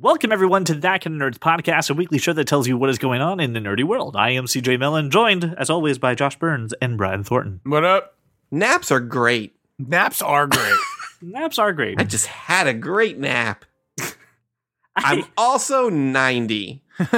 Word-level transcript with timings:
Welcome, 0.00 0.32
everyone, 0.32 0.64
to 0.64 0.74
That 0.74 1.04
Kind 1.04 1.22
of 1.22 1.34
Nerds 1.34 1.38
podcast, 1.38 1.88
a 1.88 1.94
weekly 1.94 2.18
show 2.18 2.32
that 2.32 2.48
tells 2.48 2.66
you 2.66 2.76
what 2.76 2.90
is 2.90 2.98
going 2.98 3.20
on 3.20 3.38
in 3.38 3.52
the 3.52 3.60
nerdy 3.60 3.84
world. 3.84 4.16
I 4.16 4.30
am 4.30 4.46
CJ 4.46 4.80
Millen, 4.80 5.08
joined, 5.08 5.54
as 5.56 5.70
always, 5.70 5.98
by 5.98 6.16
Josh 6.16 6.36
Burns 6.36 6.74
and 6.82 6.98
Brian 6.98 7.22
Thornton. 7.22 7.60
What 7.62 7.84
up? 7.84 8.16
Naps 8.50 8.90
are 8.90 8.98
great. 8.98 9.54
Naps 9.78 10.20
are 10.20 10.48
great. 10.48 10.78
Naps 11.22 11.60
are 11.60 11.72
great. 11.72 12.00
I 12.00 12.04
just 12.04 12.26
had 12.26 12.66
a 12.66 12.74
great 12.74 13.20
nap. 13.20 13.64
I'm 14.96 15.26
also 15.36 15.88
90. 15.88 16.82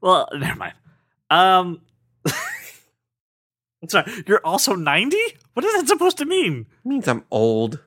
well, 0.00 0.28
never 0.34 0.58
mind. 0.58 0.74
Um, 1.30 1.82
I'm 2.26 3.88
sorry, 3.88 4.10
you're 4.26 4.44
also 4.44 4.74
90? 4.74 5.16
What 5.54 5.64
is 5.64 5.72
that 5.74 5.86
supposed 5.86 6.18
to 6.18 6.24
mean? 6.24 6.66
It 6.84 6.88
means 6.88 7.06
I'm 7.06 7.24
old. 7.30 7.78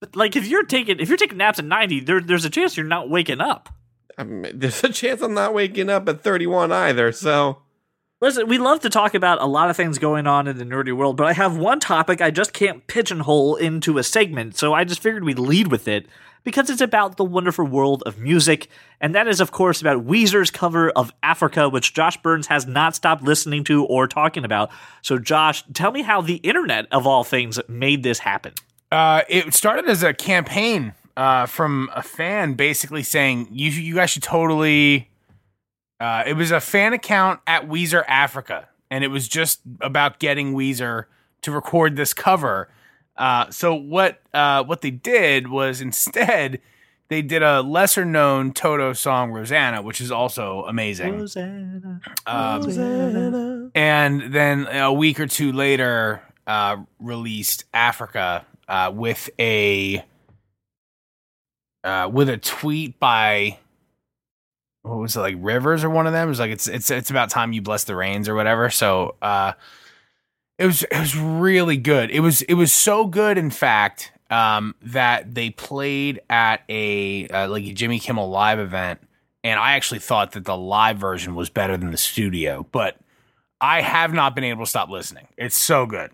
But, 0.00 0.14
like, 0.14 0.36
if 0.36 0.46
you're 0.46 0.64
taking 0.64 1.00
if 1.00 1.08
you're 1.08 1.18
taking 1.18 1.38
naps 1.38 1.58
at 1.58 1.64
90, 1.64 2.00
there, 2.00 2.20
there's 2.20 2.44
a 2.44 2.50
chance 2.50 2.76
you're 2.76 2.86
not 2.86 3.10
waking 3.10 3.40
up. 3.40 3.68
I 4.16 4.24
mean, 4.24 4.58
there's 4.58 4.82
a 4.82 4.92
chance 4.92 5.22
I'm 5.22 5.34
not 5.34 5.54
waking 5.54 5.90
up 5.90 6.08
at 6.08 6.22
31 6.22 6.72
either, 6.72 7.12
so. 7.12 7.62
Listen, 8.20 8.48
we 8.48 8.58
love 8.58 8.80
to 8.80 8.90
talk 8.90 9.14
about 9.14 9.40
a 9.40 9.46
lot 9.46 9.70
of 9.70 9.76
things 9.76 9.96
going 9.98 10.26
on 10.26 10.48
in 10.48 10.58
the 10.58 10.64
nerdy 10.64 10.92
world, 10.92 11.16
but 11.16 11.28
I 11.28 11.34
have 11.34 11.56
one 11.56 11.78
topic 11.78 12.20
I 12.20 12.32
just 12.32 12.52
can't 12.52 12.84
pigeonhole 12.88 13.54
into 13.54 13.96
a 13.96 14.02
segment, 14.02 14.56
so 14.56 14.74
I 14.74 14.82
just 14.82 15.00
figured 15.00 15.22
we'd 15.22 15.38
lead 15.38 15.70
with 15.70 15.86
it 15.86 16.08
because 16.42 16.68
it's 16.68 16.80
about 16.80 17.16
the 17.16 17.24
wonderful 17.24 17.64
world 17.64 18.02
of 18.06 18.18
music, 18.18 18.68
and 19.00 19.14
that 19.14 19.28
is, 19.28 19.40
of 19.40 19.52
course, 19.52 19.80
about 19.80 20.04
Weezer's 20.04 20.50
cover 20.50 20.90
of 20.90 21.12
Africa, 21.22 21.68
which 21.68 21.94
Josh 21.94 22.16
Burns 22.16 22.48
has 22.48 22.66
not 22.66 22.96
stopped 22.96 23.22
listening 23.22 23.62
to 23.64 23.84
or 23.84 24.08
talking 24.08 24.44
about. 24.44 24.70
So, 25.00 25.18
Josh, 25.18 25.62
tell 25.72 25.92
me 25.92 26.02
how 26.02 26.20
the 26.20 26.36
internet, 26.36 26.86
of 26.90 27.06
all 27.06 27.22
things, 27.22 27.60
made 27.68 28.02
this 28.02 28.18
happen. 28.18 28.54
Uh, 28.90 29.22
it 29.28 29.52
started 29.54 29.86
as 29.88 30.02
a 30.02 30.14
campaign 30.14 30.94
uh, 31.16 31.46
from 31.46 31.90
a 31.94 32.02
fan 32.02 32.54
basically 32.54 33.02
saying 33.02 33.48
you 33.50 33.70
you 33.70 33.94
guys 33.94 34.10
should 34.10 34.22
totally. 34.22 35.10
Uh, 36.00 36.22
it 36.26 36.34
was 36.34 36.50
a 36.52 36.60
fan 36.60 36.92
account 36.92 37.40
at 37.46 37.68
Weezer 37.68 38.04
Africa, 38.06 38.68
and 38.90 39.02
it 39.02 39.08
was 39.08 39.26
just 39.28 39.60
about 39.80 40.18
getting 40.20 40.54
Weezer 40.54 41.04
to 41.42 41.50
record 41.50 41.96
this 41.96 42.14
cover. 42.14 42.68
Uh, 43.16 43.50
so 43.50 43.74
what 43.74 44.20
uh, 44.32 44.62
what 44.64 44.80
they 44.80 44.92
did 44.92 45.48
was 45.48 45.80
instead 45.80 46.60
they 47.08 47.20
did 47.20 47.42
a 47.42 47.60
lesser 47.62 48.04
known 48.04 48.52
Toto 48.52 48.92
song 48.92 49.32
Rosanna, 49.32 49.82
which 49.82 50.00
is 50.00 50.12
also 50.12 50.62
amazing. 50.68 51.18
Rosanna, 51.18 52.00
Um, 52.26 52.62
Rosanna. 52.62 53.70
and 53.74 54.32
then 54.32 54.66
a 54.68 54.92
week 54.92 55.18
or 55.18 55.26
two 55.26 55.50
later 55.52 56.22
uh, 56.46 56.76
released 57.00 57.64
Africa 57.74 58.46
uh, 58.68 58.92
with 58.94 59.30
a 59.38 60.04
uh, 61.84 62.08
with 62.12 62.28
a 62.28 62.36
tweet 62.36 62.98
by 63.00 63.58
what 64.82 64.98
was 64.98 65.16
it 65.16 65.20
like 65.20 65.36
Rivers 65.38 65.84
or 65.84 65.90
one 65.90 66.06
of 66.06 66.12
them? 66.12 66.28
It 66.28 66.30
was 66.30 66.40
like 66.40 66.50
it's 66.50 66.68
it's 66.68 66.90
it's 66.90 67.10
about 67.10 67.30
time 67.30 67.52
you 67.52 67.62
bless 67.62 67.84
the 67.84 67.96
rains 67.96 68.28
or 68.28 68.34
whatever. 68.34 68.70
So 68.70 69.16
uh, 69.22 69.52
it 70.58 70.66
was 70.66 70.82
it 70.82 70.98
was 70.98 71.16
really 71.16 71.76
good. 71.76 72.10
It 72.10 72.20
was 72.20 72.42
it 72.42 72.54
was 72.54 72.72
so 72.72 73.06
good, 73.06 73.38
in 73.38 73.50
fact, 73.50 74.12
um, 74.30 74.74
that 74.82 75.34
they 75.34 75.50
played 75.50 76.20
at 76.28 76.62
a 76.68 77.28
uh, 77.28 77.48
like 77.48 77.64
a 77.64 77.72
Jimmy 77.72 77.98
Kimmel 77.98 78.28
live 78.28 78.58
event, 78.58 79.00
and 79.44 79.58
I 79.58 79.72
actually 79.72 80.00
thought 80.00 80.32
that 80.32 80.44
the 80.44 80.56
live 80.56 80.98
version 80.98 81.34
was 81.34 81.48
better 81.48 81.76
than 81.76 81.90
the 81.90 81.98
studio, 81.98 82.66
but 82.72 82.96
I 83.60 83.80
have 83.82 84.12
not 84.12 84.34
been 84.34 84.44
able 84.44 84.64
to 84.64 84.70
stop 84.70 84.88
listening. 84.88 85.28
It's 85.36 85.56
so 85.56 85.86
good. 85.86 86.10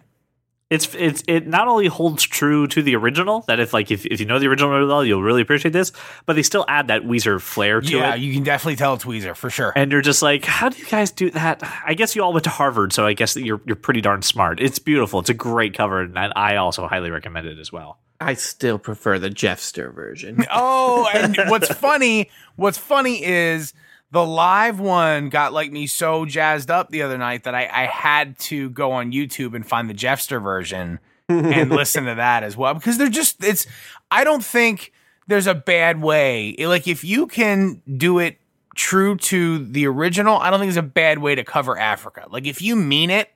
It's 0.70 0.94
it's 0.94 1.22
it 1.28 1.46
not 1.46 1.68
only 1.68 1.86
holds 1.86 2.22
true 2.22 2.66
to 2.66 2.82
the 2.82 2.96
original 2.96 3.42
that 3.42 3.60
if 3.60 3.72
like 3.72 3.90
if, 3.90 4.06
if 4.06 4.18
you 4.18 4.26
know 4.26 4.38
the 4.38 4.46
original 4.46 4.70
really 4.70 4.86
well 4.86 5.04
you'll 5.04 5.22
really 5.22 5.42
appreciate 5.42 5.72
this 5.72 5.92
but 6.26 6.36
they 6.36 6.42
still 6.42 6.64
add 6.68 6.88
that 6.88 7.02
Weezer 7.02 7.40
flair 7.40 7.80
to 7.80 7.90
yeah, 7.90 7.96
it. 7.96 8.00
Yeah, 8.00 8.14
you 8.14 8.32
can 8.32 8.44
definitely 8.44 8.76
tell 8.76 8.94
it's 8.94 9.04
Weezer 9.04 9.36
for 9.36 9.50
sure. 9.50 9.72
and 9.76 9.92
you're 9.92 10.00
just 10.00 10.22
like 10.22 10.44
how 10.44 10.70
do 10.70 10.78
you 10.78 10.86
guys 10.86 11.10
do 11.10 11.30
that? 11.30 11.62
I 11.86 11.94
guess 11.94 12.16
you 12.16 12.22
all 12.22 12.32
went 12.32 12.44
to 12.44 12.50
Harvard 12.50 12.92
so 12.92 13.06
I 13.06 13.12
guess 13.12 13.34
that 13.34 13.44
you're 13.44 13.60
you're 13.66 13.76
pretty 13.76 14.00
darn 14.00 14.22
smart. 14.22 14.60
It's 14.60 14.78
beautiful. 14.78 15.20
It's 15.20 15.30
a 15.30 15.34
great 15.34 15.74
cover 15.74 16.00
and 16.00 16.18
I 16.18 16.56
also 16.56 16.86
highly 16.88 17.10
recommend 17.10 17.46
it 17.46 17.58
as 17.58 17.70
well. 17.70 17.98
I 18.20 18.34
still 18.34 18.78
prefer 18.78 19.18
the 19.18 19.28
Jeffster 19.28 19.92
version. 19.92 20.44
oh, 20.52 21.08
and 21.12 21.36
what's 21.48 21.68
funny, 21.74 22.30
what's 22.56 22.78
funny 22.78 23.22
is 23.22 23.74
the 24.14 24.24
live 24.24 24.78
one 24.78 25.28
got 25.28 25.52
like 25.52 25.72
me 25.72 25.88
so 25.88 26.24
jazzed 26.24 26.70
up 26.70 26.88
the 26.90 27.02
other 27.02 27.18
night 27.18 27.42
that 27.42 27.54
I, 27.54 27.62
I 27.64 27.86
had 27.86 28.38
to 28.38 28.70
go 28.70 28.92
on 28.92 29.10
YouTube 29.10 29.56
and 29.56 29.66
find 29.66 29.90
the 29.90 29.94
Jeffster 29.94 30.40
version 30.40 31.00
and 31.28 31.68
listen 31.70 32.04
to 32.04 32.14
that 32.14 32.44
as 32.44 32.56
well 32.56 32.74
because 32.74 32.96
they're 32.96 33.08
just 33.08 33.42
it's 33.42 33.66
I 34.12 34.22
don't 34.22 34.44
think 34.44 34.92
there's 35.26 35.48
a 35.48 35.54
bad 35.54 36.00
way. 36.00 36.54
Like 36.60 36.86
if 36.86 37.02
you 37.02 37.26
can 37.26 37.82
do 37.96 38.20
it 38.20 38.38
true 38.76 39.16
to 39.16 39.66
the 39.66 39.84
original 39.88 40.38
I 40.38 40.48
don't 40.50 40.60
think 40.60 40.68
there's 40.68 40.76
a 40.76 40.88
bad 40.88 41.18
way 41.18 41.34
to 41.34 41.42
cover 41.42 41.76
Africa. 41.76 42.26
Like 42.30 42.46
if 42.46 42.62
you 42.62 42.76
mean 42.76 43.10
it 43.10 43.30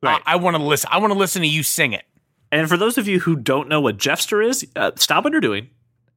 Right. 0.00 0.22
I, 0.24 0.34
I 0.34 0.36
want 0.36 0.56
to 0.56 0.62
listen 0.62 0.90
I 0.92 0.98
want 0.98 1.12
to 1.12 1.18
listen 1.18 1.42
to 1.42 1.48
you 1.48 1.64
sing 1.64 1.92
it. 1.92 2.04
And 2.52 2.68
for 2.68 2.76
those 2.76 2.98
of 2.98 3.08
you 3.08 3.18
who 3.18 3.34
don't 3.34 3.68
know 3.68 3.80
what 3.80 3.98
Jeffster 3.98 4.48
is 4.48 4.64
uh, 4.76 4.92
stop 4.94 5.24
what 5.24 5.32
you're 5.32 5.40
doing 5.40 5.70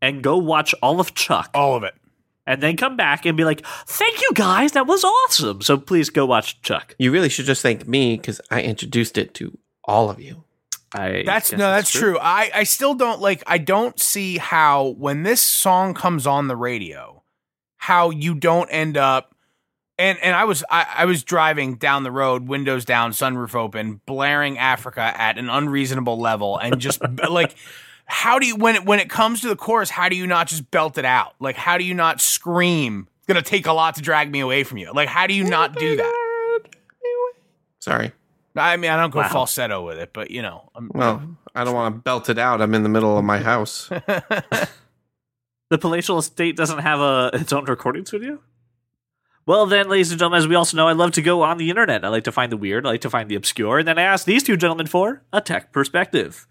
and 0.03 0.21
go 0.21 0.37
watch 0.37 0.75
all 0.83 0.99
of 0.99 1.15
Chuck. 1.15 1.49
All 1.55 1.75
of 1.75 1.83
it 1.83 1.95
and 2.45 2.61
then 2.61 2.77
come 2.77 2.97
back 2.97 3.25
and 3.25 3.37
be 3.37 3.45
like 3.45 3.65
thank 3.85 4.21
you 4.21 4.31
guys 4.33 4.73
that 4.73 4.87
was 4.87 5.03
awesome 5.03 5.61
so 5.61 5.77
please 5.77 6.09
go 6.09 6.25
watch 6.25 6.61
Chuck 6.61 6.95
You 6.97 7.11
really 7.11 7.29
should 7.29 7.45
just 7.45 7.61
thank 7.61 7.87
me 7.87 8.17
because 8.17 8.39
I 8.51 8.61
introduced 8.61 9.17
it 9.17 9.33
to 9.35 9.57
all 9.85 10.09
of 10.09 10.19
you. 10.19 10.43
I 10.93 11.23
That's 11.25 11.51
no, 11.51 11.57
that's 11.57 11.91
true. 11.91 12.19
I 12.19 12.51
I 12.53 12.63
still 12.63 12.93
don't 12.93 13.19
like. 13.19 13.43
I 13.47 13.57
don't 13.57 13.99
see 13.99 14.37
how 14.37 14.89
when 14.89 15.23
this 15.23 15.41
song 15.41 15.93
comes 15.93 16.27
on 16.27 16.47
the 16.47 16.55
radio, 16.55 17.23
how 17.77 18.11
you 18.11 18.35
don't 18.35 18.69
end 18.69 18.95
up. 18.95 19.35
And 19.97 20.19
and 20.21 20.35
I 20.35 20.43
was 20.43 20.63
I, 20.69 20.85
I 20.97 21.05
was 21.05 21.23
driving 21.23 21.75
down 21.75 22.03
the 22.03 22.11
road, 22.11 22.47
windows 22.47 22.85
down, 22.85 23.11
sunroof 23.11 23.55
open, 23.55 24.01
blaring 24.05 24.59
Africa 24.59 25.13
at 25.19 25.37
an 25.37 25.49
unreasonable 25.49 26.19
level, 26.19 26.57
and 26.57 26.79
just 26.79 27.01
like. 27.29 27.55
How 28.05 28.39
do 28.39 28.45
you 28.45 28.55
when 28.55 28.75
it 28.75 28.85
when 28.85 28.99
it 28.99 29.09
comes 29.09 29.41
to 29.41 29.47
the 29.47 29.55
chorus? 29.55 29.89
How 29.89 30.09
do 30.09 30.15
you 30.15 30.27
not 30.27 30.47
just 30.47 30.69
belt 30.71 30.97
it 30.97 31.05
out? 31.05 31.33
Like 31.39 31.55
how 31.55 31.77
do 31.77 31.83
you 31.83 31.93
not 31.93 32.21
scream? 32.21 33.07
It's 33.17 33.27
gonna 33.27 33.41
take 33.41 33.65
a 33.65 33.73
lot 33.73 33.95
to 33.95 34.01
drag 34.01 34.29
me 34.31 34.39
away 34.41 34.63
from 34.63 34.77
you. 34.77 34.91
Like 34.93 35.07
how 35.09 35.27
do 35.27 35.33
you 35.33 35.43
not 35.45 35.75
do 35.75 35.95
that? 35.95 36.13
Sorry. 37.79 38.11
I 38.55 38.77
mean 38.77 38.91
I 38.91 38.97
don't 38.97 39.09
go 39.09 39.19
Wow. 39.19 39.29
falsetto 39.29 39.85
with 39.85 39.97
it, 39.97 40.11
but 40.13 40.31
you 40.31 40.41
know, 40.41 40.69
I'm, 40.75 40.91
Well, 40.93 41.21
I 41.55 41.63
don't 41.63 41.73
want 41.73 41.95
to 41.95 42.01
belt 42.01 42.29
it 42.29 42.37
out. 42.37 42.61
I'm 42.61 42.73
in 42.75 42.83
the 42.83 42.89
middle 42.89 43.17
of 43.17 43.23
my 43.25 43.39
house. 43.39 43.89
The 45.69 45.79
palatial 45.79 46.19
estate 46.19 46.55
doesn't 46.55 46.79
have 46.79 46.99
a 46.99 47.31
its 47.33 47.51
own 47.51 47.65
recording 47.65 48.05
studio. 48.05 48.37
Well, 49.47 49.65
then, 49.65 49.89
ladies 49.89 50.11
and 50.11 50.19
gentlemen, 50.19 50.37
as 50.37 50.47
we 50.47 50.53
also 50.53 50.77
know, 50.77 50.87
I 50.87 50.91
love 50.91 51.13
to 51.13 51.21
go 51.23 51.41
on 51.41 51.57
the 51.57 51.69
internet. 51.71 52.05
I 52.05 52.09
like 52.09 52.25
to 52.25 52.31
find 52.31 52.51
the 52.51 52.57
weird. 52.57 52.85
I 52.85 52.89
like 52.91 53.01
to 53.01 53.09
find 53.09 53.27
the 53.27 53.33
obscure. 53.33 53.79
And 53.79 53.87
then 53.87 53.97
I 53.97 54.03
asked 54.03 54.27
these 54.27 54.43
two 54.43 54.55
gentlemen 54.55 54.85
for 54.85 55.23
a 55.33 55.41
tech 55.41 55.71
perspective. 55.71 56.47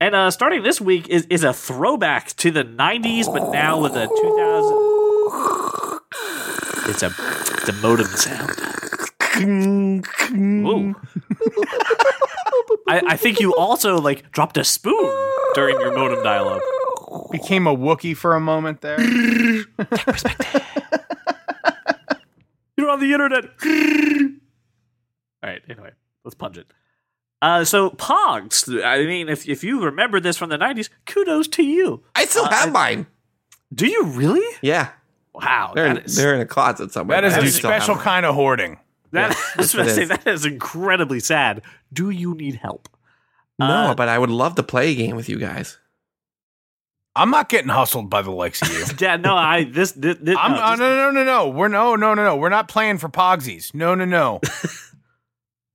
And 0.00 0.14
uh, 0.14 0.30
starting 0.30 0.62
this 0.62 0.80
week 0.80 1.08
is, 1.08 1.26
is 1.28 1.42
a 1.42 1.52
throwback 1.52 2.28
to 2.36 2.50
the 2.50 2.62
'90s, 2.64 3.26
but 3.32 3.50
now 3.50 3.80
with 3.80 3.96
a 3.96 4.06
2000. 4.06 6.00
It's 6.90 7.02
a 7.02 7.12
it's 7.58 7.68
a 7.68 7.72
modem 7.74 8.06
sound. 8.06 8.50
I, 12.88 13.02
I 13.08 13.16
think 13.16 13.40
you 13.40 13.54
also 13.56 13.98
like 13.98 14.30
dropped 14.32 14.56
a 14.56 14.64
spoon 14.64 15.12
during 15.54 15.78
your 15.80 15.94
modem 15.94 16.22
dial-up. 16.22 16.62
became 17.30 17.66
a 17.66 17.76
Wookiee 17.76 18.16
for 18.16 18.34
a 18.34 18.40
moment 18.40 18.80
there. 18.80 19.00
You're 22.76 22.90
on 22.90 23.00
the 23.00 23.12
internet. 23.12 23.44
All 25.42 25.50
right. 25.50 25.62
Anyway, 25.68 25.90
let's 26.24 26.34
punch 26.34 26.56
it. 26.56 26.72
Uh, 27.40 27.64
so 27.64 27.90
Pogs. 27.90 28.68
I 28.84 29.04
mean, 29.04 29.28
if 29.28 29.48
if 29.48 29.62
you 29.62 29.82
remember 29.84 30.18
this 30.20 30.36
from 30.36 30.50
the 30.50 30.58
'90s, 30.58 30.88
kudos 31.06 31.46
to 31.48 31.62
you. 31.62 32.02
I 32.14 32.24
still 32.24 32.44
Uh, 32.44 32.50
have 32.50 32.68
I- 32.68 32.72
mine. 32.72 33.06
Do 33.72 33.86
you 33.86 34.04
really? 34.04 34.44
Yeah. 34.62 34.88
Wow, 35.34 35.72
They're 35.74 35.86
in, 35.86 35.94
that 35.96 36.06
is 36.06 36.16
they're 36.16 36.34
in 36.34 36.40
a 36.40 36.46
closet 36.46 36.90
somewhere. 36.90 37.20
That 37.20 37.26
is 37.28 37.34
I 37.34 37.38
a 37.38 37.42
do 37.42 37.48
still 37.50 37.70
have 37.70 37.82
special 37.84 38.00
kind 38.02 38.26
of 38.26 38.34
hoarding. 38.34 38.80
that. 39.12 39.30
Yeah, 39.30 39.36
I 39.54 39.58
was 39.58 39.72
yes, 39.72 39.74
going 39.74 39.86
to 39.86 39.92
it 39.92 39.94
say 39.94 40.02
is. 40.02 40.08
that 40.08 40.26
is 40.26 40.44
incredibly 40.46 41.20
sad. 41.20 41.62
Do 41.92 42.10
you 42.10 42.34
need 42.34 42.56
help? 42.56 42.88
No, 43.58 43.66
Uh, 43.66 43.94
but 43.94 44.08
I 44.08 44.18
would 44.18 44.30
love 44.30 44.56
to 44.56 44.62
play 44.64 44.90
a 44.90 44.94
game 44.96 45.14
with 45.14 45.28
you 45.28 45.38
guys. 45.38 45.78
I'm 47.14 47.30
not 47.30 47.48
getting 47.48 47.68
hustled 47.68 48.08
by 48.10 48.22
the 48.22 48.30
likes 48.32 48.62
of 48.62 48.70
you. 48.72 48.84
Yeah, 49.00 49.16
no, 49.16 49.36
I 49.36 49.64
this, 49.64 49.92
this, 49.92 50.16
this 50.20 50.36
I'm, 50.38 50.52
no, 50.52 50.58
uh, 50.58 50.68
just- 50.70 50.80
no, 50.80 50.96
no, 50.96 51.10
no, 51.12 51.24
no. 51.24 51.48
We're 51.50 51.68
no, 51.68 51.94
no, 51.94 52.14
no, 52.14 52.24
no. 52.24 52.36
We're 52.36 52.48
not 52.48 52.66
playing 52.68 52.98
for 52.98 53.08
Pogsies. 53.08 53.74
No, 53.74 53.94
no, 53.94 54.04
no. 54.04 54.40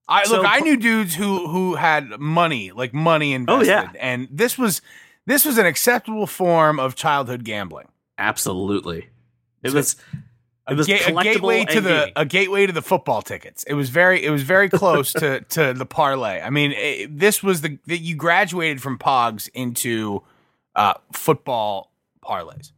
I 0.07 0.23
So 0.25 0.37
look. 0.37 0.45
I 0.47 0.59
knew 0.59 0.75
dudes 0.77 1.15
who 1.15 1.47
who 1.47 1.75
had 1.75 2.19
money, 2.19 2.71
like 2.71 2.93
money 2.93 3.33
invested, 3.33 3.71
Oh, 3.71 3.81
yeah. 3.81 3.91
and 3.99 4.27
this 4.31 4.57
was 4.57 4.81
this 5.25 5.45
was 5.45 5.57
an 5.57 5.65
acceptable 5.65 6.27
form 6.27 6.79
of 6.79 6.95
childhood 6.95 7.43
gambling. 7.43 7.87
absolutely. 8.17 9.09
It 9.63 9.69
So- 9.71 9.75
was 9.77 9.95
A, 10.67 10.71
it 10.73 10.77
was 10.77 10.87
ga- 10.87 11.03
a 11.17 11.23
gateway 11.23 11.65
to 11.65 11.81
the 11.81 12.11
a 12.15 12.25
gateway 12.25 12.65
to 12.65 12.71
the 12.73 12.81
football 12.81 13.21
tickets. 13.21 13.63
It 13.65 13.73
was 13.73 13.89
very 13.89 14.23
it 14.23 14.29
was 14.29 14.43
very 14.43 14.69
close 14.69 15.11
to 15.13 15.41
to 15.49 15.73
the 15.73 15.85
parlay. 15.85 16.41
I 16.41 16.49
mean, 16.49 16.71
it, 16.73 17.17
this 17.19 17.43
was 17.43 17.61
the 17.61 17.77
that 17.87 17.97
you 17.99 18.15
graduated 18.15 18.81
from 18.81 18.97
Pogs 18.97 19.49
into 19.53 20.21
uh, 20.75 20.93
football 21.11 21.91
parlays. 22.23 22.71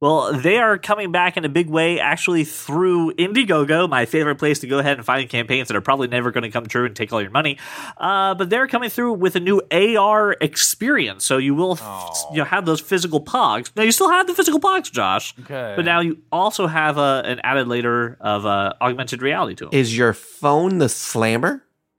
Well, 0.00 0.32
they 0.32 0.56
are 0.56 0.78
coming 0.78 1.12
back 1.12 1.36
in 1.36 1.44
a 1.44 1.48
big 1.50 1.68
way, 1.68 2.00
actually 2.00 2.44
through 2.44 3.12
Indiegogo, 3.16 3.86
my 3.86 4.06
favorite 4.06 4.36
place 4.36 4.60
to 4.60 4.66
go 4.66 4.78
ahead 4.78 4.96
and 4.96 5.04
find 5.04 5.28
campaigns 5.28 5.68
that 5.68 5.76
are 5.76 5.82
probably 5.82 6.08
never 6.08 6.30
going 6.30 6.42
to 6.44 6.50
come 6.50 6.64
true 6.64 6.86
and 6.86 6.96
take 6.96 7.12
all 7.12 7.20
your 7.20 7.30
money. 7.30 7.58
Uh, 7.98 8.34
but 8.34 8.48
they're 8.48 8.66
coming 8.66 8.88
through 8.88 9.12
with 9.12 9.36
a 9.36 9.40
new 9.40 9.60
AR 9.70 10.32
experience, 10.40 11.26
so 11.26 11.36
you 11.36 11.54
will 11.54 11.78
Oh. 11.82 12.12
you 12.32 12.38
know 12.38 12.44
have 12.44 12.64
those 12.64 12.80
physical 12.80 13.22
pogs. 13.22 13.70
Now 13.76 13.82
you 13.82 13.92
still 13.92 14.08
have 14.10 14.26
the 14.26 14.32
physical 14.34 14.58
pogs, 14.58 14.90
Josh, 14.90 15.34
Okay. 15.42 15.74
but 15.76 15.84
now 15.84 16.00
you 16.00 16.16
also 16.32 16.66
have 16.66 16.96
uh, 16.96 17.20
an 17.26 17.38
added 17.44 17.68
layer 17.68 18.16
of 18.22 18.46
uh, 18.46 18.72
augmented 18.80 19.20
reality 19.20 19.54
to 19.56 19.64
them. 19.66 19.74
Is 19.74 19.94
your 19.94 20.14
phone 20.14 20.78
the 20.78 20.88
slammer? 20.88 21.62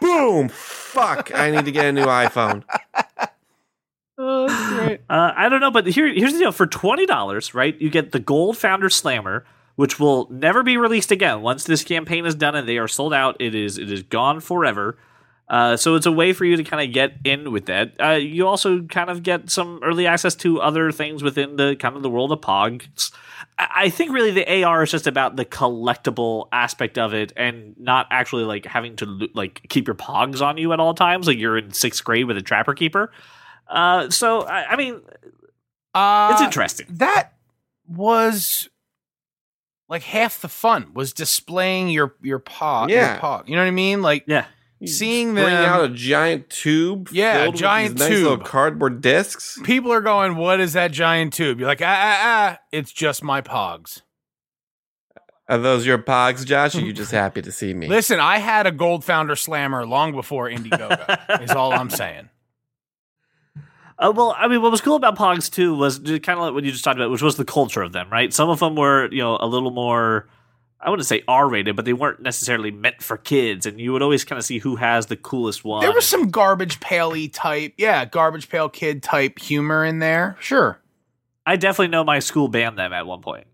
Boom! 0.00 0.48
Fuck! 0.48 1.32
I 1.34 1.50
need 1.50 1.66
to 1.66 1.70
get 1.72 1.84
a 1.84 1.92
new 1.92 2.06
iPhone. 2.06 2.64
Oh. 4.18 4.96
Uh, 5.10 5.32
I 5.36 5.48
don't 5.48 5.60
know, 5.60 5.70
but 5.70 5.86
here, 5.86 6.06
here's 6.12 6.34
the 6.34 6.38
deal: 6.38 6.52
for 6.52 6.66
twenty 6.66 7.06
dollars, 7.06 7.54
right, 7.54 7.80
you 7.80 7.88
get 7.88 8.12
the 8.12 8.18
Gold 8.18 8.58
Founder 8.58 8.90
Slammer, 8.90 9.46
which 9.76 9.98
will 9.98 10.28
never 10.30 10.62
be 10.62 10.76
released 10.76 11.10
again. 11.10 11.40
Once 11.40 11.64
this 11.64 11.82
campaign 11.82 12.26
is 12.26 12.34
done 12.34 12.54
and 12.54 12.68
they 12.68 12.78
are 12.78 12.88
sold 12.88 13.14
out, 13.14 13.36
it 13.40 13.54
is 13.54 13.78
it 13.78 13.90
is 13.90 14.02
gone 14.02 14.40
forever. 14.40 14.98
Uh, 15.48 15.76
so 15.76 15.94
it's 15.94 16.04
a 16.04 16.12
way 16.12 16.32
for 16.32 16.44
you 16.44 16.56
to 16.56 16.64
kind 16.64 16.86
of 16.86 16.92
get 16.92 17.16
in 17.24 17.50
with 17.52 17.66
that. 17.66 17.92
Uh, 17.98 18.10
you 18.10 18.46
also 18.46 18.82
kind 18.82 19.08
of 19.08 19.22
get 19.22 19.50
some 19.50 19.80
early 19.82 20.06
access 20.06 20.34
to 20.34 20.60
other 20.60 20.92
things 20.92 21.22
within 21.22 21.56
the 21.56 21.74
kind 21.76 21.96
of 21.96 22.02
the 22.02 22.10
world 22.10 22.32
of 22.32 22.40
Pogs. 22.40 23.12
I 23.58 23.66
I 23.76 23.90
think 23.90 24.12
really 24.12 24.30
the 24.30 24.64
AR 24.64 24.82
is 24.82 24.90
just 24.90 25.06
about 25.06 25.36
the 25.36 25.44
collectible 25.44 26.48
aspect 26.52 26.98
of 26.98 27.14
it, 27.14 27.32
and 27.36 27.74
not 27.78 28.06
actually 28.10 28.44
like 28.44 28.66
having 28.66 28.96
to 28.96 29.28
like 29.34 29.62
keep 29.68 29.86
your 29.86 29.94
Pogs 29.94 30.42
on 30.42 30.58
you 30.58 30.72
at 30.72 30.80
all 30.80 30.92
times, 30.92 31.26
like 31.26 31.38
you're 31.38 31.56
in 31.56 31.72
sixth 31.72 32.04
grade 32.04 32.26
with 32.26 32.36
a 32.36 32.42
Trapper 32.42 32.74
Keeper. 32.74 33.10
Uh, 33.68 34.10
so 34.10 34.42
I, 34.42 34.72
I 34.72 34.76
mean, 34.76 35.00
Uh, 35.94 36.30
it's 36.32 36.42
interesting. 36.42 36.86
that 36.90 37.32
was 37.86 38.68
like 39.88 40.02
half 40.02 40.40
the 40.40 40.48
fun 40.48 40.92
was 40.94 41.12
displaying 41.12 41.88
your 41.88 42.14
your 42.22 42.38
paw. 42.38 42.86
Yeah. 42.88 43.12
your 43.12 43.20
paw. 43.20 43.42
You 43.46 43.56
know 43.56 43.62
what 43.62 43.68
I 43.68 43.72
mean? 43.72 44.02
Like 44.02 44.24
Yeah. 44.26 44.44
seeing 44.84 45.34
Bring 45.34 45.46
out 45.46 45.84
a 45.84 45.88
giant 45.88 46.50
tube. 46.50 47.08
Yeah, 47.10 47.42
filled 47.42 47.54
with 47.54 47.60
giant 47.60 47.98
these 47.98 48.08
nice 48.08 48.18
little 48.18 48.36
tube. 48.38 48.46
cardboard 48.46 49.00
discs. 49.00 49.58
people 49.64 49.92
are 49.92 50.00
going, 50.02 50.36
"What 50.36 50.60
is 50.60 50.74
that 50.74 50.92
giant 50.92 51.32
tube?" 51.32 51.58
You're 51.58 51.68
like, 51.68 51.82
"Ah, 51.82 51.86
ah, 51.86 52.18
ah! 52.22 52.58
It's 52.72 52.92
just 52.92 53.22
my 53.24 53.40
pogs." 53.40 54.02
Are 55.50 55.56
those 55.58 55.86
your 55.86 55.96
pogs, 55.96 56.44
Josh? 56.44 56.74
Or 56.74 56.78
are 56.78 56.82
you 56.82 56.92
just 56.92 57.10
happy 57.10 57.40
to 57.40 57.50
see 57.50 57.72
me? 57.72 57.88
Listen, 57.88 58.20
I 58.20 58.36
had 58.38 58.66
a 58.66 58.70
Gold 58.70 59.02
Founder 59.02 59.34
Slammer 59.34 59.86
long 59.86 60.12
before 60.12 60.48
Indiegogo. 60.50 61.40
is 61.42 61.50
all 61.52 61.72
I'm 61.72 61.88
saying. 61.88 62.28
Uh, 63.98 64.12
well, 64.14 64.34
I 64.38 64.46
mean, 64.46 64.62
what 64.62 64.70
was 64.70 64.80
cool 64.80 64.96
about 64.96 65.16
Pogs 65.16 65.50
too 65.50 65.74
was 65.74 65.98
kind 65.98 66.28
of 66.28 66.38
like 66.38 66.54
what 66.54 66.64
you 66.64 66.70
just 66.70 66.84
talked 66.84 66.96
about, 66.96 67.10
which 67.10 67.22
was 67.22 67.36
the 67.36 67.44
culture 67.44 67.82
of 67.82 67.92
them, 67.92 68.08
right? 68.10 68.32
Some 68.32 68.48
of 68.48 68.60
them 68.60 68.76
were, 68.76 69.10
you 69.10 69.18
know, 69.18 69.36
a 69.40 69.46
little 69.46 69.70
more, 69.72 70.28
I 70.80 70.88
wouldn't 70.90 71.06
say 71.06 71.22
R 71.26 71.48
rated, 71.48 71.74
but 71.74 71.84
they 71.84 71.92
weren't 71.92 72.22
necessarily 72.22 72.70
meant 72.70 73.02
for 73.02 73.16
kids, 73.16 73.66
and 73.66 73.80
you 73.80 73.92
would 73.92 74.02
always 74.02 74.24
kind 74.24 74.38
of 74.38 74.44
see 74.44 74.58
who 74.58 74.76
has 74.76 75.06
the 75.06 75.16
coolest 75.16 75.64
one. 75.64 75.80
There 75.80 75.92
was 75.92 76.06
some 76.06 76.30
garbage 76.30 76.78
paley 76.78 77.28
type, 77.28 77.74
yeah, 77.76 78.04
garbage 78.04 78.48
pail 78.48 78.68
kid 78.68 79.02
type 79.02 79.38
humor 79.40 79.84
in 79.84 79.98
there. 79.98 80.36
Sure. 80.38 80.80
I 81.44 81.56
definitely 81.56 81.88
know 81.88 82.04
my 82.04 82.20
school 82.20 82.46
banned 82.46 82.78
them 82.78 82.92
at 82.92 83.04
one 83.06 83.20
point. 83.20 83.46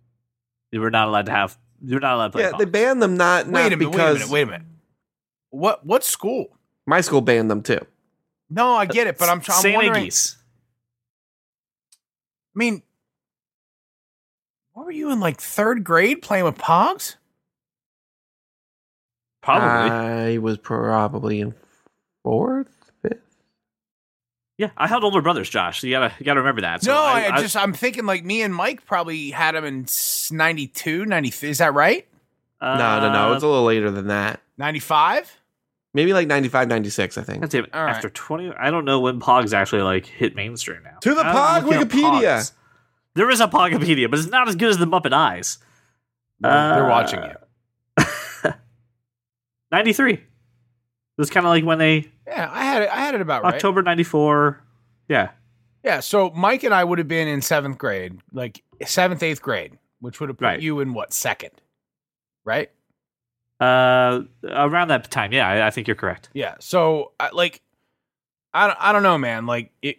They 0.73 0.79
were 0.79 0.91
not 0.91 1.09
allowed 1.09 1.27
to 1.27 1.33
have. 1.33 1.57
You 1.83 1.95
were 1.95 2.01
not 2.01 2.17
allowed 2.17 2.27
to 2.27 2.33
play. 2.33 2.43
yeah, 2.43 2.53
they 2.59 2.65
banned 2.65 3.01
them 3.01 3.17
not, 3.17 3.49
not 3.49 3.55
Wait 3.55 3.73
a 3.73 3.77
minute. 3.77 3.79
Wait 3.79 3.87
a 3.87 3.91
because 3.91 4.15
minute. 4.19 4.31
Wait 4.31 4.43
a 4.43 4.47
minute. 4.47 4.67
What 5.51 5.87
what 5.87 6.05
school? 6.05 6.59
my 6.87 7.01
school 7.01 7.21
banned 7.21 7.51
them 7.51 7.63
too. 7.63 7.81
No, 8.55 8.75
I 8.75 8.87
get 8.87 9.09
it, 9.09 9.19
but 9.19 9.29
I'm, 9.29 9.39
I'm 9.39 9.43
St. 9.43 9.75
wondering. 9.75 10.07
Iggy's. 10.07 10.37
I 12.55 12.59
mean, 12.59 12.83
what 14.73 14.87
were 14.87 14.93
you 14.93 15.11
in 15.11 15.19
like 15.19 15.41
third 15.41 15.83
grade 15.83 16.23
playing 16.23 16.45
with 16.45 16.57
Pogs? 16.57 17.17
Probably. 19.43 19.91
I 19.91 20.39
was 20.39 20.57
probably 20.57 21.41
in 21.41 21.55
fourth, 22.23 22.93
fifth. 23.03 23.19
yeah, 24.57 24.71
I 24.77 24.87
had 24.87 25.03
older 25.03 25.21
brothers, 25.21 25.51
Josh. 25.51 25.81
So 25.81 25.89
you 25.89 25.95
gotta 25.95 26.15
you 26.21 26.25
gotta 26.25 26.41
remember 26.41 26.61
that. 26.61 26.85
So 26.85 26.93
no, 26.93 26.99
I, 26.99 27.31
I 27.35 27.43
just 27.43 27.57
I'm 27.57 27.73
thinking 27.73 28.07
like 28.07 28.25
me 28.25 28.43
and 28.43 28.55
Mike 28.55 28.87
probably 28.87 29.31
had 29.31 29.57
them 29.57 29.65
in 29.65 29.87
92, 30.31 31.07
93. 31.07 31.51
Is 31.51 31.59
that 31.59 31.75
right? 31.75 32.07
uh, 32.61 32.79
no, 32.79 33.01
no, 33.01 33.13
no. 33.13 33.33
It's 33.33 33.43
a 33.43 33.49
little 33.49 33.65
later 33.65 33.91
than 33.91 34.07
that. 34.07 34.41
95? 34.59 35.41
Maybe 35.95 36.13
like 36.13 36.27
95, 36.27 36.67
96, 36.69 37.17
I 37.19 37.23
think. 37.23 37.41
God 37.41 37.51
damn 37.51 37.65
it, 37.65 37.71
All 37.75 37.85
right. 37.85 37.95
after 37.95 38.11
twenty, 38.11 38.51
I 38.59 38.71
don't 38.71 38.85
know 38.85 38.99
when 39.01 39.21
Pogs 39.21 39.53
actually 39.55 39.83
like 39.83 40.05
hit 40.07 40.35
mainstream 40.35 40.83
now. 40.83 40.99
To 41.03 41.15
the 41.15 41.21
I'm 41.23 41.63
Pog 41.65 41.71
Wikipedia. 41.73 42.53
There 43.15 43.31
is 43.31 43.41
a 43.41 43.47
Pogopedia, 43.47 44.11
but 44.11 44.19
it's 44.19 44.29
not 44.29 44.49
as 44.49 44.57
good 44.57 44.71
as 44.71 44.79
the 44.79 44.87
Muppet 44.87 45.13
Eyes. 45.13 45.59
They're, 46.41 46.51
they're 46.75 46.89
watching 46.89 47.23
you. 47.23 48.05
Ninety 49.71 49.93
three. 49.93 50.15
It 50.15 50.21
was 51.21 51.31
kind 51.31 51.47
of 51.47 51.51
like 51.51 51.65
when 51.65 51.79
they 51.79 52.09
Yeah, 52.27 52.51
I 52.53 52.65
had 52.65 52.83
it. 52.83 52.89
I 52.91 52.97
had 52.97 53.15
it 53.15 53.21
about 53.21 53.45
right. 53.45 53.55
October 53.55 53.83
ninety 53.83 54.03
four. 54.05 54.63
Yeah, 55.09 55.31
Yeah, 55.85 56.01
so 56.01 56.31
Mike 56.31 56.65
and 56.65 56.73
I 56.75 56.83
would 56.83 56.99
have 56.99 57.07
been 57.09 57.29
in 57.29 57.43
seventh 57.43 57.77
grade, 57.79 58.19
like 58.33 58.63
seventh, 58.87 59.23
eighth 59.23 59.43
grade, 59.43 59.79
which 60.01 60.19
would 60.19 60.29
have 60.31 60.39
put 60.39 60.45
Right. 60.47 60.61
you 60.61 60.81
in 60.81 60.95
what 60.95 61.13
second, 61.13 61.51
right? 62.45 62.71
Uh, 63.61 64.21
around 64.49 64.89
that 64.89 65.11
time. 65.11 65.33
Yeah, 65.33 65.49
I, 65.49 65.67
I 65.67 65.71
think 65.71 65.87
you're 65.89 65.95
correct. 65.97 66.29
Yeah. 66.33 66.55
So, 66.61 67.13
I- 67.21 67.31
like, 67.33 67.61
I 68.53 68.67
don't, 68.69 68.79
I 68.81 68.93
don't 68.93 69.03
know, 69.03 69.19
man. 69.19 69.47
Like, 69.47 69.71
it, 69.83 69.99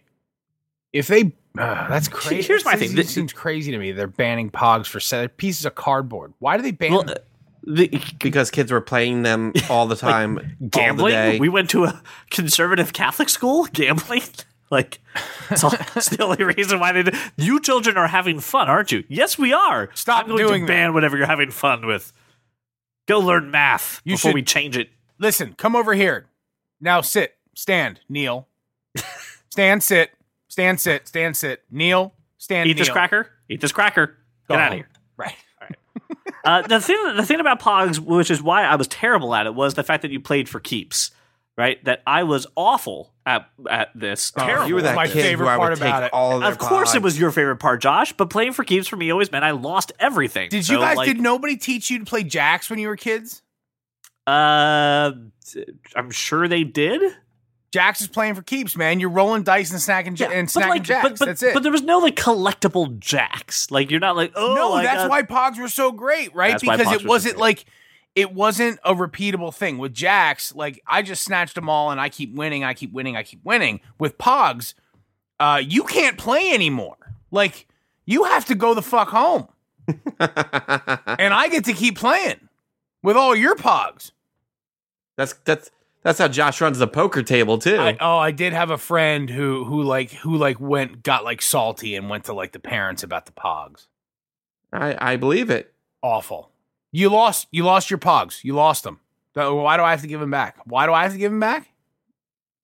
if 0.94 1.08
they, 1.08 1.34
uh, 1.58 1.88
that's 1.90 2.08
crazy. 2.08 2.42
Here's 2.48 2.64
my 2.66 2.74
It 2.74 2.80
thing. 2.80 2.96
This 2.96 3.10
seems 3.14 3.34
crazy 3.34 3.72
to 3.72 3.78
me. 3.78 3.92
They're 3.92 4.08
banning 4.08 4.50
Pogs 4.50 4.88
for 4.88 5.00
se- 5.00 5.30
pieces 5.38 5.66
of 5.66 5.76
cardboard. 5.76 6.34
Why 6.40 6.58
do 6.58 6.64
they 6.64 6.72
ban? 6.72 6.92
Well, 6.92 7.04
them? 7.04 7.18
the, 7.64 8.02
Because 8.20 8.52
kids 8.52 8.72
were 8.72 8.82
playing 8.82 9.24
them 9.24 9.52
all 9.70 9.88
the 9.88 9.96
time, 9.96 10.38
all 10.38 10.44
the 10.60 10.66
gambling. 10.68 11.12
day. 11.14 11.40
We 11.40 11.50
went 11.50 11.70
to 11.72 11.86
a 11.86 12.02
conservative 12.30 12.94
Catholic 12.94 13.30
school. 13.30 13.66
Gambling. 13.74 14.22
Like, 14.72 15.00
it's, 15.52 15.64
all, 15.64 15.74
it's 15.96 16.10
the 16.10 16.24
only 16.24 16.44
reason 16.44 16.80
why 16.80 16.92
they. 16.92 17.04
Do. 17.04 17.12
You 17.38 17.60
children 17.62 17.98
are 17.98 18.08
having 18.08 18.40
fun, 18.40 18.68
aren't 18.68 18.92
you? 18.92 19.04
Yes, 19.08 19.38
we 19.38 19.54
are. 19.54 19.92
Stop 19.94 20.24
I'm 20.24 20.30
going 20.30 20.40
doing 20.40 20.62
to 20.62 20.66
that. 20.66 20.74
ban 20.74 20.94
whatever 20.96 21.16
you're 21.18 21.28
having 21.28 21.52
fun 21.52 21.86
with. 21.86 22.12
Go 23.08 23.20
learn 23.20 23.52
math 23.52 24.02
You 24.04 24.14
before 24.16 24.30
should- 24.30 24.36
we 24.36 24.44
change 24.44 24.78
it. 24.78 24.90
Listen, 25.20 25.54
come 25.54 25.76
over 25.76 25.94
here. 25.94 26.26
Now 26.82 27.02
sit, 27.02 27.36
stand, 27.54 28.02
kneel, 28.10 28.48
stand, 29.50 29.82
sit, 29.84 30.12
stand, 30.50 30.80
sit, 30.82 31.08
stand, 31.08 31.38
sit, 31.38 31.64
kneel, 31.72 32.14
stand, 32.38 32.70
Eat 32.70 32.78
this 32.78 32.90
cracker. 32.90 33.30
Eat 33.50 33.62
this 33.62 33.72
cracker. 33.72 34.18
Go 34.48 34.56
Get 34.56 34.60
out 34.62 34.72
of 34.72 34.78
here. 34.78 34.90
Right. 35.18 35.36
Uh, 36.44 36.62
the 36.62 36.80
thing, 36.80 36.96
the 37.16 37.26
thing 37.26 37.40
about 37.40 37.60
Pogs, 37.60 37.98
which 37.98 38.30
is 38.30 38.40
why 38.40 38.66
I 38.66 38.76
was 38.76 38.88
terrible 38.88 39.34
at 39.34 39.48
it, 39.48 39.56
was 39.56 39.74
the 39.74 39.84
fact 39.84 40.04
that 40.04 40.12
you 40.12 40.20
played 40.20 40.48
for 40.48 40.60
keeps. 40.60 41.10
Right, 41.58 41.82
that 41.86 42.02
I 42.06 42.24
was 42.24 42.48
awful 42.58 43.14
at 43.26 43.50
at 43.70 43.90
this. 43.96 44.34
Oh, 44.36 44.46
terrible. 44.46 44.68
you 44.68 44.76
were 44.76 44.82
that 44.82 44.94
My 44.96 45.08
kid 45.08 45.24
favorite 45.24 45.46
who 45.46 45.52
I 45.54 45.56
part 45.56 45.70
would 45.72 45.78
about 45.82 46.00
take 46.02 46.08
it. 46.08 46.14
all 46.14 46.34
of 46.34 46.42
their 46.42 46.52
Of 46.52 46.58
course, 46.58 46.96
it 46.96 47.02
was 47.02 47.18
your 47.18 47.32
favorite 47.32 47.58
part, 47.58 47.82
Josh. 47.82 48.12
But 48.12 48.30
playing 48.30 48.52
for 48.52 48.66
keeps 48.66 48.88
for 48.90 48.98
me 48.98 49.10
always 49.10 49.32
meant 49.32 49.46
I 49.46 49.52
lost 49.52 49.94
everything. 49.98 50.50
Did 50.50 50.68
you 50.68 50.76
So, 50.76 50.82
guys? 50.82 50.98
like, 50.98 51.08
did 51.08 51.22
nobody 51.22 51.56
teach 51.56 51.90
you 51.90 52.00
to 52.00 52.04
play 52.06 52.24
jacks 52.24 52.70
when 52.70 52.78
you 52.78 52.90
were 52.90 52.98
kids? 52.98 53.42
Uh, 54.28 55.12
I'm 55.96 56.12
sure 56.12 56.48
they 56.48 56.64
did. 56.64 57.02
Jacks 57.72 58.02
is 58.02 58.08
playing 58.08 58.36
for 58.36 58.42
keeps, 58.42 58.76
man. 58.76 59.00
You're 59.00 59.10
rolling 59.10 59.44
dice 59.44 59.72
and 59.72 59.80
snacking 59.80 60.18
ja- 60.20 60.30
and 60.32 60.48
but 60.54 60.62
snacking 60.64 60.70
like, 60.70 60.84
jacks. 60.84 61.04
but, 61.04 61.20
but, 61.20 61.26
that's 61.26 61.44
it. 61.44 61.54
But 61.54 61.64
there 61.64 61.72
was 61.72 61.82
no 61.84 62.00
like 62.00 62.16
collectible 62.16 62.98
jacks. 63.00 63.70
Like 63.70 63.92
you're 63.92 64.00
not 64.00 64.16
like 64.16 64.32
oh 64.36 64.56
no, 64.56 64.74
I 64.74 64.84
that's 64.84 65.04
got- 65.04 65.10
why 65.10 65.24
Pogs 65.24 65.58
were 65.60 65.68
so 65.68 65.92
great, 65.92 66.34
right? 66.34 66.52
That's 66.52 66.66
why 66.66 66.78
because 66.78 66.94
Pogs 66.98 67.02
it 67.02 67.08
wasn't 67.08 67.36
great. 67.36 67.42
like 67.42 67.66
it 68.16 68.34
wasn't 68.34 68.80
a 68.84 68.94
repeatable 68.94 69.54
thing 69.54 69.78
with 69.78 69.94
Jacks. 69.94 70.56
Like 70.56 70.82
I 70.88 71.02
just 71.02 71.24
snatched 71.24 71.56
them 71.56 71.70
all, 71.70 71.92
and 71.92 72.00
I 72.00 72.10
keep 72.10 72.34
winning. 72.34 72.64
I 72.64 72.74
keep 72.74 72.94
winning. 72.94 73.16
I 73.16 73.24
keep 73.24 73.44
winning. 73.44 73.82
With 74.00 74.18
Pogs, 74.18 74.74
uh, 75.40 75.62
you 75.64 75.84
can't 75.84 76.18
play 76.18 76.52
anymore. 76.52 76.98
Like 77.32 77.68
you 78.06 78.24
have 78.24 78.46
to 78.46 78.56
go 78.56 78.74
the 78.74 78.82
fuck 78.82 79.10
home, 79.10 79.48
and 79.88 81.34
I 81.34 81.50
get 81.52 81.66
to 81.66 81.74
keep 81.74 81.98
playing 81.98 82.48
with 83.04 83.18
all 83.18 83.36
your 83.36 83.56
Pogs. 83.56 84.12
that's 85.18 85.34
that's 85.44 85.70
that's 86.04 86.20
how 86.20 86.28
Josh 86.28 86.62
runs 86.62 86.78
the 86.78 86.88
poker 86.88 87.24
table 87.24 87.58
too. 87.58 87.78
I, 87.78 87.98
oh, 88.00 88.18
I 88.20 88.30
did 88.32 88.54
have 88.54 88.70
a 88.70 88.78
friend 88.78 89.30
who 89.30 89.66
who 89.66 89.82
like 89.82 90.12
who 90.12 90.38
like 90.38 90.60
went 90.60 91.04
got 91.04 91.24
like 91.24 91.42
salty 91.42 91.96
and 91.96 92.10
went 92.10 92.26
to 92.26 92.34
like 92.34 92.52
the 92.54 92.60
parents 92.60 93.04
about 93.04 93.26
the 93.26 93.32
Pogs. 93.32 93.88
I, 94.72 95.14
I 95.14 95.16
believe 95.16 95.50
it. 95.50 95.74
Awful. 96.02 96.52
You 96.96 97.10
lost. 97.10 97.48
You 97.52 97.66
lost 97.66 97.90
your 97.90 98.00
Pogs. 98.00 98.42
You 98.46 98.54
lost 98.54 98.84
them. 98.84 99.02
Why 99.34 99.76
do 99.76 99.84
I 99.84 99.92
have 99.92 100.02
to 100.02 100.08
give 100.08 100.22
them 100.22 100.32
back? 100.32 100.56
Why 100.64 100.86
do 100.86 100.94
I 100.94 101.04
have 101.04 101.12
to 101.12 101.18
give 101.18 101.30
them 101.30 101.42
back? 101.42 101.68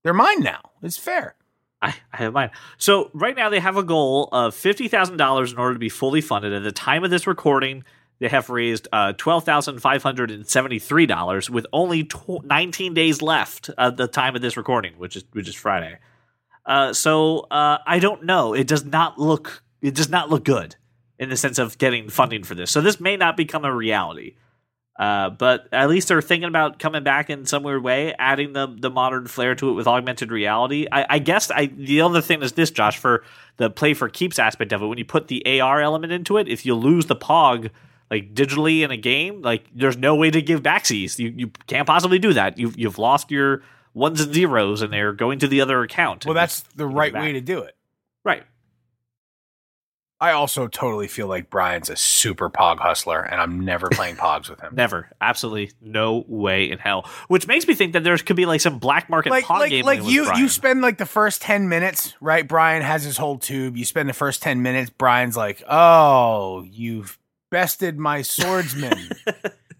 They're 0.03 0.13
mine 0.13 0.39
now. 0.39 0.71
It's 0.81 0.97
fair. 0.97 1.35
I, 1.81 1.95
I 2.13 2.17
have 2.17 2.31
mine. 2.31 2.51
So 2.77 3.11
right 3.13 3.35
now 3.35 3.49
they 3.49 3.59
have 3.59 3.75
a 3.75 3.83
goal 3.83 4.29
of 4.31 4.55
fifty 4.55 4.87
thousand 4.87 5.17
dollars 5.17 5.51
in 5.51 5.57
order 5.57 5.73
to 5.73 5.79
be 5.79 5.89
fully 5.89 6.21
funded. 6.21 6.53
At 6.53 6.63
the 6.63 6.71
time 6.71 7.03
of 7.03 7.09
this 7.09 7.27
recording, 7.27 7.83
they 8.19 8.29
have 8.29 8.49
raised 8.49 8.87
uh, 8.93 9.11
twelve 9.17 9.43
thousand 9.43 9.79
five 9.79 10.01
hundred 10.01 10.31
and 10.31 10.47
seventy 10.47 10.79
three 10.79 11.05
dollars, 11.05 11.49
with 11.49 11.67
only 11.73 12.05
tw- 12.05 12.45
nineteen 12.45 12.93
days 12.93 13.21
left 13.21 13.69
at 13.77 13.97
the 13.97 14.07
time 14.07 14.33
of 14.33 14.41
this 14.41 14.55
recording, 14.55 14.93
which 14.93 15.17
is 15.17 15.25
which 15.33 15.49
is 15.49 15.55
Friday. 15.55 15.97
Uh, 16.65 16.93
so 16.93 17.47
uh, 17.51 17.79
I 17.85 17.99
don't 17.99 18.23
know. 18.23 18.53
It 18.53 18.67
does 18.67 18.85
not 18.85 19.19
look. 19.19 19.61
It 19.81 19.93
does 19.93 20.09
not 20.09 20.29
look 20.29 20.45
good 20.45 20.77
in 21.21 21.29
the 21.29 21.37
sense 21.37 21.59
of 21.59 21.77
getting 21.77 22.09
funding 22.09 22.43
for 22.43 22.55
this. 22.55 22.71
So 22.71 22.81
this 22.81 22.99
may 22.99 23.15
not 23.15 23.37
become 23.37 23.63
a 23.63 23.73
reality. 23.73 24.33
Uh, 24.99 25.29
but 25.29 25.67
at 25.71 25.87
least 25.87 26.07
they're 26.07 26.21
thinking 26.21 26.49
about 26.49 26.79
coming 26.79 27.03
back 27.03 27.29
in 27.29 27.45
some 27.45 27.63
weird 27.63 27.81
way, 27.81 28.13
adding 28.19 28.53
the 28.53 28.67
the 28.67 28.89
modern 28.89 29.25
flair 29.25 29.55
to 29.55 29.69
it 29.69 29.73
with 29.73 29.87
augmented 29.87 30.31
reality. 30.31 30.85
I, 30.91 31.05
I 31.09 31.19
guess 31.19 31.49
I 31.49 31.67
the 31.67 32.01
other 32.01 32.21
thing 32.21 32.43
is 32.43 32.53
this, 32.53 32.71
Josh, 32.71 32.97
for 32.97 33.23
the 33.57 33.69
play 33.69 33.93
for 33.93 34.09
keeps 34.09 34.37
aspect 34.37 34.73
of 34.73 34.81
it. 34.81 34.87
When 34.87 34.97
you 34.97 35.05
put 35.05 35.27
the 35.27 35.61
AR 35.61 35.79
element 35.79 36.11
into 36.11 36.37
it, 36.37 36.47
if 36.47 36.65
you 36.65 36.75
lose 36.75 37.05
the 37.05 37.15
Pog 37.15 37.69
like 38.11 38.33
digitally 38.33 38.81
in 38.81 38.91
a 38.91 38.97
game, 38.97 39.41
like 39.41 39.65
there's 39.73 39.97
no 39.97 40.15
way 40.15 40.29
to 40.29 40.41
give 40.41 40.61
backsies. 40.61 41.17
You 41.17 41.33
you 41.35 41.51
can't 41.67 41.87
possibly 41.87 42.19
do 42.19 42.33
that. 42.33 42.57
You've 42.57 42.77
you've 42.77 42.99
lost 42.99 43.31
your 43.31 43.63
ones 43.93 44.21
and 44.21 44.33
zeros, 44.33 44.81
and 44.81 44.91
they're 44.91 45.13
going 45.13 45.39
to 45.39 45.47
the 45.47 45.61
other 45.61 45.81
account. 45.81 46.25
Well, 46.25 46.35
that's 46.35 46.61
the 46.75 46.85
right 46.85 47.13
way 47.13 47.33
to 47.33 47.41
do 47.41 47.59
it. 47.59 47.75
Right. 48.23 48.43
I 50.21 50.33
also 50.33 50.67
totally 50.67 51.07
feel 51.07 51.25
like 51.25 51.49
Brian's 51.49 51.89
a 51.89 51.95
super 51.95 52.47
pog 52.47 52.77
hustler, 52.77 53.19
and 53.21 53.41
I'm 53.41 53.61
never 53.65 53.89
playing 53.89 54.15
pogs 54.17 54.51
with 54.51 54.61
him. 54.61 54.75
Never, 54.75 55.09
absolutely, 55.19 55.71
no 55.81 56.23
way 56.27 56.69
in 56.69 56.77
hell. 56.77 57.09
Which 57.27 57.47
makes 57.47 57.67
me 57.67 57.73
think 57.73 57.93
that 57.93 58.03
there 58.03 58.15
could 58.19 58.35
be 58.35 58.45
like 58.45 58.61
some 58.61 58.77
black 58.77 59.09
market 59.09 59.31
like, 59.31 59.45
pog 59.45 59.59
like, 59.61 59.71
game. 59.71 59.83
like 59.83 60.03
you, 60.03 60.25
Brian. 60.25 60.39
you 60.39 60.47
spend 60.47 60.81
like 60.83 60.99
the 60.99 61.07
first 61.07 61.41
ten 61.41 61.67
minutes, 61.69 62.13
right? 62.21 62.47
Brian 62.47 62.83
has 62.83 63.03
his 63.03 63.17
whole 63.17 63.39
tube. 63.39 63.75
You 63.75 63.83
spend 63.83 64.07
the 64.07 64.13
first 64.13 64.43
ten 64.43 64.61
minutes. 64.61 64.91
Brian's 64.91 65.35
like, 65.35 65.63
"Oh, 65.67 66.63
you've 66.69 67.17
bested 67.49 67.97
my 67.97 68.21
swordsman." 68.21 69.09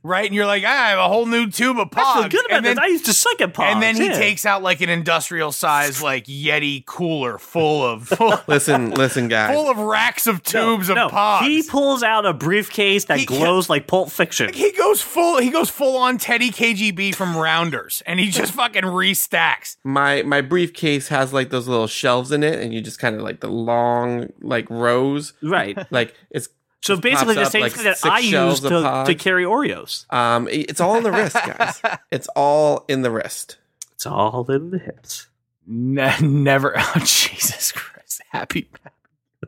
Right? 0.04 0.26
And 0.26 0.34
you're 0.36 0.46
like, 0.46 0.64
ah, 0.66 0.68
I 0.68 0.90
have 0.92 1.00
a 1.00 1.08
whole 1.08 1.26
new 1.26 1.50
tube 1.50 1.78
of 1.80 1.90
pogs. 1.90 2.02
I 2.04 2.22
feel 2.22 2.30
good 2.30 2.46
about 2.46 2.58
and 2.58 2.66
then, 2.66 2.76
this. 2.76 2.84
I 2.84 2.88
used 2.88 3.06
to 3.06 3.14
suck 3.14 3.40
at 3.42 3.54
pogs. 3.54 3.66
and 3.74 3.82
then 3.82 3.96
he 3.96 4.08
yeah. 4.08 4.14
takes 4.18 4.46
out 4.46 4.62
like 4.64 4.82
an 4.82 4.90
industrial 4.90 5.52
size 5.52 6.02
like 6.02 6.26
Yeti 6.26 6.86
cooler 6.86 7.38
full 7.38 7.86
of 7.86 8.08
full, 8.08 8.34
Listen, 8.48 8.92
listen, 8.92 9.28
guys. 9.28 9.54
full 9.56 9.70
of 9.70 9.78
racks 9.78 10.28
of 10.28 10.44
tubes 10.44 10.90
no, 10.90 11.06
of 11.08 11.12
pogs. 11.12 11.42
He 11.48 11.64
pulls 11.64 12.04
out 12.04 12.26
a 12.26 12.34
briefcase 12.34 13.06
that 13.06 13.20
He- 13.20 13.26
glows 13.26 13.70
like 13.70 13.88
Pulp 13.88 14.10
Fiction. 14.12 14.54
he 14.54 14.72
goes 14.74 15.02
full 15.02 15.40
he 15.40 15.50
goes 15.50 15.70
full 15.70 15.98
on 15.98 16.18
Teddy 16.18 16.50
KGB 16.52 17.14
from 17.16 17.36
Rounders 17.38 18.02
and 18.06 18.20
he 18.20 18.30
just 18.30 18.54
fucking 18.54 18.84
restacks. 18.84 19.78
my 19.84 20.24
my 20.24 20.42
briefcase 20.42 21.08
has 21.10 21.34
like 21.34 21.50
those 21.50 21.68
little 21.68 21.88
shelves 21.88 22.32
in 22.32 22.44
it, 22.44 22.60
and 22.60 22.74
you 22.74 22.82
just 22.82 23.00
kind 23.00 23.16
of 23.16 23.22
like 23.22 23.40
the 23.40 23.48
long 23.50 24.30
like 24.42 24.70
rows. 24.70 25.34
Right. 25.42 25.78
Like 25.92 26.16
it's 26.30 26.48
So 26.82 26.96
Just 26.96 27.04
basically, 27.04 27.36
the 27.36 27.46
same 27.46 27.62
like, 27.62 27.74
thing 27.74 27.84
that 27.84 28.04
I 28.04 28.20
use 28.20 28.60
to, 28.62 29.04
to 29.06 29.16
carry 29.16 29.44
Oreos. 29.44 30.12
um 30.12 30.48
it's 30.52 30.82
all 30.82 30.96
in 30.98 31.04
the 31.04 31.12
wrist, 31.12 31.36
guys. 31.36 31.82
It's 32.12 32.28
all 32.36 32.86
in 32.88 33.04
the 33.04 33.12
wrist. 33.12 33.58
It's 33.94 34.06
all 34.08 34.50
in 34.50 34.72
the 34.72 34.80
hips. 34.80 35.28
Ne- 35.68 36.20
never 36.22 36.74
oh 36.78 36.94
Jesus 37.00 37.72
Christ. 37.72 38.22
Happy 38.30 38.68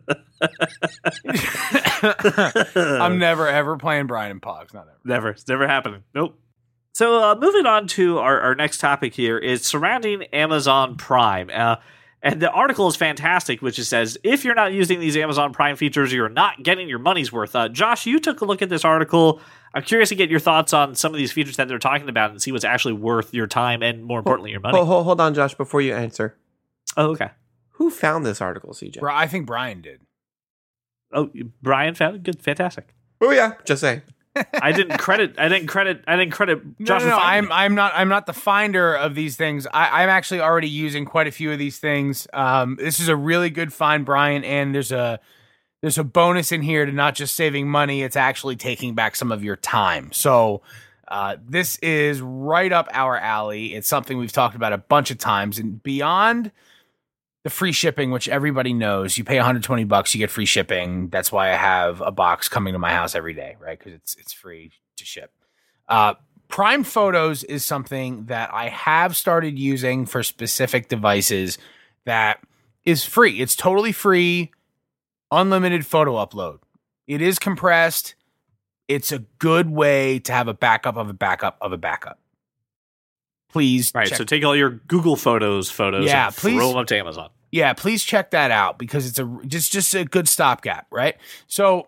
I'm 2.76 3.18
never 3.18 3.48
ever 3.48 3.78
playing 3.78 4.08
Brian 4.08 4.32
and 4.32 4.42
Pogs, 4.42 4.74
not 4.74 4.88
ever. 4.88 4.98
Never. 5.04 5.30
It's 5.30 5.48
never 5.48 5.68
happening. 5.68 6.04
Nope. 6.14 6.38
So 6.94 7.24
uh, 7.24 7.36
moving 7.36 7.66
on 7.66 7.88
to 7.88 8.20
our, 8.20 8.40
our 8.42 8.56
next 8.56 8.78
topic 8.80 9.14
here 9.16 9.38
is 9.38 9.64
surrounding 9.64 10.24
Amazon 10.34 10.96
Prime. 10.96 11.50
Uh, 11.52 11.78
and 12.24 12.42
the 12.42 12.50
article 12.50 12.88
is 12.88 12.96
fantastic, 12.96 13.62
which 13.62 13.78
it 13.78 13.84
says 13.86 14.18
if 14.24 14.44
you're 14.46 14.56
not 14.56 14.72
using 14.74 15.00
these 15.00 15.16
Amazon 15.18 15.54
Prime 15.54 15.76
features, 15.76 16.12
you're 16.12 16.30
not 16.30 16.64
getting 16.64 16.90
your 16.90 16.98
money's 16.98 17.32
worth. 17.32 17.56
Uh, 17.56 17.68
Josh, 17.70 18.06
you 18.06 18.20
took 18.20 18.42
a 18.42 18.46
look 18.46 18.62
at 18.62 18.70
this 18.70 18.86
article. 18.86 19.42
I'm 19.76 19.84
curious 19.84 20.10
to 20.10 20.16
get 20.16 20.30
your 20.30 20.40
thoughts 20.40 20.72
on 20.74 20.96
some 20.96 21.14
of 21.14 21.18
these 21.18 21.32
features 21.32 21.58
that 21.58 21.68
they're 21.68 21.80
talking 21.80 22.08
about 22.08 22.32
and 22.32 22.42
see 22.42 22.52
what's 22.52 22.64
actually 22.64 22.94
worth 22.94 23.34
your 23.34 23.48
time 23.48 23.84
and, 23.84 24.04
more 24.04 24.20
importantly, 24.20 24.52
your 24.52 24.62
money. 24.62 24.78
Hold, 24.78 24.88
hold, 24.88 25.06
hold 25.06 25.22
on, 25.22 25.34
Josh, 25.34 25.54
before 25.56 25.82
you 25.82 25.94
answer. 25.94 26.36
Oh, 26.96 27.12
okay. 27.12 27.32
Who 27.72 27.90
found 27.90 28.26
this 28.26 28.40
article, 28.40 28.72
CJ? 28.74 29.00
Bro, 29.00 29.14
I 29.14 29.28
think 29.28 29.46
Brian 29.46 29.82
did. 29.82 30.02
Oh, 31.12 31.30
Brian 31.62 31.96
found 31.96 32.16
it. 32.16 32.24
Good, 32.24 32.42
fantastic. 32.42 32.94
Oh 33.20 33.32
yeah, 33.32 33.54
just 33.66 33.82
saying. 33.82 34.02
I 34.36 34.72
didn't 34.72 34.98
credit. 34.98 35.36
I 35.38 35.48
didn't 35.48 35.68
credit. 35.68 36.04
I 36.08 36.16
didn't 36.16 36.32
credit 36.32 36.64
No, 36.80 36.86
Josh. 36.86 37.02
no, 37.02 37.06
for 37.06 37.10
no, 37.12 37.18
I'm. 37.20 37.52
I'm 37.52 37.76
not 37.76 37.94
I'm 37.96 38.10
not 38.10 38.26
the 38.26 38.34
finder 38.34 38.94
of 38.96 39.16
these 39.16 39.36
things. 39.36 39.68
I, 39.74 40.04
I'm 40.04 40.10
actually 40.10 40.42
already 40.42 40.70
using 40.70 41.06
quite 41.06 41.28
a 41.28 41.32
few 41.32 41.52
of 41.52 41.60
these 41.60 41.78
things. 41.78 42.28
Um, 42.34 42.78
this 42.80 43.00
is 43.00 43.08
a 43.08 43.16
really 43.16 43.50
good 43.50 43.72
find, 43.74 44.06
Brian, 44.06 44.44
and 44.44 44.74
there's 44.74 44.92
a 44.92 45.20
there's 45.82 45.98
a 45.98 46.04
bonus 46.04 46.52
in 46.52 46.62
here 46.62 46.86
to 46.86 46.92
not 46.92 47.16
just 47.16 47.36
saving 47.36 47.68
money; 47.68 48.02
it's 48.02 48.16
actually 48.16 48.56
taking 48.56 48.96
back 48.96 49.16
some 49.16 49.32
of 49.32 49.44
your 49.44 49.56
time. 49.56 50.12
So 50.12 50.62
uh, 51.08 51.38
this 51.46 51.78
is 51.78 52.22
right 52.22 52.72
up 52.72 52.88
our 52.92 53.18
alley. 53.18 53.74
It's 53.76 53.88
something 53.88 54.18
we've 54.18 54.32
talked 54.32 54.56
about 54.56 54.74
a 54.74 54.78
bunch 54.78 55.12
of 55.12 55.18
times, 55.18 55.60
and 55.60 55.82
beyond 55.84 56.52
the 57.44 57.50
free 57.50 57.74
shipping, 57.74 58.12
which 58.12 58.30
everybody 58.30 58.74
knows, 58.74 59.18
you 59.18 59.24
pay 59.24 59.36
120 59.36 59.84
bucks, 59.84 60.16
you 60.16 60.20
get 60.20 60.32
free 60.32 60.46
shipping. 60.46 61.10
That's 61.10 61.32
why 61.32 61.52
I 61.52 61.56
have 61.56 62.02
a 62.02 62.12
box 62.12 62.48
coming 62.48 62.74
to 62.74 62.80
my 62.80 62.92
house 62.92 63.16
every 63.16 63.34
day, 63.34 63.58
right? 63.60 63.78
Because 63.78 63.94
it's 63.94 64.16
it's 64.16 64.34
free 64.34 64.72
to 64.98 65.06
ship. 65.06 65.32
Uh, 65.88 66.16
Prime 66.48 66.84
Photos 66.84 67.44
is 67.44 67.66
something 67.66 68.26
that 68.26 68.54
I 68.54 68.70
have 68.70 69.16
started 69.16 69.60
using 69.60 70.06
for 70.06 70.24
specific 70.24 70.88
devices 70.88 71.58
that 72.06 72.40
is 72.86 73.04
free. 73.04 73.42
It's 73.42 73.56
totally 73.56 73.92
free, 73.92 74.52
unlimited 75.32 75.86
photo 75.86 76.14
upload. 76.14 76.60
It 77.08 77.22
is 77.22 77.40
compressed. 77.40 78.16
It's 78.88 79.12
a 79.12 79.20
good 79.40 79.70
way 79.70 80.20
to 80.20 80.32
have 80.32 80.48
a 80.48 80.54
backup 80.54 80.96
of 80.96 81.10
a 81.10 81.14
backup 81.14 81.58
of 81.60 81.74
a 81.74 81.78
backup. 81.78 82.20
Please, 83.54 83.92
Right. 83.94 84.08
check 84.08 84.18
So 84.18 84.24
take 84.26 84.44
all 84.44 84.56
your 84.56 84.72
Google 84.72 85.16
Photos 85.16 85.70
photos. 85.70 86.06
Yeah, 86.08 86.32
please- 86.32 86.58
Throw 86.58 86.70
them 86.70 86.78
up 86.78 86.88
to 86.88 86.98
Amazon. 86.98 87.30
yeah, 87.52 87.74
please 87.74 88.04
check 88.04 88.32
that 88.32 88.50
out 88.52 88.78
because 88.80 89.08
it's 89.08 89.20
a 89.20 89.40
just 89.48 89.72
just 89.72 89.94
a 89.94 90.04
good 90.06 90.28
stopgap, 90.28 90.88
right? 90.92 91.16
So 91.48 91.88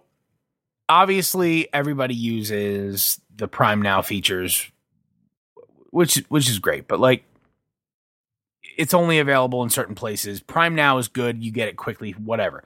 obviously 0.87 1.67
everybody 1.73 2.13
uses 2.13 3.19
the 3.35 3.47
Prime 3.47 3.81
Now 3.81 4.01
features, 4.03 4.71
which 5.89 6.17
which 6.29 6.47
is 6.47 6.59
great, 6.59 6.87
but 6.87 6.99
like 6.99 7.25
it's 8.77 8.93
only 8.93 9.19
available 9.19 9.63
in 9.63 9.69
certain 9.69 9.95
places. 9.95 10.41
Prime 10.41 10.75
Now 10.75 10.97
is 10.99 11.07
good; 11.07 11.43
you 11.43 11.51
get 11.51 11.67
it 11.67 11.77
quickly, 11.77 12.11
whatever. 12.11 12.63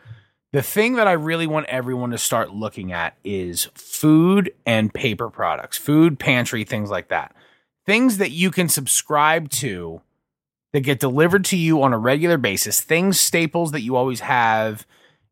The 0.52 0.64
thing 0.64 0.96
that 0.96 1.08
I 1.08 1.12
really 1.12 1.46
want 1.48 1.68
everyone 1.68 2.10
to 2.10 2.18
start 2.18 2.52
looking 2.52 2.92
at 2.92 3.16
is 3.24 3.66
food 3.76 4.52
and 4.66 4.92
paper 4.94 5.30
products, 5.30 5.78
food 5.78 6.18
pantry, 6.20 6.64
things 6.64 6.90
like 6.90 7.10
that. 7.10 7.36
Things 7.86 8.18
that 8.18 8.32
you 8.32 8.52
can 8.52 8.70
subscribe 8.70 9.50
to 9.50 10.02
that 10.74 10.82
get 10.82 11.00
delivered 11.00 11.46
to 11.46 11.58
you 11.58 11.82
on 11.82 11.94
a 11.94 11.98
regular 11.98 12.38
basis 12.38 12.82
things 12.82 13.20
staples 13.20 13.72
that 13.72 13.82
you 13.82 13.96
always 13.96 14.20
have 14.20 14.86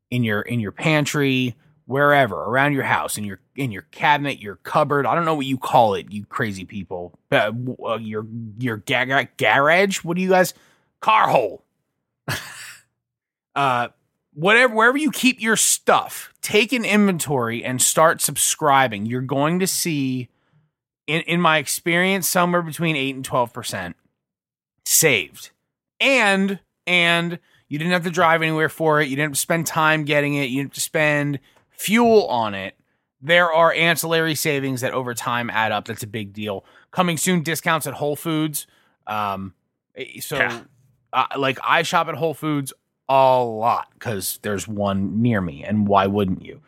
in 0.09 0.23
your 0.23 0.41
in 0.41 0.59
your 0.59 0.71
pantry 0.71 1.55
wherever 1.85 2.35
around 2.35 2.73
your 2.73 2.83
house 2.83 3.17
in 3.17 3.23
your 3.23 3.39
in 3.55 3.71
your 3.71 3.83
cabinet 3.91 4.41
your 4.41 4.55
cupboard 4.55 5.05
i 5.05 5.13
don't 5.13 5.25
know 5.25 5.35
what 5.35 5.45
you 5.45 5.57
call 5.57 5.93
it 5.93 6.11
you 6.11 6.25
crazy 6.25 6.65
people 6.65 7.17
uh, 7.31 7.51
your 7.99 8.25
your 8.57 8.77
ga- 8.77 9.27
garage? 9.37 10.03
What 10.03 10.15
do 10.15 10.23
you 10.23 10.29
guys 10.29 10.53
car 10.99 11.29
hole. 11.29 11.63
Uh 13.55 13.87
whatever 14.35 14.75
wherever 14.75 14.99
you 14.99 15.09
keep 15.09 15.41
your 15.41 15.55
stuff 15.55 16.31
take 16.43 16.71
an 16.71 16.85
inventory 16.85 17.63
and 17.63 17.81
start 17.81 18.21
subscribing. 18.21 19.07
You're 19.07 19.21
going 19.21 19.57
to 19.57 19.65
see 19.65 20.29
in 21.07 21.21
in 21.21 21.41
my 21.41 21.57
experience 21.57 22.27
somewhere 22.27 22.61
between 22.61 22.95
8 22.95 23.15
and 23.15 23.25
12 23.25 23.53
percent 23.53 23.95
saved. 24.85 25.51
And 25.99 26.59
and 26.85 27.39
you 27.67 27.77
didn't 27.77 27.93
have 27.93 28.03
to 28.03 28.09
drive 28.11 28.41
anywhere 28.41 28.69
for 28.69 29.01
it. 29.01 29.09
You 29.09 29.15
didn't 29.15 29.31
have 29.31 29.35
to 29.35 29.41
spend 29.41 29.67
time 29.67 30.05
getting 30.05 30.35
it. 30.35 30.49
You 30.49 30.57
didn't 30.57 30.71
have 30.71 30.75
to 30.75 30.81
spend 30.81 31.39
fuel 31.71 32.27
on 32.27 32.53
it. 32.53 32.75
There 33.21 33.51
are 33.51 33.73
ancillary 33.73 34.35
savings 34.35 34.81
that 34.81 34.93
over 34.93 35.13
time 35.13 35.49
add 35.49 35.71
up. 35.71 35.85
That's 35.85 36.03
a 36.03 36.07
big 36.07 36.33
deal. 36.33 36.63
Coming 36.91 37.17
soon 37.17 37.43
discounts 37.43 37.87
at 37.87 37.93
whole 37.95 38.15
foods. 38.15 38.67
Um 39.07 39.53
eh, 39.95 40.19
so 40.19 40.37
Yeah. 40.37 40.61
uh, 41.13 41.25
like 41.37 41.57
i 41.63 41.81
shop 41.83 42.07
at 42.07 42.15
whole 42.15 42.33
foods 42.33 42.73
a 43.09 43.41
lot 43.43 43.87
because 43.93 44.37
there's 44.41 44.67
one 44.67 45.21
near 45.21 45.39
me 45.41 45.63
and 45.63 45.87
why 45.87 46.07
wouldn't 46.07 46.43
you? 46.45 46.61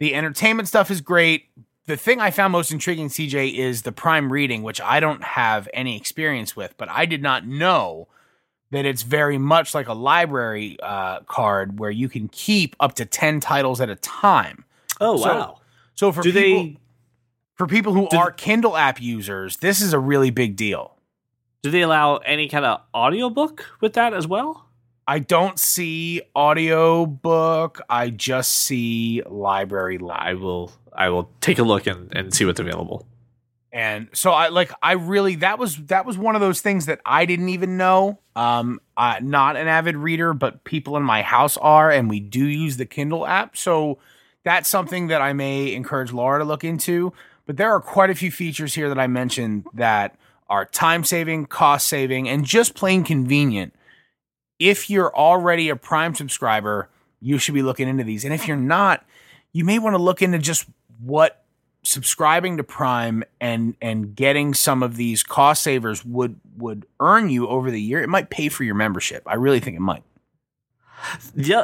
The 0.00 0.14
entertainment 0.14 0.68
stuff 0.68 0.90
is 0.90 1.00
great 1.00 1.44
the 1.86 1.96
thing 1.96 2.20
I 2.20 2.30
found 2.30 2.52
most 2.52 2.72
intriguing, 2.72 3.08
CJ, 3.08 3.54
is 3.54 3.82
the 3.82 3.92
prime 3.92 4.32
reading, 4.32 4.62
which 4.62 4.80
I 4.80 5.00
don't 5.00 5.22
have 5.22 5.68
any 5.72 5.96
experience 5.96 6.54
with, 6.56 6.74
but 6.76 6.88
I 6.88 7.06
did 7.06 7.22
not 7.22 7.46
know 7.46 8.08
that 8.72 8.84
it's 8.84 9.02
very 9.02 9.38
much 9.38 9.74
like 9.74 9.86
a 9.88 9.92
library 9.92 10.76
uh, 10.82 11.20
card 11.20 11.78
where 11.78 11.90
you 11.90 12.08
can 12.08 12.28
keep 12.28 12.74
up 12.80 12.94
to 12.94 13.04
10 13.04 13.38
titles 13.40 13.80
at 13.80 13.88
a 13.88 13.94
time. 13.96 14.64
Oh 15.00 15.16
So- 15.16 15.24
wow. 15.28 15.60
So 15.94 16.12
for 16.12 16.22
Do 16.22 16.30
people, 16.32 16.62
they 16.64 16.76
for 17.54 17.66
people 17.66 17.94
who 17.94 18.06
are 18.10 18.30
Kindle 18.30 18.76
app 18.76 19.00
users, 19.00 19.56
this 19.58 19.80
is 19.80 19.94
a 19.94 19.98
really 19.98 20.28
big 20.30 20.56
deal. 20.56 20.92
do 21.62 21.70
they 21.70 21.80
allow 21.80 22.16
any 22.18 22.48
kind 22.48 22.66
of 22.66 22.82
audiobook 22.94 23.64
with 23.80 23.94
that 23.94 24.12
as 24.12 24.26
well? 24.26 24.65
I 25.06 25.20
don't 25.20 25.58
see 25.58 26.22
audiobook. 26.34 27.80
I 27.88 28.10
just 28.10 28.52
see 28.52 29.22
library. 29.26 29.98
I 30.10 30.34
will. 30.34 30.72
I 30.92 31.10
will 31.10 31.30
take 31.40 31.58
a 31.58 31.62
look 31.62 31.86
and, 31.86 32.14
and 32.16 32.32
see 32.34 32.44
what's 32.44 32.58
available. 32.58 33.06
And 33.70 34.08
so 34.14 34.30
I 34.30 34.48
like 34.48 34.72
I 34.82 34.92
really 34.92 35.34
that 35.36 35.58
was 35.58 35.76
that 35.86 36.06
was 36.06 36.16
one 36.16 36.34
of 36.34 36.40
those 36.40 36.62
things 36.62 36.86
that 36.86 37.00
I 37.04 37.26
didn't 37.26 37.50
even 37.50 37.76
know. 37.76 38.18
Um, 38.34 38.80
uh, 38.96 39.16
not 39.20 39.56
an 39.56 39.68
avid 39.68 39.96
reader, 39.96 40.32
but 40.32 40.64
people 40.64 40.96
in 40.96 41.02
my 41.02 41.20
house 41.20 41.58
are, 41.58 41.90
and 41.90 42.08
we 42.08 42.18
do 42.18 42.46
use 42.46 42.78
the 42.78 42.86
Kindle 42.86 43.26
app. 43.26 43.56
So 43.56 43.98
that's 44.44 44.68
something 44.68 45.08
that 45.08 45.20
I 45.20 45.34
may 45.34 45.74
encourage 45.74 46.12
Laura 46.12 46.38
to 46.38 46.44
look 46.44 46.64
into. 46.64 47.12
But 47.44 47.58
there 47.58 47.70
are 47.70 47.80
quite 47.80 48.08
a 48.08 48.14
few 48.14 48.30
features 48.30 48.74
here 48.74 48.88
that 48.88 48.98
I 48.98 49.08
mentioned 49.08 49.66
that 49.74 50.16
are 50.48 50.64
time 50.64 51.04
saving, 51.04 51.46
cost 51.46 51.86
saving, 51.86 52.28
and 52.28 52.46
just 52.46 52.74
plain 52.74 53.04
convenient. 53.04 53.74
If 54.58 54.88
you're 54.88 55.14
already 55.14 55.68
a 55.68 55.76
Prime 55.76 56.14
subscriber, 56.14 56.88
you 57.20 57.38
should 57.38 57.54
be 57.54 57.62
looking 57.62 57.88
into 57.88 58.04
these. 58.04 58.24
And 58.24 58.32
if 58.32 58.48
you're 58.48 58.56
not, 58.56 59.04
you 59.52 59.64
may 59.64 59.78
want 59.78 59.94
to 59.94 60.02
look 60.02 60.22
into 60.22 60.38
just 60.38 60.66
what 61.00 61.44
subscribing 61.82 62.56
to 62.56 62.64
Prime 62.64 63.22
and 63.40 63.76
and 63.80 64.14
getting 64.16 64.54
some 64.54 64.82
of 64.82 64.96
these 64.96 65.22
cost 65.22 65.62
savers 65.62 66.04
would 66.04 66.40
would 66.56 66.86
earn 67.00 67.30
you 67.30 67.48
over 67.48 67.70
the 67.70 67.80
year. 67.80 68.02
It 68.02 68.08
might 68.08 68.30
pay 68.30 68.48
for 68.48 68.64
your 68.64 68.74
membership. 68.74 69.22
I 69.26 69.34
really 69.34 69.60
think 69.60 69.76
it 69.76 69.80
might. 69.80 70.02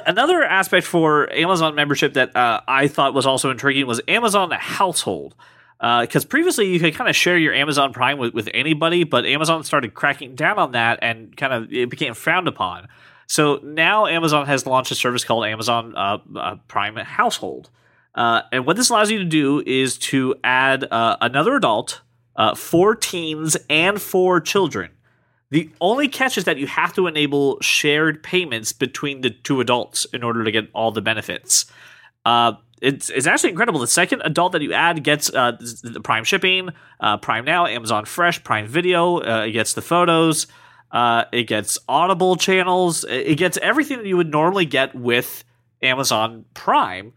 Another 0.06 0.44
aspect 0.44 0.87
for 0.87 1.32
Amazon 1.32 1.75
membership 1.75 2.14
that 2.14 2.37
uh, 2.37 2.61
I 2.68 2.87
thought 2.87 3.14
was 3.14 3.26
also 3.26 3.50
intriguing 3.50 3.87
was 3.87 4.00
Amazon 4.06 4.50
Household. 4.52 5.34
Because 5.82 6.24
uh, 6.24 6.28
previously 6.28 6.68
you 6.68 6.78
could 6.78 6.94
kind 6.94 7.10
of 7.10 7.16
share 7.16 7.36
your 7.36 7.52
Amazon 7.52 7.92
Prime 7.92 8.16
with, 8.16 8.34
with 8.34 8.48
anybody, 8.54 9.02
but 9.02 9.26
Amazon 9.26 9.64
started 9.64 9.94
cracking 9.94 10.36
down 10.36 10.56
on 10.56 10.70
that 10.72 11.00
and 11.02 11.36
kind 11.36 11.52
of 11.52 11.72
it 11.72 11.90
became 11.90 12.14
frowned 12.14 12.46
upon. 12.46 12.86
So 13.26 13.58
now 13.64 14.06
Amazon 14.06 14.46
has 14.46 14.64
launched 14.64 14.92
a 14.92 14.94
service 14.94 15.24
called 15.24 15.44
Amazon 15.44 15.92
uh, 15.96 16.18
uh, 16.36 16.56
Prime 16.68 16.94
Household. 16.96 17.68
Uh, 18.14 18.42
and 18.52 18.64
what 18.64 18.76
this 18.76 18.90
allows 18.90 19.10
you 19.10 19.18
to 19.18 19.24
do 19.24 19.60
is 19.66 19.98
to 19.98 20.36
add 20.44 20.84
uh, 20.84 21.16
another 21.20 21.56
adult, 21.56 22.02
uh, 22.36 22.54
four 22.54 22.94
teens, 22.94 23.56
and 23.68 24.00
four 24.00 24.40
children. 24.40 24.90
The 25.50 25.68
only 25.80 26.06
catch 26.06 26.38
is 26.38 26.44
that 26.44 26.58
you 26.58 26.68
have 26.68 26.94
to 26.94 27.08
enable 27.08 27.58
shared 27.60 28.22
payments 28.22 28.72
between 28.72 29.22
the 29.22 29.30
two 29.30 29.60
adults 29.60 30.04
in 30.12 30.22
order 30.22 30.44
to 30.44 30.52
get 30.52 30.68
all 30.74 30.92
the 30.92 31.02
benefits. 31.02 31.66
It's 32.82 33.10
it's 33.10 33.28
actually 33.28 33.50
incredible. 33.50 33.78
The 33.78 33.86
second 33.86 34.22
adult 34.22 34.52
that 34.52 34.62
you 34.62 34.72
add 34.72 35.04
gets 35.04 35.32
uh, 35.32 35.52
the 35.84 36.00
Prime 36.02 36.24
shipping, 36.24 36.70
uh, 36.98 37.16
Prime 37.18 37.44
Now, 37.44 37.66
Amazon 37.66 38.04
Fresh, 38.04 38.42
Prime 38.42 38.66
Video. 38.66 39.18
Uh, 39.18 39.44
it 39.46 39.52
gets 39.52 39.74
the 39.74 39.82
photos. 39.82 40.48
Uh, 40.90 41.24
it 41.32 41.44
gets 41.44 41.78
Audible 41.88 42.34
channels. 42.34 43.04
It 43.04 43.38
gets 43.38 43.56
everything 43.58 43.98
that 43.98 44.06
you 44.06 44.16
would 44.16 44.32
normally 44.32 44.66
get 44.66 44.96
with 44.96 45.44
Amazon 45.80 46.44
Prime. 46.54 47.12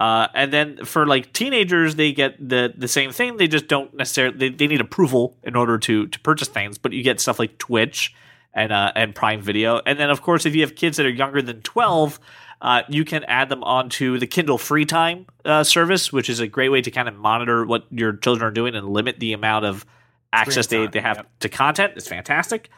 Uh, 0.00 0.26
and 0.34 0.52
then 0.52 0.84
for 0.84 1.06
like 1.06 1.32
teenagers, 1.32 1.94
they 1.94 2.12
get 2.12 2.36
the 2.36 2.74
the 2.76 2.88
same 2.88 3.12
thing. 3.12 3.36
They 3.36 3.46
just 3.46 3.68
don't 3.68 3.94
necessarily 3.94 4.36
they, 4.36 4.48
they 4.48 4.66
need 4.66 4.80
approval 4.80 5.36
in 5.44 5.54
order 5.54 5.78
to 5.78 6.08
to 6.08 6.20
purchase 6.20 6.48
things. 6.48 6.76
But 6.76 6.92
you 6.92 7.04
get 7.04 7.20
stuff 7.20 7.38
like 7.38 7.56
Twitch 7.58 8.12
and 8.52 8.72
uh, 8.72 8.90
and 8.96 9.14
Prime 9.14 9.40
Video. 9.40 9.80
And 9.86 9.96
then 9.96 10.10
of 10.10 10.22
course, 10.22 10.44
if 10.44 10.56
you 10.56 10.62
have 10.62 10.74
kids 10.74 10.96
that 10.96 11.06
are 11.06 11.10
younger 11.10 11.40
than 11.40 11.62
twelve 11.62 12.18
uh, 12.64 12.82
you 12.88 13.04
can 13.04 13.22
add 13.24 13.50
them 13.50 13.62
onto 13.62 14.18
the 14.18 14.26
Kindle 14.26 14.56
Free 14.56 14.86
Time 14.86 15.26
uh, 15.44 15.62
service, 15.64 16.10
which 16.10 16.30
is 16.30 16.40
a 16.40 16.48
great 16.48 16.70
way 16.70 16.80
to 16.80 16.90
kind 16.90 17.08
of 17.08 17.14
monitor 17.14 17.66
what 17.66 17.84
your 17.90 18.14
children 18.14 18.48
are 18.48 18.50
doing 18.50 18.74
and 18.74 18.88
limit 18.88 19.20
the 19.20 19.34
amount 19.34 19.66
of 19.66 19.84
access 20.32 20.66
they, 20.68 20.86
they 20.86 21.00
have 21.00 21.18
yep. 21.18 21.30
to 21.40 21.50
content. 21.50 21.92
It's 21.94 22.08
fantastic. 22.08 22.70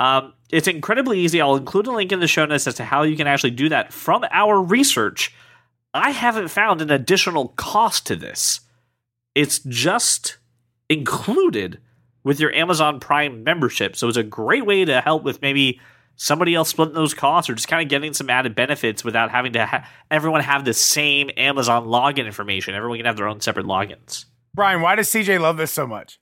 Um, 0.00 0.32
it's 0.50 0.66
incredibly 0.66 1.20
easy. 1.20 1.40
I'll 1.40 1.54
include 1.54 1.86
a 1.86 1.92
link 1.92 2.10
in 2.10 2.18
the 2.18 2.26
show 2.26 2.46
notes 2.46 2.66
as 2.66 2.74
to 2.74 2.84
how 2.84 3.04
you 3.04 3.16
can 3.16 3.28
actually 3.28 3.52
do 3.52 3.68
that. 3.68 3.92
From 3.92 4.24
our 4.32 4.60
research, 4.60 5.32
I 5.94 6.10
haven't 6.10 6.48
found 6.48 6.82
an 6.82 6.90
additional 6.90 7.50
cost 7.50 8.06
to 8.06 8.16
this. 8.16 8.60
It's 9.36 9.60
just 9.60 10.38
included 10.90 11.78
with 12.24 12.40
your 12.40 12.52
Amazon 12.52 12.98
Prime 12.98 13.44
membership. 13.44 13.94
So 13.94 14.08
it's 14.08 14.16
a 14.16 14.24
great 14.24 14.66
way 14.66 14.84
to 14.84 15.00
help 15.00 15.22
with 15.22 15.40
maybe 15.42 15.80
somebody 16.18 16.54
else 16.54 16.68
splitting 16.68 16.94
those 16.94 17.14
costs 17.14 17.48
or 17.48 17.54
just 17.54 17.68
kind 17.68 17.80
of 17.82 17.88
getting 17.88 18.12
some 18.12 18.28
added 18.28 18.54
benefits 18.54 19.02
without 19.04 19.30
having 19.30 19.54
to 19.54 19.64
ha- 19.64 19.88
everyone 20.10 20.42
have 20.42 20.64
the 20.66 20.74
same 20.74 21.30
Amazon 21.38 21.86
login 21.86 22.26
information. 22.26 22.74
Everyone 22.74 22.98
can 22.98 23.06
have 23.06 23.16
their 23.16 23.28
own 23.28 23.40
separate 23.40 23.64
logins. 23.66 24.26
Brian, 24.52 24.82
why 24.82 24.96
does 24.96 25.08
CJ 25.08 25.40
love 25.40 25.56
this 25.56 25.70
so 25.72 25.86
much? 25.86 26.20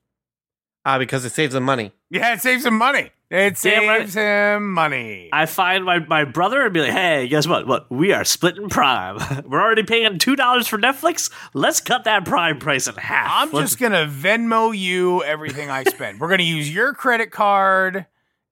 Uh, 0.84 0.98
because 1.00 1.24
it 1.24 1.32
saves 1.32 1.54
him 1.54 1.64
money. 1.64 1.92
Yeah, 2.10 2.34
it 2.34 2.40
saves 2.40 2.64
him 2.64 2.78
money. 2.78 3.10
It 3.28 3.58
saves 3.58 4.14
him 4.14 4.72
money. 4.72 5.30
I 5.32 5.46
find 5.46 5.84
my, 5.84 5.98
my 5.98 6.22
brother 6.24 6.62
and 6.64 6.72
be 6.72 6.82
like, 6.82 6.92
hey, 6.92 7.26
guess 7.26 7.44
what? 7.48 7.66
What 7.66 7.90
we 7.90 8.12
are 8.12 8.24
splitting 8.24 8.68
Prime. 8.68 9.18
We're 9.48 9.60
already 9.60 9.82
paying 9.82 10.20
two 10.20 10.36
dollars 10.36 10.68
for 10.68 10.78
Netflix. 10.78 11.32
Let's 11.52 11.80
cut 11.80 12.04
that 12.04 12.24
Prime 12.24 12.60
price 12.60 12.86
in 12.86 12.94
half. 12.94 13.28
I'm 13.32 13.50
Let's- 13.50 13.70
just 13.70 13.80
gonna 13.80 14.06
Venmo 14.06 14.78
you 14.78 15.24
everything 15.24 15.70
I 15.70 15.82
spend. 15.84 16.20
We're 16.20 16.28
gonna 16.28 16.44
use 16.44 16.72
your 16.72 16.92
credit 16.94 17.32
card 17.32 18.06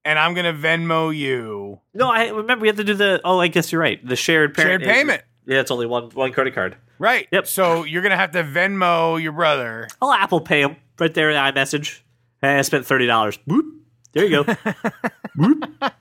and 0.04 0.18
I'm 0.18 0.34
gonna 0.34 0.52
Venmo 0.52 1.16
you. 1.16 1.80
No, 1.92 2.10
I 2.10 2.28
remember 2.28 2.62
we 2.62 2.68
have 2.68 2.76
to 2.76 2.84
do 2.84 2.94
the. 2.94 3.20
Oh, 3.24 3.40
I 3.40 3.48
guess 3.48 3.72
you're 3.72 3.80
right. 3.80 4.04
The 4.06 4.16
shared 4.16 4.56
shared 4.56 4.82
payment. 4.82 5.22
Yeah, 5.46 5.60
it's 5.60 5.70
only 5.70 5.86
one 5.86 6.10
one 6.10 6.32
credit 6.32 6.54
card. 6.54 6.76
Right. 6.98 7.28
Yep. 7.32 7.46
So 7.46 7.84
you're 7.84 8.02
gonna 8.02 8.16
have 8.16 8.32
to 8.32 8.44
Venmo 8.44 9.20
your 9.22 9.32
brother. 9.32 9.88
I'll 10.00 10.12
Apple 10.12 10.40
Pay 10.40 10.62
him 10.62 10.76
right 10.98 11.12
there 11.12 11.30
in 11.30 11.36
iMessage. 11.36 12.00
Hey, 12.40 12.58
I 12.58 12.62
spent 12.62 12.86
thirty 12.86 13.06
dollars. 13.06 13.38
Boop. 13.48 13.70
There 14.12 14.24
you 14.24 14.30
go. 14.30 14.44
Boop. 15.36 15.92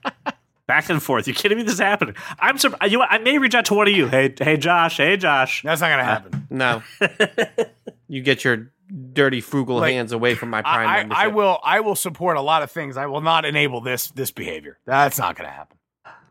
Back 0.66 0.88
and 0.88 1.02
forth. 1.02 1.28
You 1.28 1.34
kidding 1.34 1.58
me? 1.58 1.64
This 1.64 1.74
is 1.74 1.80
happening. 1.80 2.14
I'm 2.38 2.56
surprised. 2.56 2.90
You 2.90 2.98
know? 2.98 3.06
I 3.08 3.18
may 3.18 3.38
reach 3.38 3.54
out 3.54 3.66
to 3.66 3.74
one 3.74 3.86
of 3.86 3.94
you. 3.94 4.06
Hey, 4.08 4.34
hey, 4.38 4.56
Josh. 4.56 4.96
Hey, 4.96 5.16
Josh. 5.16 5.62
That's 5.62 5.80
not 5.80 5.90
gonna 5.90 6.04
happen. 6.04 6.34
Uh, 6.34 6.38
no. 6.50 6.82
you 8.08 8.22
get 8.22 8.44
your 8.44 8.72
dirty 9.12 9.40
frugal 9.40 9.76
like, 9.76 9.92
hands 9.92 10.12
away 10.12 10.34
from 10.34 10.50
my 10.50 10.62
prime 10.62 10.88
I, 10.88 10.96
membership. 10.98 11.24
I 11.24 11.26
will 11.28 11.60
I 11.62 11.80
will 11.80 11.96
support 11.96 12.36
a 12.36 12.40
lot 12.40 12.62
of 12.62 12.70
things. 12.70 12.96
I 12.96 13.06
will 13.06 13.20
not 13.20 13.44
enable 13.44 13.80
this 13.80 14.08
this 14.08 14.30
behavior. 14.30 14.78
That's 14.84 15.18
not 15.18 15.36
going 15.36 15.48
to 15.48 15.54
happen. 15.54 15.78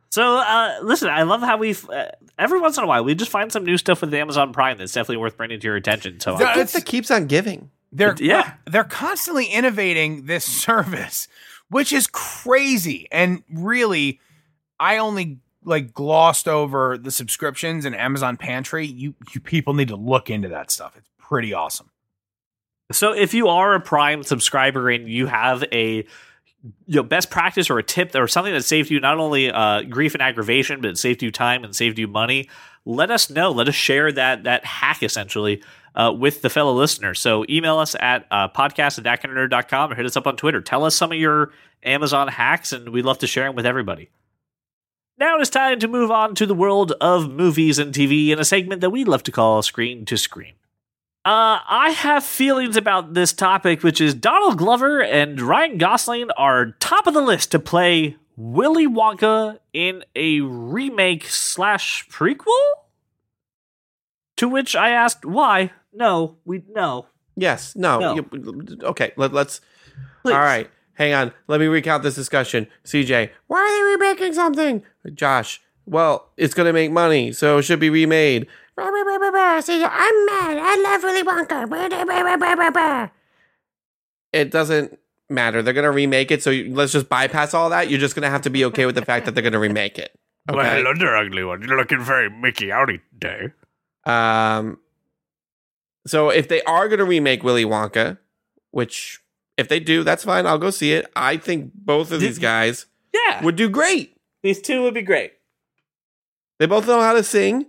So 0.10 0.38
uh, 0.38 0.80
listen, 0.84 1.10
I 1.10 1.24
love 1.24 1.42
how 1.42 1.58
we 1.58 1.76
uh, 1.92 2.06
every 2.38 2.60
once 2.60 2.78
in 2.78 2.84
a 2.84 2.88
while 2.88 3.04
we 3.04 3.16
just 3.16 3.32
find 3.32 3.52
some 3.52 3.66
new 3.66 3.78
stuff 3.78 4.02
with 4.02 4.13
Amazon 4.13 4.54
Prime 4.54 4.78
that's 4.78 4.94
definitely 4.94 5.18
worth 5.18 5.38
bringing 5.38 5.60
to 5.60 5.68
your 5.68 5.76
attention. 5.76 6.20
So 6.20 6.38
the 6.38 6.52
gift 6.54 6.74
that 6.74 6.86
keeps 6.86 7.10
on 7.10 7.28
giving. 7.28 7.72
They're 7.92 8.16
yeah 8.20 8.54
they're 8.66 8.84
constantly 8.84 9.46
innovating 9.46 10.26
this 10.26 10.46
service, 10.63 11.28
which 11.70 11.92
is 11.92 12.08
crazy. 12.08 13.08
And 13.12 13.44
really, 13.52 14.20
I 14.80 14.98
only 14.98 15.39
like 15.66 15.94
glossed 15.94 16.48
over 16.48 16.98
the 16.98 17.12
subscriptions 17.12 17.86
and 17.86 17.96
Amazon 17.96 18.38
Pantry. 18.38 18.86
You 18.86 19.16
you 19.34 19.42
people 19.42 19.74
need 19.74 19.88
to 19.88 19.96
look 19.96 20.30
into 20.30 20.50
that 20.50 20.70
stuff. 20.70 20.96
It's 20.96 21.10
pretty 21.18 21.54
awesome. 21.54 21.89
So 22.91 23.13
if 23.13 23.34
you 23.34 23.48
are 23.48 23.76
a 23.76 23.80
Prime 23.80 24.24
subscriber 24.24 24.89
and 24.89 25.08
you 25.08 25.28
have 25.28 25.63
a 25.72 26.06
you 26.86 26.96
know, 26.96 27.04
best 27.04 27.30
practice 27.30 27.69
or 27.69 27.78
a 27.78 27.84
tip 27.84 28.15
or 28.15 28.28
something 28.28 28.54
that 28.54 28.63
saved 28.63 28.89
you 28.89 29.00
not 29.00 29.17
only 29.17 29.52
uh, 29.52 29.82
grief 29.84 30.13
and 30.13 30.22
aggravation, 30.22 30.82
but 30.82 30.98
saved 30.98 31.22
you 31.22 31.32
time 31.32 31.63
and 31.63 31.76
saved 31.76 32.00
you 32.00 32.08
money, 32.08 32.50
let 32.86 33.12
us 33.12 33.30
know. 33.30 33.52
Let 33.52 33.67
us 33.67 33.76
share 33.76 34.12
that 34.12 34.43
that 34.43 34.65
hack 34.65 35.04
essentially 35.04 35.62
uh, 35.96 36.13
with 36.17 36.41
the 36.41 36.50
fellow 36.50 36.74
listeners. 36.74 37.19
So 37.19 37.46
email 37.50 37.80
us 37.80 37.96
at 38.00 38.26
uh, 38.32 38.50
podcast 38.50 38.98
at 38.98 39.04
thatkindofnerd.com 39.04 39.91
or 39.91 39.96
hit 39.96 40.06
us 40.06 40.17
up 40.17 40.28
on 40.28 40.38
Twitter. 40.38 40.62
Tell 40.62 40.86
us 40.86 40.96
some 40.96 41.12
of 41.12 41.17
your 41.17 41.52
Amazon 41.84 42.28
hacks, 42.30 42.72
and 42.72 42.89
we'd 42.89 43.06
love 43.06 43.19
to 43.19 43.28
share 43.28 43.46
them 43.46 43.56
with 43.56 43.65
everybody. 43.65 44.10
Now 45.17 45.38
it 45.38 45.41
is 45.41 45.50
time 45.50 45.80
to 45.80 45.88
move 45.88 46.12
on 46.12 46.34
to 46.36 46.46
the 46.46 46.56
world 46.56 46.93
of 47.00 47.30
movies 47.32 47.78
and 47.78 47.93
TV 47.93 48.30
in 48.30 48.39
a 48.39 48.46
segment 48.46 48.82
that 48.82 48.89
we 48.89 49.04
love 49.04 49.24
to 49.24 49.32
call 49.32 49.62
Screen 49.62 50.06
to 50.06 50.17
Screen. 50.17 50.54
Uh, 51.26 51.64
I 51.66 51.92
have 51.92 52.26
feelings 52.26 52.76
about 52.76 53.14
this 53.14 53.32
topic, 53.32 53.82
which 53.82 54.02
is 54.02 54.14
Donald 54.14 54.58
Glover 54.58 55.02
and 55.02 55.40
Ryan 55.40 55.78
Gosling 55.78 56.30
are 56.32 56.72
top 56.82 57.08
of 57.08 57.14
the 57.14 57.22
list 57.22 57.52
to 57.52 57.60
play 57.60 58.18
Willy 58.36 58.88
Wonka 58.88 59.60
in 59.72 60.04
a 60.18 60.42
remake 60.42 61.30
slash 61.30 62.06
prequel. 62.10 62.60
To 64.36 64.50
which 64.50 64.76
I 64.76 64.90
asked, 64.90 65.24
"Why? 65.24 65.72
No, 65.94 66.40
we 66.44 66.64
no." 66.68 67.08
Yes, 67.38 67.74
no. 67.74 68.00
no. 68.00 68.16
You, 68.16 68.68
okay, 68.84 69.14
let, 69.16 69.34
us. 69.34 69.62
All 70.26 70.32
right, 70.32 70.70
hang 70.96 71.14
on. 71.14 71.32
Let 71.48 71.62
me 71.62 71.68
recount 71.68 72.04
this 72.04 72.16
discussion. 72.16 72.68
CJ, 72.84 73.30
why 73.48 73.60
are 73.60 73.72
they 73.72 74.06
remaking 74.06 74.34
something? 74.34 74.84
Josh, 75.14 75.62
well, 75.86 76.32
it's 76.38 76.54
going 76.54 76.68
to 76.68 76.74
make 76.74 76.92
money, 76.92 77.32
so 77.32 77.58
it 77.58 77.64
should 77.64 77.80
be 77.80 77.90
remade. 77.90 78.48
See, 78.78 79.84
I'm 79.84 80.26
mad. 80.26 80.58
I 80.58 80.82
love 80.84 81.04
Willy 81.04 81.24
Wonka. 81.24 83.12
It 84.32 84.52
doesn't 84.52 85.00
matter. 85.30 85.62
They're 85.62 85.74
going 85.74 85.84
to 85.84 85.92
remake 85.92 86.32
it, 86.32 86.42
so 86.42 86.52
let's 86.52 86.92
just 86.92 87.08
bypass 87.10 87.54
all 87.54 87.70
that. 87.70 87.90
You're 87.90 88.00
just 88.00 88.16
going 88.16 88.24
to 88.24 88.30
have 88.30 88.42
to 88.44 88.50
be 88.50 88.66
okay 88.66 88.86
with 88.86 88.96
the 88.96 89.06
fact 89.06 89.26
that 89.26 89.36
they're 89.36 89.44
going 89.44 89.54
to 89.54 89.60
remake 89.60 90.00
it. 90.00 90.18
Okay? 90.50 90.58
Well, 90.58 90.76
hello 90.76 90.94
there, 90.98 91.16
ugly 91.16 91.44
one. 91.44 91.62
You're 91.62 91.78
looking 91.78 92.02
very 92.02 92.30
Mickey 92.30 92.68
Outy 92.68 93.00
today. 93.14 93.54
Um, 94.06 94.80
so 96.06 96.30
if 96.30 96.48
they 96.48 96.62
are 96.64 96.88
going 96.88 97.00
to 97.00 97.06
remake 97.06 97.44
Willy 97.44 97.66
Wonka, 97.66 98.18
which 98.72 99.22
if 99.58 99.68
they 99.70 99.80
do, 99.80 100.04
that's 100.04 100.24
fine. 100.24 100.48
I'll 100.48 100.58
go 100.58 100.72
see 100.72 100.94
it. 100.94 101.10
I 101.16 101.38
think 101.38 101.72
both 101.76 102.12
of 102.12 102.20
these 102.20 102.40
guys, 102.40 102.88
yeah, 103.14 103.44
would 103.44 103.56
do 103.56 103.70
great. 103.70 104.18
These 104.42 104.62
two 104.62 104.82
would 104.82 104.96
be 104.96 105.04
great. 105.04 105.34
They 106.60 106.66
both 106.66 106.88
know 106.88 107.02
how 107.02 107.14
to 107.14 107.24
sing 107.24 107.68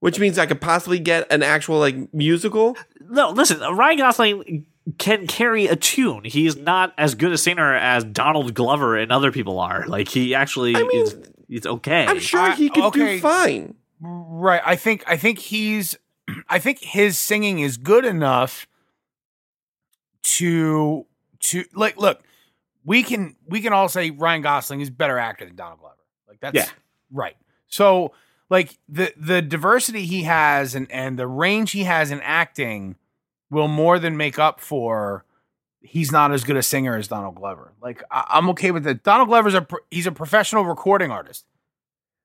which 0.00 0.18
means 0.18 0.38
I 0.38 0.46
could 0.46 0.60
possibly 0.60 0.98
get 0.98 1.30
an 1.32 1.42
actual 1.42 1.78
like 1.78 2.12
musical. 2.12 2.76
No, 3.08 3.30
listen, 3.30 3.60
Ryan 3.60 3.98
Gosling 3.98 4.66
can 4.98 5.26
carry 5.26 5.66
a 5.66 5.76
tune. 5.76 6.24
He's 6.24 6.56
not 6.56 6.92
as 6.98 7.14
good 7.14 7.32
a 7.32 7.38
singer 7.38 7.74
as 7.74 8.02
Donald 8.04 8.54
Glover 8.54 8.96
and 8.96 9.12
other 9.12 9.30
people 9.30 9.60
are. 9.60 9.86
Like 9.86 10.08
he 10.08 10.34
actually 10.34 10.74
I 10.74 10.82
mean, 10.82 11.02
is. 11.02 11.16
It's 11.48 11.66
okay. 11.66 12.06
I'm 12.06 12.20
sure 12.20 12.52
he 12.52 12.70
could 12.70 12.84
okay. 12.84 13.16
do 13.16 13.20
fine. 13.20 13.74
Right. 14.00 14.62
I 14.64 14.76
think 14.76 15.04
I 15.06 15.16
think 15.16 15.38
he's 15.38 15.96
I 16.48 16.58
think 16.58 16.78
his 16.80 17.18
singing 17.18 17.58
is 17.60 17.76
good 17.76 18.04
enough 18.04 18.66
to 20.22 21.06
to 21.40 21.64
like 21.74 21.96
look, 21.96 22.22
we 22.84 23.02
can 23.02 23.36
we 23.46 23.60
can 23.60 23.72
all 23.72 23.88
say 23.88 24.10
Ryan 24.10 24.42
Gosling 24.42 24.80
is 24.80 24.88
a 24.88 24.92
better 24.92 25.18
actor 25.18 25.44
than 25.44 25.56
Donald 25.56 25.80
Glover. 25.80 25.94
Like 26.28 26.40
that's 26.40 26.54
Yeah. 26.54 26.68
right. 27.12 27.36
So 27.68 28.12
like 28.50 28.76
the 28.88 29.14
the 29.16 29.40
diversity 29.40 30.04
he 30.04 30.24
has 30.24 30.74
and 30.74 30.90
and 30.90 31.18
the 31.18 31.26
range 31.26 31.70
he 31.70 31.84
has 31.84 32.10
in 32.10 32.20
acting 32.20 32.96
will 33.50 33.68
more 33.68 33.98
than 33.98 34.16
make 34.16 34.38
up 34.38 34.60
for 34.60 35.24
he's 35.80 36.12
not 36.12 36.32
as 36.32 36.44
good 36.44 36.56
a 36.56 36.62
singer 36.62 36.96
as 36.96 37.08
Donald 37.08 37.36
Glover. 37.36 37.72
Like 37.80 38.02
I, 38.10 38.26
I'm 38.30 38.50
okay 38.50 38.70
with 38.70 38.84
that. 38.84 39.02
Donald 39.02 39.28
Glover's 39.28 39.54
a 39.54 39.66
he's 39.90 40.06
a 40.06 40.12
professional 40.12 40.64
recording 40.64 41.10
artist. 41.10 41.46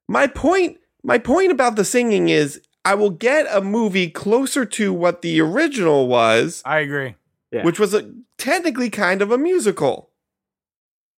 My 0.08 0.28
point 0.28 0.80
my 1.04 1.20
point 1.20 1.52
about 1.52 1.76
the 1.76 1.86
singing 1.86 2.30
is 2.30 2.62
I 2.84 2.96
will 2.96 3.12
get 3.12 3.48
a 3.50 3.62
movie 3.62 4.10
closer 4.10 4.66
to 4.66 4.94
what 4.94 5.22
the 5.22 5.40
original 5.42 6.08
was, 6.08 6.62
I 6.66 6.80
agree. 6.80 7.16
Yeah. 7.52 7.64
which 7.64 7.80
was 7.80 7.94
a, 7.94 8.12
technically 8.38 8.90
kind 8.90 9.22
of 9.22 9.32
a 9.32 9.38
musical. 9.38 10.10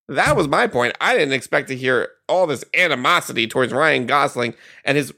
That 0.07 0.35
was 0.35 0.47
my 0.47 0.67
point. 0.67 0.95
I 1.01 1.17
didn't 1.17 1.33
expect 1.33 1.67
to 1.67 1.75
hear 1.75 2.09
all 2.29 2.47
this 2.47 2.63
animosity 2.73 3.47
towards 3.47 3.73
Ryan 3.73 4.05
Gosling 4.05 4.53
and 4.85 4.97
his 4.97 5.13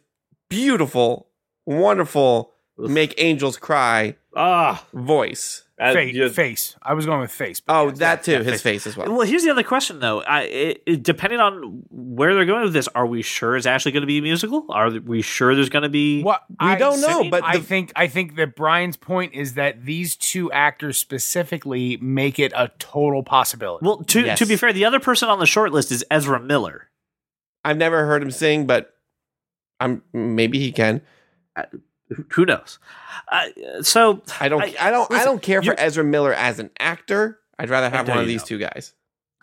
beautiful, 0.49 1.28
wonderful 1.65 2.54
make 2.79 3.13
angels 3.17 3.57
cry 3.57 4.15
ah. 4.35 4.83
voice. 4.93 5.63
uh, 5.79 5.93
Fa- 5.93 6.11
you- 6.13 6.29
face. 6.29 6.75
I 6.81 6.93
was 6.93 7.05
going 7.05 7.21
with 7.21 7.31
face. 7.31 7.59
but 7.59 7.73
Oh, 7.75 7.87
yes, 7.89 7.97
that 7.99 8.27
yeah, 8.27 8.37
too, 8.37 8.43
yeah, 8.43 8.51
his 8.51 8.61
face 8.61 8.85
as 8.87 8.95
well. 8.97 9.09
Well, 9.11 9.27
here's 9.27 9.43
the 9.43 9.49
other 9.51 9.63
question, 9.63 9.99
though. 9.99 10.21
I, 10.21 10.41
it, 10.43 10.83
it- 10.85 11.03
depending 11.03 11.39
on 11.39 11.83
where 11.89 12.33
they're 12.35 12.45
going 12.45 12.63
with 12.63 12.73
this, 12.73 12.87
are 12.89 13.05
we 13.05 13.21
sure 13.21 13.55
it's 13.55 13.65
actually 13.65 13.93
going 13.93 14.01
to 14.01 14.07
be 14.07 14.17
a 14.17 14.21
musical? 14.21 14.65
Are 14.69 14.89
we 14.89 15.21
sure 15.21 15.55
there's 15.55 15.69
going 15.69 15.83
to 15.83 15.89
be? 15.89 16.21
What 16.21 16.43
We 16.61 16.75
don't 16.75 16.99
know, 17.01 17.07
singing? 17.17 17.31
but 17.31 17.43
I 17.43 17.57
the- 17.57 17.63
think 17.63 17.91
I 17.95 18.07
think 18.07 18.35
that 18.35 18.55
Brian's 18.55 18.97
point 18.97 19.33
is 19.33 19.53
that 19.55 19.85
these 19.85 20.15
two 20.15 20.51
actors 20.51 20.97
specifically 20.97 21.97
make 21.97 22.39
it 22.39 22.51
a 22.55 22.71
total 22.79 23.23
possibility. 23.23 23.85
Well, 23.85 24.03
to 24.03 24.21
Yes. 24.21 24.39
to 24.39 24.45
be 24.45 24.55
fair, 24.57 24.73
the 24.73 24.85
other 24.85 24.99
person 24.99 25.29
on 25.29 25.39
the 25.39 25.45
short 25.45 25.71
list 25.71 25.91
is 25.91 26.03
Ezra 26.11 26.39
Miller. 26.39 26.89
I've 27.65 27.77
never 27.77 28.05
heard 28.05 28.21
him 28.21 28.31
sing, 28.31 28.67
but 28.67 28.93
I'm 29.79 30.01
maybe 30.13 30.59
he 30.59 30.71
can. 30.71 31.01
Who- 32.10 32.26
Who 32.34 32.45
knows? 32.45 32.80
Uh, 33.32 33.45
so 33.82 34.22
I 34.39 34.50
don't. 34.50 34.62
I- 34.62 34.76
I, 34.80 34.91
don't. 34.91 35.12
I 35.12 35.24
don't 35.24 35.41
care 35.41 35.62
for 35.62 35.76
Ezra 35.78 36.04
Miller 36.04 36.34
as 36.34 36.60
an 36.60 36.69
actor. 36.80 37.39
I'd 37.58 37.69
rather 37.69 37.89
have 37.89 38.08
one 38.08 38.17
of 38.19 38.28
these 38.28 38.41
don't. 38.41 38.48
two 38.48 38.58
guys. 38.60 38.93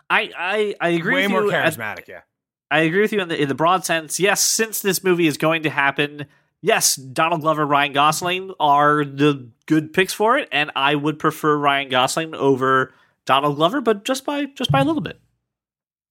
I 0.09 0.31
I, 0.37 0.75
I 0.81 0.89
agree 0.89 1.13
way 1.15 1.21
with 1.23 1.31
more 1.31 1.43
you. 1.43 1.51
at- 1.51 1.73
charismatic. 1.73 2.07
yeah. 2.07 2.21
I 2.69 2.79
agree 2.79 3.01
with 3.01 3.13
you 3.13 3.21
in 3.21 3.29
the 3.29 3.41
in 3.41 3.47
the 3.47 3.55
broad 3.55 3.85
sense. 3.85 4.19
Yes, 4.19 4.43
since 4.43 4.81
this 4.81 5.03
movie 5.03 5.27
is 5.27 5.37
going 5.37 5.63
to 5.63 5.69
happen, 5.69 6.25
yes, 6.61 6.95
Donald 6.97 7.41
Glover, 7.41 7.65
Ryan 7.65 7.93
Gosling 7.93 8.53
are 8.59 9.05
the 9.05 9.49
good 9.67 9.93
picks 9.93 10.11
for 10.13 10.37
it, 10.37 10.49
and 10.51 10.71
I 10.75 10.95
would 10.95 11.17
prefer 11.19 11.55
Ryan 11.57 11.87
Gosling 11.89 12.35
over 12.35 12.93
Donald 13.25 13.55
Glover, 13.55 13.79
but 13.79 14.03
just 14.03 14.25
by 14.25 14.45
just 14.47 14.69
by 14.71 14.81
a 14.81 14.83
little 14.83 15.01
bit, 15.01 15.19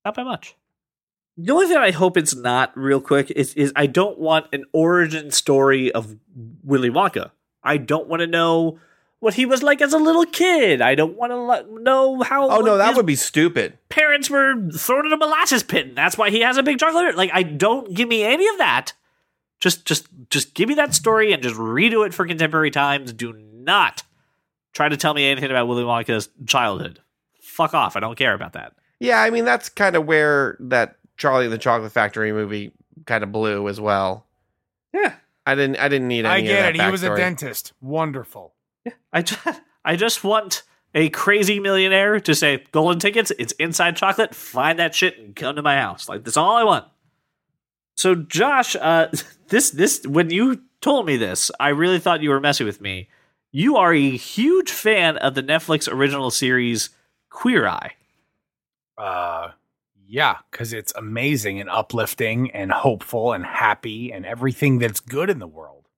not 0.06 0.14
by 0.14 0.22
much. 0.22 0.54
The 1.36 1.52
only 1.52 1.66
thing 1.66 1.76
I 1.76 1.90
hope 1.90 2.16
it's 2.16 2.34
not 2.34 2.76
real 2.76 3.00
quick 3.00 3.30
is 3.30 3.54
is 3.54 3.72
I 3.76 3.86
don't 3.86 4.18
want 4.18 4.46
an 4.52 4.64
origin 4.72 5.30
story 5.30 5.92
of 5.92 6.16
Willy 6.62 6.90
Wonka. 6.90 7.30
I 7.62 7.76
don't 7.76 8.08
want 8.08 8.20
to 8.20 8.26
know 8.26 8.78
what 9.18 9.34
he 9.34 9.44
was 9.46 9.62
like 9.62 9.80
as 9.80 9.92
a 9.92 9.98
little 9.98 10.24
kid. 10.24 10.80
I 10.80 10.94
don't 10.94 11.16
want 11.16 11.32
to 11.32 11.82
know 11.82 12.22
how. 12.22 12.48
Oh 12.48 12.60
no, 12.60 12.76
that 12.78 12.94
would 12.94 13.06
be 13.06 13.16
stupid. 13.16 13.78
parents 13.88 14.30
were 14.30 14.54
thrown 14.70 15.06
in 15.06 15.12
a 15.12 15.16
molasses 15.16 15.62
pit, 15.62 15.88
and 15.88 15.96
that's 15.96 16.16
why 16.16 16.30
he 16.30 16.40
has 16.40 16.56
a 16.56 16.62
big 16.62 16.78
chocolate. 16.78 17.16
Like, 17.16 17.30
I 17.32 17.42
don't 17.42 17.92
give 17.92 18.08
me 18.08 18.22
any 18.22 18.46
of 18.46 18.58
that. 18.58 18.92
Just, 19.58 19.86
just, 19.86 20.06
just 20.28 20.52
give 20.52 20.68
me 20.68 20.74
that 20.74 20.94
story 20.94 21.32
and 21.32 21.42
just 21.42 21.56
redo 21.56 22.06
it 22.06 22.12
for 22.12 22.26
contemporary 22.26 22.70
times. 22.70 23.12
Do 23.14 23.32
not 23.32 24.02
try 24.74 24.88
to 24.88 24.96
tell 24.98 25.14
me 25.14 25.26
anything 25.26 25.50
about 25.50 25.66
Willy 25.66 25.82
Wonka's 25.82 26.28
childhood. 26.46 27.00
Fuck 27.40 27.72
off. 27.72 27.96
I 27.96 28.00
don't 28.00 28.18
care 28.18 28.34
about 28.34 28.52
that. 28.52 28.74
Yeah, 29.00 29.20
I 29.20 29.30
mean 29.30 29.44
that's 29.44 29.68
kind 29.70 29.96
of 29.96 30.04
where 30.06 30.56
that 30.60 30.96
Charlie 31.16 31.44
and 31.44 31.52
the 31.52 31.58
Chocolate 31.58 31.92
Factory 31.92 32.32
movie 32.32 32.72
kind 33.06 33.24
of 33.24 33.32
blew 33.32 33.68
as 33.68 33.80
well. 33.80 34.26
Yeah, 34.92 35.14
I 35.44 35.54
didn't. 35.54 35.78
I 35.78 35.88
didn't 35.88 36.08
need 36.08 36.26
any 36.26 36.28
I 36.28 36.38
of 36.38 36.44
get 36.44 36.60
that 36.62 36.76
it. 36.76 36.84
He 36.84 36.90
was 36.90 37.02
a 37.02 37.16
dentist. 37.16 37.72
Wonderful. 37.80 38.54
Yeah, 38.84 38.92
I 39.12 39.22
just, 39.22 39.60
I 39.84 39.96
just 39.96 40.24
want 40.24 40.62
a 40.94 41.08
crazy 41.10 41.60
millionaire 41.60 42.20
to 42.20 42.34
say 42.34 42.64
golden 42.72 42.98
tickets. 42.98 43.32
It's 43.38 43.52
inside 43.52 43.96
chocolate. 43.96 44.34
Find 44.34 44.78
that 44.78 44.94
shit 44.94 45.18
and 45.18 45.36
come 45.36 45.56
to 45.56 45.62
my 45.62 45.76
house. 45.76 46.08
Like 46.08 46.24
that's 46.24 46.36
all 46.36 46.56
I 46.56 46.64
want. 46.64 46.86
So 47.96 48.14
Josh, 48.14 48.76
uh, 48.76 49.08
this 49.48 49.70
this 49.70 50.06
when 50.06 50.30
you 50.30 50.62
told 50.80 51.06
me 51.06 51.16
this, 51.16 51.50
I 51.58 51.68
really 51.68 51.98
thought 51.98 52.22
you 52.22 52.30
were 52.30 52.40
messing 52.40 52.66
with 52.66 52.80
me. 52.80 53.08
You 53.52 53.76
are 53.76 53.92
a 53.92 54.10
huge 54.16 54.70
fan 54.70 55.16
of 55.18 55.34
the 55.34 55.42
Netflix 55.42 55.90
original 55.90 56.30
series 56.30 56.90
Queer 57.30 57.66
Eye. 57.66 57.92
Uh, 58.98 59.50
yeah, 60.06 60.36
because 60.50 60.72
it's 60.72 60.92
amazing 60.94 61.60
and 61.60 61.68
uplifting 61.68 62.50
and 62.52 62.70
hopeful 62.70 63.32
and 63.32 63.44
happy 63.44 64.12
and 64.12 64.24
everything 64.24 64.78
that's 64.78 65.00
good 65.00 65.30
in 65.30 65.38
the 65.38 65.46
world. 65.46 65.88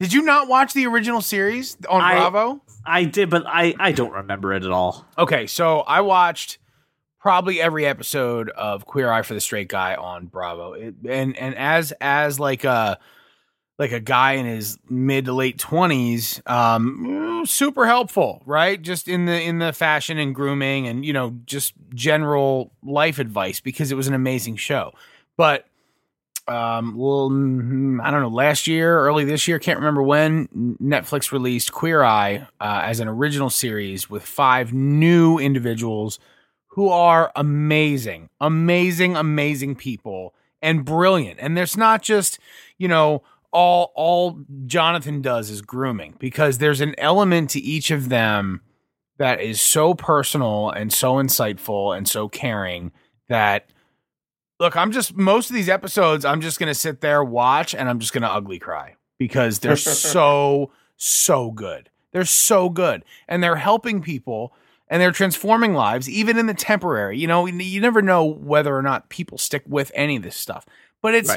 Did 0.00 0.12
you 0.12 0.22
not 0.22 0.48
watch 0.48 0.72
the 0.72 0.86
original 0.86 1.20
series 1.20 1.76
on 1.88 2.00
I- 2.00 2.14
Bravo? 2.14 2.62
I 2.84 3.04
did, 3.04 3.30
but 3.30 3.44
I 3.46 3.74
I 3.78 3.92
don't 3.92 4.12
remember 4.12 4.52
it 4.52 4.64
at 4.64 4.70
all. 4.72 5.06
Okay, 5.16 5.46
so 5.46 5.80
I 5.80 6.00
watched 6.00 6.58
probably 7.20 7.60
every 7.60 7.86
episode 7.86 8.50
of 8.50 8.84
Queer 8.84 9.10
Eye 9.10 9.22
for 9.22 9.34
the 9.34 9.40
Straight 9.40 9.68
Guy 9.68 9.94
on 9.94 10.26
Bravo, 10.26 10.72
it, 10.72 10.96
and 11.08 11.36
and 11.36 11.54
as 11.54 11.92
as 12.00 12.40
like 12.40 12.64
a 12.64 12.98
like 13.78 13.92
a 13.92 14.00
guy 14.00 14.32
in 14.32 14.46
his 14.46 14.78
mid 14.88 15.24
to 15.24 15.32
late 15.32 15.58
twenties, 15.58 16.40
um, 16.46 17.42
super 17.46 17.86
helpful, 17.86 18.42
right? 18.46 18.80
Just 18.80 19.08
in 19.08 19.26
the 19.26 19.40
in 19.40 19.58
the 19.58 19.72
fashion 19.72 20.18
and 20.18 20.34
grooming, 20.34 20.86
and 20.86 21.04
you 21.04 21.12
know, 21.12 21.36
just 21.46 21.74
general 21.94 22.70
life 22.82 23.18
advice 23.18 23.60
because 23.60 23.90
it 23.90 23.96
was 23.96 24.08
an 24.08 24.14
amazing 24.14 24.56
show. 24.56 24.92
But 25.36 25.66
um, 26.48 26.96
well, 26.96 27.26
I 27.26 28.10
don't 28.10 28.22
know, 28.22 28.28
last 28.28 28.66
year, 28.66 28.98
early 28.98 29.24
this 29.24 29.46
year, 29.46 29.58
can't 29.58 29.78
remember 29.78 30.02
when, 30.02 30.48
Netflix 30.82 31.30
released 31.30 31.72
Queer 31.72 32.02
Eye 32.02 32.46
uh, 32.60 32.80
as 32.84 33.00
an 33.00 33.08
original 33.08 33.48
series 33.48 34.10
with 34.10 34.24
five 34.24 34.72
new 34.72 35.38
individuals 35.38 36.18
who 36.68 36.88
are 36.88 37.30
amazing, 37.36 38.28
amazing, 38.40 39.16
amazing 39.16 39.76
people 39.76 40.34
and 40.60 40.84
brilliant. 40.84 41.38
And 41.40 41.56
there's 41.56 41.76
not 41.76 42.02
just, 42.02 42.38
you 42.78 42.88
know, 42.88 43.22
all 43.52 43.92
all 43.94 44.40
Jonathan 44.66 45.20
does 45.20 45.50
is 45.50 45.62
grooming 45.62 46.14
because 46.18 46.58
there's 46.58 46.80
an 46.80 46.94
element 46.98 47.50
to 47.50 47.60
each 47.60 47.90
of 47.90 48.08
them 48.08 48.62
that 49.18 49.40
is 49.40 49.60
so 49.60 49.94
personal 49.94 50.70
and 50.70 50.92
so 50.92 51.14
insightful 51.14 51.96
and 51.96 52.08
so 52.08 52.28
caring 52.28 52.92
that 53.28 53.66
look, 54.58 54.76
I'm 54.76 54.90
just 54.90 55.16
most 55.16 55.50
of 55.50 55.54
these 55.54 55.68
episodes 55.68 56.24
I'm 56.24 56.40
just 56.40 56.58
going 56.58 56.68
to 56.68 56.74
sit 56.74 57.00
there 57.00 57.22
watch 57.22 57.74
and 57.74 57.88
I'm 57.88 57.98
just 57.98 58.12
going 58.12 58.22
to 58.22 58.30
ugly 58.32 58.58
cry 58.58 58.96
because 59.18 59.58
they're 59.58 59.76
so 59.76 60.72
so 60.96 61.50
good. 61.50 61.90
They're 62.12 62.24
so 62.24 62.68
good 62.68 63.04
and 63.28 63.42
they're 63.42 63.56
helping 63.56 64.02
people 64.02 64.54
and 64.88 65.00
they're 65.00 65.12
transforming 65.12 65.74
lives 65.74 66.08
even 66.08 66.38
in 66.38 66.46
the 66.46 66.54
temporary. 66.54 67.18
You 67.18 67.26
know, 67.26 67.46
you 67.46 67.80
never 67.80 68.02
know 68.02 68.24
whether 68.24 68.76
or 68.76 68.82
not 68.82 69.08
people 69.08 69.38
stick 69.38 69.62
with 69.66 69.90
any 69.94 70.16
of 70.16 70.22
this 70.22 70.36
stuff. 70.36 70.66
But 71.00 71.14
it's 71.14 71.28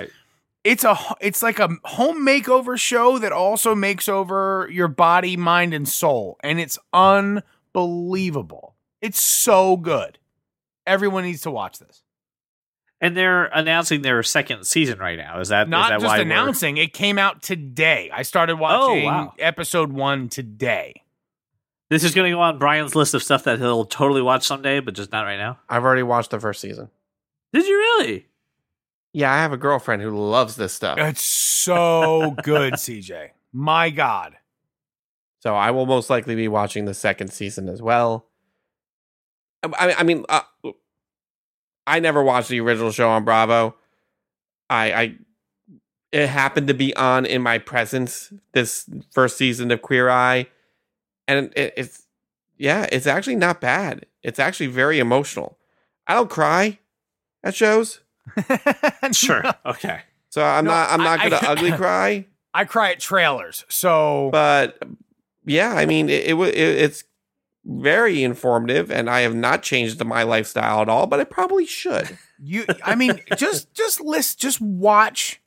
it's 0.66 0.84
a 0.84 0.98
it's 1.22 1.44
like 1.44 1.60
a 1.60 1.70
home 1.86 2.26
makeover 2.26 2.78
show 2.78 3.20
that 3.20 3.32
also 3.32 3.76
makes 3.76 4.10
over 4.10 4.68
your 4.72 4.88
body, 4.90 5.38
mind 5.38 5.74
and 5.74 5.88
soul 5.88 6.38
and 6.42 6.60
it's 6.60 6.78
unbelievable. 6.92 8.76
It's 9.00 9.22
so 9.22 9.78
good. 9.78 10.18
Everyone 10.88 11.24
needs 11.24 11.42
to 11.42 11.52
watch 11.52 11.78
this. 11.80 12.02
And 13.00 13.16
they're 13.16 13.46
announcing 13.46 14.02
their 14.02 14.24
second 14.24 14.66
season 14.66 14.98
right 14.98 15.18
now. 15.18 15.40
Is 15.40 15.50
that 15.50 15.68
is 15.68 15.72
Not 15.72 15.90
that 15.90 16.00
just 16.00 16.06
why 16.08 16.18
we're- 16.18 16.24
announcing, 16.24 16.78
it 16.78 16.94
came 16.94 17.20
out 17.20 17.44
today. 17.44 18.10
I 18.12 18.24
started 18.24 18.54
oh, 18.54 18.56
watching 18.56 19.06
wow. 19.06 19.34
episode 19.38 19.92
1 19.92 20.30
today. 20.30 21.04
This 21.92 22.04
is 22.04 22.16
going 22.16 22.32
to 22.32 22.36
go 22.36 22.42
on 22.42 22.58
Brian's 22.58 22.96
list 22.96 23.14
of 23.14 23.22
stuff 23.22 23.44
that 23.44 23.60
he'll 23.60 23.86
totally 23.86 24.24
watch 24.24 24.48
someday, 24.48 24.80
but 24.80 24.96
just 24.96 25.12
not 25.12 25.24
right 25.24 25.38
now. 25.38 25.60
I've 25.70 25.84
already 25.84 26.02
watched 26.02 26.32
the 26.32 26.40
first 26.40 26.62
season. 26.62 26.90
Did 27.54 27.68
you 27.68 27.76
really? 27.76 28.28
Yeah, 29.16 29.32
I 29.32 29.38
have 29.38 29.54
a 29.54 29.58
girlfriend 29.58 30.02
who 30.02 30.10
loves 30.12 30.58
this 30.58 30.74
stuff, 30.74 30.98
It's 30.98 31.22
so 31.22 32.36
good, 32.44 32.74
CJ. 32.74 33.30
My 33.54 33.90
god. 33.90 34.36
so 35.40 35.56
I 35.56 35.72
will 35.72 35.86
most 35.86 36.10
likely 36.10 36.36
be 36.36 36.50
watching 36.50 36.84
the 36.84 36.94
second 36.94 37.30
season 37.30 37.70
as 37.70 37.82
well. 37.82 38.26
I, 39.64 39.96
I 40.00 40.04
mean, 40.04 40.26
uh, 40.28 40.42
I 41.88 42.02
never 42.02 42.22
watched 42.22 42.50
the 42.50 42.60
original 42.60 42.92
show 42.92 43.10
on 43.10 43.24
Bravo. 43.24 43.76
I, 44.70 44.92
I, 44.92 45.16
it 46.12 46.28
happened 46.28 46.68
to 46.68 46.74
be 46.74 46.94
on 46.98 47.26
in 47.26 47.42
my 47.42 47.58
presence 47.58 48.34
this 48.52 48.90
first 49.14 49.38
season 49.38 49.72
of 49.72 49.82
Queer 49.82 50.10
Eye, 50.10 50.48
and 51.26 51.54
it, 51.56 51.74
it's 51.78 52.06
yeah, 52.58 52.86
it's 52.92 53.08
actually 53.08 53.38
not 53.38 53.62
bad. 53.62 54.08
It's 54.24 54.40
actually 54.40 54.68
very 54.68 55.00
emotional. 55.00 55.58
I 56.06 56.16
don't 56.16 56.30
cry 56.30 56.80
at 57.46 57.56
shows, 57.56 58.02
Sure. 59.12 59.44
Okay. 59.66 60.02
so 60.30 60.44
I'm 60.44 60.66
No, 60.66 60.72
not. 60.72 60.90
I'm 60.92 61.00
not 61.02 61.20
I- 61.20 61.30
gonna 61.30 61.48
I- 61.48 61.52
ugly 61.52 61.72
cry. 61.78 62.26
I 62.54 62.66
cry 62.66 62.92
at 62.92 63.00
trailers. 63.00 63.66
So 63.70 64.30
But 64.32 64.80
yeah, 65.46 65.74
I 65.74 65.86
mean, 65.86 66.10
it, 66.10 66.26
it, 66.28 66.36
it 66.36 66.54
it's 66.58 67.04
very 67.66 68.24
informative, 68.24 68.92
and 68.92 69.10
I 69.10 69.22
have 69.22 69.36
not 69.36 69.62
changed 69.64 70.04
my 70.06 70.24
lifestyle 70.24 70.82
at 70.82 70.90
all. 70.90 71.06
But 71.08 71.20
I 71.20 71.24
probably 71.26 71.66
should. 71.66 72.18
you 72.40 72.66
I 72.84 72.96
mean 72.96 73.22
just 73.38 73.74
just 73.74 74.00
list 74.02 74.40
just 74.40 74.62
watch 74.62 75.42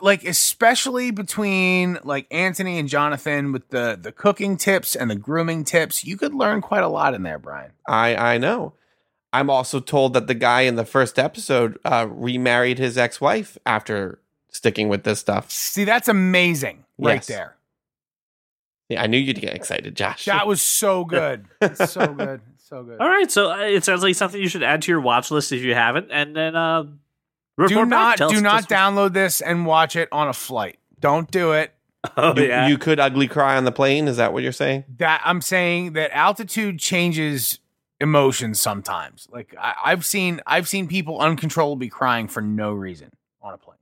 like 0.00 0.24
especially 0.24 1.10
between 1.12 1.98
like 2.02 2.28
Antoni 2.30 2.80
and 2.80 2.88
Jonathan 2.88 3.52
with 3.52 3.68
the 3.68 3.96
the 4.00 4.10
cooking 4.10 4.56
tips 4.56 4.96
and 4.96 5.10
the 5.10 5.14
grooming 5.16 5.64
tips, 5.64 6.02
you 6.04 6.16
could 6.16 6.34
learn 6.34 6.60
quite 6.60 6.82
a 6.82 6.88
lot 6.88 7.14
in 7.14 7.22
there, 7.22 7.38
Brian. 7.38 7.72
I 7.86 8.16
I 8.16 8.38
know. 8.38 8.72
I'm 9.32 9.48
also 9.50 9.78
told 9.80 10.14
that 10.14 10.26
the 10.26 10.34
guy 10.34 10.62
in 10.62 10.74
the 10.76 10.84
first 10.84 11.18
episode 11.18 11.78
uh, 11.84 12.06
remarried 12.10 12.78
his 12.78 12.98
ex-wife 12.98 13.56
after 13.64 14.18
sticking 14.50 14.88
with 14.88 15.04
this 15.04 15.20
stuff. 15.20 15.50
See, 15.50 15.84
that's 15.84 16.08
amazing 16.08 16.84
right 16.98 17.14
Yes. 17.16 17.26
there. 17.26 17.56
Yeah, 18.88 19.02
I 19.02 19.06
knew 19.06 19.18
you'd 19.18 19.40
get 19.40 19.54
excited, 19.54 19.94
Josh. 19.96 20.24
That 20.24 20.46
was 20.48 20.60
so 20.60 21.04
good. 21.04 21.46
It's 21.62 21.92
so 21.92 22.08
good. 22.12 22.40
So 22.58 22.82
good. 22.82 23.00
All 23.00 23.08
right. 23.08 23.30
So 23.30 23.52
uh, 23.52 23.58
it 23.58 23.84
sounds 23.84 24.02
like 24.02 24.14
something 24.16 24.40
you 24.40 24.48
should 24.48 24.62
add 24.64 24.82
to 24.82 24.90
your 24.92 25.00
watch 25.00 25.30
list 25.30 25.52
if 25.52 25.62
you 25.62 25.74
haven't, 25.74 26.08
and 26.10 26.34
then 26.34 26.56
uh, 26.56 26.84
Do 27.68 27.76
back. 27.76 27.88
not 27.88 28.16
Tell 28.18 28.30
do 28.30 28.36
us- 28.36 28.42
not 28.42 28.68
tell 28.68 28.88
us- 28.88 28.94
download 28.94 29.12
this 29.12 29.40
and 29.40 29.64
watch 29.66 29.94
it 29.96 30.08
on 30.10 30.26
a 30.28 30.32
flight. 30.32 30.78
Don't 30.98 31.30
do 31.30 31.52
it. 31.52 31.72
Oh 32.16 32.34
you, 32.34 32.46
yeah. 32.48 32.66
you 32.66 32.78
could 32.78 32.98
ugly 32.98 33.28
cry 33.28 33.56
on 33.58 33.64
the 33.66 33.72
plane. 33.72 34.08
Is 34.08 34.16
that 34.16 34.32
what 34.32 34.42
you're 34.42 34.52
saying? 34.52 34.84
That 34.98 35.20
I'm 35.22 35.42
saying 35.42 35.92
that 35.92 36.10
altitude 36.16 36.78
changes 36.78 37.58
emotions 38.00 38.60
sometimes. 38.60 39.28
Like 39.30 39.54
I, 39.58 39.74
I've 39.84 40.04
seen 40.04 40.40
I've 40.46 40.68
seen 40.68 40.88
people 40.88 41.20
uncontrollably 41.20 41.88
crying 41.88 42.28
for 42.28 42.40
no 42.40 42.72
reason 42.72 43.10
on 43.42 43.54
a 43.54 43.58
plane. 43.58 43.76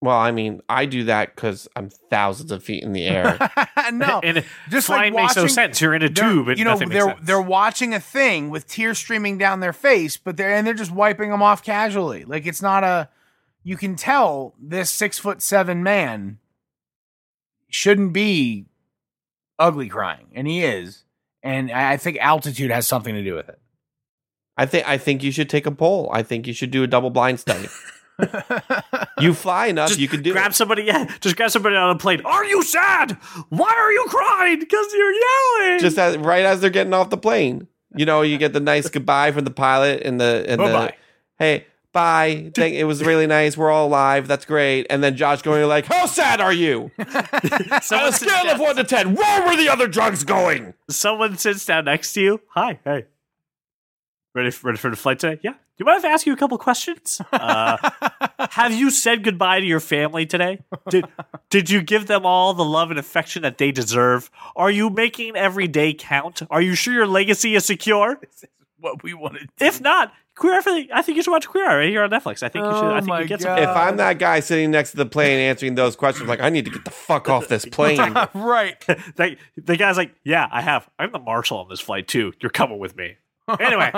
Well, 0.00 0.16
I 0.16 0.32
mean, 0.32 0.62
I 0.68 0.86
do 0.86 1.04
that 1.04 1.36
because 1.36 1.68
I'm 1.76 1.88
thousands 1.88 2.50
of 2.50 2.64
feet 2.64 2.82
in 2.82 2.92
the 2.92 3.04
air. 3.04 3.38
no, 3.92 4.20
and 4.24 4.44
just 4.68 4.88
like 4.88 4.98
flying 4.98 5.14
makes 5.14 5.36
no 5.36 5.46
sense. 5.46 5.80
You're 5.80 5.94
in 5.94 6.02
a 6.02 6.08
tube, 6.08 6.48
and 6.48 6.58
you 6.58 6.64
know 6.64 6.76
they're 6.76 7.04
sense. 7.04 7.20
they're 7.22 7.40
watching 7.40 7.94
a 7.94 8.00
thing 8.00 8.50
with 8.50 8.66
tears 8.66 8.98
streaming 8.98 9.38
down 9.38 9.60
their 9.60 9.72
face, 9.72 10.16
but 10.16 10.36
they're 10.36 10.50
and 10.50 10.66
they're 10.66 10.74
just 10.74 10.90
wiping 10.90 11.30
them 11.30 11.40
off 11.40 11.62
casually. 11.62 12.24
Like 12.24 12.46
it's 12.46 12.60
not 12.60 12.82
a. 12.82 13.08
You 13.62 13.76
can 13.76 13.94
tell 13.94 14.54
this 14.60 14.90
six 14.90 15.20
foot 15.20 15.40
seven 15.40 15.84
man 15.84 16.38
shouldn't 17.68 18.12
be 18.12 18.66
ugly 19.56 19.88
crying, 19.88 20.26
and 20.34 20.48
he 20.48 20.64
is. 20.64 21.04
And 21.42 21.70
I 21.72 21.96
think 21.96 22.18
altitude 22.18 22.70
has 22.70 22.86
something 22.86 23.14
to 23.14 23.22
do 23.22 23.34
with 23.34 23.48
it. 23.48 23.58
I 24.56 24.66
think 24.66 24.88
I 24.88 24.98
think 24.98 25.22
you 25.22 25.32
should 25.32 25.48
take 25.50 25.66
a 25.66 25.70
poll. 25.72 26.10
I 26.12 26.22
think 26.22 26.46
you 26.46 26.52
should 26.52 26.70
do 26.70 26.82
a 26.82 26.86
double 26.86 27.10
blind 27.10 27.40
study. 27.40 27.68
you 29.18 29.34
fly 29.34 29.66
enough, 29.66 29.88
Just 29.88 30.00
you 30.00 30.08
can 30.08 30.22
do 30.22 30.32
grab 30.32 30.50
it. 30.52 30.54
somebody. 30.54 30.82
Yeah, 30.84 31.10
just 31.20 31.36
grab 31.36 31.50
somebody 31.50 31.74
on 31.76 31.90
a 31.90 31.98
plane. 31.98 32.20
Are 32.24 32.44
you 32.44 32.62
sad? 32.62 33.12
Why 33.48 33.72
are 33.72 33.92
you 33.92 34.04
crying? 34.08 34.60
Because 34.60 34.92
you're 34.92 35.12
yelling. 35.12 35.80
Just 35.80 35.98
as, 35.98 36.16
right 36.18 36.44
as 36.44 36.60
they're 36.60 36.70
getting 36.70 36.92
off 36.94 37.10
the 37.10 37.16
plane. 37.16 37.66
You 37.96 38.06
know, 38.06 38.22
you 38.22 38.38
get 38.38 38.52
the 38.52 38.60
nice 38.60 38.88
goodbye 38.88 39.32
from 39.32 39.44
the 39.44 39.50
pilot 39.50 40.02
and 40.04 40.20
the 40.20 40.44
and 40.48 40.60
the 40.60 40.64
Bye-bye. 40.64 40.94
hey 41.38 41.66
bye. 41.92 42.50
Thank, 42.54 42.74
it 42.74 42.84
was 42.84 43.02
really 43.04 43.26
nice. 43.26 43.56
We're 43.56 43.70
all 43.70 43.86
alive. 43.86 44.28
That's 44.28 44.44
great. 44.44 44.86
And 44.90 45.02
then 45.02 45.16
Josh 45.16 45.42
going 45.42 45.66
like, 45.68 45.86
"How 45.86 46.06
sad 46.06 46.40
are 46.40 46.52
you?" 46.52 46.90
On 46.98 47.04
a 47.78 48.12
scale 48.12 48.50
of 48.50 48.60
one 48.60 48.76
to 48.76 48.84
ten, 48.84 49.14
where 49.14 49.46
were 49.46 49.56
the 49.56 49.68
other 49.68 49.88
drugs 49.88 50.24
going? 50.24 50.74
someone 50.88 51.38
sits 51.38 51.64
down 51.64 51.84
next 51.86 52.12
to 52.14 52.20
you. 52.20 52.40
Hi, 52.50 52.78
hey. 52.84 53.06
Ready 54.34 54.50
for, 54.50 54.68
ready 54.68 54.78
for 54.78 54.90
the 54.90 54.96
flight 54.96 55.18
today? 55.18 55.40
Yeah. 55.42 55.52
Do 55.52 55.58
you 55.78 55.86
mind 55.86 55.98
if 55.98 56.04
I 56.04 56.12
ask 56.12 56.26
you 56.26 56.32
a 56.32 56.36
couple 56.36 56.56
questions? 56.58 57.20
Uh, 57.32 57.76
have 58.50 58.72
you 58.72 58.90
said 58.90 59.24
goodbye 59.24 59.60
to 59.60 59.66
your 59.66 59.80
family 59.80 60.26
today? 60.26 60.60
Did 60.88 61.06
Did 61.50 61.70
you 61.70 61.82
give 61.82 62.06
them 62.06 62.24
all 62.24 62.54
the 62.54 62.64
love 62.64 62.90
and 62.90 62.98
affection 62.98 63.42
that 63.42 63.58
they 63.58 63.72
deserve? 63.72 64.30
Are 64.56 64.70
you 64.70 64.90
making 64.90 65.36
every 65.36 65.68
day 65.68 65.92
count? 65.94 66.42
Are 66.50 66.62
you 66.62 66.74
sure 66.74 66.94
your 66.94 67.06
legacy 67.06 67.54
is 67.54 67.64
secure? 67.64 68.20
what 68.82 69.02
we 69.02 69.14
wanted. 69.14 69.48
If 69.60 69.80
not, 69.80 70.12
Queer 70.34 70.54
Eye. 70.54 70.60
for 70.62 70.72
the- 70.72 70.88
I 70.94 71.02
think 71.02 71.16
you 71.16 71.22
should 71.22 71.30
watch 71.30 71.46
Queer 71.48 71.68
Eye 71.68 71.76
right 71.76 71.88
here 71.90 72.02
on 72.02 72.10
Netflix. 72.10 72.42
I 72.42 72.48
think 72.48 72.64
you 72.64 72.72
should. 72.72 72.84
Oh 72.84 72.90
I 72.94 73.00
think 73.00 73.10
oh 73.10 73.14
my 73.14 73.20
you 73.20 73.26
get 73.28 73.40
God. 73.40 73.58
some. 73.58 73.68
If 73.70 73.76
I'm 73.76 73.96
that 73.98 74.18
guy 74.18 74.40
sitting 74.40 74.70
next 74.70 74.92
to 74.92 74.96
the 74.96 75.06
plane 75.06 75.38
answering 75.38 75.74
those 75.74 75.94
questions, 75.96 76.28
like 76.28 76.40
I 76.40 76.48
need 76.48 76.64
to 76.64 76.70
get 76.70 76.84
the 76.84 76.90
fuck 76.90 77.28
off 77.28 77.48
this 77.48 77.64
plane. 77.70 77.98
right. 78.34 78.76
That- 79.16 79.36
the 79.56 79.76
guy's 79.76 79.96
like, 79.96 80.14
"Yeah, 80.24 80.48
I 80.50 80.62
have. 80.62 80.88
I'm 80.98 81.12
the 81.12 81.18
marshal 81.18 81.58
on 81.58 81.68
this 81.68 81.80
flight 81.80 82.08
too. 82.08 82.32
You're 82.40 82.50
coming 82.50 82.78
with 82.78 82.96
me." 82.96 83.16
Anyway, 83.60 83.92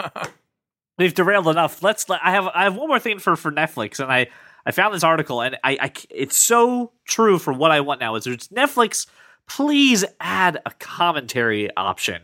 we've 0.99 1.15
derailed 1.15 1.47
enough. 1.49 1.83
Let's. 1.83 2.09
I 2.11 2.31
have. 2.33 2.49
I 2.55 2.65
have 2.65 2.77
one 2.77 2.89
more 2.89 2.99
thing 2.99 3.19
for 3.19 3.37
for 3.37 3.53
Netflix, 3.53 4.01
and 4.01 4.11
I 4.13 4.27
I 4.67 4.71
found 4.73 4.95
this 4.95 5.05
article, 5.05 5.41
and 5.43 5.57
I, 5.63 5.79
I 5.81 5.93
it's 6.11 6.37
so 6.37 6.93
true 7.07 7.39
for 7.39 7.53
what 7.53 7.71
I 7.71 7.81
want 7.81 8.01
now. 8.01 8.15
Is 8.17 8.27
it's 8.27 8.49
Netflix? 8.49 9.07
Please 9.47 10.05
add 10.21 10.61
a 10.65 10.71
commentary 10.81 11.69
option. 11.77 12.23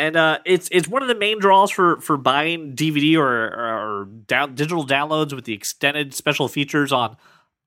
And 0.00 0.16
uh, 0.16 0.38
it's 0.46 0.66
it's 0.72 0.88
one 0.88 1.02
of 1.02 1.08
the 1.08 1.14
main 1.14 1.38
draws 1.38 1.70
for 1.70 2.00
for 2.00 2.16
buying 2.16 2.74
DVD 2.74 3.18
or, 3.18 3.48
or, 3.48 4.00
or 4.00 4.04
down, 4.06 4.54
digital 4.54 4.86
downloads 4.86 5.34
with 5.34 5.44
the 5.44 5.52
extended 5.52 6.14
special 6.14 6.48
features 6.48 6.90
on 6.90 7.18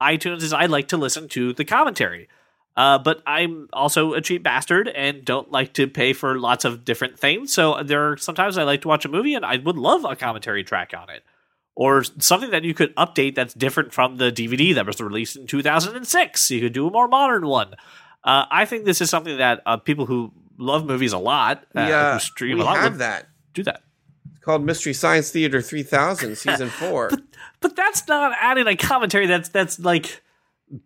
iTunes. 0.01 0.41
Is 0.41 0.51
I 0.51 0.65
like 0.65 0.87
to 0.87 0.97
listen 0.97 1.29
to 1.29 1.53
the 1.53 1.63
commentary. 1.63 2.27
Uh, 2.75 2.97
but 2.97 3.21
I'm 3.27 3.69
also 3.71 4.13
a 4.13 4.21
cheap 4.21 4.41
bastard 4.41 4.87
and 4.87 5.23
don't 5.23 5.51
like 5.51 5.73
to 5.73 5.87
pay 5.87 6.11
for 6.13 6.39
lots 6.39 6.65
of 6.65 6.83
different 6.83 7.19
things. 7.19 7.53
So 7.53 7.83
there 7.83 8.11
are 8.13 8.17
sometimes 8.17 8.57
I 8.57 8.63
like 8.63 8.81
to 8.81 8.87
watch 8.87 9.05
a 9.05 9.09
movie 9.09 9.35
and 9.35 9.45
I 9.45 9.57
would 9.57 9.77
love 9.77 10.03
a 10.03 10.15
commentary 10.15 10.63
track 10.63 10.91
on 10.97 11.11
it. 11.11 11.23
Or 11.75 12.03
something 12.03 12.49
that 12.49 12.63
you 12.63 12.73
could 12.73 12.95
update 12.95 13.35
that's 13.35 13.53
different 13.53 13.93
from 13.93 14.17
the 14.17 14.31
DVD 14.31 14.73
that 14.73 14.87
was 14.87 14.99
released 14.99 15.35
in 15.35 15.45
2006. 15.45 16.49
You 16.49 16.61
could 16.61 16.73
do 16.73 16.87
a 16.87 16.91
more 16.91 17.07
modern 17.07 17.45
one. 17.45 17.75
Uh, 18.23 18.45
I 18.49 18.65
think 18.65 18.85
this 18.85 19.01
is 19.01 19.09
something 19.11 19.37
that 19.37 19.61
uh, 19.65 19.77
people 19.77 20.07
who 20.07 20.31
love 20.57 20.85
movies 20.85 21.13
a 21.13 21.17
lot, 21.17 21.65
uh, 21.75 21.81
yeah, 21.81 22.17
stream 22.17 22.57
we 22.57 22.61
a 22.61 22.65
lot, 22.65 22.77
have 22.77 22.97
that. 22.99 23.27
do 23.53 23.63
that. 23.63 23.81
It's 24.31 24.39
called 24.39 24.63
Mystery 24.63 24.93
Science 24.93 25.31
Theater 25.31 25.61
3000, 25.61 26.35
season 26.37 26.69
four. 26.79 27.09
But 27.61 27.75
that's 27.75 28.07
not 28.07 28.35
adding 28.39 28.67
a 28.67 28.75
commentary. 28.75 29.25
That's 29.27 29.49
that's 29.49 29.79
like 29.79 30.21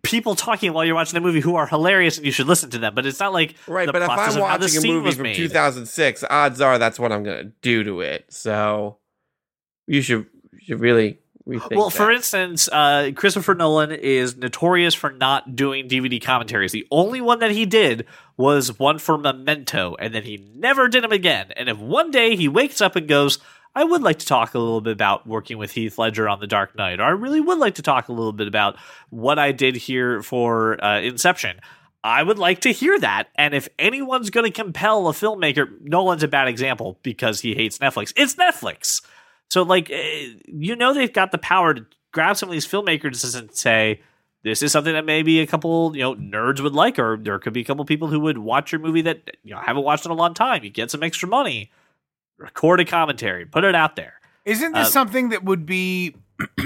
people 0.02 0.34
talking 0.34 0.72
while 0.72 0.84
you're 0.84 0.94
watching 0.94 1.14
the 1.14 1.20
movie 1.26 1.40
who 1.40 1.56
are 1.56 1.66
hilarious 1.66 2.18
and 2.18 2.26
you 2.26 2.32
should 2.32 2.46
listen 2.46 2.70
to 2.70 2.78
them. 2.78 2.94
But 2.94 3.06
it's 3.06 3.20
not 3.20 3.32
like 3.32 3.54
Right, 3.66 3.86
the 3.86 3.92
but 3.92 4.02
if 4.02 4.08
I'm 4.10 4.38
watching 4.40 4.84
a 4.84 4.86
movie 4.86 5.12
from 5.12 5.22
made. 5.24 5.36
2006, 5.36 6.24
odds 6.28 6.60
are 6.60 6.78
that's 6.78 6.98
what 7.00 7.10
I'm 7.12 7.22
going 7.24 7.38
to 7.46 7.52
do 7.62 7.84
to 7.84 8.00
it. 8.00 8.26
So 8.32 8.98
you 9.86 10.02
should 10.02 10.26
you 10.52 10.58
should 10.60 10.80
really 10.80 11.18
rethink. 11.48 11.76
Well, 11.76 11.90
for 11.90 12.10
instance, 12.10 12.68
uh, 12.70 13.10
Christopher 13.14 13.54
Nolan 13.54 13.90
is 13.90 14.36
notorious 14.36 14.94
for 14.94 15.10
not 15.10 15.56
doing 15.56 15.88
DVD 15.88 16.22
commentaries. 16.22 16.72
The 16.72 16.86
only 16.90 17.20
one 17.20 17.38
that 17.40 17.50
he 17.50 17.66
did 17.66 18.06
was 18.36 18.78
one 18.78 18.98
for 18.98 19.18
Memento, 19.18 19.96
and 19.98 20.14
then 20.14 20.22
he 20.22 20.48
never 20.54 20.88
did 20.88 21.02
them 21.02 21.12
again. 21.12 21.52
And 21.56 21.68
if 21.68 21.78
one 21.78 22.10
day 22.10 22.36
he 22.36 22.48
wakes 22.48 22.80
up 22.80 22.94
and 22.94 23.08
goes, 23.08 23.38
I 23.74 23.84
would 23.84 24.02
like 24.02 24.18
to 24.20 24.26
talk 24.26 24.54
a 24.54 24.58
little 24.58 24.80
bit 24.80 24.92
about 24.92 25.26
working 25.26 25.58
with 25.58 25.72
Heath 25.72 25.98
Ledger 25.98 26.28
on 26.28 26.40
The 26.40 26.46
Dark 26.46 26.76
Knight, 26.76 27.00
or 27.00 27.04
I 27.04 27.10
really 27.10 27.40
would 27.40 27.58
like 27.58 27.76
to 27.76 27.82
talk 27.82 28.08
a 28.08 28.12
little 28.12 28.32
bit 28.32 28.48
about 28.48 28.76
what 29.10 29.38
I 29.38 29.52
did 29.52 29.76
here 29.76 30.22
for 30.22 30.82
uh, 30.84 31.00
Inception. 31.00 31.60
I 32.02 32.22
would 32.22 32.38
like 32.38 32.60
to 32.60 32.72
hear 32.72 32.98
that. 33.00 33.28
And 33.34 33.54
if 33.54 33.68
anyone's 33.78 34.30
going 34.30 34.46
to 34.46 34.52
compel 34.52 35.08
a 35.08 35.12
filmmaker, 35.12 35.68
Nolan's 35.80 36.22
a 36.22 36.28
bad 36.28 36.48
example 36.48 36.98
because 37.02 37.40
he 37.40 37.54
hates 37.54 37.78
Netflix. 37.78 38.12
It's 38.16 38.34
Netflix. 38.36 39.02
So, 39.50 39.62
like, 39.62 39.90
eh, 39.90 40.34
you 40.46 40.76
know, 40.76 40.92
they've 40.92 41.12
got 41.12 41.32
the 41.32 41.38
power 41.38 41.74
to 41.74 41.86
grab 42.12 42.36
some 42.36 42.48
of 42.48 42.52
these 42.52 42.66
filmmakers 42.66 43.38
and 43.38 43.54
say, 43.54 44.02
this 44.44 44.62
is 44.62 44.72
something 44.72 44.92
that 44.92 45.04
maybe 45.04 45.40
a 45.40 45.46
couple, 45.46 45.96
you 45.96 46.02
know, 46.02 46.14
nerds 46.14 46.60
would 46.60 46.74
like, 46.74 46.98
or 46.98 47.18
there 47.20 47.38
could 47.38 47.52
be 47.52 47.62
a 47.62 47.64
couple 47.64 47.84
people 47.84 48.08
who 48.08 48.20
would 48.20 48.38
watch 48.38 48.72
your 48.72 48.80
movie 48.80 49.02
that, 49.02 49.36
you 49.42 49.54
know, 49.54 49.60
haven't 49.60 49.84
watched 49.84 50.04
in 50.04 50.10
a 50.10 50.14
long 50.14 50.34
time. 50.34 50.62
You 50.62 50.70
get 50.70 50.90
some 50.90 51.02
extra 51.02 51.28
money, 51.28 51.70
record 52.38 52.80
a 52.80 52.84
commentary, 52.84 53.46
put 53.46 53.64
it 53.64 53.74
out 53.74 53.96
there. 53.96 54.20
Isn't 54.44 54.72
this 54.72 54.88
Uh, 54.88 54.90
something 54.90 55.30
that 55.30 55.44
would 55.44 55.66
be 55.66 56.14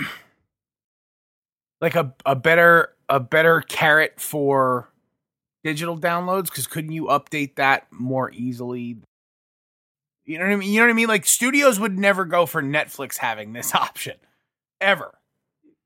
like 1.81 1.95
a, 1.95 2.13
a 2.27 2.37
better 2.37 2.95
a 3.09 3.21
better 3.21 3.61
carrot 3.63 4.21
for 4.21 4.89
digital 5.65 5.99
downloads? 5.99 6.45
Because 6.45 6.67
couldn't 6.67 6.93
you 6.93 7.05
update 7.05 7.57
that 7.57 7.87
more 7.91 8.31
easily? 8.33 8.99
You 10.25 10.39
know 10.39 10.45
what 10.45 10.53
I 10.53 10.57
mean? 10.57 10.73
You 10.73 10.81
know 10.81 10.87
what 10.87 10.91
I 10.93 10.95
mean? 10.95 11.09
Like 11.09 11.27
studios 11.27 11.81
would 11.81 11.99
never 11.99 12.25
go 12.25 12.47
for 12.47 12.63
Netflix 12.63 13.17
having 13.17 13.53
this 13.53 13.75
option 13.75 14.17
ever. 14.81 15.13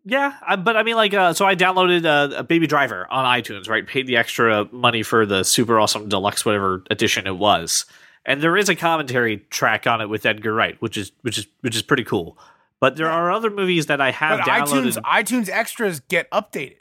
Yeah, 0.09 0.35
I, 0.47 0.55
but 0.55 0.77
I 0.77 0.85
mean, 0.85 0.95
like, 0.95 1.13
uh, 1.15 1.33
so 1.33 1.47
I 1.47 1.57
downloaded 1.57 2.05
uh, 2.07 2.37
a 2.37 2.45
Baby 2.45 2.69
Driver 2.69 3.09
on 3.11 3.25
iTunes, 3.25 3.69
right? 3.69 3.85
Paid 3.85 4.07
the 4.07 4.17
extra 4.17 4.69
money 4.71 5.03
for 5.03 5.27
the 5.27 5.43
super 5.43 5.81
awesome 5.81 6.09
deluxe 6.09 6.45
whatever 6.45 6.85
edition 6.93 7.27
it 7.27 7.37
was, 7.39 7.87
and 8.25 8.41
there 8.41 8.57
is 8.57 8.69
a 8.69 8.77
commentary 8.77 9.39
track 9.51 9.85
on 9.89 10.01
it 10.01 10.09
with 10.09 10.25
Edgar 10.25 10.55
Wright, 10.55 10.81
which 10.81 10.97
is 10.97 11.11
which 11.23 11.39
is 11.39 11.49
which 11.63 11.75
is 11.75 11.83
pretty 11.83 12.05
cool. 12.05 12.39
But 12.79 12.95
there 12.95 13.11
are 13.11 13.33
other 13.33 13.51
movies 13.51 13.87
that 13.87 14.01
I 14.01 14.13
have 14.13 14.41
But 14.41 14.47
downloaded. 14.47 14.93
iTunes 14.97 15.03
iTunes 15.03 15.49
extras 15.49 15.99
get 15.99 16.31
updated. 16.31 16.77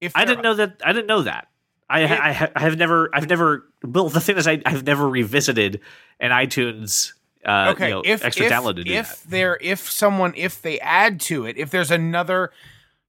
If 0.00 0.16
I 0.16 0.24
didn't 0.24 0.42
know 0.42 0.54
that. 0.54 0.80
I 0.84 0.92
didn't 0.92 1.06
know 1.06 1.22
that. 1.22 1.46
I, 1.88 2.04
I, 2.04 2.50
I 2.56 2.60
have 2.60 2.76
never, 2.76 3.10
I've 3.14 3.28
never. 3.28 3.64
Well, 3.84 4.08
the 4.08 4.20
thing 4.20 4.36
is, 4.36 4.48
I, 4.48 4.60
I've 4.66 4.84
never 4.84 5.08
revisited 5.08 5.80
an 6.18 6.30
iTunes 6.30 7.12
uh, 7.46 7.72
okay, 7.74 7.88
you 7.88 7.94
know, 7.94 8.02
if 8.04 8.24
extra 8.24 8.46
if, 8.46 8.52
download 8.52 8.84
to 8.84 8.90
if 8.90 9.22
that. 9.22 9.30
there 9.30 9.58
if 9.60 9.88
someone 9.88 10.34
if 10.36 10.60
they 10.62 10.80
add 10.80 11.20
to 11.20 11.46
it, 11.46 11.56
if 11.56 11.70
there's 11.70 11.92
another, 11.92 12.50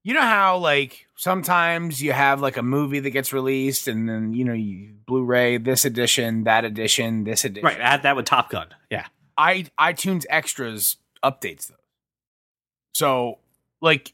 you 0.04 0.14
know 0.14 0.22
how 0.22 0.58
like 0.58 1.08
sometimes 1.16 2.02
you 2.04 2.14
have 2.14 2.40
like 2.40 2.56
a 2.56 2.62
movie 2.62 3.00
that 3.00 3.10
gets 3.10 3.34
released 3.34 3.88
and 3.88 4.08
then 4.08 4.34
you 4.34 4.46
know 4.46 4.54
you 4.54 4.94
Blu-ray 5.08 5.58
this 5.58 5.86
edition, 5.86 6.44
that 6.44 6.66
edition, 6.66 7.24
this 7.24 7.46
edition. 7.46 7.66
Right, 7.66 7.80
add 7.80 8.04
that 8.04 8.16
with 8.16 8.26
Top 8.26 8.52
Gun. 8.52 8.68
Yeah, 8.92 9.08
i 9.38 9.66
iTunes 9.80 10.26
extras 10.30 10.98
updates 11.24 11.70
those. 11.70 11.78
So 12.94 13.40
like 13.82 14.14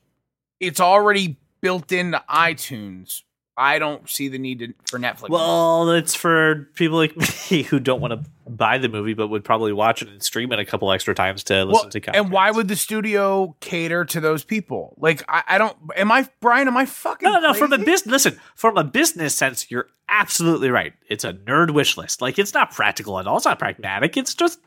it's 0.62 0.80
already 0.80 1.38
built 1.60 1.91
into 1.91 2.23
iTunes. 2.30 3.23
I 3.56 3.78
don't 3.78 4.10
see 4.10 4.30
the 4.30 4.39
need 4.39 4.60
to, 4.60 4.74
for 4.89 4.98
Netflix. 4.98 5.30
Well, 5.30 5.92
it's 5.92 6.16
for 6.16 6.68
people 6.74 6.98
like 6.98 7.16
me 7.52 7.62
who 7.63 7.80
don't 7.80 8.02
want 8.02 8.13
to 8.24 8.30
buy 8.50 8.80
the 8.80 8.89
movie, 8.89 9.13
but 9.13 9.28
would 9.28 9.44
probably 9.44 9.72
watch 9.74 10.02
it 10.02 10.08
and 10.08 10.24
stream 10.24 10.52
it 10.52 10.60
a 10.60 10.66
couple 10.66 10.92
extra 10.92 11.13
times 11.13 11.44
to 11.46 11.63
listen 11.66 11.72
Well, 11.86 11.89
to. 11.92 12.00
Content. 12.02 12.26
and 12.26 12.32
why 12.34 12.50
would 12.50 12.68
the 12.68 12.76
studio 12.76 13.56
cater 13.60 14.06
to 14.06 14.20
those 14.20 14.44
people? 14.44 14.96
Like, 14.98 15.24
I, 15.28 15.44
I 15.48 15.58
don't. 15.60 15.78
Am 15.96 16.12
I 16.12 16.28
Brian? 16.42 16.68
Am 16.68 16.76
I 16.76 16.86
fucking? 16.86 17.32
No, 17.32 17.39
no. 17.39 17.54
From 17.54 17.74
a 17.74 17.78
business, 17.78 18.08
listen. 18.08 18.39
From 18.56 18.76
a 18.78 18.84
business 18.84 19.36
sense, 19.36 19.70
you're 19.70 19.88
absolutely 20.10 20.70
right. 20.72 20.94
It's 21.08 21.24
a 21.24 21.34
nerd 21.34 21.72
wish 21.72 21.96
list. 21.96 22.22
Like 22.22 22.39
it's 22.39 22.54
not 22.54 22.72
practical 22.72 23.20
at 23.20 23.28
all. 23.28 23.38
It's 23.38 23.46
not 23.46 23.60
pragmatic. 23.60 24.18
It's 24.18 24.34
just 24.34 24.60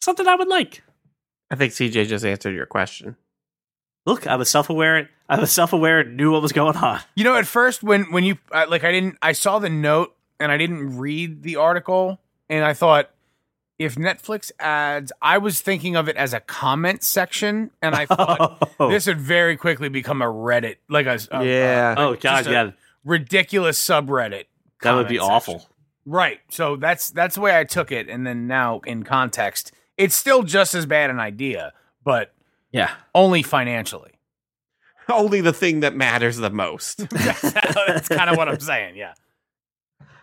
something 0.00 0.26
I 0.26 0.34
would 0.34 0.48
like. 0.48 0.82
I 1.50 1.56
think 1.56 1.72
CJ 1.72 2.08
just 2.08 2.24
answered 2.24 2.54
your 2.54 2.66
question. 2.66 3.16
Look, 4.06 4.26
I 4.26 4.36
was 4.36 4.50
self 4.50 4.68
aware. 4.70 5.08
I 5.28 5.40
was 5.40 5.50
self 5.52 5.72
aware 5.72 6.00
and 6.00 6.16
knew 6.16 6.32
what 6.32 6.42
was 6.42 6.52
going 6.52 6.76
on. 6.76 7.00
You 7.14 7.24
know, 7.24 7.36
at 7.36 7.46
first 7.46 7.82
when 7.82 8.10
when 8.12 8.24
you 8.24 8.36
uh, 8.52 8.66
like, 8.68 8.84
I 8.84 8.92
didn't. 8.92 9.16
I 9.22 9.32
saw 9.32 9.58
the 9.58 9.70
note 9.70 10.14
and 10.38 10.52
I 10.52 10.56
didn't 10.58 10.98
read 10.98 11.42
the 11.42 11.56
article, 11.56 12.20
and 12.50 12.64
I 12.64 12.74
thought 12.74 13.10
if 13.78 13.94
Netflix 13.96 14.52
adds, 14.60 15.10
I 15.22 15.38
was 15.38 15.60
thinking 15.60 15.96
of 15.96 16.08
it 16.08 16.16
as 16.16 16.32
a 16.34 16.40
comment 16.40 17.02
section, 17.02 17.70
and 17.80 17.94
I 17.94 18.06
thought 18.06 18.68
Oh, 18.78 18.88
this 18.90 19.06
would 19.06 19.20
very 19.20 19.56
quickly 19.56 19.88
become 19.88 20.20
a 20.22 20.26
Reddit, 20.26 20.76
like 20.88 21.06
a, 21.06 21.18
a- 21.32 21.44
Yeah. 21.44 21.94
oh 21.96 22.14
God, 22.14 22.20
just 22.44 22.48
a- 22.48 22.52
yeah, 22.52 22.70
ridiculous 23.04 23.82
subreddit. 23.82 24.44
that 24.82 24.92
would 24.94 25.08
be 25.08 25.16
comment 25.18 25.32
awful. 25.32 25.68
Right. 26.04 26.40
So 26.50 26.76
that's 26.76 27.10
that's 27.10 27.36
the 27.36 27.40
way 27.40 27.58
I 27.58 27.64
took 27.64 27.90
it, 27.90 28.10
and 28.10 28.26
then 28.26 28.46
now 28.46 28.80
in 28.84 29.02
context, 29.04 29.72
it's 29.96 30.14
still 30.14 30.42
just 30.42 30.74
as 30.74 30.84
bad 30.84 31.08
an 31.08 31.18
idea, 31.20 31.72
but 32.04 32.33
Yeah. 32.74 32.90
only 33.14 33.42
financially. 33.42 34.10
Only 35.12 35.42
the 35.42 35.52
thing 35.52 35.80
that 35.80 35.94
matters 35.94 36.38
the 36.38 36.48
most. 36.48 37.06
that's 37.10 38.08
kind 38.08 38.30
of 38.30 38.38
what 38.38 38.48
I'm 38.48 38.58
saying. 38.58 38.96
Yeah. 38.96 39.12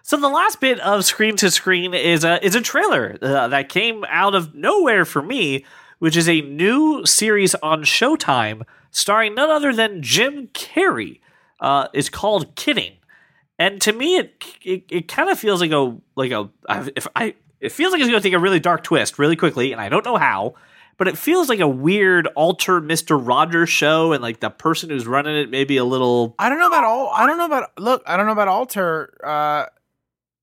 So 0.01 0.17
the 0.17 0.27
last 0.27 0.59
bit 0.59 0.79
of 0.79 1.05
screen 1.05 1.35
to 1.37 1.51
screen 1.51 1.93
is 1.93 2.23
a 2.23 2.43
is 2.43 2.55
a 2.55 2.61
trailer 2.61 3.15
uh, 3.21 3.47
that 3.49 3.69
came 3.69 4.03
out 4.09 4.33
of 4.33 4.55
nowhere 4.55 5.05
for 5.05 5.21
me, 5.21 5.65
which 5.99 6.17
is 6.17 6.27
a 6.27 6.41
new 6.41 7.05
series 7.05 7.53
on 7.55 7.83
Showtime 7.83 8.63
starring 8.89 9.35
none 9.35 9.51
other 9.51 9.71
than 9.71 10.01
Jim 10.01 10.47
Carrey. 10.47 11.19
Uh, 11.59 11.87
it's 11.93 12.09
called 12.09 12.55
Kidding, 12.55 12.93
and 13.59 13.79
to 13.81 13.93
me, 13.93 14.17
it 14.17 14.43
it, 14.63 14.83
it 14.89 15.07
kind 15.07 15.29
of 15.29 15.37
feels 15.37 15.61
like 15.61 15.71
a 15.71 15.95
like 16.15 16.31
a 16.31 16.49
if 16.95 17.05
I 17.15 17.35
it 17.59 17.71
feels 17.71 17.91
like 17.91 18.01
it's 18.01 18.09
going 18.09 18.19
to 18.19 18.27
take 18.27 18.33
a 18.33 18.39
really 18.39 18.59
dark 18.59 18.83
twist 18.83 19.19
really 19.19 19.35
quickly, 19.35 19.71
and 19.71 19.79
I 19.79 19.89
don't 19.89 20.03
know 20.03 20.17
how. 20.17 20.55
But 21.01 21.07
it 21.07 21.17
feels 21.17 21.49
like 21.49 21.59
a 21.59 21.67
weird 21.67 22.27
alter 22.35 22.79
Mister 22.79 23.17
Rogers 23.17 23.69
show, 23.69 24.13
and 24.13 24.21
like 24.21 24.39
the 24.39 24.51
person 24.51 24.91
who's 24.91 25.07
running 25.07 25.35
it 25.35 25.49
maybe 25.49 25.77
a 25.77 25.83
little 25.83 26.35
I 26.37 26.47
don't 26.47 26.59
know 26.59 26.67
about 26.67 26.83
all. 26.83 27.09
I 27.11 27.25
don't 27.25 27.39
know 27.39 27.45
about 27.45 27.71
look. 27.79 28.03
I 28.05 28.17
don't 28.17 28.27
know 28.27 28.33
about 28.33 28.47
Alter. 28.47 29.11
Uh, 29.23 29.65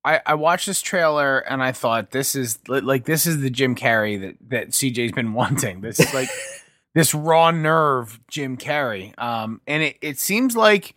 I 0.04 0.20
I 0.26 0.34
watched 0.34 0.66
this 0.66 0.82
trailer 0.82 1.38
and 1.38 1.62
I 1.62 1.70
thought 1.70 2.10
this 2.10 2.34
is 2.34 2.58
like 2.66 3.04
this 3.04 3.24
is 3.24 3.40
the 3.40 3.50
Jim 3.50 3.76
Carrey 3.76 4.20
that 4.20 4.34
that 4.48 4.68
CJ's 4.70 5.12
been 5.12 5.32
wanting. 5.32 5.80
This 5.80 6.00
is 6.00 6.12
like 6.12 6.28
this 6.92 7.14
raw 7.14 7.52
nerve 7.52 8.18
Jim 8.26 8.56
Carrey. 8.56 9.16
Um, 9.16 9.60
and 9.68 9.84
it 9.84 9.98
it 10.02 10.18
seems 10.18 10.56
like 10.56 10.96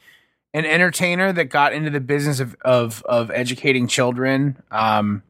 an 0.56 0.65
entertainer 0.65 1.32
that 1.34 1.45
got 1.45 1.71
into 1.74 1.91
the 1.91 2.00
business 2.00 2.39
of 2.39 2.56
of 2.62 3.04
of 3.04 3.30
educating 3.30 3.86
children. 3.86 4.63
Um, 4.71 5.21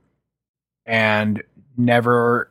and 0.86 1.44
never 1.76 2.51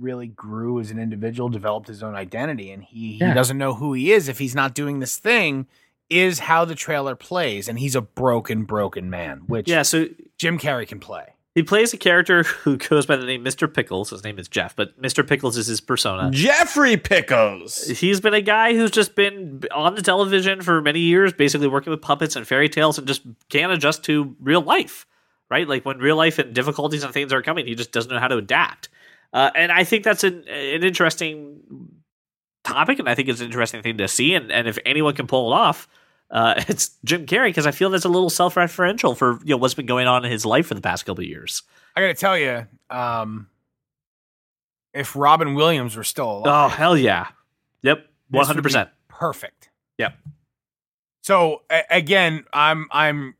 really 0.00 0.26
grew 0.26 0.80
as 0.80 0.90
an 0.90 0.98
individual, 0.98 1.48
developed 1.48 1.88
his 1.88 2.02
own 2.02 2.14
identity, 2.14 2.70
and 2.72 2.82
he, 2.82 3.18
Yeah. 3.20 3.28
he 3.28 3.34
doesn't 3.34 3.58
know 3.58 3.74
who 3.74 3.92
he 3.92 4.12
is 4.12 4.28
if 4.28 4.38
he's 4.38 4.54
not 4.54 4.74
doing 4.74 4.98
this 5.00 5.16
thing. 5.18 5.66
Is 6.08 6.40
how 6.40 6.64
the 6.64 6.74
trailer 6.74 7.14
plays, 7.14 7.68
and 7.68 7.78
he's 7.78 7.94
a 7.94 8.00
broken, 8.00 8.64
broken 8.64 9.10
man, 9.10 9.42
which 9.46 9.68
yeah. 9.68 9.82
So 9.82 10.08
Jim 10.38 10.58
Carrey 10.58 10.88
can 10.88 10.98
play. 10.98 11.34
He 11.54 11.62
plays 11.62 11.92
a 11.94 11.96
character 11.96 12.42
who 12.64 12.78
goes 12.78 13.06
by 13.06 13.14
the 13.14 13.24
name 13.24 13.44
Mr. 13.44 13.72
Pickles. 13.72 14.10
His 14.10 14.24
name 14.24 14.36
is 14.40 14.48
Jeff, 14.48 14.74
but 14.74 15.00
Mr. 15.00 15.24
Pickles 15.24 15.56
is 15.56 15.68
his 15.68 15.80
persona. 15.80 16.30
Jeffrey 16.32 16.96
Pickles. 16.96 17.86
He's 17.86 18.20
been 18.20 18.34
a 18.34 18.40
guy 18.40 18.74
who's 18.74 18.90
just 18.90 19.14
been 19.14 19.62
on 19.72 19.94
the 19.94 20.02
television 20.02 20.62
for 20.62 20.82
many 20.82 20.98
years, 20.98 21.32
basically 21.32 21.68
working 21.68 21.92
with 21.92 22.00
puppets 22.02 22.34
and 22.34 22.44
fairy 22.44 22.68
tales 22.68 22.98
and 22.98 23.06
just 23.06 23.22
can't 23.48 23.70
adjust 23.70 24.02
to 24.06 24.34
real 24.40 24.62
life, 24.62 25.06
right? 25.48 25.68
Like 25.68 25.84
when 25.84 25.98
real 25.98 26.16
life 26.16 26.40
and 26.40 26.52
difficulties 26.52 27.04
and 27.04 27.14
things 27.14 27.32
are 27.32 27.40
coming, 27.42 27.68
he 27.68 27.76
just 27.76 27.92
doesn't 27.92 28.10
know 28.10 28.18
how 28.18 28.26
to 28.28 28.36
adapt. 28.38 28.88
Uh, 29.32 29.50
and 29.54 29.70
I 29.70 29.84
think 29.84 30.04
that's 30.04 30.24
an, 30.24 30.44
an 30.48 30.82
interesting 30.82 31.60
topic, 32.64 32.98
and 32.98 33.08
I 33.08 33.14
think 33.14 33.28
it's 33.28 33.40
an 33.40 33.46
interesting 33.46 33.82
thing 33.82 33.98
to 33.98 34.08
see. 34.08 34.34
And, 34.34 34.50
and 34.50 34.66
if 34.66 34.78
anyone 34.84 35.14
can 35.14 35.26
pull 35.26 35.52
it 35.52 35.56
off, 35.56 35.88
uh, 36.30 36.54
it's 36.68 36.90
Jim 37.04 37.26
Carrey 37.26 37.48
because 37.48 37.66
I 37.66 37.70
feel 37.70 37.90
that's 37.90 38.04
a 38.04 38.08
little 38.08 38.30
self-referential 38.30 39.16
for 39.16 39.38
you 39.44 39.50
know 39.50 39.56
what's 39.56 39.74
been 39.74 39.86
going 39.86 40.06
on 40.06 40.24
in 40.24 40.30
his 40.32 40.44
life 40.44 40.66
for 40.66 40.74
the 40.74 40.80
past 40.80 41.06
couple 41.06 41.22
of 41.22 41.28
years. 41.28 41.62
I 41.96 42.00
got 42.00 42.08
to 42.08 42.14
tell 42.14 42.36
you, 42.38 42.66
um, 42.90 43.48
if 44.92 45.14
Robin 45.14 45.54
Williams 45.54 45.96
were 45.96 46.04
still 46.04 46.30
alive, 46.30 46.44
Oh 46.46 46.68
hell 46.68 46.96
yeah! 46.96 47.28
Yep, 47.82 48.06
would 48.32 48.46
hundred 48.46 48.62
percent. 48.62 48.90
perfect. 49.08 49.70
Yep. 49.98 50.14
So 51.22 51.62
a- 51.70 51.84
again, 51.90 52.44
I'm 52.52 52.88
I'm 52.90 53.34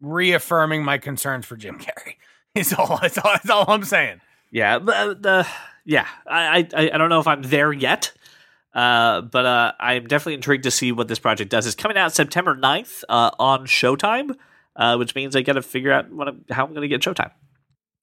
reaffirming 0.00 0.84
my 0.84 0.98
concerns 0.98 1.44
for 1.46 1.56
Jim 1.56 1.78
Carrey. 1.78 2.14
It's 2.54 2.70
all. 2.74 2.98
It's 3.02 3.16
all. 3.16 3.32
It's 3.34 3.48
all 3.48 3.64
I'm 3.66 3.82
saying. 3.82 4.20
Yeah, 4.52 4.78
the, 4.78 5.16
the 5.18 5.48
yeah, 5.84 6.06
I, 6.26 6.68
I 6.74 6.90
I 6.92 6.98
don't 6.98 7.08
know 7.08 7.18
if 7.20 7.26
I'm 7.26 7.42
there 7.42 7.72
yet, 7.72 8.12
uh, 8.74 9.22
but 9.22 9.46
uh, 9.46 9.72
I'm 9.80 10.06
definitely 10.06 10.34
intrigued 10.34 10.64
to 10.64 10.70
see 10.70 10.92
what 10.92 11.08
this 11.08 11.18
project 11.18 11.50
does. 11.50 11.66
It's 11.66 11.74
coming 11.74 11.96
out 11.96 12.12
September 12.12 12.54
9th 12.54 13.02
uh, 13.08 13.30
on 13.38 13.66
Showtime, 13.66 14.36
uh, 14.76 14.96
which 14.96 15.14
means 15.14 15.34
I 15.34 15.42
got 15.42 15.54
to 15.54 15.62
figure 15.62 15.90
out 15.90 16.12
what 16.12 16.28
I'm, 16.28 16.44
how 16.50 16.64
I'm 16.66 16.70
going 16.74 16.82
to 16.82 16.88
get 16.88 17.00
Showtime. 17.00 17.32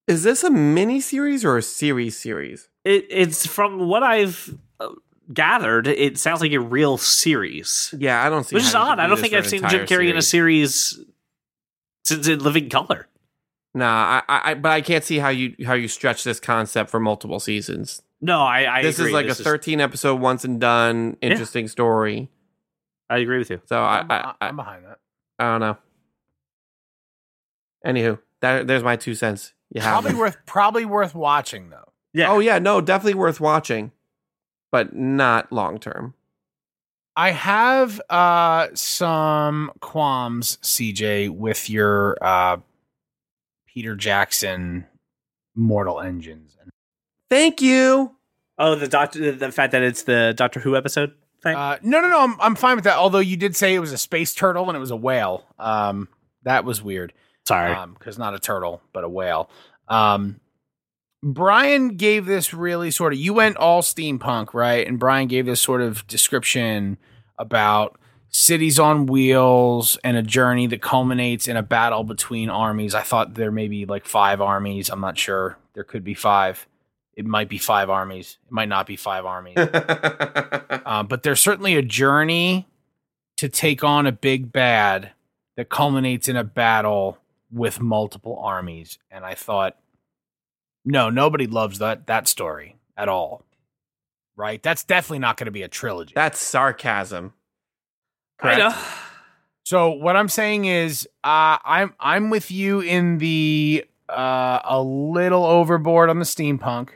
Is 0.07 0.23
this 0.23 0.43
a 0.43 0.49
mini 0.49 0.99
series 0.99 1.45
or 1.45 1.55
a 1.57 1.61
series 1.61 2.17
series? 2.17 2.67
It, 2.83 3.05
it's 3.11 3.45
from 3.45 3.87
what 3.87 4.01
I've 4.01 4.57
uh, 4.79 4.89
gathered, 5.31 5.85
it 5.85 6.17
sounds 6.17 6.41
like 6.41 6.51
a 6.51 6.59
real 6.59 6.97
series, 6.97 7.93
Yeah, 7.97 8.25
I 8.25 8.29
don't 8.29 8.43
see. 8.43 8.55
which 8.55 8.63
is 8.63 8.73
odd. 8.73 8.99
I 8.99 9.05
don't 9.05 9.19
think 9.19 9.35
I've 9.35 9.47
seen 9.47 9.61
Jim 9.69 9.85
Carrey 9.85 10.09
in 10.09 10.17
a 10.17 10.21
series. 10.23 10.73
series 10.73 11.05
since 12.03 12.27
in 12.27 12.39
Living 12.39 12.69
Color. 12.69 13.07
Nah, 13.73 14.21
I, 14.27 14.51
I, 14.51 14.53
but 14.55 14.71
I 14.71 14.81
can't 14.81 15.03
see 15.03 15.19
how 15.19 15.29
you 15.29 15.55
how 15.65 15.73
you 15.73 15.87
stretch 15.87 16.23
this 16.23 16.39
concept 16.39 16.89
for 16.89 16.99
multiple 16.99 17.39
seasons. 17.39 18.01
No, 18.21 18.41
I, 18.41 18.79
I 18.79 18.81
this 18.81 18.97
agree. 18.99 19.11
is 19.11 19.13
like 19.13 19.27
This 19.27 19.39
a 19.39 19.43
13 19.43 19.79
episode 19.79 20.19
once 20.19 20.43
and 20.43 20.59
done 20.59 21.17
interesting 21.21 21.67
story. 21.67 22.29
I 23.09 23.19
agree 23.19 23.37
with 23.37 23.49
you. 23.49 23.61
So 23.65 23.79
I, 23.81 23.99
I'm, 23.99 24.11
I, 24.11 24.15
I, 24.15 24.47
I'm 24.47 24.55
behind 24.55 24.85
that. 24.85 24.99
I 25.37 25.51
don't 25.51 25.61
know. 25.61 25.77
Anywho, 27.85 28.19
that, 28.41 28.67
there's 28.67 28.83
my 28.83 28.95
two 28.95 29.13
cents. 29.15 29.53
You 29.71 29.81
Probably 29.81 30.13
worth. 30.15 30.37
Probably 30.45 30.85
worth 30.85 31.15
watching 31.15 31.69
though. 31.69 31.91
Yeah. 32.13 32.31
Oh 32.31 32.39
yeah, 32.39 32.59
no, 32.59 32.81
definitely 32.81 33.13
worth 33.13 33.39
watching, 33.39 33.91
but 34.71 34.95
not 34.95 35.51
long 35.51 35.79
term. 35.79 36.15
I 37.15 37.31
have 37.31 38.01
uh 38.09 38.67
some 38.73 39.71
qualms, 39.79 40.57
CJ, 40.63 41.29
with 41.29 41.69
your 41.69 42.17
uh 42.21 42.57
Peter 43.73 43.95
Jackson 43.95 44.85
Mortal 45.55 45.99
Engines. 45.99 46.57
Thank 47.29 47.61
you. 47.61 48.15
Oh, 48.57 48.75
the 48.75 48.87
doctor. 48.87 49.31
The 49.31 49.51
fact 49.51 49.71
that 49.71 49.83
it's 49.83 50.03
the 50.03 50.33
Doctor 50.35 50.59
Who 50.59 50.75
episode 50.75 51.13
thing. 51.43 51.55
Uh, 51.55 51.77
no, 51.81 52.01
no, 52.01 52.09
no. 52.09 52.21
I'm, 52.21 52.35
I'm 52.41 52.55
fine 52.55 52.75
with 52.75 52.85
that. 52.85 52.97
Although 52.97 53.19
you 53.19 53.37
did 53.37 53.55
say 53.55 53.75
it 53.75 53.79
was 53.79 53.93
a 53.93 53.97
space 53.97 54.33
turtle 54.33 54.67
and 54.67 54.75
it 54.75 54.79
was 54.79 54.91
a 54.91 54.95
whale. 54.95 55.45
Um, 55.59 56.09
that 56.43 56.65
was 56.65 56.81
weird. 56.81 57.13
Sorry. 57.47 57.71
Um 57.73 57.95
because 57.97 58.17
not 58.17 58.33
a 58.33 58.39
turtle, 58.39 58.81
but 58.93 59.03
a 59.03 59.09
whale. 59.09 59.49
Um, 59.87 60.39
Brian 61.21 61.97
gave 61.97 62.25
this 62.25 62.53
really 62.53 62.91
sort 62.91 63.13
of. 63.13 63.19
You 63.19 63.33
went 63.33 63.57
all 63.57 63.81
steampunk, 63.81 64.53
right? 64.53 64.85
And 64.87 64.99
Brian 64.99 65.27
gave 65.27 65.45
this 65.45 65.61
sort 65.61 65.81
of 65.81 66.05
description 66.07 66.97
about 67.37 67.99
cities 68.29 68.79
on 68.79 69.07
wheels 69.07 69.97
and 70.03 70.15
a 70.17 70.21
journey 70.21 70.67
that 70.67 70.81
culminates 70.81 71.47
in 71.47 71.57
a 71.57 71.63
battle 71.63 72.03
between 72.03 72.49
armies. 72.49 72.93
I 72.93 73.01
thought 73.01 73.33
there 73.33 73.51
may 73.51 73.67
be 73.67 73.85
like 73.85 74.05
five 74.05 74.41
armies. 74.41 74.89
I'm 74.89 75.01
not 75.01 75.17
sure. 75.17 75.57
There 75.73 75.83
could 75.83 76.03
be 76.03 76.13
five. 76.13 76.67
It 77.15 77.25
might 77.25 77.49
be 77.49 77.57
five 77.57 77.89
armies. 77.89 78.37
It 78.45 78.51
might 78.51 78.69
not 78.69 78.87
be 78.87 78.95
five 78.95 79.25
armies. 79.25 79.57
uh, 79.57 81.03
but 81.03 81.23
there's 81.23 81.41
certainly 81.41 81.75
a 81.75 81.81
journey 81.81 82.67
to 83.37 83.49
take 83.49 83.83
on 83.83 84.05
a 84.05 84.11
big 84.11 84.51
bad 84.51 85.11
that 85.55 85.69
culminates 85.69 86.29
in 86.29 86.35
a 86.35 86.43
battle 86.43 87.17
with 87.51 87.81
multiple 87.81 88.37
armies. 88.39 88.99
And 89.09 89.25
I 89.25 89.33
thought, 89.33 89.77
no, 90.85 91.09
nobody 91.09 91.47
loves 91.47 91.79
that 91.79 92.07
that 92.07 92.27
story 92.27 92.77
at 92.95 93.09
all. 93.09 93.43
Right? 94.35 94.61
That's 94.63 94.83
definitely 94.83 95.19
not 95.19 95.35
going 95.35 95.45
to 95.45 95.51
be 95.51 95.63
a 95.63 95.67
trilogy. 95.67 96.13
That's 96.15 96.39
sarcasm. 96.39 97.33
I 98.41 98.57
know. 98.57 98.73
So 99.63 99.91
what 99.91 100.15
I'm 100.15 100.29
saying 100.29 100.65
is, 100.65 101.07
uh, 101.23 101.57
I'm 101.63 101.93
I'm 101.99 102.29
with 102.29 102.49
you 102.51 102.79
in 102.79 103.17
the 103.19 103.85
uh, 104.07 104.59
a 104.63 104.81
little 104.81 105.45
overboard 105.45 106.09
on 106.09 106.17
the 106.19 106.25
steampunk. 106.25 106.89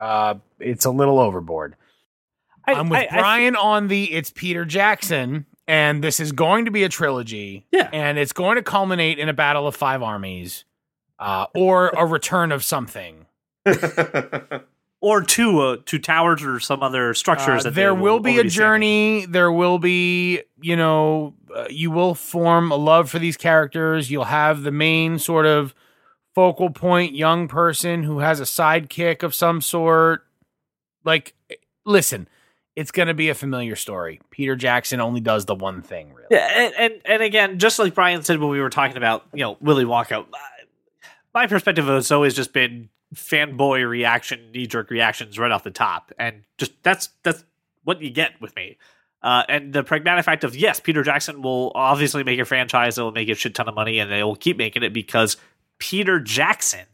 Uh, 0.00 0.34
it's 0.60 0.84
a 0.84 0.90
little 0.90 1.18
overboard. 1.18 1.74
I, 2.66 2.74
I'm 2.74 2.88
with 2.88 3.00
I- 3.12 3.16
I- 3.16 3.18
Brian 3.20 3.56
on 3.56 3.88
the 3.88 4.12
it's 4.12 4.30
Peter 4.30 4.64
Jackson, 4.64 5.46
and 5.66 6.04
this 6.04 6.20
is 6.20 6.30
going 6.32 6.66
to 6.66 6.70
be 6.70 6.84
a 6.84 6.88
trilogy. 6.88 7.66
Yeah. 7.72 7.88
and 7.92 8.18
it's 8.18 8.32
going 8.32 8.56
to 8.56 8.62
culminate 8.62 9.18
in 9.18 9.28
a 9.28 9.32
battle 9.34 9.66
of 9.66 9.74
five 9.74 10.02
armies, 10.02 10.64
uh, 11.18 11.46
or 11.54 11.88
a 11.88 12.06
return 12.06 12.52
of 12.52 12.62
something. 12.62 13.26
or 15.06 15.22
two 15.22 15.60
uh, 15.60 15.76
two 15.86 16.00
towers 16.00 16.42
or 16.42 16.58
some 16.58 16.82
other 16.82 17.14
structures. 17.14 17.60
Uh, 17.60 17.70
that 17.70 17.74
there 17.76 17.94
they 17.94 18.00
will 18.00 18.18
be 18.18 18.30
a 18.30 18.34
already 18.34 18.50
standing. 18.50 19.20
journey. 19.20 19.26
There 19.26 19.52
will 19.52 19.78
be, 19.78 20.42
you 20.60 20.74
know, 20.74 21.34
uh, 21.54 21.66
you 21.70 21.92
will 21.92 22.16
form 22.16 22.72
a 22.72 22.76
love 22.76 23.08
for 23.08 23.20
these 23.20 23.36
characters. 23.36 24.10
You'll 24.10 24.24
have 24.24 24.64
the 24.64 24.72
main 24.72 25.20
sort 25.20 25.46
of 25.46 25.76
focal 26.34 26.70
point 26.70 27.14
young 27.14 27.46
person 27.46 28.02
who 28.02 28.18
has 28.18 28.40
a 28.40 28.42
sidekick 28.42 29.22
of 29.22 29.32
some 29.32 29.60
sort. 29.60 30.24
Like, 31.04 31.34
listen, 31.84 32.26
it's 32.74 32.90
going 32.90 33.06
to 33.06 33.14
be 33.14 33.28
a 33.28 33.34
familiar 33.36 33.76
story. 33.76 34.20
Peter 34.30 34.56
Jackson 34.56 35.00
only 35.00 35.20
does 35.20 35.44
the 35.44 35.54
one 35.54 35.82
thing, 35.82 36.12
really. 36.14 36.26
Yeah, 36.32 36.50
and, 36.52 36.74
and 36.76 36.94
and 37.04 37.22
again, 37.22 37.60
just 37.60 37.78
like 37.78 37.94
Brian 37.94 38.24
said 38.24 38.40
when 38.40 38.50
we 38.50 38.60
were 38.60 38.70
talking 38.70 38.96
about 38.96 39.24
you 39.32 39.44
know 39.44 39.56
Willy 39.60 39.84
Wonka, 39.84 40.22
uh, 40.22 40.38
my 41.32 41.46
perspective 41.46 41.86
has 41.86 42.10
always 42.10 42.34
just 42.34 42.52
been 42.52 42.88
fanboy 43.16 43.88
reaction, 43.88 44.50
knee 44.52 44.66
jerk 44.66 44.90
reactions 44.90 45.38
right 45.38 45.50
off 45.50 45.64
the 45.64 45.70
top, 45.70 46.12
and 46.18 46.42
just 46.58 46.72
that's 46.82 47.08
that's 47.22 47.44
what 47.84 48.00
you 48.00 48.10
get 48.10 48.40
with 48.40 48.54
me. 48.54 48.76
Uh, 49.22 49.42
and 49.48 49.72
the 49.72 49.82
pragmatic 49.82 50.24
fact 50.24 50.44
of 50.44 50.54
yes, 50.54 50.78
Peter 50.78 51.02
Jackson 51.02 51.42
will 51.42 51.72
obviously 51.74 52.22
make 52.22 52.38
a 52.38 52.44
franchise 52.44 52.96
that 52.96 53.02
will 53.02 53.12
make 53.12 53.28
a 53.28 53.34
shit 53.34 53.54
ton 53.54 53.68
of 53.68 53.74
money, 53.74 53.98
and 53.98 54.10
they 54.10 54.22
will 54.22 54.36
keep 54.36 54.56
making 54.56 54.82
it 54.82 54.92
because 54.92 55.36
Peter 55.78 56.20
Jackson. 56.20 56.84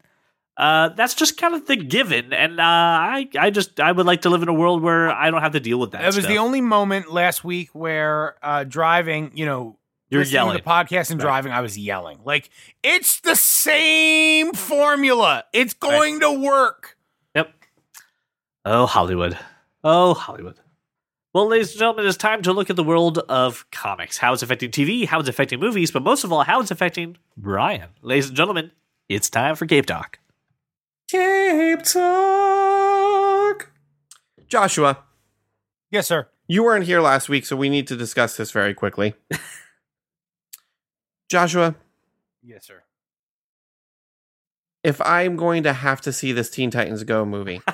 Uh, 0.54 0.90
that's 0.90 1.14
just 1.14 1.38
kind 1.38 1.54
of 1.54 1.66
the 1.66 1.76
given, 1.76 2.32
and 2.32 2.60
uh, 2.60 2.62
I 2.62 3.26
I 3.38 3.50
just 3.50 3.80
I 3.80 3.90
would 3.90 4.04
like 4.04 4.22
to 4.22 4.30
live 4.30 4.42
in 4.42 4.48
a 4.48 4.52
world 4.52 4.82
where 4.82 5.10
I 5.10 5.30
don't 5.30 5.40
have 5.40 5.52
to 5.52 5.60
deal 5.60 5.80
with 5.80 5.92
that. 5.92 6.02
That 6.02 6.06
was 6.06 6.16
stuff. 6.16 6.28
the 6.28 6.38
only 6.38 6.60
moment 6.60 7.10
last 7.10 7.42
week 7.42 7.70
where 7.72 8.36
uh, 8.42 8.64
driving, 8.64 9.32
you 9.34 9.46
know, 9.46 9.78
You're 10.12 10.22
yelling. 10.24 10.56
to 10.58 10.62
the 10.62 10.68
podcast 10.68 11.10
and 11.10 11.18
driving, 11.18 11.52
I 11.52 11.60
was 11.62 11.78
yelling. 11.78 12.18
Like, 12.24 12.50
it's 12.82 13.20
the 13.20 13.34
same 13.34 14.52
formula. 14.52 15.44
It's 15.52 15.72
going 15.74 16.20
to 16.20 16.30
work. 16.30 16.96
Yep. 17.34 17.50
Oh, 18.64 18.86
Hollywood. 18.86 19.38
Oh, 19.82 20.14
Hollywood. 20.14 20.56
Well, 21.34 21.48
ladies 21.48 21.70
and 21.70 21.78
gentlemen, 21.78 22.06
it's 22.06 22.18
time 22.18 22.42
to 22.42 22.52
look 22.52 22.68
at 22.68 22.76
the 22.76 22.84
world 22.84 23.18
of 23.28 23.64
comics. 23.70 24.18
How 24.18 24.34
it's 24.34 24.42
affecting 24.42 24.70
TV, 24.70 25.06
how 25.06 25.18
it's 25.18 25.30
affecting 25.30 25.60
movies, 25.60 25.90
but 25.90 26.02
most 26.02 26.24
of 26.24 26.32
all, 26.32 26.42
how 26.44 26.60
it's 26.60 26.70
affecting 26.70 27.16
Brian. 27.38 27.88
Ladies 28.02 28.28
and 28.28 28.36
gentlemen, 28.36 28.70
it's 29.08 29.30
time 29.30 29.56
for 29.56 29.64
Cape 29.66 29.86
Talk. 29.86 30.18
Cape 31.10 31.82
Talk. 31.84 33.70
Joshua, 34.46 34.98
Yes, 35.90 36.06
sir. 36.06 36.28
you 36.46 36.62
weren't 36.62 36.84
here 36.84 37.00
last 37.00 37.30
week, 37.30 37.46
so 37.46 37.56
we 37.56 37.70
need 37.70 37.86
to 37.86 37.96
discuss 37.96 38.36
this 38.36 38.50
very 38.50 38.74
quickly. 38.74 39.14
Joshua, 41.32 41.74
Yes, 42.42 42.66
sir. 42.66 42.82
if 44.84 45.00
I'm 45.00 45.36
going 45.36 45.62
to 45.62 45.72
have 45.72 46.02
to 46.02 46.12
see 46.12 46.32
this 46.32 46.50
Teen 46.50 46.70
Titans 46.70 47.04
Go 47.04 47.24
movie, 47.24 47.62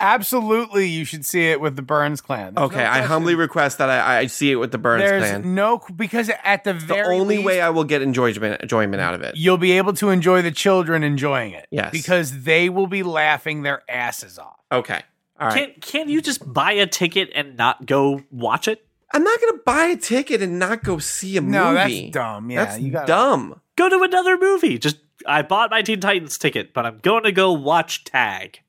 Absolutely, 0.00 0.88
you 0.88 1.04
should 1.04 1.24
see 1.24 1.50
it 1.50 1.60
with 1.60 1.76
the 1.76 1.82
Burns 1.82 2.20
clan. 2.20 2.54
There's 2.54 2.66
okay, 2.66 2.82
no 2.82 2.90
I 2.90 3.02
humbly 3.02 3.36
request 3.36 3.78
that 3.78 3.88
I, 3.88 4.18
I 4.20 4.26
see 4.26 4.50
it 4.50 4.56
with 4.56 4.72
the 4.72 4.78
Burns 4.78 5.02
There's 5.04 5.22
clan. 5.22 5.54
no 5.54 5.80
because 5.94 6.28
at 6.42 6.64
the 6.64 6.74
very. 6.74 7.02
the 7.16 7.20
only 7.20 7.36
least, 7.36 7.46
way 7.46 7.60
I 7.60 7.70
will 7.70 7.84
get 7.84 8.02
enjoyment 8.02 8.60
enjoyment 8.60 9.00
out 9.00 9.14
of 9.14 9.22
it. 9.22 9.36
you'll 9.36 9.58
be 9.58 9.72
able 9.72 9.92
to 9.94 10.08
enjoy 10.10 10.42
the 10.42 10.50
children 10.50 11.04
enjoying 11.04 11.52
it. 11.52 11.68
Yes. 11.70 11.92
because 11.92 12.42
they 12.42 12.68
will 12.68 12.88
be 12.88 13.04
laughing 13.04 13.62
their 13.62 13.82
asses 13.88 14.36
off. 14.40 14.58
Okay, 14.72 15.00
all 15.38 15.46
right. 15.48 15.56
Can't, 15.56 15.80
can't 15.80 16.08
you 16.08 16.20
just 16.20 16.50
buy 16.52 16.72
a 16.72 16.86
ticket 16.88 17.30
and 17.32 17.56
not 17.56 17.86
go 17.86 18.22
watch 18.32 18.66
it? 18.66 18.84
I'm 19.12 19.22
not 19.24 19.40
gonna 19.40 19.58
buy 19.64 19.84
a 19.86 19.96
ticket 19.96 20.40
and 20.42 20.58
not 20.58 20.82
go 20.84 20.98
see 20.98 21.36
a 21.36 21.40
No, 21.40 21.72
movie. 21.74 22.02
that's 22.04 22.12
dumb. 22.14 22.50
Yeah, 22.50 22.64
that's 22.64 22.80
you 22.80 22.90
got 22.92 23.06
dumb. 23.06 23.60
Go 23.76 23.88
to 23.88 24.02
another 24.02 24.38
movie. 24.38 24.78
Just 24.78 24.98
I 25.26 25.42
bought 25.42 25.70
my 25.70 25.82
Teen 25.82 26.00
Titans 26.00 26.38
ticket, 26.38 26.72
but 26.74 26.84
I'm 26.86 26.98
going 26.98 27.22
to 27.24 27.32
go 27.32 27.52
watch 27.52 28.04
Tag. 28.04 28.60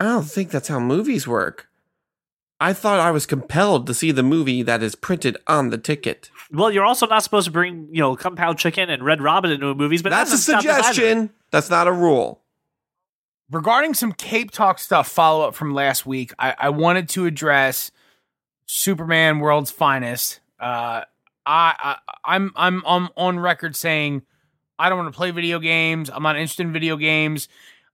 I 0.00 0.04
don't 0.04 0.24
think 0.24 0.50
that's 0.50 0.68
how 0.68 0.80
movies 0.80 1.26
work. 1.28 1.68
I 2.60 2.72
thought 2.72 3.00
I 3.00 3.10
was 3.10 3.26
compelled 3.26 3.86
to 3.86 3.94
see 3.94 4.12
the 4.12 4.22
movie 4.22 4.62
that 4.62 4.82
is 4.82 4.94
printed 4.94 5.36
on 5.46 5.70
the 5.70 5.78
ticket. 5.78 6.30
Well, 6.52 6.70
you're 6.70 6.84
also 6.84 7.06
not 7.06 7.22
supposed 7.24 7.46
to 7.46 7.50
bring, 7.50 7.88
you 7.90 8.00
know, 8.00 8.14
Kung 8.14 8.36
Pao 8.36 8.52
Chicken 8.54 8.88
and 8.90 9.02
Red 9.04 9.20
Robin 9.22 9.50
into 9.50 9.74
movies, 9.74 10.02
but 10.02 10.10
that's 10.10 10.30
a 10.30 10.34
doesn't 10.34 10.60
stop 10.62 10.64
us 10.64 10.64
either. 10.66 10.82
suggestion. 10.82 11.30
That's 11.50 11.70
not 11.70 11.88
a 11.88 11.92
rule. 11.92 12.40
regarding 13.50 13.94
some 13.94 14.12
Cape 14.12 14.50
Talk 14.52 14.78
stuff, 14.78 15.08
follow 15.08 15.46
up 15.48 15.54
from 15.54 15.74
last 15.74 16.06
week, 16.06 16.32
I, 16.38 16.54
I 16.58 16.68
wanted 16.70 17.08
to 17.10 17.26
address 17.26 17.90
Superman 18.74 19.38
World's 19.40 19.70
Finest. 19.70 20.40
Uh, 20.58 21.02
I, 21.44 21.74
I 21.84 21.96
I'm 22.24 22.52
I'm 22.56 22.82
I'm 22.86 23.08
on 23.18 23.38
record 23.38 23.76
saying 23.76 24.22
I 24.78 24.88
don't 24.88 24.96
want 24.98 25.12
to 25.12 25.16
play 25.16 25.30
video 25.30 25.58
games. 25.58 26.08
I'm 26.08 26.22
not 26.22 26.36
interested 26.36 26.62
in 26.66 26.72
video 26.72 26.96
games. 26.96 27.48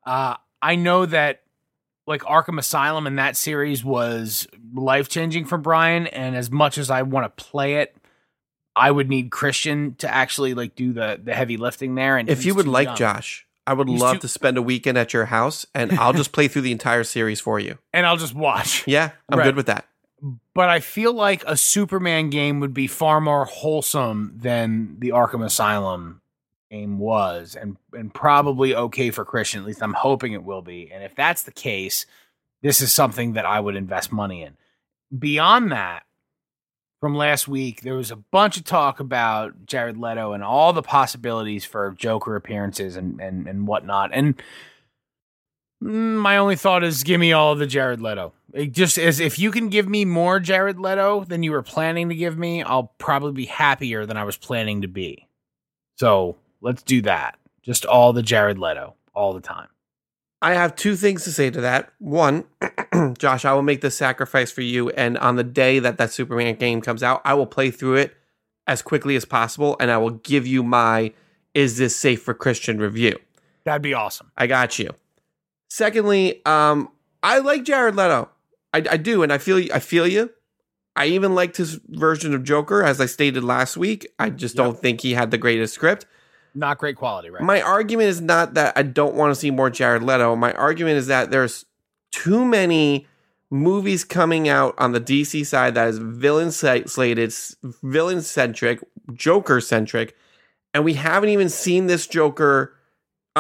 Uh, 0.07 0.37
I 0.63 0.77
know 0.77 1.05
that 1.07 1.41
like 2.07 2.23
Arkham 2.23 2.59
Asylum 2.61 3.09
and 3.09 3.19
that 3.19 3.37
series 3.37 3.85
was 3.85 4.47
life 4.73 5.09
changing 5.09 5.47
for 5.47 5.59
Brian, 5.59 6.07
and 6.07 6.37
as 6.37 6.49
much 6.49 6.79
as 6.79 6.91
I 6.91 7.03
want 7.03 7.25
to 7.37 7.45
play 7.45 7.77
it. 7.77 7.97
I 8.77 8.93
would 8.93 9.09
need 9.09 9.33
Christian 9.33 9.97
to 9.97 10.09
actually 10.09 10.55
like 10.55 10.77
do 10.77 10.93
the 10.93 11.21
the 11.21 11.35
heavy 11.35 11.57
lifting 11.57 11.97
there. 11.97 12.17
And 12.17 12.29
If 12.31 12.45
you 12.45 12.55
would 12.55 12.69
like 12.69 12.87
young. 12.87 12.97
Josh, 12.97 13.45
I 13.67 13.73
would 13.73 13.89
He's 13.89 14.01
love 14.01 14.15
too- 14.15 14.21
to 14.21 14.29
spend 14.29 14.57
a 14.57 14.63
weekend 14.63 14.97
at 14.97 15.13
your 15.13 15.25
house 15.25 15.67
and 15.75 15.91
I'll 15.99 16.13
just 16.13 16.31
play 16.37 16.47
through 16.47 16.63
the 16.63 16.71
entire 16.71 17.03
series 17.03 17.41
for 17.41 17.59
you. 17.59 17.79
and 17.93 18.07
I'll 18.07 18.17
just 18.19 18.37
watch. 18.37 18.87
Yeah, 18.87 19.11
I'm 19.29 19.41
Right. 19.41 19.47
good 19.47 19.57
with 19.57 19.67
that. 19.67 19.88
But 20.55 20.69
I 20.69 20.81
feel 20.81 21.13
like 21.13 21.45
a 21.47 21.57
Superman 21.57 22.31
game 22.31 22.61
would 22.61 22.75
be 22.75 22.87
far 22.87 23.21
more 23.21 23.45
wholesome 23.45 24.33
than 24.37 24.97
the 24.99 25.11
Arkham 25.11 25.45
Asylum 25.45 26.21
game 26.71 26.99
was, 26.99 27.57
and 27.57 27.77
and 27.93 28.13
probably 28.13 28.75
okay 28.75 29.11
for 29.11 29.25
Christian. 29.25 29.61
At 29.61 29.67
least 29.67 29.83
I'm 29.83 29.95
hoping 29.95 30.33
it 30.33 30.45
will 30.45 30.63
be. 30.63 30.91
And 30.93 31.05
if 31.05 31.15
that's 31.15 31.43
the 31.43 31.53
case, 31.53 32.07
this 32.63 32.81
is 32.81 32.93
something 32.93 33.35
that 33.35 33.47
I 33.47 33.61
would 33.61 33.77
invest 33.77 34.13
money 34.13 34.43
in. 34.43 34.57
Beyond 35.17 35.73
that, 35.73 36.03
from 37.01 37.15
last 37.15 37.47
week, 37.47 37.83
there 37.83 37.95
was 37.95 38.11
a 38.11 38.17
bunch 38.17 38.57
of 38.57 38.65
talk 38.65 38.99
about 39.01 39.67
Jared 39.67 39.97
Leto 39.97 40.33
and 40.33 40.43
all 40.43 40.73
the 40.73 40.83
possibilities 40.83 41.65
for 41.65 41.95
Joker 41.97 42.35
appearances 42.37 42.97
and 42.97 43.21
and 43.21 43.47
and 43.47 43.67
whatnot. 43.67 44.11
And 44.13 44.35
Mm, 45.83 46.17
my 46.17 46.37
only 46.37 46.57
thought 46.57 46.85
is, 46.85 47.03
give 47.05 47.21
me 47.21 47.33
all 47.33 47.55
the 47.55 47.67
Jared 47.67 48.01
Leto. 48.01 48.33
It 48.53 48.73
just 48.73 48.99
as 48.99 49.21
if 49.21 49.39
you 49.39 49.51
can 49.51 49.69
give 49.69 49.89
me 49.89 50.05
more 50.05 50.41
Jared 50.41 50.79
Leto 50.79 51.25
than 51.25 51.43
you 51.43 51.53
were 51.53 51.63
planning 51.63 52.09
to 52.09 52.15
give 52.15 52.39
me, 52.39 52.63
I'll 52.63 52.95
probably 52.99 53.33
be 53.33 53.47
happier 53.47 54.07
than 54.07 54.17
I 54.17 54.25
was 54.25 54.37
planning 54.37 54.83
to 54.83 54.89
be. 54.89 55.29
So 55.97 56.37
let's 56.61 56.83
do 56.83 57.03
that. 57.03 57.39
Just 57.63 57.85
all 57.85 58.13
the 58.13 58.23
Jared 58.23 58.59
Leto 58.59 58.95
all 59.15 59.33
the 59.35 59.41
time. 59.41 59.69
I 60.41 60.55
have 60.55 60.77
two 60.77 60.95
things 60.97 61.25
to 61.25 61.33
say 61.33 61.51
to 61.51 61.61
that. 61.63 61.93
One, 61.99 62.45
Josh, 63.19 63.45
I 63.45 63.53
will 63.53 63.63
make 63.63 63.81
this 63.81 63.97
sacrifice 63.97 64.53
for 64.53 64.63
you. 64.63 64.91
And 64.91 65.19
on 65.19 65.37
the 65.37 65.45
day 65.45 65.81
that 65.81 65.99
that 65.99 66.13
Superman 66.13 66.55
game 66.55 66.81
comes 66.81 67.03
out, 67.03 67.21
I 67.25 67.35
will 67.35 67.47
play 67.47 67.71
through 67.71 67.97
it 67.97 68.17
as 68.67 68.83
quickly 68.83 69.17
as 69.17 69.25
possible 69.25 69.77
and 69.81 69.91
I 69.91 69.99
will 69.99 70.11
give 70.11 70.47
you 70.47 70.63
my 70.63 71.13
is 71.55 71.79
this 71.79 71.97
safe 71.97 72.23
for 72.23 72.35
Christian 72.35 72.79
review. 72.79 73.19
That'd 73.65 73.83
be 73.83 73.95
awesome. 73.95 74.31
I 74.37 74.47
got 74.47 74.79
you. 74.79 74.95
Secondly, 75.69 76.41
um, 76.47 76.89
I 77.23 77.39
like 77.39 77.65
Jared 77.65 77.97
Leto. 77.97 78.31
I, 78.73 78.85
I 78.91 78.97
do, 78.97 79.23
and 79.23 79.33
I 79.33 79.39
feel 79.39 79.63
I 79.73 79.79
feel 79.79 80.07
you. 80.07 80.31
I 80.97 81.07
even 81.07 81.35
liked 81.35 81.57
his 81.57 81.79
version 81.89 82.35
of 82.35 82.43
Joker, 82.43 82.83
as 82.83 83.01
I 83.01 83.07
stated 83.07 83.45
last 83.45 83.77
week. 83.77 84.09
I 84.19 84.31
just 84.31 84.57
Yep. 84.57 84.65
don't 84.65 84.79
think 84.79 85.01
he 85.01 85.15
had 85.15 85.31
the 85.31 85.39
greatest 85.39 85.75
script. 85.75 86.07
Not 86.55 86.79
great 86.79 86.97
quality, 86.97 87.31
right? 87.31 87.43
My 87.43 87.61
argument 87.63 88.09
is 88.09 88.21
not 88.21 88.55
that 88.55 88.77
I 88.77 88.83
don't 88.83 89.15
want 89.15 89.31
to 89.31 89.35
see 89.39 89.51
more 89.51 89.71
Jared 89.71 90.03
Leto. 90.03 90.35
My 90.35 90.53
argument 90.55 90.97
is 90.97 91.07
that 91.07 91.31
there's 91.31 91.65
too 92.11 92.45
many 92.45 93.07
movies 93.51 94.05
coming 94.05 94.49
out 94.49 94.75
on 94.79 94.93
the 94.93 95.01
DC 95.01 95.47
side 95.47 95.75
that 95.75 95.89
is 95.89 95.99
villain 95.99 96.49
sla- 96.49 96.89
slated, 96.89 97.33
villain 97.83 98.21
centric, 98.23 98.81
Joker 99.13 99.61
centric, 99.61 100.17
and 100.75 100.85
we 100.85 100.95
haven't 100.95 101.31
even 101.31 101.49
seen 101.49 101.87
this 101.87 102.07
Joker 102.07 102.75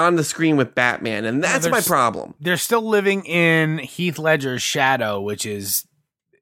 on 0.05 0.17
the 0.17 0.25
screen 0.25 0.57
with 0.57 0.75
Batman, 0.75 1.25
and 1.25 1.43
that's 1.43 1.69
my 1.69 1.81
problem. 1.81 2.35
They're 2.41 2.57
still 2.57 2.83
living 2.83 3.25
in 3.25 3.79
Heath 3.79 4.19
Ledger's 4.19 4.63
shadow, 4.63 5.21
which 5.21 5.45
is 5.47 5.87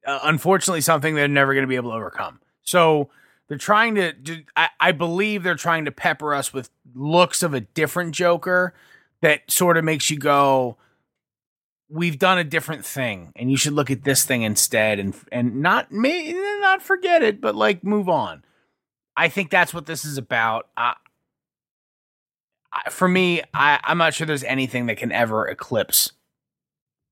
uh, 0.07 0.21
unfortunately 0.23 0.81
something 0.81 1.15
they're 1.15 1.29
never 1.29 1.55
going 1.55 1.65
to 1.65 1.69
be 1.69 1.77
able 1.77 1.91
to 1.91 1.97
overcome. 1.97 2.41
So 2.63 3.11
they're 3.49 3.59
trying 3.59 3.95
to, 3.97 4.13
do, 4.13 4.43
I, 4.57 4.69
I 4.81 4.93
believe 4.93 5.43
they're 5.43 5.55
trying 5.55 5.85
to 5.85 5.93
pepper 5.93 6.35
us 6.35 6.53
with 6.53 6.71
looks 6.95 7.43
of 7.43 7.55
a 7.55 7.61
different 7.61 8.15
Joker 8.15 8.75
that 9.21 9.51
sort 9.51 9.77
of 9.77 9.85
makes 9.85 10.11
you 10.11 10.19
go, 10.19 10.77
we've 11.89 12.19
done 12.19 12.39
a 12.39 12.45
different 12.45 12.85
thing 12.85 13.33
and 13.37 13.51
you 13.51 13.57
should 13.57 13.73
look 13.73 13.91
at 13.91 14.05
this 14.05 14.25
thing 14.25 14.43
instead 14.43 14.99
and 14.99 15.15
and 15.31 15.63
not 15.63 15.93
may 15.93 16.33
not 16.61 16.83
forget 16.83 17.23
it 17.23 17.41
but 17.41 17.55
like 17.55 17.85
move 17.85 18.09
on 18.09 18.43
i 19.17 19.29
think 19.29 19.51
that's 19.51 19.73
what 19.73 19.87
this 19.87 20.05
is 20.05 20.19
about 20.19 20.69
I, 20.77 20.95
for 22.91 23.09
me 23.09 23.43
I, 23.55 23.81
i'm 23.85 23.99
not 23.99 24.15
sure 24.15 24.27
there's 24.27 24.45
anything 24.45 24.87
that 24.87 24.97
can 24.97 25.13
ever 25.13 25.47
eclipse 25.49 26.13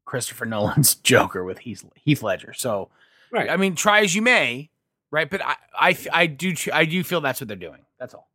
christopher 0.05 0.45
nolan's 0.47 0.95
joker 1.03 1.45
with 1.45 1.59
heath, 1.61 1.85
heath 1.95 2.23
ledger 2.23 2.53
so 2.53 2.91
Right. 3.31 3.51
i 3.51 3.57
mean 3.57 3.75
try 3.75 4.01
as 4.01 4.15
you 4.15 4.23
may 4.23 4.71
right 5.11 5.29
but 5.29 5.43
I, 5.45 5.57
I 5.75 5.97
i 6.13 6.27
do 6.27 6.55
i 6.73 6.85
do 6.85 7.03
feel 7.03 7.21
that's 7.21 7.41
what 7.41 7.49
they're 7.49 7.57
doing 7.57 7.81
that's 7.99 8.15
all 8.15 8.29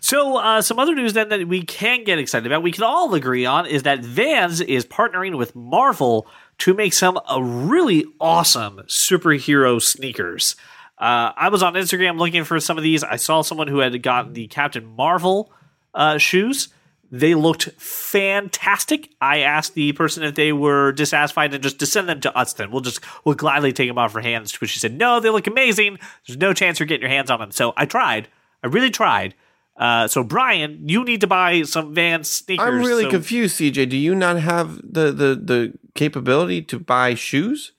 So, 0.00 0.36
uh, 0.38 0.62
some 0.62 0.80
other 0.80 0.94
news 0.96 1.12
then 1.12 1.28
that 1.28 1.46
we 1.46 1.62
can 1.62 2.02
get 2.02 2.18
excited 2.18 2.44
about, 2.46 2.64
we 2.64 2.72
can 2.72 2.82
all 2.82 3.14
agree 3.14 3.46
on, 3.46 3.66
is 3.66 3.84
that 3.84 4.00
Vans 4.00 4.60
is 4.60 4.84
partnering 4.84 5.38
with 5.38 5.54
Marvel 5.54 6.26
to 6.58 6.74
make 6.74 6.92
some 6.92 7.16
uh, 7.30 7.40
really 7.40 8.04
awesome 8.20 8.78
superhero 8.88 9.80
sneakers. 9.80 10.56
Uh, 10.98 11.30
I 11.36 11.50
was 11.50 11.62
on 11.62 11.74
Instagram 11.74 12.18
looking 12.18 12.42
for 12.42 12.58
some 12.58 12.76
of 12.76 12.82
these. 12.82 13.04
I 13.04 13.14
saw 13.14 13.42
someone 13.42 13.68
who 13.68 13.78
had 13.78 14.02
gotten 14.02 14.32
the 14.32 14.48
Captain 14.48 14.84
Marvel 14.84 15.52
uh, 15.96 16.18
shoes. 16.18 16.68
They 17.10 17.34
looked 17.34 17.70
fantastic. 17.80 19.10
I 19.20 19.38
asked 19.38 19.74
the 19.74 19.92
person 19.92 20.24
if 20.24 20.34
they 20.34 20.52
were 20.52 20.90
dissatisfied 20.92 21.54
and 21.54 21.62
just 21.62 21.78
to 21.78 21.86
send 21.86 22.08
them 22.08 22.20
to 22.22 22.36
us. 22.36 22.52
Then 22.52 22.70
we'll 22.72 22.80
just 22.80 23.00
we'll 23.24 23.36
gladly 23.36 23.72
take 23.72 23.88
them 23.88 23.96
off 23.96 24.12
her 24.14 24.20
hands. 24.20 24.60
Which 24.60 24.70
she 24.70 24.80
said, 24.80 24.98
no, 24.98 25.20
they 25.20 25.30
look 25.30 25.46
amazing. 25.46 25.98
There's 26.26 26.36
no 26.36 26.52
chance 26.52 26.78
you're 26.80 26.86
getting 26.86 27.02
your 27.02 27.10
hands 27.10 27.30
on 27.30 27.38
them. 27.40 27.52
So 27.52 27.72
I 27.76 27.86
tried. 27.86 28.28
I 28.62 28.66
really 28.66 28.90
tried. 28.90 29.34
Uh, 29.76 30.08
so 30.08 30.24
Brian, 30.24 30.88
you 30.88 31.04
need 31.04 31.20
to 31.20 31.26
buy 31.28 31.62
some 31.62 31.94
Vans 31.94 32.28
sneakers. 32.28 32.66
I'm 32.66 32.78
really 32.80 33.04
so- 33.04 33.10
confused, 33.10 33.60
CJ. 33.60 33.88
Do 33.90 33.96
you 33.96 34.14
not 34.14 34.38
have 34.40 34.76
the 34.78 35.12
the 35.12 35.36
the 35.40 35.72
capability 35.94 36.60
to 36.62 36.78
buy 36.80 37.14
shoes? 37.14 37.72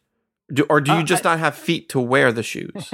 Do, 0.53 0.65
or 0.69 0.79
do 0.79 0.93
you 0.93 0.99
Uh, 0.99 1.03
just 1.03 1.25
not 1.25 1.39
have 1.39 1.55
feet 1.55 1.89
to 1.89 1.99
wear 1.99 2.31
the 2.31 2.43
shoes? 2.43 2.93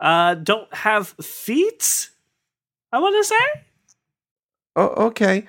uh, 0.00 0.34
don't 0.34 0.72
have 0.74 1.08
feet. 1.20 2.10
I 2.96 2.98
want 2.98 3.14
to 3.14 3.24
say. 3.24 3.62
oh, 4.76 5.06
okay. 5.08 5.46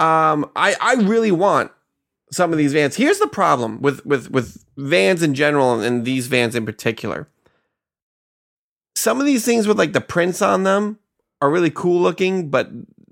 Um, 0.00 0.50
I 0.56 0.74
I 0.80 0.94
really 0.94 1.30
want 1.30 1.70
some 2.32 2.50
of 2.50 2.58
these 2.58 2.72
vans. 2.72 2.96
Here's 2.96 3.20
the 3.20 3.28
problem 3.28 3.80
with 3.80 4.04
with 4.04 4.32
with 4.32 4.64
vans 4.76 5.22
in 5.22 5.34
general 5.34 5.80
and 5.80 6.04
these 6.04 6.26
vans 6.26 6.56
in 6.56 6.66
particular. 6.66 7.28
Some 8.96 9.20
of 9.20 9.26
these 9.26 9.44
things 9.44 9.68
with 9.68 9.78
like 9.78 9.92
the 9.92 10.00
prints 10.00 10.42
on 10.42 10.64
them 10.64 10.98
are 11.40 11.50
really 11.50 11.70
cool 11.70 12.00
looking, 12.00 12.50
but 12.50 12.68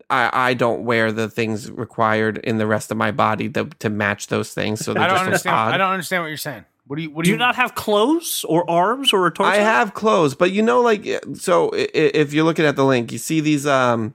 I, 0.08 0.50
I 0.50 0.54
don't 0.54 0.84
wear 0.84 1.12
the 1.12 1.28
things 1.28 1.70
required 1.70 2.38
in 2.38 2.58
the 2.58 2.66
rest 2.66 2.90
of 2.90 2.96
my 2.96 3.12
body 3.12 3.48
to, 3.50 3.66
to 3.78 3.88
match 3.88 4.26
those 4.26 4.52
things. 4.52 4.84
So 4.84 4.94
they 4.94 5.00
i 5.00 5.06
don't 5.06 5.16
just 5.16 5.24
understand 5.26 5.56
odd. 5.56 5.74
i 5.74 5.78
don't 5.78 5.92
understand 5.92 6.24
what 6.24 6.28
you're 6.28 6.36
saying 6.36 6.64
what 6.90 6.96
do 6.96 7.02
you 7.02 7.10
what 7.10 7.24
Do 7.24 7.30
you 7.30 7.36
not 7.36 7.54
have 7.54 7.76
clothes 7.76 8.44
or 8.48 8.68
arms 8.68 9.12
or 9.12 9.24
a 9.28 9.30
torso? 9.30 9.48
I 9.48 9.58
have 9.58 9.94
clothes, 9.94 10.34
but 10.34 10.50
you 10.50 10.60
know, 10.60 10.80
like 10.80 11.06
so, 11.34 11.68
i- 11.72 11.82
i- 11.82 11.88
if 11.94 12.32
you're 12.32 12.42
looking 12.42 12.64
at 12.64 12.74
the 12.74 12.84
link, 12.84 13.12
you 13.12 13.18
see 13.18 13.40
these 13.40 13.64
um, 13.64 14.12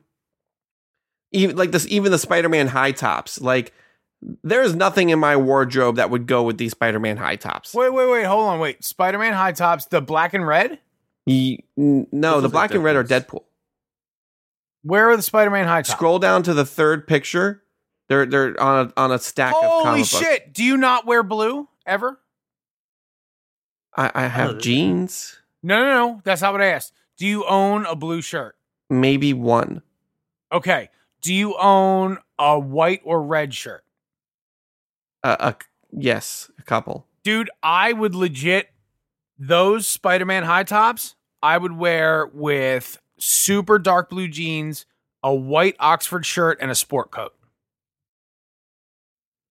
even 1.32 1.56
like 1.56 1.72
this, 1.72 1.88
even 1.88 2.12
the 2.12 2.20
Spider-Man 2.20 2.68
high 2.68 2.92
tops. 2.92 3.40
Like 3.40 3.72
there 4.44 4.62
is 4.62 4.76
nothing 4.76 5.10
in 5.10 5.20
my 5.20 5.38
wardrobe 5.38 5.96
that 5.96 6.10
would 6.10 6.28
go 6.28 6.44
with 6.44 6.58
these 6.58 6.72
Spider-Man 6.72 7.16
high 7.16 7.38
tops. 7.38 7.74
Wait, 7.74 7.94
wait, 7.94 8.10
wait. 8.10 8.26
Hold 8.26 8.44
on. 8.50 8.60
Wait. 8.60 8.84
Spider 8.84 9.20
Man 9.20 9.32
high 9.32 9.54
tops, 9.54 9.86
the 9.86 10.02
black 10.02 10.34
and 10.34 10.46
red? 10.46 10.78
Ye- 11.26 11.64
n- 11.78 12.08
no, 12.12 12.34
Those 12.34 12.42
the 12.44 12.50
black 12.50 12.74
and 12.74 12.84
red 12.84 12.98
are 12.98 13.06
Deadpool. 13.06 13.44
Where 14.84 15.10
are 15.10 15.16
the 15.16 15.24
Spider 15.24 15.50
Man 15.50 15.66
high 15.66 15.82
tops? 15.82 15.92
Scroll 15.92 16.20
down 16.20 16.44
to 16.44 16.54
the 16.54 16.66
third 16.66 17.08
picture. 17.08 17.64
They're 18.10 18.26
they're 18.26 18.62
on 18.62 18.88
a 18.96 19.00
on 19.02 19.12
a 19.14 19.18
stack 19.20 19.54
of 19.56 19.62
Holy 19.64 19.84
comic 19.86 20.00
books. 20.02 20.10
shit. 20.20 20.54
Do 20.54 20.62
you 20.64 20.76
not 20.76 21.06
wear 21.06 21.24
blue 21.24 21.70
ever? 21.88 22.20
I, 23.96 24.12
I 24.14 24.28
have 24.28 24.60
jeans, 24.60 25.38
No, 25.64 25.84
no, 25.84 25.94
no. 26.08 26.22
That's 26.24 26.42
not 26.42 26.52
what 26.54 26.62
I 26.62 26.68
asked. 26.68 26.94
Do 27.18 27.26
you 27.26 27.46
own 27.46 27.86
a 27.86 27.96
blue 27.96 28.22
shirt? 28.22 28.56
maybe 28.90 29.34
one. 29.34 29.82
Okay. 30.52 30.90
Do 31.22 31.34
you 31.34 31.56
own 31.58 32.20
a 32.38 32.60
white 32.60 33.02
or 33.04 33.24
red 33.24 33.54
shirt? 33.54 33.84
Uh, 35.24 35.36
a 35.40 35.56
yes, 35.92 36.52
a 36.60 36.62
couple. 36.64 37.08
Dude, 37.24 37.50
I 37.64 37.94
would 37.94 38.14
legit 38.14 38.70
those 39.40 39.88
Spider 39.88 40.26
Man 40.26 40.44
high 40.44 40.64
tops, 40.64 41.16
I 41.42 41.58
would 41.58 41.72
wear 41.72 42.28
with 42.28 43.02
super 43.18 43.80
dark 43.80 44.10
blue 44.12 44.28
jeans, 44.28 44.86
a 45.24 45.34
white 45.34 45.76
Oxford 45.80 46.26
shirt, 46.26 46.60
and 46.62 46.70
a 46.70 46.76
sport 46.76 47.10
coat. 47.12 47.34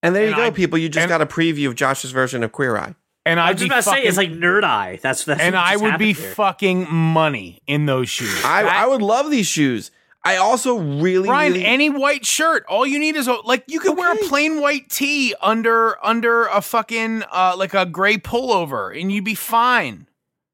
And 0.02 0.14
there 0.14 0.22
And 0.26 0.30
you 0.30 0.36
go, 0.36 0.46
I- 0.46 0.50
people. 0.50 0.78
You 0.78 0.88
just 0.88 1.02
and- 1.02 1.08
got 1.08 1.22
a 1.22 1.26
preview 1.26 1.66
of 1.68 1.74
Josh's 1.74 2.12
version 2.12 2.42
of 2.44 2.52
Queer 2.52 2.76
Eye. 2.76 2.94
And 3.26 3.40
I 3.40 3.48
I'd 3.48 3.52
was 3.54 3.60
just 3.60 3.62
be 3.62 3.66
about 3.68 3.76
to 3.76 3.82
say 3.84 3.90
fucking, 3.92 4.08
it's 4.08 4.16
like 4.16 4.30
nerd 4.32 4.64
eye. 4.64 4.98
That's 5.02 5.24
that's 5.24 5.40
and 5.40 5.56
I 5.56 5.76
would 5.76 5.98
be 5.98 6.12
here. 6.12 6.30
fucking 6.34 6.92
money 6.92 7.60
in 7.66 7.86
those 7.86 8.08
shoes. 8.08 8.42
I, 8.44 8.62
That- 8.64 8.76
I 8.76 8.86
would 8.86 9.02
love 9.02 9.30
these 9.30 9.46
shoes. 9.46 9.90
I 10.26 10.36
also 10.36 10.78
really, 10.78 11.28
Brian, 11.28 11.52
really 11.52 11.66
any 11.66 11.90
white 11.90 12.24
shirt, 12.24 12.64
all 12.66 12.86
you 12.86 12.98
need 12.98 13.14
is 13.14 13.28
a 13.28 13.34
like 13.44 13.64
you 13.66 13.78
could 13.80 13.96
wear 13.98 14.12
a 14.12 14.16
plain 14.28 14.60
white 14.60 14.88
tee 14.88 15.34
under 15.42 16.02
under 16.04 16.46
a 16.46 16.62
fucking 16.62 17.24
uh 17.30 17.54
like 17.58 17.74
a 17.74 17.84
gray 17.84 18.16
pullover 18.16 18.98
and 18.98 19.12
you'd 19.12 19.24
be 19.24 19.34
fine. 19.34 20.06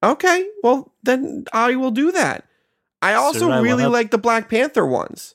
okay. 0.02 0.44
Well, 0.64 0.92
then 1.04 1.44
I 1.52 1.76
will 1.76 1.92
do 1.92 2.10
that. 2.12 2.46
I 3.02 3.14
also 3.14 3.38
Sir, 3.48 3.50
I 3.52 3.60
really 3.60 3.84
wanna- 3.84 3.90
like 3.90 4.10
the 4.10 4.18
Black 4.18 4.48
Panther 4.50 4.84
ones. 4.86 5.34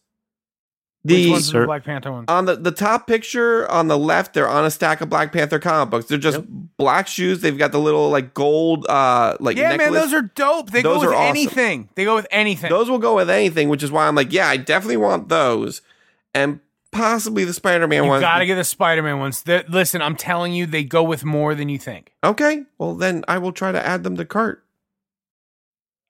Which 1.05 1.13
The 1.13 1.29
ones 1.29 1.49
are 1.49 1.51
Sir- 1.51 1.59
the 1.61 1.65
Black 1.67 1.83
Panther 1.85 2.11
ones? 2.11 2.25
on 2.27 2.45
the 2.45 2.55
the 2.55 2.71
top 2.71 3.05
picture 3.05 3.69
on 3.71 3.87
the 3.87 3.97
left, 3.97 4.33
they're 4.33 4.49
on 4.49 4.65
a 4.65 4.71
stack 4.71 5.01
of 5.01 5.09
Black 5.09 5.31
Panther 5.31 5.59
comic 5.59 5.91
books. 5.91 6.05
They're 6.07 6.17
just 6.17 6.37
Yep. 6.39 6.45
black 6.77 7.07
shoes. 7.07 7.41
They've 7.41 7.57
got 7.57 7.71
the 7.71 7.79
little 7.79 8.09
like 8.09 8.33
gold 8.33 8.87
uh 8.89 9.37
like 9.39 9.55
yeah, 9.55 9.69
necklace. 9.69 9.91
man, 9.91 9.93
those 10.01 10.13
are 10.13 10.23
dope. 10.23 10.71
They 10.71 10.81
Those 10.81 11.03
go 11.03 11.09
with 11.09 11.15
awesome. 11.15 11.27
anything. 11.27 11.89
They 11.93 12.05
go 12.05 12.15
with 12.15 12.25
anything. 12.31 12.69
Those 12.71 12.89
will 12.89 12.97
go 12.99 13.15
with 13.15 13.29
anything, 13.29 13.69
which 13.69 13.83
is 13.83 13.91
why 13.91 14.07
I'm 14.07 14.15
like, 14.15 14.33
yeah, 14.33 14.47
I 14.47 14.57
definitely 14.57 14.97
want 14.97 15.29
those, 15.29 15.81
and 16.33 16.59
possibly 16.91 17.43
the 17.43 17.53
Spider 17.53 17.87
Man 17.87 18.03
you 18.05 18.09
ones. 18.09 18.21
gotta 18.21 18.45
get 18.47 18.55
the 18.55 18.63
Spider-Man 18.63 19.19
ones. 19.19 19.43
they 19.43 19.63
listen, 19.69 20.01
I'm 20.01 20.15
telling 20.15 20.53
you, 20.53 20.65
they 20.65 20.83
go 20.83 21.03
with 21.03 21.23
more 21.23 21.53
than 21.53 21.69
you 21.69 21.77
think. 21.77 22.13
Okay, 22.23 22.63
well 22.79 22.95
then 22.95 23.23
I 23.27 23.37
will 23.37 23.51
try 23.51 23.71
to 23.71 23.85
add 23.85 24.03
them 24.03 24.17
to 24.17 24.25
cart. 24.25 24.63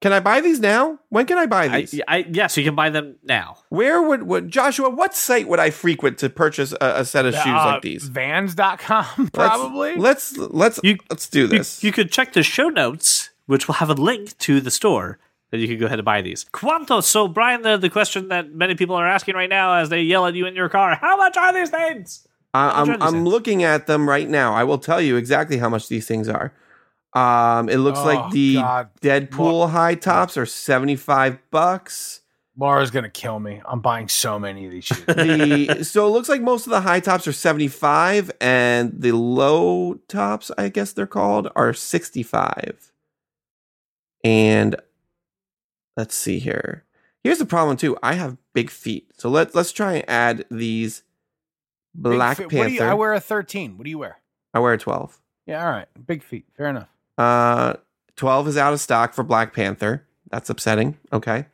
Can 0.06 0.14
I 0.14 0.20
buy 0.20 0.40
these 0.40 0.60
now? 0.60 1.00
When 1.10 1.26
can 1.26 1.40
I 1.40 1.48
buy 1.48 1.68
these? 1.68 2.00
I, 2.08 2.28
yes, 2.30 2.56
you 2.58 2.64
can 2.64 2.76
buy 2.76 2.92
them 2.92 3.16
now. 3.24 3.58
Where 3.70 4.04
would, 4.04 4.22
would 4.22 4.50
Joshua? 4.50 4.88
What 4.92 5.16
site 5.16 5.48
would 5.48 5.58
I 5.58 5.72
frequent 5.72 6.20
to 6.20 6.30
purchase 6.30 6.74
a, 6.74 6.98
a 6.98 7.06
set 7.06 7.26
of 7.26 7.34
shoes 7.34 7.48
Uh, 7.48 7.66
like 7.66 7.82
these? 7.82 8.04
Vans.com, 8.08 9.06
Let's- 9.18 9.30
probably. 9.34 9.96
Let's 9.96 10.38
let's 10.38 10.80
You- 10.84 11.00
let's 11.10 11.28
do 11.28 11.48
this. 11.48 11.84
you 11.84 11.92
could 11.92 12.12
check 12.12 12.34
the 12.34 12.44
show 12.44 12.70
notes, 12.70 13.32
which 13.48 13.68
will 13.68 13.74
have 13.82 13.90
a 13.90 13.96
link 13.96 14.38
to 14.38 14.62
the 14.62 14.70
store 14.70 15.18
that 15.50 15.58
you 15.58 15.68
can 15.68 15.80
go 15.80 15.88
ahead 15.88 15.98
and 15.98 16.06
buy 16.06 16.22
these. 16.22 16.46
Quanto? 16.52 17.02
So, 17.02 17.28
Brian, 17.28 17.64
the, 17.64 17.76
the 17.76 17.90
question 17.90 18.28
that 18.28 18.54
many 18.54 18.76
people 18.76 18.96
are 18.96 19.08
asking 19.08 19.34
right 19.34 19.50
now 19.50 19.74
as 19.74 19.90
they 19.90 20.04
yell 20.04 20.28
at 20.28 20.36
you 20.36 20.46
in 20.46 20.54
your 20.54 20.70
car: 20.70 21.00
How 21.02 21.18
much 21.18 21.36
are 21.36 21.52
these 21.52 21.72
things? 21.72 22.28
Uh, 22.54 22.72
I'm 22.76 22.88
these 22.90 22.98
I'm 23.02 23.14
things? 23.14 23.28
looking 23.28 23.64
at 23.64 23.88
them 23.88 24.08
right 24.08 24.30
now. 24.30 24.54
I 24.54 24.66
will 24.66 24.78
tell 24.78 25.02
you 25.02 25.16
exactly 25.16 25.58
how 25.58 25.70
much 25.70 25.88
these 25.88 26.06
things 26.08 26.30
are. 26.30 26.54
Um, 27.16 27.70
it 27.70 27.78
looks 27.78 28.00
Oh, 28.00 28.06
like 28.06 28.32
the 28.32 28.56
God. 28.56 28.90
Deadpool 29.02 29.70
high 29.70 29.96
tops 29.96 30.36
are 30.38 30.46
seventy 30.46 30.96
five 30.98 31.40
bucks. 31.50 32.22
Laura's 32.58 32.92
gonna 32.92 33.10
kill 33.10 33.40
me. 33.40 33.62
I'm 33.66 33.80
buying 33.82 34.08
so 34.10 34.38
many 34.40 34.66
of 34.66 34.72
these 34.72 34.86
shoes. 34.86 35.04
The 35.06 35.84
so 35.84 36.08
it 36.08 36.12
looks 36.12 36.30
like 36.30 36.42
most 36.42 36.68
of 36.68 36.72
the 36.72 36.82
high 36.82 37.00
tops 37.00 37.28
are 37.28 37.34
seventy 37.34 37.68
five, 37.70 38.32
and 38.42 38.94
the 38.98 39.14
low 39.14 39.96
tops, 40.08 40.52
I 40.58 40.70
guess 40.70 40.92
they're 40.94 41.08
called, 41.08 41.50
are 41.56 41.74
sixty 41.74 42.22
five. 42.24 42.92
And 44.24 44.76
let's 45.96 46.16
see 46.16 46.40
here. 46.40 46.84
Here's 47.24 47.40
the 47.40 47.46
problem 47.46 47.78
too. 47.78 47.98
I 48.04 48.14
have 48.14 48.38
big 48.54 48.70
feet, 48.70 49.12
so 49.18 49.30
let 49.30 49.56
let's 49.56 49.72
try 49.72 49.94
and 49.96 50.10
add 50.10 50.46
these. 50.52 51.04
Black 51.98 52.38
Panther. 52.38 52.58
What 52.58 52.68
do 52.68 52.74
you, 52.74 52.82
I 52.84 52.94
wear 52.94 53.14
a 53.14 53.22
13. 53.22 53.78
What 53.78 53.86
do 53.86 53.90
you 53.90 53.98
wear? 53.98 54.18
I 54.54 54.60
wear 54.60 54.74
a 54.74 54.78
twelve. 54.78 55.18
Yeah, 55.46 55.66
all 55.66 55.72
right. 55.72 55.88
Big 56.06 56.24
feet. 56.24 56.46
Fair 56.58 56.68
enough. 56.68 56.90
Uh, 57.18 57.74
12 58.16 58.50
is 58.50 58.58
out 58.58 58.74
of 58.74 58.80
stock 58.80 59.14
for 59.14 59.24
Black 59.24 59.54
Panther. 59.54 60.06
That's 60.30 60.50
upsetting. 60.50 60.98
Okay. 61.12 61.46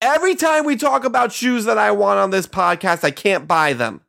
Every 0.00 0.34
time 0.34 0.64
we 0.64 0.76
talk 0.76 1.04
about 1.04 1.32
shoes 1.32 1.66
that 1.66 1.78
I 1.78 1.92
want 1.92 2.18
on 2.18 2.30
this 2.30 2.46
podcast, 2.46 3.04
I 3.04 3.10
can't 3.10 3.46
buy 3.46 3.74
them. 3.74 4.00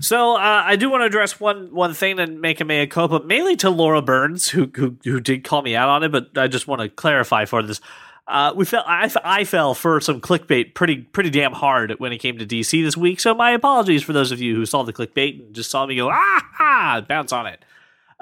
So, 0.00 0.34
uh, 0.36 0.62
I 0.64 0.76
do 0.76 0.90
want 0.90 1.02
to 1.02 1.06
address 1.06 1.38
one 1.38 1.72
one 1.72 1.94
thing 1.94 2.18
and 2.18 2.40
make 2.40 2.60
a 2.60 2.64
mea 2.64 2.86
culpa, 2.86 3.20
mainly 3.24 3.54
to 3.56 3.70
Laura 3.70 4.02
Burns, 4.02 4.48
who 4.48 4.70
who, 4.74 4.96
who 5.04 5.20
did 5.20 5.44
call 5.44 5.62
me 5.62 5.76
out 5.76 5.88
on 5.88 6.02
it, 6.02 6.10
but 6.10 6.36
I 6.36 6.48
just 6.48 6.66
want 6.66 6.80
to 6.80 6.88
clarify 6.88 7.44
for 7.44 7.62
this. 7.62 7.80
Uh, 8.26 8.54
we 8.56 8.64
fell. 8.64 8.82
I, 8.86 9.10
I 9.22 9.44
fell 9.44 9.74
for 9.74 10.00
some 10.00 10.20
clickbait 10.20 10.74
pretty 10.74 11.02
pretty 11.02 11.30
damn 11.30 11.52
hard 11.52 11.92
when 11.98 12.12
it 12.12 12.18
came 12.18 12.38
to 12.38 12.46
DC 12.46 12.82
this 12.82 12.96
week. 12.96 13.20
So 13.20 13.34
my 13.34 13.50
apologies 13.50 14.02
for 14.02 14.14
those 14.14 14.32
of 14.32 14.40
you 14.40 14.56
who 14.56 14.64
saw 14.64 14.82
the 14.82 14.92
clickbait 14.92 15.40
and 15.40 15.54
just 15.54 15.70
saw 15.70 15.84
me 15.84 15.96
go 15.96 16.10
ah, 16.10 16.42
ah 16.58 17.04
bounce 17.06 17.32
on 17.32 17.46
it. 17.46 17.62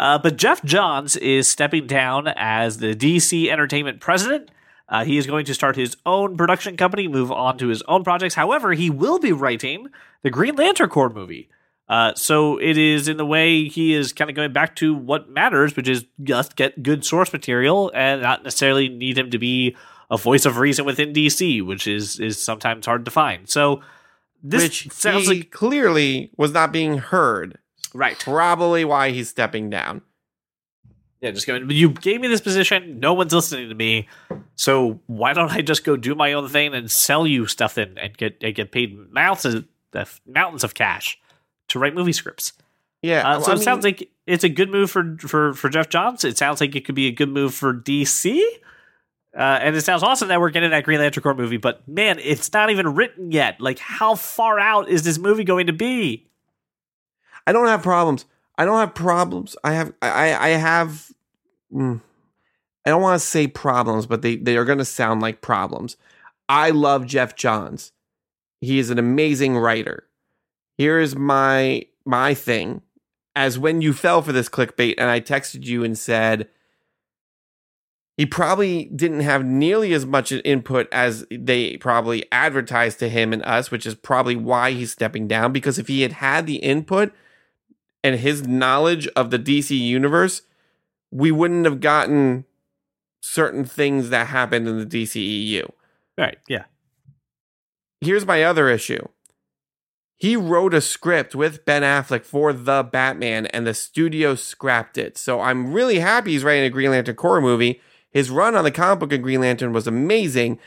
Uh, 0.02 0.18
but 0.18 0.36
Geoff 0.36 0.64
Johns 0.64 1.14
is 1.14 1.46
stepping 1.46 1.86
down 1.86 2.26
as 2.26 2.78
the 2.78 2.92
DC 2.92 3.48
Entertainment 3.48 4.00
president. 4.00 4.50
Uh, 4.88 5.04
he 5.04 5.16
is 5.16 5.28
going 5.28 5.44
to 5.44 5.54
start 5.54 5.76
his 5.76 5.96
own 6.04 6.36
production 6.36 6.76
company, 6.76 7.06
move 7.06 7.30
on 7.30 7.56
to 7.58 7.68
his 7.68 7.82
own 7.82 8.02
projects. 8.02 8.34
However, 8.34 8.72
he 8.72 8.90
will 8.90 9.20
be 9.20 9.30
writing 9.30 9.86
the 10.22 10.30
Green 10.30 10.56
Lantern 10.56 10.88
Corps 10.88 11.08
movie. 11.08 11.48
Uh, 11.88 12.14
so 12.16 12.58
it 12.58 12.76
is 12.76 13.06
in 13.06 13.16
the 13.16 13.24
way 13.24 13.68
he 13.68 13.94
is 13.94 14.12
kind 14.12 14.28
of 14.28 14.34
going 14.34 14.52
back 14.52 14.74
to 14.74 14.92
what 14.92 15.30
matters, 15.30 15.76
which 15.76 15.86
is 15.86 16.04
just 16.20 16.56
get 16.56 16.82
good 16.82 17.04
source 17.04 17.32
material 17.32 17.92
and 17.94 18.22
not 18.22 18.42
necessarily 18.42 18.88
need 18.88 19.16
him 19.16 19.30
to 19.30 19.38
be 19.38 19.76
a 20.10 20.16
voice 20.16 20.44
of 20.44 20.58
reason 20.58 20.84
within 20.84 21.12
DC, 21.12 21.64
which 21.64 21.86
is 21.86 22.18
is 22.18 22.42
sometimes 22.42 22.86
hard 22.86 23.04
to 23.04 23.12
find. 23.12 23.48
So 23.48 23.82
this 24.42 24.64
Which 24.64 24.90
sounds 24.90 25.28
he 25.28 25.36
like 25.36 25.52
clearly 25.52 26.32
was 26.36 26.50
not 26.50 26.72
being 26.72 26.98
heard. 26.98 27.58
Right. 27.94 28.18
Probably 28.18 28.84
why 28.84 29.10
he's 29.10 29.28
stepping 29.28 29.70
down. 29.70 30.02
Yeah, 31.20 31.30
just 31.30 31.46
going. 31.46 31.70
You 31.70 31.90
gave 31.90 32.20
me 32.20 32.26
this 32.26 32.40
position. 32.40 32.98
No 32.98 33.14
one's 33.14 33.32
listening 33.32 33.68
to 33.68 33.74
me. 33.76 34.08
So 34.56 35.00
why 35.06 35.32
don't 35.32 35.52
I 35.52 35.62
just 35.62 35.84
go 35.84 35.96
do 35.96 36.16
my 36.16 36.32
own 36.32 36.48
thing 36.48 36.74
and 36.74 36.90
sell 36.90 37.28
you 37.28 37.46
stuff 37.46 37.76
and, 37.76 37.96
and 37.96 38.16
get 38.16 38.42
and 38.42 38.54
get 38.54 38.72
paid 38.72 38.98
mountains 39.12 39.64
of, 39.94 40.20
mountains 40.26 40.64
of 40.64 40.74
cash 40.74 41.18
to 41.68 41.78
write 41.78 41.94
movie 41.94 42.12
scripts? 42.12 42.54
Yeah. 43.02 43.28
Uh, 43.28 43.40
so 43.40 43.50
I 43.50 43.54
it 43.54 43.58
mean, 43.58 43.64
sounds 43.64 43.84
like 43.84 44.10
it's 44.26 44.42
a 44.42 44.48
good 44.48 44.68
move 44.68 44.90
for 44.90 45.16
for 45.20 45.54
for 45.54 45.68
Geoff 45.68 45.88
Johns. 45.88 46.24
It 46.24 46.38
sounds 46.38 46.60
like 46.60 46.74
it 46.74 46.84
could 46.84 46.96
be 46.96 47.06
a 47.06 47.12
good 47.12 47.28
move 47.28 47.54
for 47.54 47.72
DC. 47.72 48.42
Uh, 49.34 49.58
and 49.62 49.76
it 49.76 49.82
sounds 49.82 50.02
awesome 50.02 50.28
that 50.28 50.40
we're 50.40 50.50
getting 50.50 50.70
that 50.70 50.84
Green 50.84 50.98
Lantern 50.98 51.22
Corps 51.22 51.34
movie, 51.34 51.56
but 51.56 51.86
man, 51.88 52.18
it's 52.18 52.52
not 52.52 52.68
even 52.68 52.94
written 52.94 53.32
yet. 53.32 53.58
Like, 53.62 53.78
how 53.78 54.14
far 54.14 54.58
out 54.58 54.90
is 54.90 55.04
this 55.04 55.16
movie 55.16 55.44
going 55.44 55.68
to 55.68 55.72
be? 55.72 56.28
I 57.46 57.52
don't 57.52 57.66
have 57.66 57.82
problems. 57.82 58.24
I 58.58 58.64
don't 58.64 58.78
have 58.78 58.94
problems. 58.94 59.56
I 59.64 59.72
have 59.72 59.92
I 60.02 60.34
I 60.34 60.48
have 60.50 61.10
mm, 61.72 62.00
I 62.86 62.90
don't 62.90 63.02
want 63.02 63.20
to 63.20 63.26
say 63.26 63.46
problems, 63.46 64.06
but 64.06 64.22
they 64.22 64.36
they 64.36 64.56
are 64.56 64.64
going 64.64 64.78
to 64.78 64.84
sound 64.84 65.20
like 65.20 65.40
problems. 65.40 65.96
I 66.48 66.70
love 66.70 67.06
Geoff 67.06 67.34
Johns. 67.34 67.92
He 68.60 68.78
is 68.78 68.90
an 68.90 68.98
amazing 68.98 69.56
writer. 69.56 70.04
Here 70.76 71.00
is 71.00 71.16
my 71.16 71.86
my 72.04 72.34
thing. 72.34 72.82
As 73.34 73.58
when 73.58 73.80
you 73.80 73.94
fell 73.94 74.20
for 74.20 74.32
this 74.32 74.50
clickbait 74.50 74.94
and 74.98 75.08
I 75.08 75.20
texted 75.20 75.64
you 75.64 75.82
and 75.84 75.96
said 75.96 76.48
he 78.18 78.26
probably 78.26 78.84
didn't 78.94 79.20
have 79.20 79.44
nearly 79.44 79.94
as 79.94 80.04
much 80.04 80.32
input 80.32 80.86
as 80.92 81.26
they 81.30 81.78
probably 81.78 82.30
advertised 82.30 82.98
to 82.98 83.08
him 83.08 83.32
and 83.32 83.42
us, 83.42 83.70
which 83.70 83.86
is 83.86 83.94
probably 83.94 84.36
why 84.36 84.72
he's 84.72 84.92
stepping 84.92 85.26
down. 85.26 85.52
Because 85.52 85.78
if 85.78 85.88
he 85.88 86.02
had 86.02 86.12
had 86.12 86.46
the 86.46 86.56
input 86.56 87.12
and 88.02 88.18
his 88.18 88.46
knowledge 88.46 89.06
of 89.08 89.30
the 89.30 89.38
DC 89.38 89.78
universe, 89.78 90.42
we 91.10 91.30
wouldn't 91.30 91.64
have 91.64 91.80
gotten 91.80 92.44
certain 93.20 93.64
things 93.64 94.10
that 94.10 94.28
happened 94.28 94.66
in 94.66 94.78
the 94.78 94.86
DCEU. 94.86 95.70
Right? 96.18 96.38
Yeah. 96.48 96.64
Here's 98.00 98.26
my 98.26 98.42
other 98.42 98.68
issue. 98.68 99.06
He 100.16 100.36
wrote 100.36 100.74
a 100.74 100.80
script 100.80 101.34
with 101.34 101.64
Ben 101.64 101.82
Affleck 101.82 102.24
for 102.24 102.52
The 102.52 102.84
Batman, 102.84 103.46
and 103.46 103.66
the 103.66 103.74
studio 103.74 104.34
scrapped 104.34 104.96
it. 104.96 105.18
So 105.18 105.40
I'm 105.40 105.72
really 105.72 105.98
happy 105.98 106.32
he's 106.32 106.44
writing 106.44 106.64
a 106.64 106.70
Green 106.70 106.90
Lantern 106.90 107.16
Corps 107.16 107.40
movie. 107.40 107.80
His 108.10 108.30
run 108.30 108.54
on 108.54 108.64
the 108.64 108.70
comic 108.70 109.00
book 109.00 109.12
of 109.12 109.22
Green 109.22 109.40
Lantern 109.40 109.72
was 109.72 109.86
amazing. 109.86 110.58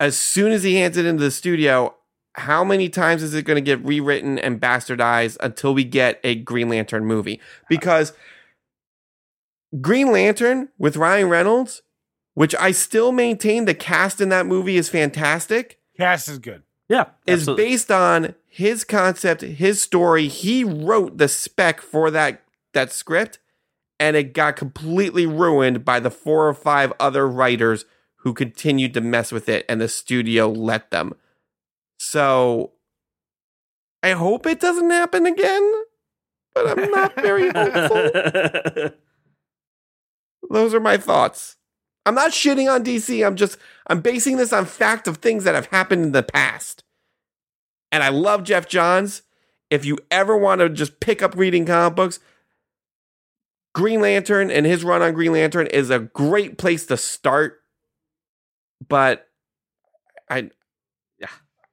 As 0.00 0.16
soon 0.16 0.50
as 0.50 0.64
he 0.64 0.76
hands 0.76 0.96
it 0.96 1.06
into 1.06 1.22
the 1.22 1.30
studio, 1.30 1.94
how 2.34 2.64
many 2.64 2.88
times 2.88 3.22
is 3.22 3.34
it 3.34 3.44
going 3.44 3.56
to 3.56 3.60
get 3.60 3.84
rewritten 3.84 4.38
and 4.38 4.60
bastardized 4.60 5.36
until 5.40 5.74
we 5.74 5.84
get 5.84 6.20
a 6.24 6.34
Green 6.34 6.68
Lantern 6.68 7.04
movie? 7.04 7.40
Because 7.68 8.12
Green 9.80 10.10
Lantern 10.10 10.68
with 10.78 10.96
Ryan 10.96 11.28
Reynolds, 11.28 11.82
which 12.34 12.54
I 12.56 12.72
still 12.72 13.12
maintain 13.12 13.64
the 13.64 13.74
cast 13.74 14.20
in 14.20 14.28
that 14.30 14.46
movie 14.46 14.76
is 14.76 14.88
fantastic, 14.88 15.80
Cast 15.96 16.28
is 16.28 16.38
good. 16.38 16.62
Yeah. 16.88 17.06
is 17.26 17.42
absolutely. 17.42 17.64
based 17.64 17.90
on 17.90 18.34
his 18.46 18.84
concept, 18.84 19.42
his 19.42 19.80
story. 19.80 20.28
He 20.28 20.64
wrote 20.64 21.18
the 21.18 21.28
spec 21.28 21.80
for 21.80 22.10
that 22.10 22.42
that 22.72 22.92
script, 22.92 23.38
and 24.00 24.16
it 24.16 24.34
got 24.34 24.56
completely 24.56 25.26
ruined 25.26 25.84
by 25.84 26.00
the 26.00 26.10
four 26.10 26.48
or 26.48 26.54
five 26.54 26.92
other 26.98 27.28
writers 27.28 27.84
who 28.18 28.34
continued 28.34 28.92
to 28.94 29.00
mess 29.00 29.30
with 29.30 29.48
it, 29.48 29.64
and 29.68 29.80
the 29.80 29.88
studio 29.88 30.48
let 30.48 30.90
them. 30.90 31.14
So 31.98 32.72
I 34.02 34.10
hope 34.10 34.46
it 34.46 34.60
doesn't 34.60 34.90
happen 34.90 35.26
again, 35.26 35.72
but 36.54 36.78
I'm 36.78 36.90
not 36.90 37.14
very 37.14 37.50
hopeful. 37.50 38.90
Those 40.50 40.74
are 40.74 40.80
my 40.80 40.96
thoughts. 40.96 41.56
I'm 42.06 42.14
not 42.14 42.32
shitting 42.32 42.70
on 42.70 42.84
DC. 42.84 43.26
I'm 43.26 43.36
just 43.36 43.56
I'm 43.86 44.00
basing 44.00 44.36
this 44.36 44.52
on 44.52 44.66
fact 44.66 45.08
of 45.08 45.18
things 45.18 45.44
that 45.44 45.54
have 45.54 45.66
happened 45.66 46.04
in 46.04 46.12
the 46.12 46.22
past. 46.22 46.84
And 47.90 48.02
I 48.02 48.08
love 48.08 48.44
Geoff 48.44 48.68
Johns. 48.68 49.22
If 49.70 49.84
you 49.84 49.98
ever 50.10 50.36
want 50.36 50.60
to 50.60 50.68
just 50.68 51.00
pick 51.00 51.22
up 51.22 51.34
reading 51.36 51.64
comic 51.64 51.96
books, 51.96 52.20
Green 53.74 54.00
Lantern 54.00 54.50
and 54.50 54.66
his 54.66 54.84
run 54.84 55.02
on 55.02 55.14
Green 55.14 55.32
Lantern 55.32 55.66
is 55.68 55.90
a 55.90 55.98
great 55.98 56.58
place 56.58 56.86
to 56.86 56.96
start. 56.96 57.62
But 58.86 59.28
I 60.28 60.50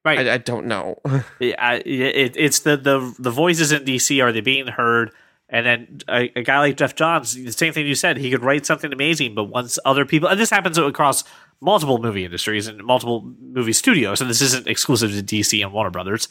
right. 0.05 0.27
I, 0.27 0.33
I 0.35 0.37
don't 0.37 0.65
know. 0.67 0.99
Yeah, 1.39 1.73
it, 1.73 2.35
it's 2.37 2.59
the, 2.59 2.77
the 2.77 3.15
the 3.17 3.31
voices 3.31 3.71
in 3.71 3.83
DC 3.83 4.23
are 4.23 4.31
they 4.31 4.41
being 4.41 4.67
heard? 4.67 5.11
And 5.49 5.65
then 5.65 5.99
a, 6.07 6.31
a 6.35 6.43
guy 6.43 6.59
like 6.59 6.77
Geoff 6.77 6.95
Johns, 6.95 7.35
the 7.35 7.51
same 7.51 7.73
thing 7.73 7.85
you 7.85 7.95
said, 7.95 8.17
he 8.17 8.31
could 8.31 8.41
write 8.41 8.65
something 8.65 8.93
amazing, 8.93 9.35
but 9.35 9.45
once 9.45 9.77
other 9.83 10.05
people, 10.05 10.29
and 10.29 10.39
this 10.39 10.49
happens 10.49 10.77
across 10.77 11.25
multiple 11.59 11.97
movie 11.97 12.23
industries 12.23 12.67
and 12.67 12.81
multiple 12.83 13.33
movie 13.41 13.73
studios, 13.73 14.21
and 14.21 14.29
this 14.29 14.41
isn't 14.41 14.67
exclusive 14.67 15.11
to 15.11 15.21
DC 15.21 15.61
and 15.61 15.73
Warner 15.73 15.89
Brothers. 15.89 16.29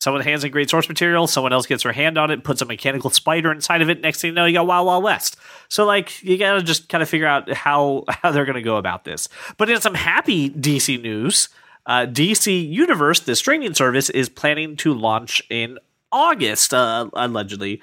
Someone 0.00 0.22
hands 0.22 0.44
in 0.44 0.52
great 0.52 0.70
source 0.70 0.88
material, 0.88 1.26
someone 1.26 1.52
else 1.52 1.66
gets 1.66 1.82
their 1.82 1.92
hand 1.92 2.18
on 2.18 2.30
it, 2.30 2.44
puts 2.44 2.62
a 2.62 2.64
mechanical 2.64 3.10
spider 3.10 3.50
inside 3.50 3.82
of 3.82 3.90
it. 3.90 4.00
Next 4.00 4.20
thing 4.20 4.28
you 4.28 4.34
know, 4.34 4.44
you 4.44 4.52
got 4.52 4.66
Wild 4.66 4.86
Wild 4.86 5.02
West. 5.02 5.36
So 5.68 5.84
like 5.84 6.22
you 6.22 6.38
gotta 6.38 6.62
just 6.62 6.88
kind 6.88 7.02
of 7.02 7.08
figure 7.08 7.26
out 7.26 7.52
how 7.52 8.04
how 8.08 8.30
they're 8.30 8.44
gonna 8.44 8.62
go 8.62 8.76
about 8.76 9.04
this. 9.04 9.28
But 9.56 9.70
in 9.70 9.80
some 9.80 9.94
happy 9.94 10.50
DC 10.50 11.02
news, 11.02 11.48
uh, 11.88 12.06
DC 12.06 12.70
Universe, 12.70 13.18
the 13.20 13.34
streaming 13.34 13.74
service, 13.74 14.10
is 14.10 14.28
planning 14.28 14.76
to 14.76 14.94
launch 14.94 15.42
in 15.50 15.78
August, 16.12 16.72
uh, 16.72 17.08
allegedly. 17.14 17.80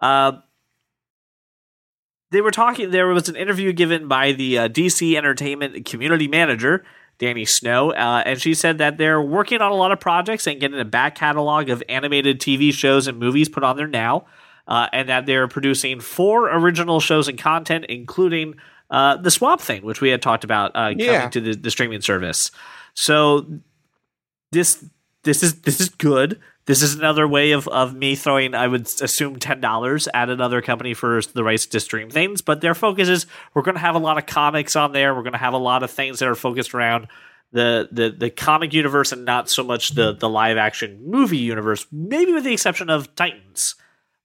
Uh, 0.00 0.32
they 2.30 2.40
were 2.40 2.50
talking. 2.50 2.90
There 2.90 3.06
was 3.08 3.28
an 3.28 3.36
interview 3.36 3.72
given 3.72 4.06
by 4.08 4.32
the 4.32 4.58
uh, 4.58 4.68
DC 4.68 5.16
Entertainment 5.16 5.84
community 5.86 6.28
manager, 6.28 6.84
Danny 7.18 7.44
Snow, 7.44 7.90
uh, 7.92 8.22
and 8.26 8.40
she 8.40 8.52
said 8.54 8.78
that 8.78 8.98
they're 8.98 9.20
working 9.22 9.60
on 9.62 9.72
a 9.72 9.74
lot 9.74 9.92
of 9.92 10.00
projects 10.00 10.46
and 10.46 10.60
getting 10.60 10.78
a 10.78 10.84
back 10.84 11.14
catalog 11.14 11.68
of 11.70 11.82
animated 11.88 12.38
TV 12.40 12.72
shows 12.72 13.06
and 13.06 13.18
movies 13.18 13.48
put 13.48 13.64
on 13.64 13.76
there 13.76 13.86
now, 13.86 14.26
uh, 14.66 14.88
and 14.92 15.08
that 15.08 15.24
they're 15.26 15.48
producing 15.48 16.00
four 16.00 16.50
original 16.54 17.00
shows 17.00 17.28
and 17.28 17.38
content, 17.38 17.86
including 17.88 18.54
uh, 18.90 19.16
the 19.16 19.30
Swamp 19.30 19.60
Thing, 19.62 19.82
which 19.82 20.00
we 20.02 20.10
had 20.10 20.20
talked 20.20 20.44
about 20.44 20.72
uh, 20.76 20.92
Yeah. 20.96 21.16
coming 21.16 21.30
to 21.30 21.40
the, 21.40 21.54
the 21.56 21.70
streaming 21.70 22.02
service. 22.02 22.50
So 22.94 23.46
this 24.52 24.84
this 25.24 25.42
is 25.42 25.62
this 25.62 25.80
is 25.80 25.88
good. 25.90 26.40
This 26.66 26.82
is 26.82 26.94
another 26.94 27.26
way 27.26 27.52
of, 27.52 27.66
of 27.68 27.94
me 27.94 28.14
throwing, 28.14 28.54
I 28.54 28.68
would 28.68 28.82
assume, 29.00 29.38
ten 29.38 29.60
dollars 29.60 30.06
at 30.12 30.28
another 30.28 30.60
company 30.60 30.92
for 30.92 31.20
the 31.32 31.42
rights 31.42 31.64
to 31.66 31.80
stream 31.80 32.10
things. 32.10 32.42
But 32.42 32.60
their 32.60 32.74
focus 32.74 33.08
is 33.08 33.26
we're 33.54 33.62
going 33.62 33.76
to 33.76 33.80
have 33.80 33.94
a 33.94 33.98
lot 33.98 34.18
of 34.18 34.26
comics 34.26 34.76
on 34.76 34.92
there. 34.92 35.14
We're 35.14 35.22
going 35.22 35.32
to 35.32 35.38
have 35.38 35.54
a 35.54 35.58
lot 35.58 35.82
of 35.82 35.90
things 35.90 36.18
that 36.18 36.28
are 36.28 36.34
focused 36.34 36.74
around 36.74 37.08
the 37.52 37.88
the 37.90 38.10
the 38.10 38.30
comic 38.30 38.74
universe 38.74 39.12
and 39.12 39.24
not 39.24 39.48
so 39.48 39.64
much 39.64 39.90
the 39.90 40.12
the 40.12 40.28
live 40.28 40.56
action 40.56 41.00
movie 41.06 41.38
universe. 41.38 41.86
Maybe 41.90 42.32
with 42.32 42.44
the 42.44 42.52
exception 42.52 42.90
of 42.90 43.14
Titans. 43.14 43.74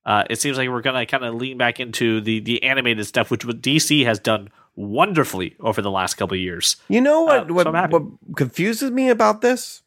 Uh, 0.06 0.26
it 0.30 0.42
seems 0.42 0.58
like 0.58 0.68
we're 0.68 0.82
going 0.82 0.98
to 0.98 1.06
kind 1.10 1.24
of 1.24 1.36
lean 1.36 1.58
back 1.58 1.80
into 1.80 2.20
the 2.20 2.42
the 2.42 2.62
animated 2.64 3.06
stuff, 3.06 3.32
which 3.32 3.46
DC 3.46 4.04
has 4.04 4.20
done 4.20 4.50
wonderfully 4.76 5.56
over 5.60 5.82
the 5.82 5.92
last 5.92 6.16
couple 6.16 6.36
of 6.36 6.42
years. 6.42 6.78
You 6.88 7.02
know 7.02 7.24
what? 7.24 7.50
Uh, 7.50 7.54
what, 7.54 7.68
I'm 7.68 7.90
what 7.90 8.04
confuses 8.36 8.92
me 8.92 9.10
about 9.10 9.42
this? 9.42 9.82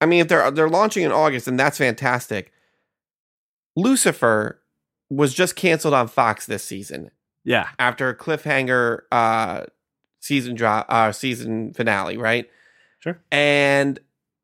I 0.00 0.06
mean, 0.06 0.20
if 0.20 0.28
they're 0.28 0.50
they're 0.50 0.68
launching 0.68 1.04
in 1.04 1.12
August, 1.12 1.48
and 1.48 1.58
that's 1.58 1.78
fantastic. 1.78 2.52
Lucifer 3.76 4.60
was 5.10 5.34
just 5.34 5.56
canceled 5.56 5.94
on 5.94 6.08
Fox 6.08 6.46
this 6.46 6.64
season 6.64 7.10
Yeah, 7.44 7.68
after 7.78 8.08
a 8.08 8.16
cliffhanger 8.16 9.00
uh, 9.12 9.64
season 10.20 10.54
drop, 10.54 10.86
uh, 10.88 11.12
season 11.12 11.72
finale, 11.74 12.16
right? 12.16 12.48
Sure. 12.98 13.20
And 13.30 14.00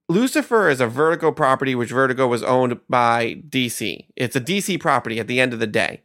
Lucifer 0.08 0.68
is 0.68 0.80
a 0.80 0.86
Vertigo 0.86 1.32
property, 1.32 1.74
which 1.74 1.90
Vertigo 1.90 2.26
was 2.26 2.42
owned 2.42 2.80
by 2.88 3.42
DC. 3.48 4.06
It's 4.14 4.36
a 4.36 4.40
DC 4.40 4.78
property 4.78 5.18
at 5.18 5.26
the 5.26 5.40
end 5.40 5.52
of 5.52 5.58
the 5.58 5.66
day. 5.66 6.02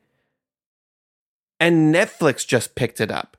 And 1.59 1.93
Netflix 1.93 2.47
just 2.47 2.75
picked 2.75 3.01
it 3.01 3.11
up. 3.11 3.37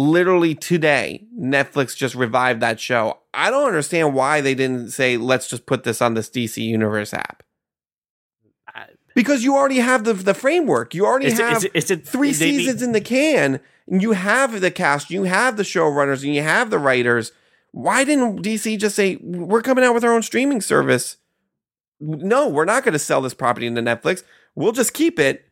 Literally 0.00 0.54
today, 0.54 1.26
Netflix 1.38 1.94
just 1.94 2.14
revived 2.14 2.60
that 2.62 2.80
show. 2.80 3.18
I 3.34 3.50
don't 3.50 3.66
understand 3.66 4.14
why 4.14 4.40
they 4.40 4.54
didn't 4.54 4.92
say, 4.92 5.18
let's 5.18 5.46
just 5.48 5.66
put 5.66 5.84
this 5.84 6.00
on 6.00 6.14
this 6.14 6.30
DC 6.30 6.56
Universe 6.56 7.12
app. 7.12 7.42
Because 9.14 9.44
you 9.44 9.56
already 9.56 9.80
have 9.80 10.04
the 10.04 10.14
the 10.14 10.32
framework. 10.32 10.94
You 10.94 11.04
already 11.04 11.26
Is 11.26 11.38
it- 11.38 11.44
have 11.44 11.64
is 11.74 11.90
it- 11.90 12.00
is 12.02 12.08
three 12.08 12.32
seasons 12.32 12.80
in 12.80 12.92
the 12.92 13.00
can. 13.00 13.60
And 13.86 14.00
you 14.00 14.12
have 14.12 14.60
the 14.60 14.70
cast, 14.70 15.10
you 15.10 15.24
have 15.24 15.56
the 15.56 15.64
showrunners, 15.64 16.24
and 16.24 16.34
you 16.34 16.42
have 16.42 16.70
the 16.70 16.78
writers. 16.78 17.32
Why 17.72 18.04
didn't 18.04 18.42
DC 18.42 18.78
just 18.78 18.96
say 18.96 19.16
we're 19.20 19.62
coming 19.62 19.84
out 19.84 19.94
with 19.94 20.04
our 20.04 20.14
own 20.14 20.22
streaming 20.22 20.60
service? 20.60 21.16
No, 22.00 22.48
we're 22.48 22.64
not 22.64 22.84
going 22.84 22.92
to 22.94 22.98
sell 23.00 23.20
this 23.20 23.34
property 23.34 23.66
into 23.66 23.82
Netflix. 23.82 24.22
We'll 24.54 24.72
just 24.72 24.94
keep 24.94 25.18
it 25.18 25.44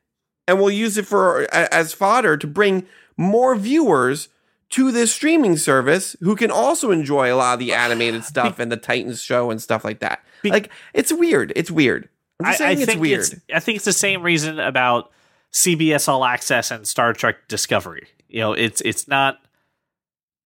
and 0.46 0.58
we'll 0.58 0.70
use 0.70 0.96
it 0.96 1.06
for 1.06 1.46
as 1.52 1.92
fodder 1.92 2.36
to 2.38 2.46
bring 2.46 2.86
more 3.18 3.54
viewers 3.56 4.28
to 4.70 4.92
this 4.92 5.12
streaming 5.12 5.56
service 5.56 6.14
who 6.20 6.36
can 6.36 6.50
also 6.50 6.90
enjoy 6.90 7.32
a 7.32 7.36
lot 7.36 7.54
of 7.54 7.58
the 7.58 7.72
animated 7.72 8.24
stuff 8.24 8.58
and 8.58 8.70
the 8.70 8.76
Titans 8.76 9.22
show 9.22 9.50
and 9.50 9.62
stuff 9.62 9.84
like 9.84 10.00
that. 10.00 10.22
Like 10.44 10.70
it's 10.94 11.12
weird. 11.12 11.52
It's 11.56 11.70
weird. 11.70 12.08
I 12.42 12.54
saying 12.54 12.78
it's 12.78 12.86
think 12.86 13.00
weird. 13.00 13.20
it's 13.20 13.34
I 13.52 13.60
think 13.60 13.76
it's 13.76 13.84
the 13.84 13.92
same 13.92 14.22
reason 14.22 14.60
about 14.60 15.10
CBS 15.52 16.08
All 16.08 16.24
Access 16.24 16.70
and 16.70 16.86
Star 16.86 17.12
Trek 17.12 17.48
Discovery. 17.48 18.08
You 18.28 18.40
know, 18.40 18.52
it's 18.52 18.80
it's 18.82 19.08
not 19.08 19.38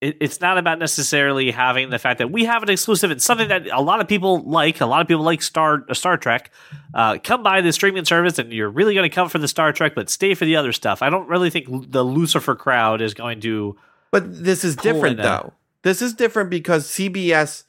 it, 0.03 0.17
it's 0.19 0.41
not 0.41 0.57
about 0.57 0.79
necessarily 0.79 1.51
having 1.51 1.89
the 1.89 1.99
fact 1.99 2.17
that 2.17 2.29
we 2.29 2.45
have 2.45 2.61
an 2.61 2.69
exclusive. 2.69 3.09
It's 3.09 3.23
something 3.23 3.47
that 3.47 3.67
a 3.67 3.81
lot 3.81 4.01
of 4.01 4.07
people 4.07 4.41
like. 4.41 4.81
A 4.81 4.85
lot 4.85 5.01
of 5.01 5.07
people 5.07 5.23
like 5.23 5.41
Star 5.41 5.85
uh, 5.87 5.93
Star 5.93 6.17
Trek. 6.17 6.51
Uh, 6.93 7.17
come 7.23 7.41
by 7.41 7.61
the 7.61 7.71
streaming 7.71 8.05
service, 8.05 8.37
and 8.37 8.51
you're 8.51 8.69
really 8.69 8.93
going 8.93 9.09
to 9.09 9.13
come 9.13 9.29
for 9.29 9.37
the 9.37 9.47
Star 9.47 9.71
Trek, 9.71 9.95
but 9.95 10.09
stay 10.09 10.33
for 10.33 10.45
the 10.45 10.55
other 10.57 10.73
stuff. 10.73 11.01
I 11.01 11.09
don't 11.09 11.29
really 11.29 11.49
think 11.49 11.91
the 11.91 12.03
Lucifer 12.03 12.55
crowd 12.55 13.01
is 13.01 13.13
going 13.13 13.41
to. 13.41 13.77
But 14.13 14.43
this 14.43 14.63
is 14.63 14.75
different 14.75 15.17
though. 15.17 15.53
This 15.81 15.99
is 15.99 16.13
different 16.13 16.51
because 16.51 16.87
CBS 16.87 17.63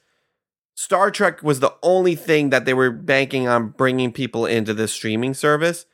Star 0.75 1.09
Trek 1.09 1.41
was 1.41 1.59
the 1.59 1.73
only 1.81 2.13
thing 2.13 2.51
that 2.51 2.65
they 2.65 2.73
were 2.75 2.91
banking 2.91 3.47
on 3.47 3.69
bringing 3.69 4.11
people 4.11 4.45
into 4.45 4.71
this 4.71 4.93
streaming 4.93 5.33
service. 5.33 5.87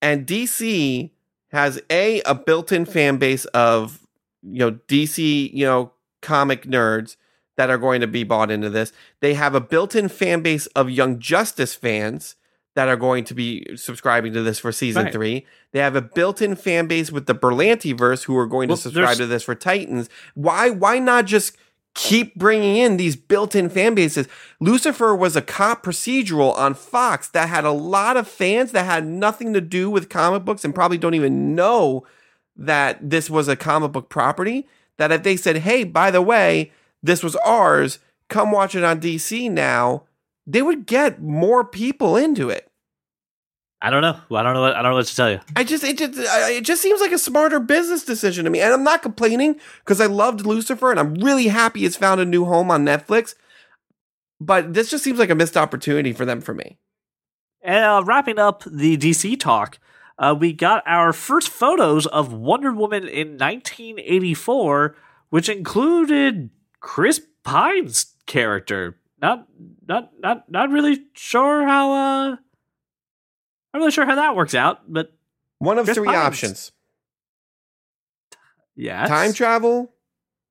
And 0.00 0.24
DC 0.24 1.10
has 1.48 1.82
a 1.90 2.20
a 2.22 2.36
built-in 2.36 2.84
fan 2.84 3.16
base 3.16 3.44
of 3.46 4.06
you 4.40 4.60
know 4.60 4.78
DC, 4.86 5.52
you 5.52 5.66
know, 5.66 5.90
comic 6.22 6.62
nerds 6.62 7.16
that 7.56 7.68
are 7.68 7.78
going 7.78 8.00
to 8.00 8.06
be 8.06 8.22
bought 8.22 8.52
into 8.52 8.70
this. 8.70 8.92
They 9.18 9.34
have 9.34 9.56
a 9.56 9.60
built-in 9.60 10.10
fan 10.10 10.42
base 10.42 10.66
of 10.68 10.88
Young 10.88 11.18
Justice 11.18 11.74
fans 11.74 12.36
that 12.78 12.88
are 12.88 12.96
going 12.96 13.24
to 13.24 13.34
be 13.34 13.66
subscribing 13.74 14.32
to 14.32 14.40
this 14.40 14.60
for 14.60 14.70
season 14.70 15.02
Right. 15.06 15.12
three. 15.12 15.46
They 15.72 15.80
have 15.80 15.96
a 15.96 16.00
built-in 16.00 16.54
fan 16.54 16.86
base 16.86 17.10
with 17.10 17.26
the 17.26 17.34
Berlanti 17.34 17.92
verse 17.92 18.22
who 18.22 18.38
are 18.38 18.46
going 18.46 18.68
Well, 18.68 18.76
to 18.76 18.82
subscribe 18.84 19.16
to 19.16 19.26
this 19.26 19.42
for 19.42 19.56
Titans. 19.56 20.08
Why 20.36 20.70
why 20.70 21.00
not 21.00 21.24
just 21.24 21.56
keep 21.94 22.36
bringing 22.36 22.76
in 22.76 22.96
these 22.96 23.16
built-in 23.16 23.68
fan 23.68 23.96
bases? 23.96 24.28
Lucifer 24.60 25.12
was 25.16 25.34
a 25.34 25.42
cop 25.42 25.82
procedural 25.82 26.56
on 26.56 26.72
Fox 26.74 27.26
that 27.30 27.48
had 27.48 27.64
a 27.64 27.72
lot 27.72 28.16
of 28.16 28.28
fans 28.28 28.70
that 28.70 28.84
had 28.84 29.04
nothing 29.04 29.52
to 29.54 29.60
do 29.60 29.90
with 29.90 30.08
comic 30.08 30.44
books 30.44 30.64
and 30.64 30.72
probably 30.72 30.98
don't 30.98 31.14
even 31.14 31.56
know 31.56 32.06
that 32.56 33.10
this 33.10 33.28
was 33.28 33.48
a 33.48 33.56
comic 33.56 33.90
book 33.90 34.08
property. 34.08 34.68
That 34.98 35.10
if 35.10 35.24
they 35.24 35.34
said, 35.34 35.56
"Hey, 35.56 35.82
by 35.82 36.12
the 36.12 36.22
way, 36.22 36.70
this 37.02 37.24
was 37.24 37.34
ours. 37.44 37.98
Come 38.28 38.52
watch 38.52 38.76
it 38.76 38.84
on 38.84 39.00
DC 39.00 39.48
now," 39.48 40.04
they 40.46 40.62
would 40.62 40.86
get 40.86 41.20
more 41.20 41.64
people 41.64 42.16
into 42.16 42.48
it. 42.48 42.67
I 43.80 43.90
don't 43.90 44.02
know. 44.02 44.20
I 44.36 44.42
don't 44.42 44.54
know. 44.54 44.62
What, 44.62 44.74
I 44.74 44.82
don't 44.82 44.90
know 44.90 44.96
what 44.96 45.06
to 45.06 45.14
tell 45.16 45.30
you. 45.30 45.40
I 45.54 45.62
just 45.62 45.84
it 45.84 45.98
just 45.98 46.14
it 46.16 46.64
just 46.64 46.82
seems 46.82 47.00
like 47.00 47.12
a 47.12 47.18
smarter 47.18 47.60
business 47.60 48.04
decision 48.04 48.44
to 48.44 48.50
me, 48.50 48.60
and 48.60 48.72
I'm 48.72 48.82
not 48.82 49.02
complaining 49.02 49.60
because 49.84 50.00
I 50.00 50.06
loved 50.06 50.44
Lucifer, 50.44 50.90
and 50.90 50.98
I'm 50.98 51.14
really 51.14 51.46
happy 51.46 51.84
it's 51.84 51.96
found 51.96 52.20
a 52.20 52.24
new 52.24 52.44
home 52.44 52.70
on 52.70 52.84
Netflix. 52.84 53.34
But 54.40 54.74
this 54.74 54.90
just 54.90 55.04
seems 55.04 55.18
like 55.18 55.30
a 55.30 55.34
missed 55.34 55.56
opportunity 55.56 56.12
for 56.12 56.24
them 56.24 56.40
for 56.40 56.54
me. 56.54 56.78
And 57.62 57.84
uh, 57.84 58.02
wrapping 58.04 58.38
up 58.38 58.64
the 58.64 58.96
DC 58.96 59.38
talk, 59.38 59.78
uh, 60.18 60.34
we 60.38 60.52
got 60.52 60.82
our 60.86 61.12
first 61.12 61.48
photos 61.48 62.06
of 62.06 62.32
Wonder 62.32 62.72
Woman 62.72 63.06
in 63.06 63.36
1984, 63.36 64.96
which 65.30 65.48
included 65.48 66.50
Chris 66.80 67.20
Pine's 67.44 68.14
character. 68.26 68.96
Not, 69.20 69.48
not, 69.86 70.10
not, 70.18 70.50
not 70.50 70.70
really 70.70 71.04
sure 71.14 71.64
how. 71.64 71.92
Uh, 71.92 72.36
not 73.74 73.80
really 73.80 73.90
sure 73.92 74.06
how 74.06 74.14
that 74.16 74.34
works 74.36 74.54
out, 74.54 74.80
but 74.92 75.12
One 75.58 75.78
of 75.78 75.84
Chris 75.86 75.96
three 75.96 76.06
Pines. 76.06 76.18
options: 76.18 76.72
yeah, 78.76 79.06
time 79.06 79.32
travel, 79.32 79.92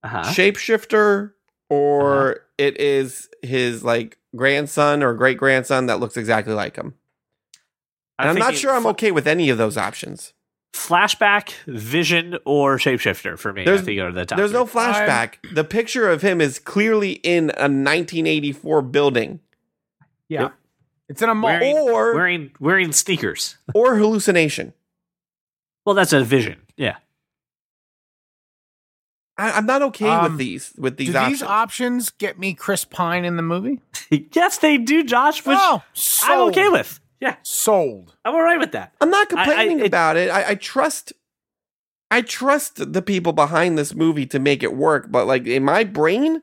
Uh-huh. 0.04 0.24
shapeshifter, 0.24 1.34
or 1.70 2.42
it 2.58 2.80
is 2.80 3.30
his 3.42 3.84
like 3.84 4.18
grandson 4.36 5.04
or 5.04 5.14
great 5.14 5.38
grandson 5.38 5.86
that 5.88 6.00
looks 6.00 6.18
exactly 6.18 6.54
like 6.54 6.76
him. 6.76 6.94
And 8.20 8.30
I'm 8.30 8.36
not 8.38 8.56
sure 8.56 8.74
I'm 8.74 8.88
okay 8.88 9.12
with 9.12 9.28
any 9.28 9.50
of 9.50 9.58
those 9.58 9.78
options. 9.78 10.34
Flashback, 10.74 11.52
Vision, 11.66 12.38
or 12.46 12.78
Shapeshifter 12.78 13.38
for 13.40 13.54
me. 13.54 13.64
There's- 13.64 13.82
I 13.82 13.86
think 13.86 14.00
are 14.02 14.12
the 14.12 14.26
top. 14.26 14.38
There's 14.38 14.52
no 14.52 14.66
three. 14.66 14.82
flashback. 14.82 15.36
the 15.54 15.64
picture 15.64 16.10
of 16.10 16.22
him 16.22 16.42
is 16.42 16.60
clearly 16.60 17.14
in 17.24 17.52
a 17.58 17.68
1984 17.70 18.82
building 18.84 19.40
Yeah. 20.30 20.50
Yep. 21.10 21.14
It's 21.14 21.22
in 21.22 21.30
a 21.30 21.36
mall. 21.36 21.52
Wearing- 21.52 21.78
or 21.78 22.16
wearing 22.16 22.52
wearing 22.60 22.92
sneakers. 22.92 23.58
or 23.74 23.96
hallucination. 23.96 24.74
Well, 25.86 25.96
that's 25.96 26.14
a 26.14 26.24
Vision. 26.24 26.60
Yeah. 26.76 26.98
I, 29.38 29.52
I'm 29.52 29.66
not 29.66 29.82
okay 29.84 30.10
Um, 30.10 30.24
with 30.32 30.38
these 30.40 30.74
with 30.78 30.98
these 30.98 31.12
Do 31.12 31.18
options. 31.18 31.40
these 31.40 31.48
options 31.48 32.10
get 32.10 32.40
me 32.40 32.54
Chris 32.54 32.86
Pine 32.86 33.24
in 33.24 33.36
the 33.38 33.44
movie? 33.44 33.80
yes, 34.34 34.58
they 34.58 34.78
do, 34.78 35.04
Josh. 35.04 35.46
Which 35.46 35.58
oh, 35.60 35.84
I'm 36.24 36.40
okay 36.50 36.70
with. 36.70 37.00
Yeah, 37.20 37.36
Sold. 37.44 38.16
I'm 38.26 38.34
all 38.36 38.42
right 38.44 38.60
with 38.60 38.72
that. 38.74 38.94
I'm 39.02 39.10
not 39.10 39.32
I- 39.34 39.42
I- 39.42 39.46
complaining 39.46 39.80
it- 39.80 39.86
about 39.88 40.18
it. 40.18 40.30
I, 40.30 40.50
I 40.50 40.56
trust. 40.56 41.14
I 42.10 42.22
trust 42.22 42.94
the 42.94 43.02
people 43.02 43.34
behind 43.34 43.78
this 43.78 43.94
movie 43.94 44.26
to 44.28 44.40
make 44.40 44.64
it 44.64 44.74
work, 44.74 45.12
but 45.12 45.28
like 45.28 45.46
in 45.46 45.64
my 45.66 45.84
brain, 45.84 46.42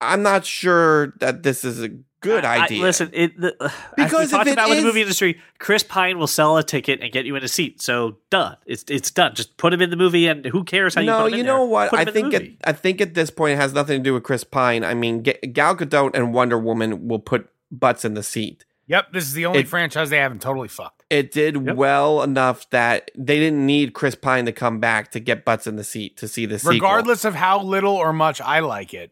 I'm 0.00 0.22
not 0.22 0.44
sure 0.44 1.14
that 1.20 1.44
this 1.44 1.64
is 1.64 1.82
a 1.82 1.90
good 2.20 2.44
I- 2.44 2.56
I- 2.56 2.64
idea. 2.64 2.82
listen, 2.82 3.10
it, 3.12 3.40
the, 3.40 3.54
as 3.62 3.72
Because 3.96 4.26
we 4.26 4.30
talked 4.30 4.46
if 4.46 4.48
it 4.48 4.52
about 4.54 4.68
with 4.68 4.78
the 4.78 4.84
movie 4.84 5.00
industry, 5.02 5.40
Chris 5.58 5.82
Pine 5.82 6.18
will 6.18 6.26
sell 6.26 6.56
a 6.56 6.62
ticket 6.62 7.00
and 7.02 7.12
get 7.12 7.24
you 7.26 7.36
in 7.36 7.42
a 7.44 7.48
seat. 7.48 7.80
So, 7.82 8.16
duh, 8.30 8.56
it's 8.66 8.84
it's 8.88 9.10
done. 9.10 9.34
Just 9.34 9.56
put 9.56 9.72
him 9.72 9.80
in 9.82 9.90
the 9.90 9.96
movie, 9.96 10.26
and 10.26 10.44
who 10.46 10.64
cares 10.64 10.94
how 10.94 11.00
you 11.00 11.06
no, 11.08 11.22
put 11.22 11.32
him 11.32 11.34
you 11.34 11.40
in 11.40 11.46
know 11.46 11.58
there? 11.58 11.66
what? 11.66 11.90
Put 11.90 11.98
I 11.98 12.02
him 12.02 12.08
in 12.08 12.14
the 12.14 12.20
think 12.30 12.34
at. 12.62 12.68
I 12.68 12.72
think 12.72 13.00
at 13.00 13.14
this 13.14 13.30
point 13.30 13.54
it 13.54 13.56
has 13.56 13.72
nothing 13.72 13.98
to 14.00 14.02
do 14.04 14.14
with 14.14 14.22
Chris 14.22 14.44
Pine. 14.44 14.84
I 14.84 14.94
mean, 14.94 15.22
Gal 15.22 15.76
Gadot 15.76 16.10
and 16.14 16.32
Wonder 16.34 16.58
Woman 16.58 17.08
will 17.08 17.18
put 17.20 17.48
butts 17.70 18.04
in 18.04 18.14
the 18.14 18.22
seat. 18.22 18.64
Yep, 18.86 19.12
this 19.12 19.24
is 19.24 19.34
the 19.34 19.44
only 19.44 19.60
It- 19.60 19.68
franchise 19.68 20.08
they 20.08 20.16
haven't 20.16 20.40
totally 20.40 20.68
fucked. 20.68 20.94
It 21.10 21.30
did 21.30 21.54
Yep. 21.56 21.76
well 21.76 22.22
enough 22.22 22.68
that 22.70 23.10
they 23.14 23.38
didn't 23.38 23.64
need 23.64 23.92
Chris 23.94 24.14
Pine 24.14 24.44
to 24.46 24.52
come 24.52 24.78
back 24.80 25.10
to 25.12 25.20
get 25.20 25.44
butts 25.44 25.66
in 25.66 25.76
the 25.76 25.84
seat 25.84 26.16
to 26.18 26.28
see 26.28 26.46
the 26.46 26.58
sequel. 26.58 26.72
Regardless 26.72 27.24
of 27.26 27.34
how 27.34 27.62
little 27.62 27.94
or 27.94 28.12
much 28.14 28.40
I 28.42 28.60
like 28.60 28.92
it, 28.94 29.10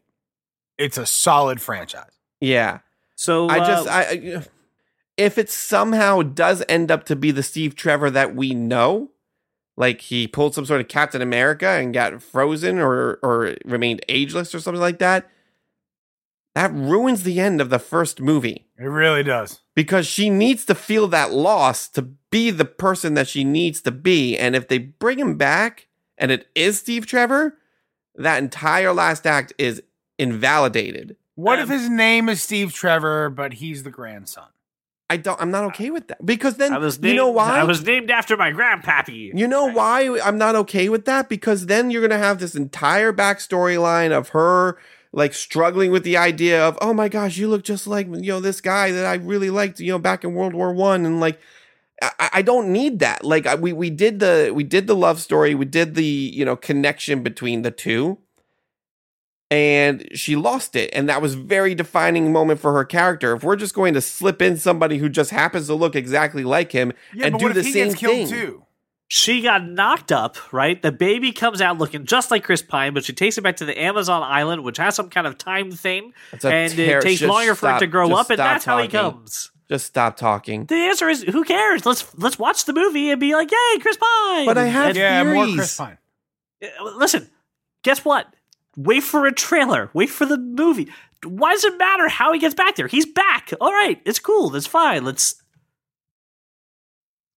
it's 0.79 0.97
a 0.99 1.05
solid 1.07 1.61
franchise. 1.61 2.11
Yeah. 2.41 2.79
So 3.17 3.49
I 3.49 3.59
uh, 3.59 3.67
just 3.67 3.89
I 3.89 4.03
I- 4.03 4.45
if 5.17 5.39
it 5.39 5.51
somehow 5.51 6.23
does 6.23 6.63
end 6.69 6.91
up 6.91 7.05
to 7.07 7.17
be 7.17 7.31
the 7.31 7.43
Steve 7.43 7.75
Trevor 7.75 8.11
that 8.11 8.37
we 8.37 8.53
know, 8.55 9.11
like 9.77 10.03
he 10.03 10.29
pulled 10.29 10.55
some 10.55 10.67
sort 10.67 10.81
of 10.81 10.89
Captain 10.89 11.23
America 11.23 11.67
and 11.67 11.93
got 11.95 12.23
frozen 12.23 12.79
or 12.79 13.19
or 13.23 13.57
remained 13.65 14.01
ageless 14.09 14.55
or 14.55 14.61
something 14.61 14.81
like 14.81 14.99
that, 14.99 15.29
that 16.55 16.73
ruins 16.73 17.23
the 17.23 17.41
end 17.41 17.61
of 17.61 17.71
the 17.71 17.79
first 17.79 18.21
movie 18.21 18.67
It 18.79 18.85
really 18.85 19.23
does. 19.23 19.61
because 19.75 20.07
she 20.07 20.29
needs 20.31 20.65
to 20.67 20.75
feel 20.75 21.09
that 21.09 21.33
loss 21.33 21.89
to 21.89 22.03
be 22.31 22.51
the 22.51 22.65
person 22.65 23.15
that 23.15 23.29
she 23.29 23.43
needs 23.45 23.81
to 23.83 23.91
be 23.91 24.37
and 24.37 24.55
if 24.57 24.69
they 24.69 24.79
bring 24.79 25.19
him 25.19 25.37
back 25.37 25.87
and 26.19 26.31
it 26.31 26.47
is 26.55 26.79
Steve 26.79 27.07
Trevor, 27.07 27.57
that 28.15 28.39
entire 28.39 28.93
last 28.93 29.27
act 29.27 29.53
is 29.59 29.83
invalidated. 30.19 31.17
What 31.37 31.59
Um, 31.59 31.65
if 31.65 31.69
his 31.69 31.89
name 31.89 32.29
is 32.29 32.43
Steve 32.43 32.73
Trevor, 32.73 33.31
but 33.31 33.55
he's 33.55 33.85
the 33.85 33.91
grandson? 33.91 34.47
I 35.09 35.17
don't 35.19 35.41
I'm 35.41 35.53
not 35.53 35.63
okay 35.67 35.91
with 35.91 36.09
that 36.09 36.27
because 36.27 36.57
then 36.57 36.73
I 36.73 36.79
was 36.79 36.99
you 37.01 37.15
know 37.15 37.31
why 37.31 37.61
I 37.61 37.63
was 37.63 37.85
named 37.85 38.11
after 38.11 38.37
my 38.37 38.51
grandpappy. 38.51 39.39
You 39.39 39.47
know 39.47 39.67
why 39.67 40.19
I'm 40.25 40.37
not 40.37 40.57
okay 40.57 40.89
with 40.89 41.05
that? 41.05 41.29
Because 41.29 41.67
then 41.67 41.93
you're 41.93 42.03
gonna 42.03 42.19
have 42.19 42.41
this 42.41 42.57
entire 42.57 43.13
backstory 43.13 43.81
line 43.81 44.11
of 44.11 44.31
her 44.31 44.79
like 45.13 45.33
struggling 45.33 45.93
with 45.93 46.03
the 46.03 46.17
idea 46.17 46.63
of, 46.63 46.77
oh 46.83 46.93
my 46.93 47.09
gosh, 47.09 47.37
you 47.37 47.49
look 47.49 47.63
just 47.63 47.87
like 47.87 48.09
you 48.09 48.33
know 48.33 48.41
this 48.41 48.61
guy 48.61 48.91
that 48.91 49.07
I 49.07 49.15
really 49.15 49.51
liked, 49.51 49.79
you 49.79 49.93
know, 49.93 49.99
back 49.99 50.25
in 50.25 50.35
World 50.35 50.55
War 50.55 50.75
One, 50.75 51.07
and 51.07 51.21
like 51.21 51.39
I, 52.03 52.31
I 52.35 52.43
don't 52.43 52.73
need 52.73 52.99
that. 52.99 53.25
Like 53.25 53.47
I, 53.47 53.55
we 53.55 53.73
we 53.73 53.91
did 53.91 54.19
the 54.19 54.51
we 54.53 54.65
did 54.65 54.89
the 54.89 54.97
love 54.97 55.21
story, 55.21 55.55
we 55.55 55.67
did 55.67 55.95
the 55.95 56.05
you 56.05 56.45
know 56.45 56.57
connection 56.57 57.23
between 57.23 57.63
the 57.63 57.71
two, 57.71 58.19
and 59.51 60.07
she 60.15 60.35
lost 60.37 60.75
it, 60.77 60.91
and 60.93 61.09
that 61.09 61.23
was 61.23 61.35
very 61.35 61.75
defining 61.75 62.33
moment 62.33 62.61
for 62.61 62.73
her 62.73 62.85
character. 62.85 63.35
If 63.35 63.45
we're 63.45 63.57
just 63.57 63.75
going 63.75 63.95
to 63.95 64.01
slip 64.01 64.43
in 64.43 64.57
somebody 64.57 64.99
who 64.99 65.09
just 65.09 65.31
happens 65.31 65.67
to 65.69 65.75
look 65.75 65.95
exactly 65.95 66.45
like 66.45 66.73
him 66.73 66.93
Yeah, 67.15 67.27
and 67.27 67.33
but 67.33 67.39
do 67.39 67.45
what 67.47 67.55
the 67.55 67.61
if 67.61 67.67
he 67.67 67.73
same 67.73 67.89
gets 67.89 68.01
killed 68.01 68.29
thing, 68.29 68.29
too? 68.29 68.63
She 69.09 69.41
got 69.41 69.65
knocked 69.65 70.11
up, 70.11 70.53
right? 70.53 70.83
The 70.83 70.91
baby 70.91 71.31
comes 71.31 71.61
out 71.61 71.79
looking 71.79 72.07
just 72.07 72.33
like 72.33 72.43
Chris 72.43 72.61
Pine, 72.61 72.93
but 72.93 73.05
she 73.05 73.13
takes 73.13 73.39
it 73.39 73.43
back 73.43 73.55
to 73.59 73.65
the 73.65 73.81
Amazon 73.81 74.21
island, 74.25 74.65
which 74.65 74.79
has 74.79 74.97
some 74.97 75.11
kind 75.11 75.29
of 75.29 75.39
time 75.39 75.71
thing, 75.71 76.13
and 76.33 76.73
ter- 76.73 76.99
it 76.99 77.03
takes 77.03 77.21
just 77.21 77.33
longer 77.33 77.55
for 77.55 77.71
it 77.77 77.79
to 77.79 77.87
grow 77.87 78.11
up, 78.15 78.31
and 78.31 78.37
stop 78.39 78.55
that's 78.55 78.65
how 78.65 78.83
he 78.83 78.89
comes. 78.89 79.53
Just 79.69 79.87
stop 79.87 80.17
talking. 80.17 80.67
The 80.67 80.75
answer 80.75 81.09
is 81.09 81.23
who 81.23 81.45
cares? 81.45 81.87
Let's 81.87 82.13
let's 82.19 82.37
watch 82.39 82.65
the 82.65 82.73
movie 82.73 83.11
and 83.11 83.21
be 83.21 83.35
like, 83.35 83.51
"Yay, 83.51 83.79
Chris 83.81 83.97
Pine!" 83.97 84.47
But 84.47 84.59
I 84.59 84.65
have- 84.67 84.89
And- 84.89 84.97
Yeah, 84.97 85.23
more 85.23 85.35
Theories. 85.45 85.55
Chris 85.55 85.77
Pine. 85.77 85.99
Uh, 86.63 86.85
listen. 86.97 87.31
Guess 87.85 88.05
what? 88.05 88.27
Wait 88.77 89.03
for 89.03 89.27
a 89.27 89.33
trailer. 89.33 89.91
Wait 89.95 90.11
for 90.11 90.27
the 90.27 90.37
movie. 90.39 90.89
Why 91.25 91.53
does 91.53 91.65
it 91.65 91.79
matter 91.79 92.09
how 92.09 92.33
he 92.33 92.39
gets 92.39 92.55
back 92.55 92.77
there? 92.77 92.87
He's 92.87 93.07
back. 93.07 93.53
All 93.61 93.73
right, 93.73 94.01
it's 94.05 94.19
cool. 94.19 94.51
That's 94.51 94.67
fine. 94.67 95.05
Let's 95.05 95.43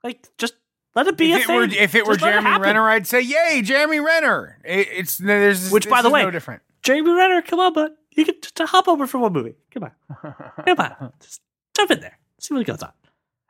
like 0.04 0.28
just 0.38 0.54
let 0.96 1.08
it 1.08 1.18
be 1.18 1.32
If 1.34 1.40
a 1.40 1.42
it 1.42 1.48
thing. 1.48 1.56
were 1.56 1.64
if 1.64 1.96
it 1.96 2.06
Just 2.06 2.10
let 2.10 2.20
Jeremy 2.20 2.48
happen. 2.48 2.62
Renner, 2.64 2.90
I'd 2.90 3.08
say, 3.08 3.22
"Yay, 3.22 3.62
Jeremy 3.62 4.00
Renner!" 4.00 4.60
It, 4.64 4.88
it's 4.92 5.18
there's 5.18 5.72
Which, 5.72 5.90
by 5.90 6.02
the 6.02 6.10
way, 6.10 6.24
no 6.24 6.32
different. 6.32 6.62
Jeremy 6.82 7.12
Renner, 7.12 7.42
come 7.42 7.60
on, 7.60 7.74
bud. 7.74 7.92
You 8.12 8.26
can 8.26 8.36
just 8.42 8.58
hop 8.60 8.88
over 8.88 9.08
for 9.08 9.18
one 9.20 9.34
movie. 9.34 9.56
Come 9.72 9.84
on. 9.84 9.92
Come 10.66 10.80
on. 10.80 11.14
Just 11.22 11.42
jump 11.76 11.92
in 11.92 12.00
there. 12.02 12.18
See 12.40 12.54
what 12.54 12.66
goes 12.66 12.82
on. 12.82 12.92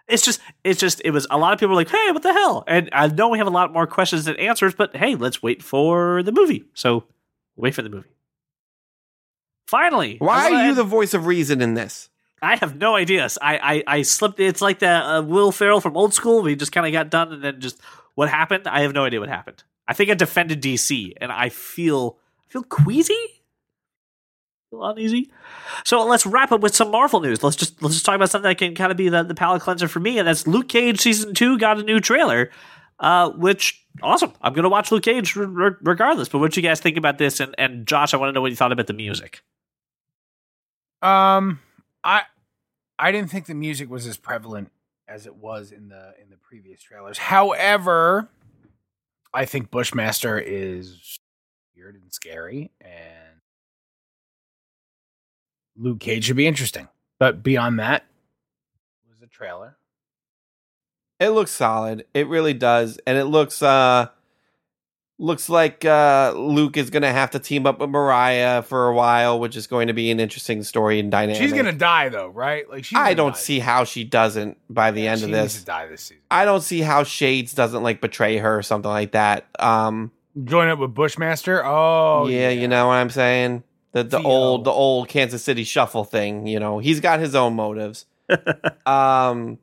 It's 0.08 0.24
just, 0.24 0.42
it's 0.64 0.80
just, 0.80 1.02
it 1.06 1.12
was 1.12 1.26
a 1.30 1.38
lot 1.38 1.54
of 1.54 1.60
people 1.60 1.70
were 1.70 1.76
like, 1.82 1.90
hey, 1.90 2.12
what 2.12 2.24
the 2.24 2.34
hell? 2.34 2.64
And 2.68 2.90
I 2.92 3.08
know 3.08 3.30
we 3.30 3.38
have 3.38 3.48
a 3.48 3.52
lot 3.52 3.72
more 3.72 3.86
questions 3.88 4.26
than 4.26 4.36
answers, 4.38 4.74
but 4.74 4.96
hey, 4.96 5.16
let's 5.16 5.42
wait 5.44 5.62
for 5.64 6.24
the 6.24 6.32
movie. 6.32 6.66
So 6.74 7.06
wait 7.60 7.76
for 7.76 7.82
the 7.82 7.90
movie. 7.90 8.10
Finally. 9.68 10.18
Why 10.18 10.52
are 10.52 10.66
you 10.68 10.74
the 10.74 10.84
voice 10.84 11.14
of 11.14 11.28
reason 11.28 11.62
in 11.62 11.76
this? 11.76 12.10
I 12.42 12.56
have 12.56 12.76
no 12.76 12.96
idea. 12.96 13.28
I, 13.42 13.58
I, 13.58 13.98
I 13.98 14.02
slipped. 14.02 14.40
It's 14.40 14.62
like 14.62 14.80
the 14.80 14.90
uh, 14.90 15.22
Will 15.22 15.52
Ferrell 15.52 15.82
from 15.82 15.98
Old 15.98 16.14
School. 16.14 16.42
We 16.42 16.56
just 16.56 16.72
kind 16.72 16.88
of 16.88 16.94
got 16.94 17.10
done, 17.10 17.34
and 17.34 17.44
then 17.44 17.60
just 17.60 17.80
what 18.16 18.30
happened. 18.30 18.68
I 18.68 18.82
have 18.82 18.94
no 18.94 19.04
idea 19.06 19.20
what 19.20 19.30
happened. 19.30 19.64
I 19.88 19.94
think 19.94 20.10
I 20.10 20.14
defended 20.14 20.62
DC, 20.62 21.14
and 21.20 21.32
I 21.32 21.50
feel 21.50 22.18
I 22.40 22.52
feel 22.52 22.64
queasy, 22.64 23.44
feel 24.70 24.86
uneasy. 24.86 25.32
So 25.84 26.06
let's 26.06 26.26
wrap 26.26 26.52
up 26.52 26.62
with 26.62 26.76
some 26.76 26.92
Marvel 26.92 27.20
news. 27.20 27.44
Let's 27.44 27.58
just 27.58 27.82
let's 27.82 27.96
just 27.96 28.06
talk 28.06 28.16
about 28.16 28.30
something 28.30 28.50
that 28.50 28.58
can 28.58 28.74
kind 28.74 28.92
of 28.92 28.98
be 28.98 29.10
the, 29.10 29.24
the 29.24 29.36
palate 29.36 29.62
cleanser 29.62 29.88
for 29.88 30.00
me, 30.00 30.18
and 30.18 30.28
that's 30.28 30.48
Luke 30.48 30.70
Cage 30.70 31.02
season 31.02 31.34
two 31.34 31.58
got 31.58 31.80
a 31.80 31.84
new 31.84 32.00
trailer, 32.00 32.52
uh, 33.00 33.30
which 33.32 33.86
awesome. 34.02 34.34
I'm 34.42 34.54
gonna 34.54 34.70
watch 34.70 34.92
Luke 34.92 35.04
Cage 35.04 35.36
re- 35.36 35.46
re- 35.46 35.76
regardless. 35.82 36.30
But 36.30 36.40
what 36.40 36.56
you 36.58 36.64
guys 36.64 36.80
think 36.80 36.98
about 36.98 37.18
this? 37.18 37.40
And 37.40 37.56
and 37.58 37.88
Josh, 37.88 38.14
I 38.14 38.18
want 38.18 38.30
to 38.30 38.34
know 38.34 38.42
what 38.42 38.52
you 38.52 38.58
thought 38.58 38.72
about 38.72 38.88
the 38.88 38.94
music. 38.94 39.42
Um, 41.02 41.60
I 42.04 42.24
I 42.98 43.12
didn't 43.12 43.32
think 43.32 43.46
the 43.46 43.56
music 43.56 43.90
was 43.90 44.06
as 44.06 44.18
prevalent 44.18 44.72
as 45.08 45.26
it 45.26 45.36
was 45.36 45.72
in 45.72 45.90
the 45.90 46.14
in 46.22 46.30
the 46.30 46.38
previous 46.38 46.82
trailers. 46.82 47.18
However, 47.18 48.30
I 49.34 49.46
think 49.46 49.72
Bushmaster 49.72 50.38
is 50.38 51.20
weird 51.76 51.96
and 51.96 52.14
scary, 52.14 52.72
and 52.82 53.42
Luke 55.78 56.00
Cage 56.00 56.26
should 56.26 56.36
be 56.36 56.48
interesting. 56.48 56.90
But 57.18 57.44
beyond 57.44 57.80
that, 57.80 58.06
it 59.04 59.10
was 59.10 59.22
a 59.22 59.28
trailer. 59.28 59.78
It 61.20 61.30
looks 61.30 61.52
solid. 61.52 62.06
It 62.14 62.28
really 62.28 62.54
does, 62.54 63.00
and 63.06 63.18
it 63.18 63.26
looks 63.26 63.62
uh 63.62 64.08
looks 65.22 65.50
like 65.50 65.84
uh 65.84 66.34
Luke 66.36 66.78
is 66.78 66.90
gonna 66.90 67.12
have 67.12 67.32
to 67.32 67.40
team 67.40 67.66
up 67.68 67.80
with 67.80 67.90
Mariah 67.90 68.62
for 68.62 68.88
a 68.88 68.94
while, 68.96 69.38
which 69.40 69.58
is 69.58 69.68
going 69.68 69.88
to 69.88 69.94
be 69.94 70.12
an 70.12 70.20
interesting 70.22 70.64
story 70.64 71.00
and 71.00 71.12
dynamic. 71.12 71.42
She's 71.42 71.52
gonna 71.54 71.74
die 71.74 72.08
though, 72.10 72.30
right? 72.30 72.70
Like 72.70 72.86
she's 72.86 72.98
I 72.98 73.14
don't 73.16 73.34
die. 73.34 73.40
see 73.40 73.60
how 73.60 73.84
she 73.84 74.06
doesn't 74.06 74.58
by 74.70 74.92
the 74.92 75.02
Yeah, 75.02 75.12
end 75.12 75.20
she 75.20 75.26
of 75.26 75.32
needs 75.32 75.42
this. 75.56 75.60
to 75.60 75.66
die 75.66 75.88
this 75.88 76.02
season. 76.04 76.24
I 76.32 76.46
don't 76.46 76.62
see 76.62 76.80
how 76.82 77.04
Shades 77.04 77.54
doesn't 77.54 77.84
like 77.84 78.00
betray 78.00 78.38
her 78.38 78.58
or 78.58 78.62
something 78.64 78.90
like 78.92 79.12
that. 79.12 79.46
Um, 79.60 80.12
Join 80.46 80.70
up 80.70 80.80
with 80.80 80.94
Bushmaster. 80.94 81.66
Oh 81.66 82.28
yeah, 82.28 82.50
you 82.50 82.70
know 82.70 82.88
what 82.88 82.94
I'm 82.94 83.10
saying. 83.10 83.64
The 83.92 84.04
the 84.04 84.20
Theo. 84.20 84.28
old 84.30 84.64
the 84.64 84.72
old 84.72 85.10
Kansas 85.10 85.44
City 85.44 85.66
shuffle 85.66 86.06
thing. 86.06 86.48
You 86.48 86.62
know, 86.62 86.80
he's 86.80 87.02
got 87.02 87.20
his 87.20 87.36
own 87.36 87.56
motives. 87.56 88.06
um, 88.86 89.58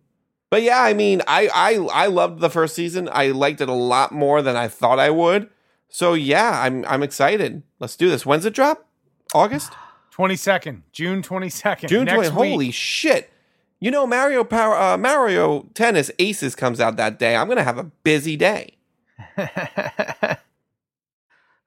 but 0.51 0.63
yeah, 0.63 0.83
I 0.83 0.95
mean, 0.95 1.23
I 1.27 1.49
I 1.55 1.75
I 1.93 2.07
loved 2.07 2.41
the 2.41 2.51
first 2.51 2.75
season. 2.75 3.09
I 3.13 3.29
liked 3.29 3.61
it 3.61 3.69
a 3.69 3.75
lot 3.75 4.13
more 4.13 4.43
than 4.43 4.57
I 4.57 4.69
thought 4.69 4.99
I 4.99 5.11
would. 5.11 5.49
So 5.89 6.15
yeah, 6.15 6.61
I'm 6.63 6.85
I'm 6.87 7.03
excited. 7.03 7.63
Let's 7.79 7.97
do 7.97 8.09
this. 8.09 8.25
When's 8.25 8.45
it 8.45 8.55
drop? 8.55 8.87
August, 9.35 9.73
Twenty 10.11 10.37
second, 10.37 10.83
June 10.93 11.23
twenty 11.23 11.49
second, 11.49 11.89
June 11.89 12.07
twenty. 12.07 12.29
Holy 12.29 12.71
shit! 12.71 13.31
You 13.81 13.91
know, 13.91 14.07
Mario 14.07 14.45
Power 14.45 14.75
uh, 14.75 14.97
Mario 14.97 15.69
Tennis 15.75 16.11
Aces 16.19 16.55
comes 16.55 16.81
out 16.81 16.97
that 16.97 17.19
day. 17.19 17.37
I'm 17.37 17.49
gonna 17.49 17.63
have 17.65 17.79
a 17.79 17.85
busy 17.85 18.37
day. 18.37 18.77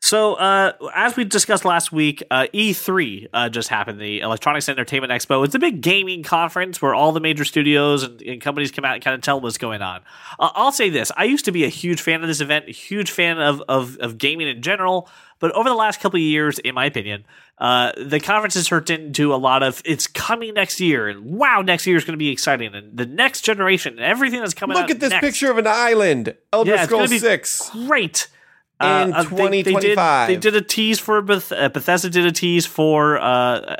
So, 0.01 0.35
uh, 0.35 0.71
as 0.95 1.17
we 1.17 1.25
discussed 1.25 1.65
last 1.65 1.91
week, 1.91 2.23
uh, 2.31 2.47
E3 2.53 3.27
uh, 3.33 3.49
just 3.49 3.67
happened, 3.67 3.99
the 3.99 4.21
Electronics 4.21 4.69
Entertainment 4.69 5.11
Expo. 5.11 5.43
It's 5.43 5.55
a 5.55 5.59
big 5.59 5.81
gaming 5.81 6.23
conference 6.23 6.81
where 6.81 6.95
all 6.95 7.11
the 7.11 7.19
major 7.19 7.43
studios 7.43 8.03
and, 8.03 8.21
and 8.21 8.41
companies 8.41 8.71
come 8.71 8.85
out 8.85 8.95
and 8.95 9.03
kind 9.03 9.13
of 9.13 9.21
tell 9.21 9.41
what's 9.41 9.57
going 9.57 9.81
on. 9.81 10.01
Uh, 10.39 10.51
I'll 10.55 10.71
say 10.71 10.89
this 10.89 11.11
I 11.17 11.25
used 11.25 11.45
to 11.45 11.51
be 11.51 11.65
a 11.65 11.69
huge 11.69 12.01
fan 12.01 12.21
of 12.21 12.27
this 12.27 12.39
event, 12.39 12.69
a 12.69 12.71
huge 12.71 13.11
fan 13.11 13.39
of, 13.39 13.61
of, 13.67 13.97
of 13.97 14.17
gaming 14.17 14.47
in 14.47 14.61
general, 14.61 15.09
but 15.39 15.51
over 15.51 15.67
the 15.67 15.75
last 15.75 15.99
couple 15.99 16.17
of 16.17 16.23
years, 16.23 16.59
in 16.59 16.75
my 16.75 16.85
opinion, 16.85 17.25
uh, 17.57 17.91
the 17.97 18.21
conference 18.21 18.53
has 18.53 18.67
turned 18.67 18.89
into 18.89 19.33
a 19.33 19.37
lot 19.37 19.63
of 19.63 19.81
it's 19.83 20.07
coming 20.07 20.53
next 20.53 20.79
year, 20.79 21.09
and 21.09 21.25
wow, 21.25 21.61
next 21.61 21.85
year 21.85 21.97
is 21.97 22.05
going 22.05 22.13
to 22.13 22.17
be 22.17 22.29
exciting, 22.29 22.73
and 22.73 22.97
the 22.97 23.05
next 23.05 23.41
generation, 23.41 23.93
and 23.93 24.01
everything 24.01 24.39
that's 24.39 24.53
coming 24.53 24.77
out. 24.77 24.83
Look 24.83 24.91
at 24.91 25.01
this 25.01 25.11
next. 25.11 25.25
picture 25.25 25.51
of 25.51 25.57
an 25.57 25.67
island. 25.67 26.35
Elder 26.53 26.71
Yeah, 26.71 26.85
Scrolls 26.85 27.19
Six. 27.19 27.69
Great. 27.71 28.27
In 28.81 28.87
Uh, 28.87 28.91
uh, 29.19 29.23
they- 29.23 29.47
they, 29.47 29.61
did, 29.63 29.65
2025. 29.65 30.27
they 30.29 30.35
did 30.37 30.55
a 30.55 30.61
tease 30.61 30.99
for 30.99 31.21
Beth- 31.21 31.51
uh, 31.51 31.67
Bethesda 31.69 32.09
did 32.09 32.25
a 32.25 32.31
tease 32.31 32.65
for 32.65 33.17
uh, 33.17 33.23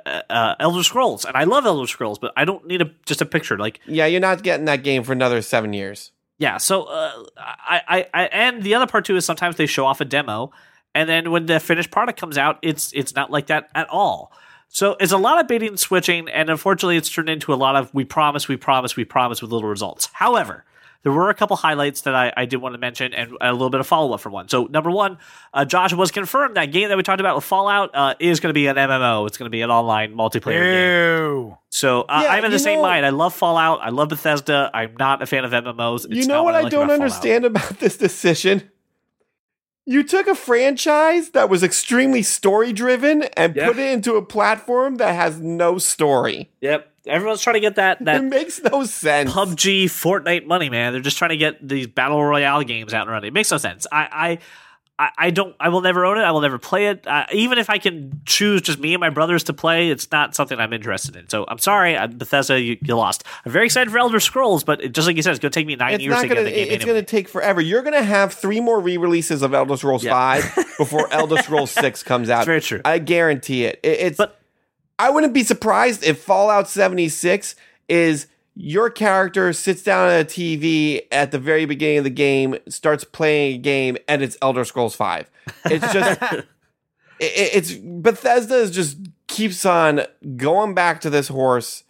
uh, 0.06 0.22
uh, 0.30 0.56
Elder 0.60 0.84
Scrolls, 0.84 1.24
and 1.26 1.38
I 1.38 1.46
love 1.46 1.66
Elder 1.66 1.88
Scrolls, 1.88 2.20
but 2.20 2.34
I 2.36 2.44
don't 2.44 2.66
need 2.68 2.82
a 2.82 2.92
just 3.06 3.22
a 3.22 3.26
picture. 3.26 3.58
Like, 3.58 3.80
Yeah, 3.86 4.08
you're 4.08 4.20
not 4.20 4.44
getting 4.44 4.66
that 4.66 4.84
game 4.84 5.04
for 5.04 5.14
another 5.14 5.42
seven 5.42 5.72
years. 5.74 6.12
yeah. 6.38 6.58
So, 6.58 6.84
uh, 6.84 7.12
I, 7.38 7.82
I, 7.88 8.06
I, 8.14 8.24
and 8.26 8.62
the 8.64 8.76
other 8.76 8.88
part 8.88 9.06
too 9.06 9.16
is 9.16 9.24
sometimes 9.26 9.56
they 9.56 9.66
show 9.68 9.86
off 9.86 10.02
a 10.02 10.06
demo, 10.06 10.52
and 10.94 11.08
then 11.08 11.32
when 11.32 11.46
the 11.46 11.60
finished 11.62 11.92
product 11.92 12.20
comes 12.20 12.38
out, 12.38 12.60
it's 12.62 12.92
it's 12.94 13.16
not 13.16 13.32
like 13.32 13.48
that 13.48 13.70
at 13.76 13.88
all. 13.90 14.34
So 14.68 14.98
it's 15.00 15.12
a 15.14 15.18
lot 15.18 15.40
of 15.40 15.48
baiting 15.48 15.70
and 15.70 15.80
switching, 15.80 16.28
and 16.30 16.50
unfortunately, 16.50 16.98
it's 16.98 17.10
turned 17.10 17.30
into 17.30 17.54
a 17.54 17.56
lot 17.56 17.76
of 17.78 17.92
we 17.94 18.04
promise, 18.06 18.48
we 18.50 18.58
promise, 18.58 18.96
we 18.98 19.06
promise 19.06 19.42
with 19.42 19.50
little 19.52 19.70
results. 19.70 20.10
However, 20.14 20.66
there 21.04 21.12
were 21.14 21.30
a 21.30 21.34
couple 21.34 21.56
highlights 21.56 22.02
that 22.02 22.14
I, 22.14 22.34
I 22.36 22.46
did 22.46 22.58
want 22.58 22.74
to 22.76 22.80
mention, 22.80 23.14
and 23.14 23.32
a 23.40 23.52
little 23.54 23.70
bit 23.70 23.80
of 23.80 23.88
follow 23.88 24.14
up 24.14 24.20
for 24.20 24.30
one. 24.30 24.50
So 24.50 24.66
number 24.66 24.92
one, 24.92 25.18
uh, 25.54 25.64
Josh 25.66 25.94
was 25.94 26.12
confirmed 26.12 26.58
that 26.58 26.66
game 26.74 26.90
that 26.90 26.98
we 26.98 27.04
talked 27.04 27.22
about 27.22 27.36
with 27.36 27.46
Fallout 27.46 27.92
uh, 27.94 28.16
is 28.20 28.40
going 28.42 28.50
to 28.50 28.54
be 28.54 28.68
an 28.68 28.76
MMO. 28.76 29.26
It's 29.28 29.38
going 29.38 29.46
to 29.46 29.50
be 29.50 29.62
an 29.62 29.70
online 29.72 30.14
multiplayer 30.14 30.62
game. 30.62 31.24
Ew. 31.36 31.58
So 31.70 32.02
uh, 32.02 32.22
Yeah, 32.24 32.34
I'm 32.34 32.44
in 32.46 32.52
the 32.52 32.60
same 32.60 32.80
know- 32.80 32.84
mind. 32.84 33.06
I 33.06 33.10
love 33.12 33.34
Fallout. 33.34 33.80
I 33.82 33.90
love 33.90 34.10
Bethesda. 34.10 34.70
I'm 34.74 34.96
not 35.00 35.22
a 35.22 35.26
fan 35.26 35.46
of 35.46 35.52
MMOs. 35.52 36.06
It's 36.06 36.16
you 36.16 36.26
know 36.28 36.44
what 36.44 36.56
I, 36.56 36.62
like 36.62 36.72
don't 36.72 36.84
about 36.86 36.98
Fallout. 36.98 37.02
understand 37.04 37.46
about 37.46 37.80
this 37.80 37.96
decision? 37.96 38.70
You 39.86 40.04
took 40.04 40.28
a 40.28 40.36
franchise 40.36 41.30
that 41.32 41.50
was 41.50 41.64
extremely 41.64 42.22
story 42.22 42.74
driven 42.74 43.24
and 43.36 43.56
Yeah. 43.56 43.68
put 43.68 43.80
it 43.80 43.90
into 43.92 44.16
a 44.16 44.22
platform 44.22 44.98
that 44.98 45.16
has 45.16 45.40
no 45.40 45.78
story. 45.80 46.52
Yep, 46.62 46.92
everyone's 47.10 47.42
trying 47.42 47.56
to 47.56 47.60
get 47.60 47.76
that 47.76 48.02
it 48.02 48.06
that 48.06 48.24
makes 48.24 48.62
no 48.62 48.84
sense. 48.86 49.32
PUBG, 49.32 49.86
Fortnite 49.86 50.46
money, 50.46 50.70
man. 50.70 50.94
They're 50.94 51.02
just 51.02 51.18
trying 51.18 51.30
to 51.32 51.38
get 51.38 51.66
these 51.68 51.88
battle 51.88 52.24
royale 52.24 52.64
games 52.64 52.94
out 52.94 53.04
and 53.04 53.12
running. 53.12 53.28
It 53.30 53.34
makes 53.34 53.52
no 53.52 53.58
sense. 53.58 53.88
I, 53.92 54.40
I, 55.02 55.10
I, 55.18 55.30
don't. 55.30 55.56
I 55.62 55.70
will 55.70 55.80
never 55.80 56.06
own 56.06 56.18
it. 56.18 56.24
I 56.24 56.32
will 56.32 56.42
never 56.42 56.58
play 56.58 56.88
it. 56.88 57.08
Uh, 57.08 57.26
even 57.32 57.58
if 57.58 57.70
I 57.70 57.78
can 57.78 58.20
choose 58.26 58.62
just 58.62 58.80
me 58.80 58.94
and 58.94 59.00
my 59.00 59.10
brothers 59.10 59.46
to 59.46 59.54
play, 59.54 59.90
it's 59.92 60.12
not 60.12 60.36
something 60.36 60.60
I'm 60.60 60.74
interested 60.74 61.16
in. 61.16 61.30
So 61.30 61.46
I'm 61.48 61.58
sorry, 61.58 61.96
uh, 61.96 62.08
Bethesda, 62.08 62.60
you, 62.60 62.78
you 62.82 62.98
lost. 62.98 63.24
I'm 63.46 63.52
very 63.54 63.64
excited 63.66 63.90
for 63.92 63.98
Elder 63.98 64.20
Scrolls, 64.20 64.66
but 64.66 64.84
it, 64.84 64.94
just 64.94 65.08
like 65.08 65.16
you 65.16 65.22
said, 65.22 65.32
it's 65.32 65.40
going 65.40 65.52
to 65.54 65.58
take 65.58 65.68
me 65.68 65.78
nine 65.78 65.94
it's 65.94 66.04
years 66.04 66.20
to 66.22 66.28
gonna. 66.28 66.36
get 66.42 66.44
the 66.44 66.50
game. 66.52 66.64
It's 66.64 66.84
anyway. 66.84 67.00
gonna 67.00 67.06
take 67.06 67.30
forever. 67.30 67.62
You're 67.62 67.82
gonna 67.82 68.04
have 68.04 68.34
three 68.34 68.60
more 68.60 68.82
re-releases 68.82 69.42
of 69.42 69.54
Elder 69.54 69.78
Scrolls 69.78 70.04
Yeah. 70.04 70.12
Five 70.12 70.54
before 70.78 71.08
Elder 71.14 71.38
Scrolls 71.44 71.72
Six 71.72 72.04
comes 72.04 72.30
out. 72.30 72.40
It's 72.40 72.46
very 72.48 72.62
true. 72.62 72.82
I 72.84 73.00
guarantee 73.00 73.64
it. 73.66 73.80
It- 73.84 74.00
it's. 74.02 74.18
But- 74.18 74.36
I 75.00 75.10
wouldn't 75.10 75.34
be 75.34 75.44
surprised 75.44 76.04
if 76.04 76.22
Fallout 76.22 76.68
76 76.68 77.56
is 77.88 78.28
your 78.56 78.90
character 78.90 79.54
sits 79.54 79.82
down 79.82 80.10
at 80.10 80.22
a 80.22 80.26
TV 80.26 81.04
at 81.12 81.32
the 81.32 81.40
very 81.40 81.66
beginning 81.66 82.00
of 82.00 82.04
the 82.04 82.10
game, 82.10 82.58
starts 82.68 83.06
playing 83.06 83.56
a 83.56 83.58
game, 83.60 83.98
and 84.08 84.22
it's 84.22 84.38
Elder 84.42 84.66
Scrolls 84.66 84.96
5. 84.96 85.30
It's 85.66 85.94
just, 85.94 86.22
it, 86.32 86.46
it's 87.20 87.72
Bethesda 87.74 88.56
is 88.56 88.72
just 88.72 88.98
keeps 89.28 89.66
on 89.66 90.02
going 90.36 90.74
back 90.74 91.00
to 91.02 91.10
this 91.10 91.30
horse. 91.30 91.86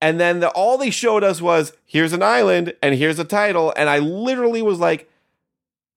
And 0.00 0.18
then 0.20 0.40
the, 0.40 0.48
all 0.50 0.78
they 0.78 0.90
showed 0.90 1.22
us 1.24 1.40
was 1.40 1.72
here's 1.84 2.12
an 2.12 2.22
island 2.22 2.74
and 2.82 2.94
here's 2.96 3.18
a 3.18 3.24
title. 3.24 3.72
And 3.76 3.88
I 3.88 3.98
literally 3.98 4.62
was 4.62 4.78
like, 4.78 5.10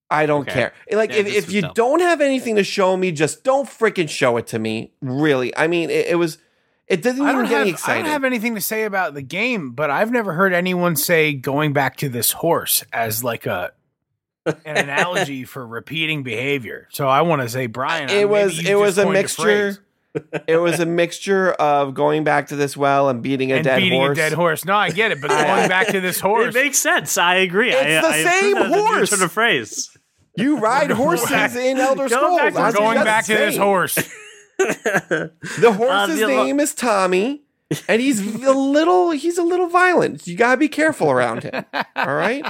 I 0.10 0.26
don't 0.26 0.42
Okay. 0.42 0.54
care. 0.54 0.74
Like, 0.92 1.12
Yeah, 1.12 1.18
if, 1.18 1.28
if 1.28 1.52
you 1.52 1.62
dumb. 1.62 1.72
don't 1.74 2.00
have 2.02 2.20
anything 2.22 2.56
to 2.58 2.64
show 2.64 2.98
me, 2.98 3.12
just 3.12 3.44
don't 3.44 3.68
freaking 3.68 4.10
show 4.10 4.38
it 4.38 4.48
to 4.48 4.60
me. 4.60 4.92
Really. 5.02 5.56
I 5.56 5.68
mean, 5.68 5.90
it, 5.90 6.08
it 6.08 6.16
was, 6.16 6.38
it 6.92 7.02
didn't 7.02 7.22
I 7.24 7.32
even 7.32 7.42
don't, 7.46 7.50
get 7.50 7.58
have, 7.60 7.68
me 7.68 7.76
I 7.88 7.96
don't 7.98 8.06
have 8.06 8.24
anything 8.24 8.56
to 8.56 8.62
say 8.62 8.84
about 8.84 9.14
the 9.14 9.22
game, 9.22 9.72
but 9.72 9.90
I've 9.90 10.12
never 10.12 10.34
heard 10.34 10.54
anyone 10.54 10.96
say 10.96 11.34
going 11.34 11.74
back 11.74 11.98
to 11.98 12.10
this 12.10 12.32
horse 12.32 12.84
as 12.94 13.24
like 13.24 13.46
a 13.46 13.72
an 14.46 14.56
analogy 14.78 15.44
for 15.46 15.66
repeating 15.66 16.24
behavior. 16.24 16.88
So 16.92 17.08
I 17.08 17.22
want 17.22 17.42
to 17.44 17.50
say, 17.50 17.68
Brian, 17.68 18.10
it 18.10 18.28
was 18.30 18.64
it 18.66 18.76
was 18.76 18.98
a 18.98 19.10
mixture 19.10 19.84
it 20.46 20.58
was 20.58 20.82
a 20.82 20.86
mixture 20.86 21.52
of 21.54 21.94
going 21.94 22.26
back 22.26 22.48
to 22.48 22.58
this 22.58 22.76
well 22.76 23.08
and 23.08 23.22
beating 23.24 23.52
a 23.54 23.56
and 23.56 23.64
dead 23.64 23.80
beating 23.80 24.00
horse. 24.02 24.18
a 24.18 24.22
dead 24.22 24.34
horse. 24.34 24.66
No, 24.66 24.76
I 24.76 24.90
get 24.90 25.12
it, 25.12 25.22
but 25.22 25.30
going 25.30 25.70
back 25.70 25.88
to 25.88 26.02
this 26.02 26.20
horse, 26.20 26.54
It 26.54 26.62
makes 26.62 26.80
sense. 26.80 27.18
I 27.18 27.36
agree. 27.36 27.72
It's 27.72 28.06
I, 28.06 28.22
the 28.22 28.30
I 28.30 28.40
same 28.40 28.58
approve 28.58 28.72
a 28.74 28.78
horse. 28.78 29.10
turn 29.10 29.22
of 29.22 29.32
phrase. 29.32 29.98
You 30.36 30.60
ride 30.60 30.92
horses 30.92 31.56
in 31.56 31.78
Elder 31.78 32.10
Go 32.10 32.16
Scrolls. 32.18 32.38
back 32.40 32.54
to- 32.54 32.60
We're 32.60 32.72
going 32.74 33.04
back 33.06 33.26
to 33.26 33.34
this 33.36 33.56
horse. 33.56 33.98
The 34.66 35.74
horse's 35.76 36.22
Uh, 36.22 36.28
the- 36.28 36.28
name 36.28 36.60
is 36.60 36.74
Tommy, 36.74 37.42
and 37.88 38.02
he's 38.02 38.20
a 38.46 38.52
little 38.54 39.12
he's 39.12 39.38
a 39.38 39.44
little 39.44 39.68
violent. 39.68 40.28
You 40.28 40.36
gotta 40.36 40.58
be 40.58 40.68
careful 40.70 41.10
around 41.12 41.44
him. 41.44 41.66
All 41.96 42.14
right. 42.16 42.46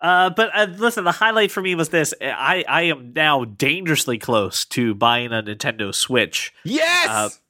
Uh, 0.00 0.30
but 0.30 0.50
uh, 0.54 0.66
listen, 0.76 1.04
the 1.04 1.12
highlight 1.12 1.50
for 1.50 1.62
me 1.62 1.74
was 1.74 1.88
this: 1.88 2.12
I 2.20 2.64
I 2.68 2.82
am 2.82 3.12
now 3.14 3.44
dangerously 3.44 4.18
close 4.18 4.64
to 4.66 4.94
buying 4.94 5.32
a 5.32 5.42
Nintendo 5.42 5.94
Switch. 5.94 6.52
Yes. 6.64 7.40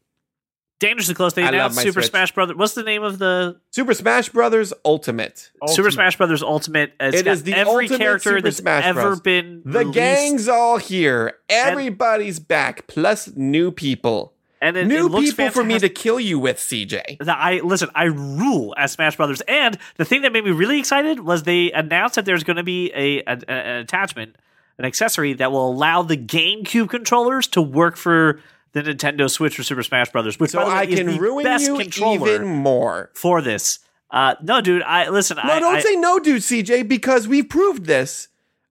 Dangerously 0.79 1.15
close. 1.15 1.33
They 1.33 1.43
I 1.43 1.49
announced 1.49 1.79
Super 1.79 2.03
Switch. 2.03 2.11
Smash 2.11 2.33
Brothers. 2.33 2.57
What's 2.57 2.75
the 2.75 2.83
name 2.83 3.03
of 3.03 3.19
the 3.19 3.59
Super 3.71 3.95
Smash 3.95 4.29
Brothers 4.29 4.75
Ultimate. 4.85 5.51
Super 5.69 5.91
Smash 5.91 6.17
Brothers 6.19 6.43
Ultimate? 6.43 6.93
It's 7.01 7.21
It 7.21 7.25
got 7.25 7.31
is 7.33 7.43
the 7.45 7.55
every 7.55 7.89
character 7.89 8.31
Super 8.31 8.43
that's 8.43 8.57
Smash 8.59 8.85
ever 8.85 9.01
Bros. 9.03 9.21
been 9.21 9.63
The 9.65 9.79
released. 9.79 9.95
gang's 9.95 10.49
all 10.49 10.77
here. 10.77 11.33
Everybody's 11.49 12.39
back, 12.39 12.87
plus 12.89 13.31
new 13.35 13.71
people. 13.71 14.35
and 14.61 14.77
it, 14.77 14.87
new 14.87 15.07
it 15.07 15.11
looks 15.11 15.31
people 15.31 15.51
for 15.51 15.65
me 15.65 15.79
to 15.79 15.89
kill 15.89 16.21
you 16.21 16.39
with, 16.39 16.59
CJ. 16.59 17.19
that 17.25 17.39
I 17.39 17.61
listen. 17.61 17.89
I 17.95 18.05
rule 18.05 18.75
as 18.77 18.93
Smash 18.93 19.17
Brothers, 19.17 19.41
and 19.43 19.79
the 19.97 20.05
thing 20.05 20.23
that 20.23 20.33
made 20.33 20.45
me 20.45 20.51
really 20.51 20.79
excited 20.79 21.21
was 21.21 21.45
they 21.45 21.73
announced 21.73 22.17
that 22.17 22.25
there's 22.27 22.45
going 22.45 22.57
to 22.59 22.63
be 22.63 22.91
a, 22.95 23.19
a- 23.21 23.23
a- 23.49 23.51
an 23.53 23.77
attachment, 23.77 24.37
an 24.79 24.85
accessory 24.85 25.33
that 25.35 25.51
will 25.53 25.71
allow 25.71 26.03
the 26.03 26.17
GameCube 26.19 26.91
controllers 26.91 27.47
to 27.49 27.63
work 27.63 27.97
for 27.97 28.41
the 28.83 28.95
Nintendo 28.95 29.31
Switch 29.31 29.57
for 29.57 29.63
Super 29.63 29.83
Smash 29.83 30.11
Brothers, 30.13 30.39
which 30.39 30.51
So 30.51 30.59
by 30.59 30.65
the 30.65 30.71
way, 30.71 30.77
I 30.77 30.87
can 30.87 31.19
ruin 31.19 31.47
you 31.61 31.81
even 31.81 32.47
more. 32.47 33.11
for 33.15 33.41
this. 33.41 33.79
Uh, 34.11 34.35
no, 34.43 34.61
dude, 34.61 34.83
I 34.83 35.09
listen. 35.09 35.37
No, 35.37 35.43
I, 35.53 35.59
don't 35.59 35.75
I, 35.77 35.81
say 35.81 35.97
no, 35.97 36.19
dude, 36.19 36.43
CJ, 36.43 36.87
because 36.87 37.27
we've 37.27 37.49
proved 37.49 37.87
this. 37.87 38.29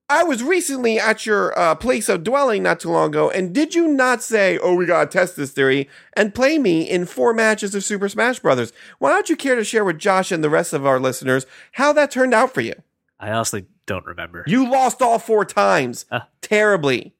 I 0.08 0.22
was 0.22 0.40
recently 0.42 1.00
at 1.00 1.26
your 1.26 1.58
uh, 1.58 1.74
place 1.74 2.08
of 2.08 2.22
dwelling 2.22 2.62
not 2.62 2.78
too 2.78 2.90
long 2.90 3.08
ago, 3.08 3.28
and 3.28 3.52
did 3.52 3.74
you 3.74 3.88
not 3.88 4.22
say, 4.22 4.56
"Oh, 4.56 4.74
we 4.74 4.86
gotta 4.86 5.10
test 5.10 5.34
this 5.36 5.50
theory 5.50 5.88
and 6.16 6.32
play 6.34 6.58
me 6.58 6.88
in 6.88 7.06
four 7.06 7.34
matches 7.34 7.74
of 7.74 7.82
Super 7.82 8.08
Smash 8.08 8.38
Brothers"? 8.38 8.72
Why 9.00 9.10
don't 9.10 9.28
you 9.28 9.34
care 9.36 9.56
to 9.56 9.64
share 9.64 9.84
with 9.84 9.98
Josh 9.98 10.30
and 10.30 10.44
the 10.44 10.50
rest 10.50 10.72
of 10.72 10.86
our 10.86 11.00
listeners 11.00 11.44
how 11.72 11.92
that 11.94 12.12
turned 12.12 12.34
out 12.34 12.54
for 12.54 12.60
you? 12.60 12.74
I 13.18 13.30
honestly 13.32 13.66
don't 13.86 14.06
remember. 14.06 14.44
You 14.46 14.70
lost 14.70 15.02
all 15.02 15.18
four 15.18 15.44
times, 15.44 16.04
Uh. 16.12 16.20
terribly. 16.40 17.15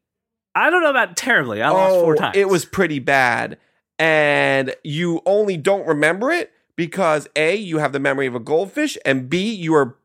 I 0.57 0.71
don't 0.71 0.83
know 0.83 0.91
about 0.91 1.17
terribly. 1.17 1.63
I 1.63 1.69
lost 1.71 1.95
four 2.01 2.15
Oh, 2.15 2.17
times. 2.17 2.37
It 2.37 2.49
was 2.49 2.65
pretty 2.65 2.99
bad. 2.99 3.59
And 3.99 4.75
you 4.83 5.21
only 5.27 5.57
don't 5.57 5.87
remember 5.87 6.31
it 6.33 6.53
because 6.77 7.29
A, 7.37 7.55
you 7.55 7.79
have 7.79 7.93
the 7.93 8.01
memory 8.01 8.27
of 8.27 8.35
a 8.35 8.41
goldfish, 8.41 8.99
and 9.05 9.29
B, 9.31 9.53
you 9.53 9.75
are 9.75 9.97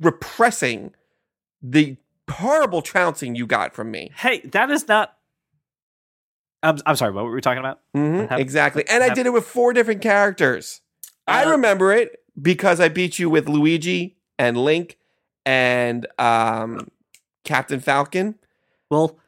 repressing 0.00 0.94
the 1.62 1.96
horrible 2.30 2.82
trouncing 2.82 3.34
you 3.34 3.46
got 3.46 3.74
from 3.74 3.90
me. 3.90 4.10
Hey, 4.16 4.40
that 4.52 4.70
is 4.70 4.86
not. 4.88 5.16
I'm, 6.62 6.78
I'm 6.86 6.96
sorry. 6.96 7.12
What 7.12 7.24
were 7.24 7.32
we 7.32 7.40
talking 7.40 7.58
about? 7.60 7.80
Mhm, 7.96 8.30
What 8.30 8.40
exactly. 8.40 8.84
And 8.88 9.02
I 9.02 9.14
did 9.14 9.26
it 9.26 9.30
with 9.32 9.44
four 9.46 9.72
different 9.72 10.02
characters. 10.02 10.80
I 11.26 11.44
Uh, 11.44 11.52
remember 11.52 11.92
it 11.92 12.22
because 12.40 12.80
I 12.80 12.88
beat 12.88 13.18
you 13.18 13.30
with 13.30 13.48
Luigi 13.48 14.16
and 14.38 14.56
Link 14.56 14.98
and 15.46 16.06
um, 16.18 16.88
Captain 17.44 17.80
Falcon. 17.80 18.34
Well, 18.90 19.18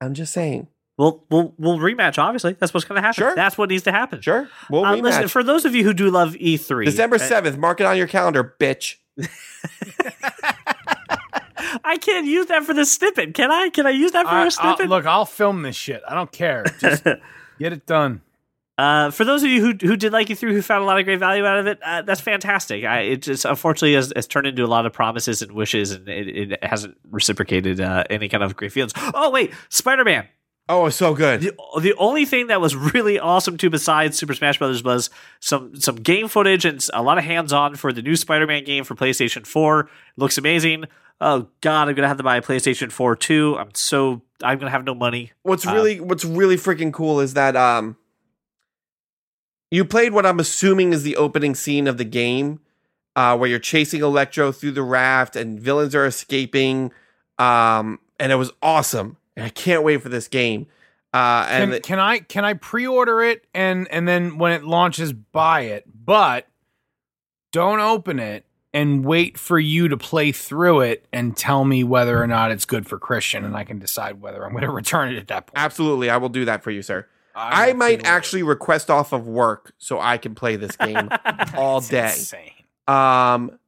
I'm 0.00 0.14
just 0.14 0.32
saying. 0.32 0.68
we'll 0.98 1.24
we'll 1.30 1.54
we'll 1.58 1.78
rematch. 1.78 2.18
Obviously, 2.18 2.52
that's 2.54 2.72
what's 2.74 2.84
going 2.86 2.96
to 3.00 3.02
happen. 3.06 3.22
Sure. 3.22 3.34
That's 3.34 3.56
what 3.58 3.68
needs 3.70 3.84
to 3.84 3.92
happen. 3.92 4.20
Sure. 4.20 4.48
We'll 4.70 4.84
Uh, 4.84 4.94
rematch. 4.96 5.02
listen, 5.02 5.28
for 5.28 5.42
those 5.42 5.64
of 5.64 5.74
you 5.74 5.84
who 5.84 5.92
do 5.94 6.10
love 6.10 6.34
E3, 6.34 6.84
December 6.84 7.16
uh, 7.16 7.20
7th. 7.20 7.56
Mark 7.56 7.80
it 7.80 7.86
on 7.86 7.96
your 7.96 8.06
calendar, 8.06 8.54
bitch. 8.60 8.96
I 11.84 11.96
can't 11.98 12.26
use 12.26 12.46
that 12.46 12.64
for 12.64 12.74
the 12.74 12.84
snippet. 12.84 13.34
Can 13.34 13.50
I? 13.50 13.70
Can 13.70 13.86
I 13.86 13.90
use 13.90 14.12
that 14.12 14.24
for 14.26 14.32
I, 14.32 14.40
a 14.40 14.44
I'll- 14.44 14.50
snippet? 14.50 14.88
look, 14.88 15.06
I'll 15.06 15.24
film 15.24 15.62
this 15.62 15.76
shit. 15.76 16.02
I 16.06 16.14
don't 16.14 16.30
care. 16.32 16.64
Just 16.80 17.04
get 17.58 17.72
it 17.72 17.86
done. 17.86 18.20
Uh, 18.78 19.10
for 19.10 19.24
those 19.24 19.42
of 19.42 19.48
you 19.48 19.60
who 19.62 19.74
who 19.86 19.96
did 19.96 20.12
like 20.12 20.28
E3, 20.28 20.38
who 20.52 20.60
found 20.60 20.82
a 20.82 20.86
lot 20.86 20.98
of 20.98 21.04
great 21.06 21.18
value 21.18 21.46
out 21.46 21.58
of 21.58 21.66
it, 21.66 21.78
uh, 21.82 22.02
that's 22.02 22.20
fantastic. 22.20 22.84
I, 22.84 23.00
it 23.00 23.22
just 23.22 23.44
unfortunately 23.46 23.94
has, 23.94 24.12
has 24.14 24.26
turned 24.26 24.46
into 24.46 24.64
a 24.64 24.66
lot 24.66 24.84
of 24.84 24.92
promises 24.92 25.40
and 25.40 25.52
wishes, 25.52 25.92
and 25.92 26.06
it, 26.08 26.52
it 26.52 26.64
hasn't 26.64 26.96
reciprocated 27.10 27.80
uh, 27.80 28.04
any 28.10 28.28
kind 28.28 28.42
of 28.42 28.54
great 28.54 28.72
feelings. 28.72 28.92
Oh 29.14 29.30
wait, 29.30 29.52
Spider 29.70 30.04
Man. 30.04 30.28
Oh, 30.68 30.88
so 30.88 31.14
good. 31.14 31.42
The, 31.42 31.52
the 31.80 31.94
only 31.94 32.24
thing 32.24 32.48
that 32.48 32.60
was 32.60 32.74
really 32.74 33.20
awesome 33.20 33.56
too, 33.56 33.70
besides 33.70 34.18
Super 34.18 34.34
Smash 34.34 34.58
Brothers, 34.58 34.82
was 34.82 35.10
some 35.40 35.76
some 35.76 35.96
game 35.96 36.28
footage 36.28 36.64
and 36.64 36.84
a 36.92 37.02
lot 37.02 37.16
of 37.18 37.24
hands 37.24 37.52
on 37.52 37.76
for 37.76 37.92
the 37.92 38.02
new 38.02 38.16
Spider 38.16 38.46
Man 38.46 38.64
game 38.64 38.84
for 38.84 38.94
PlayStation 38.94 39.46
Four. 39.46 39.88
looks 40.16 40.36
amazing. 40.38 40.84
Oh 41.18 41.48
God, 41.62 41.88
I'm 41.88 41.94
gonna 41.94 42.08
have 42.08 42.18
to 42.18 42.22
buy 42.24 42.36
a 42.36 42.42
PlayStation 42.42 42.92
Four 42.92 43.16
too. 43.16 43.56
I'm 43.58 43.70
so 43.74 44.20
I'm 44.42 44.58
gonna 44.58 44.70
have 44.70 44.84
no 44.84 44.94
money. 44.94 45.32
What's 45.44 45.66
Uh, 45.66 45.72
really 45.72 45.98
what's 46.00 46.26
really 46.26 46.56
freaking 46.56 46.92
cool 46.92 47.20
is 47.20 47.32
that 47.34 47.56
um 47.56 47.96
you 49.70 49.84
played 49.84 50.12
what 50.12 50.24
I'm 50.26 50.38
assuming 50.40 50.92
is 50.92 51.02
the 51.02 51.16
opening 51.16 51.54
scene 51.54 51.86
of 51.86 51.98
the 51.98 52.04
game, 52.04 52.60
uh, 53.16 53.36
where 53.36 53.48
you're 53.48 53.58
chasing 53.58 54.00
Electro 54.02 54.52
through 54.52 54.72
the 54.72 54.82
raft 54.82 55.36
and 55.36 55.58
villains 55.60 55.94
are 55.94 56.06
escaping. 56.06 56.92
Um, 57.38 57.98
and 58.20 58.30
it 58.32 58.36
was 58.36 58.52
awesome. 58.62 59.16
And 59.36 59.44
I 59.44 59.48
can't 59.50 59.82
wait 59.82 60.02
for 60.02 60.08
this 60.08 60.28
game. 60.28 60.66
Uh, 61.12 61.46
and 61.48 61.62
Can, 61.62 61.70
the- 61.70 61.80
can 61.80 61.98
I 61.98 62.18
can 62.18 62.44
I 62.44 62.54
pre-order 62.54 63.22
it 63.22 63.46
and 63.54 63.88
and 63.90 64.06
then 64.06 64.38
when 64.38 64.52
it 64.52 64.64
launches, 64.64 65.12
buy 65.12 65.62
it? 65.62 65.84
But 66.04 66.46
don't 67.52 67.80
open 67.80 68.18
it 68.18 68.44
and 68.74 69.04
wait 69.04 69.38
for 69.38 69.58
you 69.58 69.88
to 69.88 69.96
play 69.96 70.30
through 70.32 70.80
it 70.82 71.06
and 71.12 71.34
tell 71.34 71.64
me 71.64 71.82
whether 71.84 72.22
or 72.22 72.26
not 72.26 72.50
it's 72.50 72.66
good 72.66 72.86
for 72.86 72.98
Christian, 72.98 73.44
and 73.44 73.56
I 73.56 73.64
can 73.64 73.78
decide 73.78 74.20
whether 74.20 74.44
I'm 74.44 74.50
going 74.52 74.62
to 74.64 74.70
return 74.70 75.14
it 75.14 75.16
at 75.18 75.28
that 75.28 75.46
point. 75.46 75.54
absolutely, 75.56 76.10
I 76.10 76.18
will 76.18 76.28
do 76.28 76.44
that 76.44 76.62
for 76.62 76.70
you, 76.70 76.82
sir. 76.82 77.06
I 77.36 77.70
I 77.70 77.72
might 77.74 78.00
it. 78.00 78.06
actually 78.06 78.42
request 78.42 78.90
off 78.90 79.12
of 79.12 79.26
work 79.26 79.72
so 79.78 80.00
I 80.00 80.16
can 80.18 80.34
play 80.34 80.56
this 80.56 80.76
game 80.76 81.08
all 81.56 81.80
day. 81.80 82.06
insane. 82.06 82.50
Um, 82.88 83.58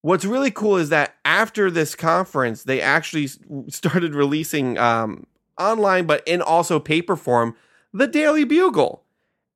what's 0.00 0.24
really 0.24 0.50
cool 0.50 0.76
is 0.76 0.88
that 0.88 1.14
after 1.24 1.70
this 1.70 1.94
conference, 1.94 2.64
they 2.64 2.80
actually 2.80 3.28
started 3.68 4.14
releasing 4.14 4.76
um, 4.78 5.26
online, 5.58 6.06
but 6.06 6.26
in 6.26 6.42
also 6.42 6.80
paper 6.80 7.14
form, 7.16 7.54
the 7.92 8.06
Daily 8.06 8.44
Bugle. 8.44 9.04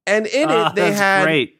And 0.06 0.26
in 0.26 0.48
Ah, 0.48 0.68
it, 0.70 0.76
they 0.76 0.92
had 0.92 1.24
great. 1.24 1.55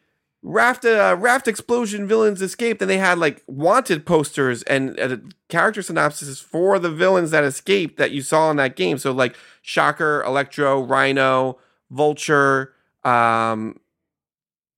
Raft 0.47 0.85
uh, 0.85 1.17
raft 1.19 1.49
explosion 1.49 2.07
villains 2.07 2.41
escaped, 2.41 2.81
and 2.81 2.89
they 2.89 2.99
had 2.99 3.19
like 3.19 3.43
wanted 3.47 4.07
posters 4.07 4.63
and 4.63 4.99
uh, 4.99 5.17
character 5.49 5.83
synopsis 5.83 6.41
for 6.41 6.79
the 6.79 6.91
villains 6.91 7.33
that 7.33 7.45
escaped 7.45 7.97
that 7.99 8.13
you 8.13 8.23
saw 8.23 8.51
in 8.51 8.57
that 8.57 8.77
game. 8.77 8.97
So 8.97 9.11
like 9.13 9.37
Shocker, 9.61 10.23
Electro, 10.23 10.81
Rhino, 10.81 11.59
Vulture, 11.91 12.73
um, 13.05 13.81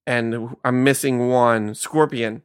and 0.07 0.57
I'm 0.64 0.83
missing 0.83 1.29
one, 1.29 1.75
Scorpion. 1.75 2.43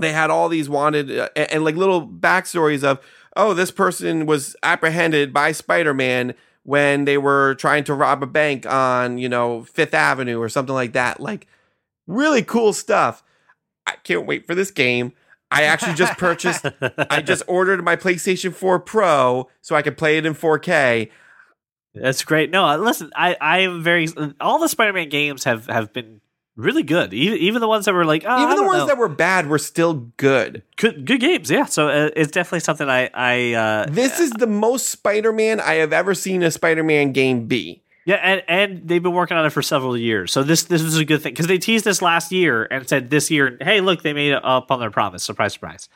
They 0.00 0.12
had 0.12 0.30
all 0.30 0.48
these 0.48 0.68
wanted 0.68 1.10
uh, 1.10 1.28
and, 1.34 1.52
and 1.52 1.64
like 1.64 1.74
little 1.74 2.06
backstories 2.06 2.84
of 2.84 3.00
oh 3.36 3.52
this 3.52 3.72
person 3.72 4.26
was 4.26 4.54
apprehended 4.62 5.32
by 5.32 5.50
Spider-Man 5.50 6.34
when 6.62 7.04
they 7.04 7.18
were 7.18 7.56
trying 7.56 7.82
to 7.82 7.94
rob 7.94 8.22
a 8.22 8.26
bank 8.26 8.64
on 8.64 9.18
you 9.18 9.28
know 9.28 9.64
Fifth 9.64 9.94
Avenue 9.94 10.38
or 10.40 10.48
something 10.48 10.74
like 10.74 10.92
that. 10.92 11.18
Like 11.18 11.48
really 12.08 12.42
cool 12.42 12.72
stuff. 12.72 13.22
I 13.86 13.92
can't 14.02 14.26
wait 14.26 14.46
for 14.48 14.56
this 14.56 14.72
game. 14.72 15.12
I 15.50 15.62
actually 15.62 15.94
just 15.94 16.18
purchased. 16.18 16.66
I 17.10 17.22
just 17.22 17.42
ordered 17.46 17.82
my 17.84 17.94
PlayStation 17.94 18.52
4 18.52 18.80
Pro 18.80 19.48
so 19.62 19.76
I 19.76 19.82
could 19.82 19.96
play 19.96 20.18
it 20.18 20.26
in 20.26 20.34
4K. 20.34 21.10
That's 21.94 22.24
great. 22.24 22.50
No, 22.50 22.64
uh, 22.64 22.76
listen, 22.76 23.10
I 23.14 23.36
I 23.40 23.58
am 23.60 23.82
very 23.82 24.08
all 24.40 24.58
the 24.58 24.68
Spider 24.68 24.92
Man 24.92 25.08
games 25.08 25.44
have 25.44 25.66
have 25.66 25.92
been 25.92 26.20
really 26.54 26.82
good. 26.82 27.14
Even 27.14 27.38
even 27.38 27.60
the 27.60 27.68
ones 27.68 27.86
that 27.86 27.94
were 27.94 28.04
like 28.04 28.24
oh, 28.26 28.28
I 28.28 28.42
Even 28.42 28.56
the 28.56 28.62
ones 28.64 28.80
know. 28.80 28.86
that 28.86 28.98
were 28.98 29.08
bad 29.08 29.46
were 29.46 29.58
still 29.58 29.94
good. 30.16 30.62
good 30.76 31.06
good 31.06 31.20
games. 31.20 31.50
Yeah, 31.50 31.64
so 31.64 31.88
uh, 31.88 32.10
it's 32.14 32.30
definitely 32.30 32.60
something 32.60 32.88
I 32.88 33.10
I 33.14 33.52
uh, 33.54 33.86
This 33.88 34.20
is 34.20 34.30
the 34.32 34.46
most 34.46 34.88
Spider-Man 34.88 35.60
I 35.60 35.74
have 35.74 35.92
ever 35.92 36.14
seen 36.14 36.42
a 36.42 36.50
Spider-Man 36.50 37.12
game 37.12 37.46
be. 37.46 37.82
Yeah, 38.08 38.14
and, 38.22 38.42
and 38.48 38.88
they've 38.88 39.02
been 39.02 39.12
working 39.12 39.36
on 39.36 39.44
it 39.44 39.50
for 39.50 39.60
several 39.60 39.94
years. 39.94 40.32
So 40.32 40.42
this 40.42 40.62
this 40.62 40.80
is 40.80 40.96
a 40.96 41.04
good 41.04 41.20
thing 41.20 41.34
because 41.34 41.46
they 41.46 41.58
teased 41.58 41.84
this 41.84 42.00
last 42.00 42.32
year 42.32 42.64
and 42.64 42.88
said 42.88 43.10
this 43.10 43.30
year, 43.30 43.58
hey, 43.60 43.82
look, 43.82 44.02
they 44.02 44.14
made 44.14 44.32
up 44.32 44.70
on 44.70 44.80
their 44.80 44.90
promise. 44.90 45.22
Surprise, 45.22 45.52
surprise. 45.52 45.90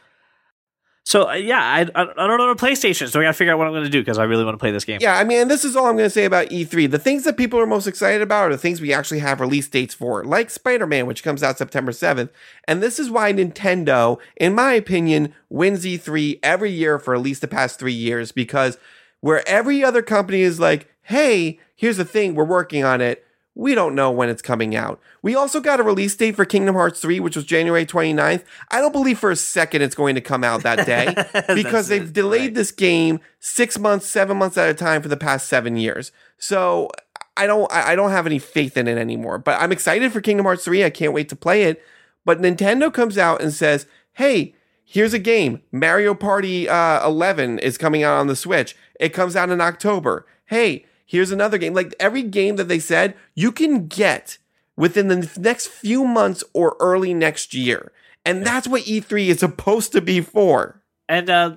So 1.05 1.31
uh, 1.31 1.33
yeah, 1.33 1.59
I, 1.59 1.81
I 1.81 2.05
don't 2.05 2.37
know 2.37 2.51
a 2.51 2.55
PlayStation, 2.55 3.09
so 3.09 3.19
I 3.19 3.23
got 3.23 3.29
to 3.29 3.33
figure 3.33 3.55
out 3.55 3.59
what 3.59 3.67
I'm 3.67 3.73
going 3.73 3.85
to 3.85 3.91
do 3.91 4.03
because 4.03 4.19
I 4.19 4.25
really 4.25 4.45
want 4.45 4.57
to 4.57 4.59
play 4.59 4.71
this 4.71 4.85
game. 4.85 4.99
Yeah, 5.01 5.17
I 5.17 5.25
mean, 5.25 5.41
and 5.41 5.51
this 5.51 5.65
is 5.65 5.75
all 5.75 5.87
I'm 5.87 5.97
going 5.97 6.05
to 6.05 6.11
say 6.11 6.27
about 6.27 6.51
E3. 6.51 6.91
The 6.91 6.99
things 6.99 7.25
that 7.25 7.39
people 7.39 7.59
are 7.59 7.67
most 7.67 7.87
excited 7.87 8.21
about 8.21 8.49
are 8.49 8.53
the 8.53 8.59
things 8.59 8.83
we 8.83 8.93
actually 8.93 9.21
have 9.21 9.41
release 9.41 9.67
dates 9.67 9.95
for, 9.95 10.23
like 10.23 10.51
Spider 10.51 10.87
Man, 10.87 11.07
which 11.07 11.23
comes 11.23 11.43
out 11.43 11.57
September 11.57 11.93
7th. 11.93 12.29
And 12.69 12.83
this 12.83 12.99
is 12.99 13.11
why 13.11 13.33
Nintendo, 13.33 14.21
in 14.37 14.55
my 14.55 14.75
opinion, 14.75 15.33
wins 15.49 15.87
E3 15.87 16.41
every 16.43 16.73
year 16.73 16.99
for 16.99 17.15
at 17.15 17.23
least 17.23 17.41
the 17.41 17.49
past 17.49 17.79
three 17.79 17.95
years, 17.95 18.33
because 18.33 18.77
where 19.23 19.49
every 19.49 19.83
other 19.83 20.03
company 20.03 20.43
is 20.43 20.61
like, 20.61 20.92
hey, 21.03 21.59
here's 21.75 21.97
the 21.97 22.05
thing, 22.05 22.35
we're 22.35 22.45
working 22.45 22.85
on 22.85 23.01
it. 23.01 23.25
We 23.55 23.75
don't 23.75 23.95
know 23.95 24.11
when 24.11 24.31
it's 24.31 24.41
coming 24.41 24.75
out. 24.75 24.99
We 25.21 25.35
also 25.35 25.61
got 25.61 25.79
a 25.79 25.83
release 25.83 26.17
date 26.17 26.37
for 26.37 26.47
Kingdom 26.47 26.75
Hearts 26.75 27.01
3, 27.01 27.21
which 27.21 27.37
was 27.37 27.45
January 27.45 27.85
29th. 27.85 28.45
I 28.71 28.81
don't 28.81 28.93
believe 28.93 29.19
for 29.19 29.31
a 29.31 29.37
second 29.37 29.83
it's 29.83 29.95
going 29.95 30.15
to 30.15 30.23
come 30.23 30.43
out 30.43 30.63
that 30.63 30.87
day 30.87 31.15
because 31.55 31.89
they've 31.89 32.11
delayed 32.11 32.41
right. 32.41 32.55
this 32.55 32.71
game 32.71 33.21
six 33.41 33.79
months, 33.79 34.07
seven 34.07 34.39
months 34.39 34.57
at 34.57 34.71
a 34.71 34.75
time 34.75 35.03
for 35.03 35.09
the 35.09 35.19
past 35.19 35.49
seven 35.49 35.77
years. 35.77 36.13
So 36.39 36.91
I 37.37 37.47
don't, 37.47 37.71
I 37.71 37.93
I 37.93 37.95
don't 37.95 38.11
have 38.11 38.27
any 38.27 38.39
faith 38.39 38.79
in 38.79 38.89
it 38.89 38.97
anymore. 38.97 39.37
But 39.39 39.61
I'm 39.61 39.73
excited 39.73 40.13
for 40.13 40.23
Kingdom 40.23 40.47
Hearts 40.47 40.65
3. 40.65 40.85
I 40.85 40.91
can't 40.91 41.13
wait 41.13 41.29
to 41.29 41.37
play 41.37 41.65
it. 41.65 41.83
But 42.25 42.41
Nintendo 42.41 42.93
comes 42.93 43.19
out 43.19 43.43
and 43.43 43.53
says, 43.53 43.87
hey, 44.15 44.55
here's 44.85 45.13
a 45.13 45.19
game. 45.19 45.61
Mario 45.73 46.15
Party 46.15 46.69
uh, 46.69 47.07
11 47.07 47.59
is 47.59 47.77
coming 47.77 48.03
out 48.03 48.19
on 48.19 48.29
the 48.29 48.37
Switch. 48.37 48.77
It 48.99 49.11
comes 49.11 49.37
out 49.37 49.51
in 49.51 49.61
October. 49.61 50.27
Hey, 50.47 50.87
here's 51.13 51.31
another 51.31 51.59
game. 51.59 51.75
Like 51.75 51.95
every 52.01 52.23
game 52.23 52.57
that 52.57 52.69
they 52.69 52.79
said, 52.79 53.15
you 53.35 53.53
can 53.53 53.87
get 53.87 54.39
within 54.77 55.09
the 55.09 55.31
next 55.39 55.69
few 55.69 56.07
months 56.07 56.43
or 56.55 56.75
early 56.81 57.13
next 57.13 57.53
year. 57.53 57.93
And 58.25 58.47
that's 58.47 58.67
what 58.67 58.85
E3 58.85 59.27
is 59.27 59.41
supposed 59.41 59.93
to 59.93 60.01
be 60.01 60.23
for. 60.23 60.83
And 61.11 61.29
uh, 61.29 61.57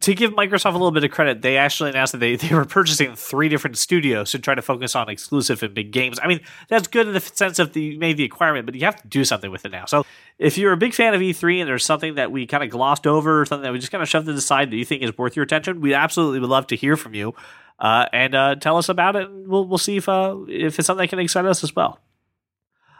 to 0.00 0.14
give 0.14 0.32
Microsoft 0.32 0.70
a 0.70 0.78
little 0.78 0.92
bit 0.92 1.02
of 1.02 1.10
credit, 1.10 1.42
they 1.42 1.56
actually 1.56 1.90
announced 1.90 2.12
that 2.12 2.18
they, 2.18 2.36
they 2.36 2.54
were 2.54 2.64
purchasing 2.64 3.16
three 3.16 3.48
different 3.48 3.76
studios 3.76 4.30
to 4.30 4.38
try 4.38 4.54
to 4.54 4.62
focus 4.62 4.94
on 4.94 5.08
exclusive 5.08 5.62
and 5.62 5.74
big 5.74 5.90
games. 5.90 6.18
I 6.22 6.28
mean, 6.28 6.40
that's 6.68 6.86
good 6.86 7.08
in 7.08 7.12
the 7.12 7.20
sense 7.20 7.58
of 7.58 7.72
the 7.72 7.80
you 7.80 7.98
made 7.98 8.16
the 8.16 8.24
acquirement, 8.24 8.66
but 8.66 8.74
you 8.74 8.84
have 8.84 9.00
to 9.02 9.08
do 9.08 9.24
something 9.24 9.50
with 9.50 9.64
it 9.64 9.72
now. 9.72 9.84
So 9.86 10.04
if 10.38 10.56
you're 10.56 10.72
a 10.72 10.76
big 10.76 10.94
fan 10.94 11.14
of 11.14 11.20
E3 11.20 11.60
and 11.60 11.68
there's 11.68 11.84
something 11.84 12.14
that 12.14 12.30
we 12.30 12.46
kind 12.46 12.62
of 12.62 12.70
glossed 12.70 13.06
over 13.06 13.40
or 13.40 13.46
something 13.46 13.64
that 13.64 13.72
we 13.72 13.78
just 13.78 13.92
kind 13.92 14.02
of 14.02 14.08
shoved 14.08 14.26
to 14.26 14.32
the 14.32 14.40
side 14.40 14.70
that 14.70 14.76
you 14.76 14.84
think 14.84 15.02
is 15.02 15.16
worth 15.18 15.36
your 15.36 15.44
attention, 15.44 15.80
we 15.80 15.94
absolutely 15.94 16.40
would 16.40 16.50
love 16.50 16.66
to 16.68 16.76
hear 16.76 16.96
from 16.96 17.14
you. 17.14 17.34
Uh, 17.78 18.06
and 18.12 18.34
uh, 18.34 18.54
tell 18.54 18.76
us 18.76 18.88
about 18.88 19.16
it. 19.16 19.28
And 19.28 19.48
we'll 19.48 19.66
we'll 19.66 19.78
see 19.78 19.96
if 19.96 20.08
uh, 20.08 20.36
if 20.48 20.78
it's 20.78 20.86
something 20.86 21.04
that 21.04 21.10
can 21.10 21.18
excite 21.18 21.44
us 21.44 21.62
as 21.62 21.76
well. 21.76 21.98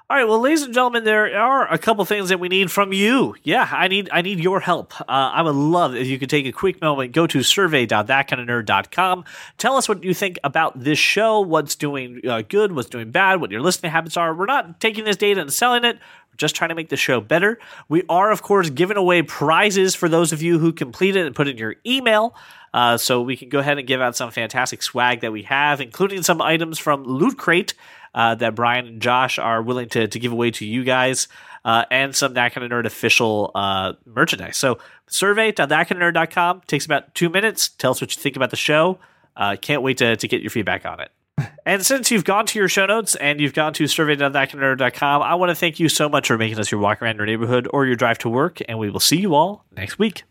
All 0.09 0.17
right, 0.17 0.23
well, 0.23 0.39
ladies 0.39 0.63
and 0.63 0.73
gentlemen, 0.73 1.03
there 1.03 1.37
are 1.37 1.67
a 1.67 1.79
couple 1.79 2.05
things 2.05 2.29
that 2.29 2.39
we 2.39 2.49
need 2.49 2.71
from 2.71 2.93
you. 2.93 3.35
Yeah, 3.43 3.69
I 3.73 3.89
need 3.89 4.09
I 4.13 4.23
need 4.23 4.39
your 4.39 4.61
help. 4.61 5.01
Uh, 5.01 5.05
I 5.09 5.43
would 5.43 5.57
love 5.57 5.97
if 5.97 6.07
you 6.07 6.17
could 6.17 6.31
take 6.31 6.47
a 6.47 6.53
quick 6.53 6.81
moment, 6.81 7.11
go 7.11 7.27
to 7.27 7.43
survey.thatkindofnerd.com. 7.43 9.25
Tell 9.59 9.77
us 9.77 9.89
what 9.89 10.05
you 10.05 10.15
think 10.15 10.39
about 10.45 10.79
this 10.79 11.01
show, 11.01 11.41
what's 11.41 11.75
doing 11.75 12.21
uh, 12.25 12.43
good, 12.49 12.71
what's 12.71 12.89
doing 12.89 13.11
bad, 13.11 13.41
what 13.41 13.51
your 13.51 13.61
listening 13.61 13.91
habits 13.91 14.17
are. 14.17 14.33
We're 14.33 14.47
not 14.47 14.79
taking 14.79 15.03
this 15.03 15.17
data 15.17 15.41
and 15.41 15.53
selling 15.53 15.83
it. 15.85 15.97
We're 15.97 16.37
just 16.37 16.55
trying 16.55 16.69
to 16.69 16.77
make 16.77 16.91
the 16.91 16.97
show 16.97 17.21
better. 17.21 17.59
We 17.89 18.05
are, 18.09 18.31
of 18.31 18.43
course, 18.43 18.71
giving 18.71 18.97
away 18.97 19.23
prizes 19.23 19.97
for 19.97 20.09
those 20.09 20.33
of 20.33 20.41
you 20.41 20.61
who 20.61 20.73
complete 20.73 21.17
it 21.17 21.27
and 21.27 21.35
put 21.35 21.49
in 21.49 21.59
your 21.59 21.75
email. 21.85 22.37
Uh, 22.73 22.97
so 22.97 23.23
we 23.23 23.37
can 23.37 23.49
go 23.49 23.59
ahead 23.59 23.79
and 23.79 23.89
give 23.89 24.01
out 24.01 24.15
some 24.15 24.31
fantastic 24.31 24.85
swag 24.85 25.23
that 25.23 25.33
we 25.33 25.43
have, 25.43 25.81
including 25.81 26.23
some 26.23 26.41
items 26.41 26.79
from 26.79 27.03
Loot 27.03 27.39
Crate 27.39 27.75
uh, 28.17 28.35
that 28.35 28.55
Brian 28.55 28.87
and 28.87 29.03
Josh 29.03 29.39
are 29.39 29.62
willing 29.62 29.89
to, 29.91 30.09
to 30.09 30.19
give 30.19 30.33
away 30.33 30.51
to 30.53 30.67
you 30.67 30.83
guys, 30.83 31.29
uh, 31.64 31.85
and 31.91 32.17
some 32.17 32.35
That 32.35 32.55
Kind 32.55 32.64
of 32.64 32.71
Nerd 32.73 32.87
official 32.87 33.53
uh, 33.55 33.93
merchandise. 34.07 34.57
So 34.57 34.79
survey.thatkindofnerd.com 35.07 36.62
takes 36.67 36.87
about 36.87 37.14
two 37.14 37.29
minutes. 37.29 37.69
Tell 37.69 37.91
us 37.91 38.01
what 38.01 38.17
you 38.17 38.21
think 38.21 38.35
about 38.35 38.51
the 38.51 38.57
show. 38.57 38.99
Uh, 39.37 39.57
can't 39.61 39.83
wait 39.83 39.99
to, 39.99 40.17
to 40.17 40.29
get 40.29 40.41
your 40.41 40.51
feedback 40.51 40.85
on 40.87 41.01
it. 41.01 41.12
And 41.67 41.85
since 41.85 42.12
you've 42.12 42.23
gone 42.23 42.47
to 42.47 42.61
your 42.61 42.69
show 42.69 42.87
notes 42.87 43.17
and 43.17 43.41
you've 43.41 43.53
gone 43.53 43.73
to 43.73 43.89
survey.thatkindofnerd.com, 43.89 45.23
I 45.23 45.35
want 45.35 45.51
to 45.51 45.55
thank 45.57 45.81
you 45.81 45.89
so 45.89 46.09
much 46.09 46.29
for 46.29 46.39
making 46.39 46.61
us 46.61 46.71
your 46.71 46.81
walk 46.81 47.03
around 47.03 47.17
your 47.17 47.27
neighborhood 47.27 47.67
or 47.73 47.85
your 47.85 47.97
drive 47.97 48.19
to 48.19 48.29
work, 48.29 48.61
and 48.69 48.79
we 48.79 48.89
will 48.89 49.01
see 49.01 49.17
you 49.17 49.35
all 49.35 49.64
next 49.77 49.99
week. 49.99 50.23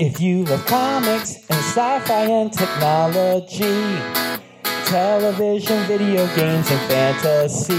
If 0.00 0.22
you 0.22 0.44
love 0.44 0.64
comics 0.66 1.34
and 1.50 1.58
sci-fi 1.58 2.24
and 2.24 2.50
technology, 2.50 4.45
television, 4.86 5.82
video 5.84 6.26
games, 6.36 6.70
and 6.70 6.80
fantasy, 6.88 7.74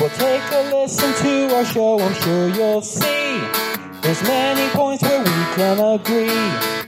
well, 0.00 0.10
take 0.10 0.42
a 0.52 0.70
listen 0.74 1.12
to 1.22 1.54
our 1.54 1.64
show. 1.64 2.00
I'm 2.00 2.14
sure 2.14 2.48
you'll 2.48 2.82
see 2.82 3.40
there's 4.00 4.22
many 4.22 4.68
points 4.70 5.02
where 5.02 5.20
we 5.20 5.44
can 5.56 5.78
agree. 5.78 6.84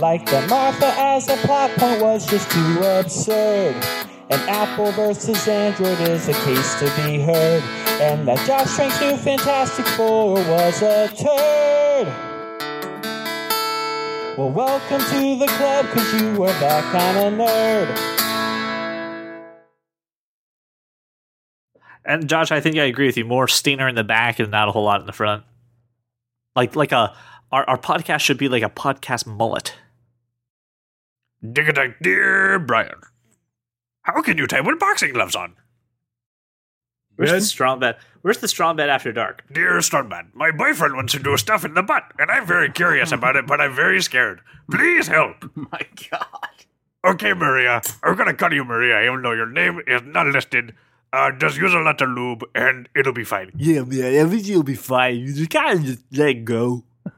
Like 0.00 0.24
that 0.30 0.48
Martha 0.48 0.94
as 0.96 1.28
a 1.28 1.36
plot 1.46 1.70
point 1.72 2.00
was 2.02 2.26
just 2.26 2.50
too 2.50 2.78
absurd. 2.82 3.74
And 4.30 4.40
Apple 4.48 4.92
versus 4.92 5.48
Android 5.48 6.00
is 6.08 6.28
a 6.28 6.32
case 6.32 6.74
to 6.78 6.84
be 7.02 7.20
heard. 7.20 7.62
And 8.00 8.28
that 8.28 8.46
Josh 8.46 8.76
Trank's 8.76 9.00
new 9.00 9.16
Fantastic 9.16 9.86
Four 9.88 10.34
was 10.34 10.82
a 10.82 11.08
turd. 11.08 12.29
Well, 14.40 14.52
welcome 14.52 15.00
to 15.02 15.38
the 15.38 15.46
club, 15.58 15.84
cause 15.88 16.14
you 16.14 16.42
are 16.42 16.46
that 16.46 16.82
kind 16.94 17.18
of 17.18 17.34
nerd. 17.34 17.88
And 22.06 22.26
Josh, 22.26 22.50
I 22.50 22.58
think 22.58 22.78
I 22.78 22.84
agree 22.84 23.04
with 23.04 23.18
you. 23.18 23.26
More 23.26 23.46
Steiner 23.48 23.86
in 23.86 23.96
the 23.96 24.02
back 24.02 24.38
and 24.38 24.50
not 24.50 24.66
a 24.66 24.72
whole 24.72 24.84
lot 24.84 25.02
in 25.02 25.06
the 25.06 25.12
front. 25.12 25.44
Like 26.56 26.74
like 26.74 26.90
a 26.90 27.14
our, 27.52 27.68
our 27.68 27.76
podcast 27.76 28.20
should 28.20 28.38
be 28.38 28.48
like 28.48 28.62
a 28.62 28.70
podcast 28.70 29.26
mullet. 29.26 29.74
Dig 31.42 31.76
a 31.76 31.94
dear 32.00 32.58
Brian. 32.60 32.98
How 34.04 34.22
can 34.22 34.38
you 34.38 34.46
type 34.46 34.64
with 34.64 34.78
boxing 34.78 35.12
gloves 35.12 35.36
on? 35.36 35.54
Where's 37.20 37.42
the 37.42 37.48
Strong 37.48 37.80
Bad? 37.80 37.96
Where's 38.22 38.38
the 38.38 38.48
Strong 38.48 38.76
Bad 38.76 38.88
after 38.88 39.12
dark? 39.12 39.44
Dear 39.52 39.82
Strong 39.82 40.08
Bad, 40.08 40.28
my 40.32 40.50
boyfriend 40.50 40.96
wants 40.96 41.12
to 41.12 41.18
do 41.18 41.36
stuff 41.36 41.66
in 41.66 41.74
the 41.74 41.82
butt, 41.82 42.04
and 42.18 42.30
I'm 42.30 42.46
very 42.46 42.70
curious 42.70 43.12
about 43.12 43.36
it, 43.36 43.46
but 43.46 43.60
I'm 43.60 43.74
very 43.74 44.00
scared. 44.00 44.40
Please 44.70 45.06
help. 45.06 45.44
My 45.54 45.82
God. 46.10 46.48
Okay, 47.04 47.34
Maria. 47.34 47.82
I'm 48.02 48.16
gonna 48.16 48.32
call 48.32 48.54
you 48.54 48.64
Maria, 48.64 49.06
even 49.06 49.20
though 49.22 49.32
your 49.32 49.50
name 49.50 49.82
is 49.86 50.00
not 50.04 50.28
listed. 50.28 50.74
Uh, 51.12 51.30
just 51.32 51.58
use 51.58 51.74
a 51.74 51.78
lot 51.78 52.00
of 52.00 52.08
lube, 52.08 52.42
and 52.54 52.88
it'll 52.96 53.12
be 53.12 53.24
fine. 53.24 53.50
Yeah, 53.54 53.82
man. 53.82 54.14
Everything 54.14 54.56
will 54.56 54.62
be 54.62 54.74
fine. 54.74 55.16
You 55.16 55.34
just 55.34 55.50
gotta 55.50 55.78
just 55.78 56.02
let 56.12 56.44
go. 56.44 56.84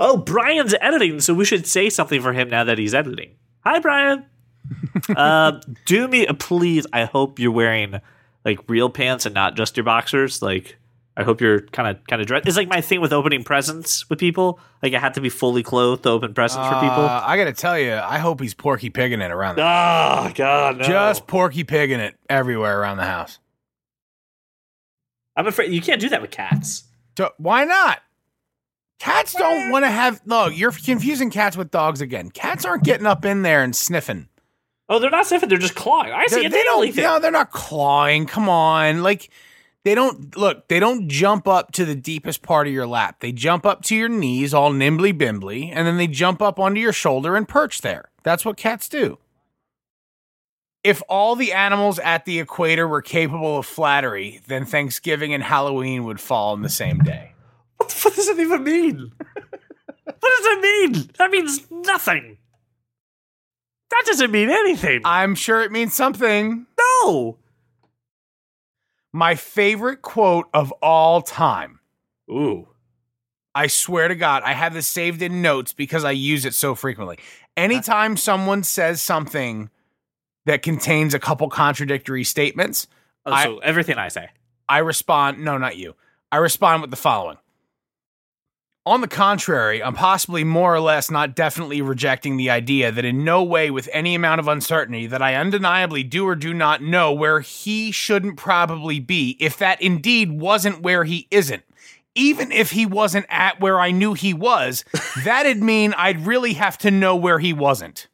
oh, 0.00 0.16
Brian's 0.16 0.74
editing, 0.80 1.20
so 1.20 1.34
we 1.34 1.44
should 1.44 1.66
say 1.66 1.90
something 1.90 2.22
for 2.22 2.32
him 2.32 2.48
now 2.48 2.64
that 2.64 2.78
he's 2.78 2.94
editing. 2.94 3.32
Hi, 3.64 3.80
Brian. 3.80 4.24
uh, 5.16 5.60
do 5.84 6.08
me 6.08 6.26
a 6.26 6.34
please. 6.34 6.86
I 6.92 7.04
hope 7.04 7.38
you're 7.38 7.52
wearing 7.52 8.00
like 8.44 8.58
real 8.68 8.90
pants 8.90 9.26
and 9.26 9.34
not 9.34 9.56
just 9.56 9.76
your 9.76 9.84
boxers. 9.84 10.42
Like, 10.42 10.76
I 11.16 11.22
hope 11.22 11.40
you're 11.40 11.60
kind 11.60 11.96
of 11.96 12.06
kind 12.06 12.20
of 12.20 12.28
dressed. 12.28 12.46
It's 12.46 12.56
like 12.56 12.68
my 12.68 12.80
thing 12.80 13.00
with 13.00 13.12
opening 13.12 13.44
presents 13.44 14.08
with 14.10 14.18
people. 14.18 14.58
Like, 14.82 14.94
I 14.94 14.98
have 14.98 15.12
to 15.14 15.20
be 15.20 15.28
fully 15.28 15.62
clothed 15.62 16.02
to 16.04 16.10
open 16.10 16.34
presents 16.34 16.66
for 16.68 16.74
people. 16.74 17.04
Uh, 17.04 17.22
I 17.24 17.36
got 17.36 17.44
to 17.44 17.52
tell 17.52 17.78
you, 17.78 17.94
I 17.94 18.18
hope 18.18 18.40
he's 18.40 18.54
Porky 18.54 18.90
Pigging 18.90 19.20
it 19.20 19.30
around 19.30 19.56
the 19.56 19.62
Oh 19.62 20.32
God, 20.34 20.78
no. 20.78 20.84
Just 20.84 21.26
Porky 21.26 21.64
Pigging 21.64 22.00
it 22.00 22.16
everywhere 22.28 22.80
around 22.80 22.96
the 22.96 23.04
house. 23.04 23.38
I'm 25.36 25.46
afraid 25.46 25.72
you 25.72 25.80
can't 25.82 26.00
do 26.00 26.08
that 26.10 26.22
with 26.22 26.30
cats. 26.30 26.84
So 27.16 27.30
why 27.38 27.64
not? 27.64 28.00
Cats 29.00 29.34
don't 29.34 29.70
want 29.70 29.84
to 29.84 29.90
have. 29.90 30.20
Look, 30.24 30.56
you're 30.56 30.72
confusing 30.72 31.30
cats 31.30 31.56
with 31.56 31.70
dogs 31.70 32.00
again. 32.00 32.30
Cats 32.30 32.64
aren't 32.64 32.84
getting 32.84 33.06
up 33.06 33.24
in 33.24 33.42
there 33.42 33.62
and 33.62 33.74
sniffing. 33.74 34.28
Oh, 34.94 34.98
they're 35.00 35.10
not 35.10 35.26
sniffing; 35.26 35.48
they're 35.48 35.58
just 35.58 35.74
clawing. 35.74 36.12
I 36.12 36.26
see 36.26 36.40
They, 36.40 36.46
it. 36.46 36.52
they 36.52 36.62
don't. 36.62 36.82
anything. 36.82 37.04
No, 37.04 37.18
they're 37.18 37.30
not 37.30 37.50
clawing. 37.50 38.26
Come 38.26 38.48
on, 38.48 39.02
like 39.02 39.28
they 39.84 39.94
don't 39.94 40.36
look. 40.36 40.68
They 40.68 40.78
don't 40.80 41.08
jump 41.08 41.48
up 41.48 41.72
to 41.72 41.84
the 41.84 41.94
deepest 41.94 42.42
part 42.42 42.66
of 42.66 42.72
your 42.72 42.86
lap. 42.86 43.16
They 43.20 43.32
jump 43.32 43.66
up 43.66 43.82
to 43.84 43.96
your 43.96 44.08
knees, 44.08 44.54
all 44.54 44.72
nimbly 44.72 45.12
bimbly, 45.12 45.70
and 45.72 45.86
then 45.86 45.96
they 45.96 46.06
jump 46.06 46.40
up 46.40 46.58
onto 46.58 46.80
your 46.80 46.92
shoulder 46.92 47.34
and 47.36 47.48
perch 47.48 47.80
there. 47.80 48.10
That's 48.22 48.44
what 48.44 48.56
cats 48.56 48.88
do. 48.88 49.18
If 50.82 51.02
all 51.08 51.34
the 51.34 51.52
animals 51.54 51.98
at 51.98 52.24
the 52.26 52.38
equator 52.40 52.86
were 52.86 53.00
capable 53.02 53.56
of 53.58 53.64
flattery, 53.66 54.42
then 54.48 54.66
Thanksgiving 54.66 55.32
and 55.32 55.42
Halloween 55.42 56.04
would 56.04 56.20
fall 56.20 56.52
on 56.52 56.60
the 56.62 56.68
same 56.68 56.98
day. 56.98 57.32
What 57.78 57.88
the 57.88 57.94
fuck 57.94 58.14
does 58.14 58.26
that 58.28 58.38
even 58.38 58.62
mean? 58.64 59.12
what 60.04 60.20
does 60.20 60.44
that 60.44 60.60
mean? 60.62 61.10
That 61.18 61.30
means 61.30 61.66
nothing. 61.70 62.36
That 63.96 64.06
doesn't 64.06 64.30
mean 64.30 64.50
anything. 64.50 65.02
I'm 65.04 65.34
sure 65.34 65.62
it 65.62 65.70
means 65.72 65.94
something. 65.94 66.66
no. 66.78 67.38
My 69.12 69.36
favorite 69.36 70.02
quote 70.02 70.48
of 70.52 70.72
all 70.82 71.22
time. 71.22 71.78
Ooh. 72.28 72.68
I 73.54 73.68
swear 73.68 74.08
to 74.08 74.16
God, 74.16 74.42
I 74.44 74.52
have 74.54 74.74
this 74.74 74.88
saved 74.88 75.22
in 75.22 75.40
notes 75.40 75.72
because 75.72 76.04
I 76.04 76.10
use 76.10 76.44
it 76.44 76.54
so 76.54 76.74
frequently. 76.74 77.18
Anytime 77.56 78.16
someone 78.16 78.64
says 78.64 79.00
something 79.00 79.70
that 80.46 80.62
contains 80.62 81.14
a 81.14 81.20
couple 81.20 81.48
contradictory 81.48 82.24
statements, 82.24 82.88
Oh, 83.24 83.32
I- 83.32 83.44
so 83.44 83.58
everything 83.58 83.96
I 83.98 84.08
say. 84.08 84.30
I 84.68 84.78
respond, 84.78 85.44
no, 85.44 85.58
not 85.58 85.76
you. 85.76 85.94
I 86.32 86.38
respond 86.38 86.82
with 86.82 86.90
the 86.90 86.96
following. 86.96 87.36
On 88.86 89.00
the 89.00 89.08
contrary, 89.08 89.82
I'm 89.82 89.94
possibly 89.94 90.44
more 90.44 90.74
or 90.74 90.80
less 90.80 91.10
not 91.10 91.34
definitely 91.34 91.80
rejecting 91.80 92.36
the 92.36 92.50
idea 92.50 92.92
that 92.92 93.04
in 93.04 93.24
no 93.24 93.42
way 93.42 93.70
with 93.70 93.88
any 93.92 94.14
amount 94.14 94.40
of 94.40 94.48
uncertainty 94.48 95.06
that 95.06 95.22
I 95.22 95.36
undeniably 95.36 96.02
do 96.02 96.26
or 96.28 96.34
do 96.36 96.52
not 96.52 96.82
know 96.82 97.10
where 97.10 97.40
he 97.40 97.90
shouldn't 97.90 98.36
probably 98.36 99.00
be 99.00 99.38
if 99.40 99.56
that 99.56 99.80
indeed 99.80 100.32
wasn't 100.38 100.82
where 100.82 101.04
he 101.04 101.26
isn't. 101.30 101.62
even 102.14 102.52
if 102.52 102.70
he 102.70 102.86
wasn't 102.86 103.26
at 103.28 103.60
where 103.60 103.80
I 103.80 103.90
knew 103.90 104.14
he 104.14 104.32
was, 104.34 104.84
that'd 105.24 105.62
mean 105.62 105.94
I'd 105.94 106.26
really 106.26 106.52
have 106.52 106.78
to 106.78 106.90
know 106.90 107.16
where 107.16 107.38
he 107.40 107.52
wasn't. 107.52 108.06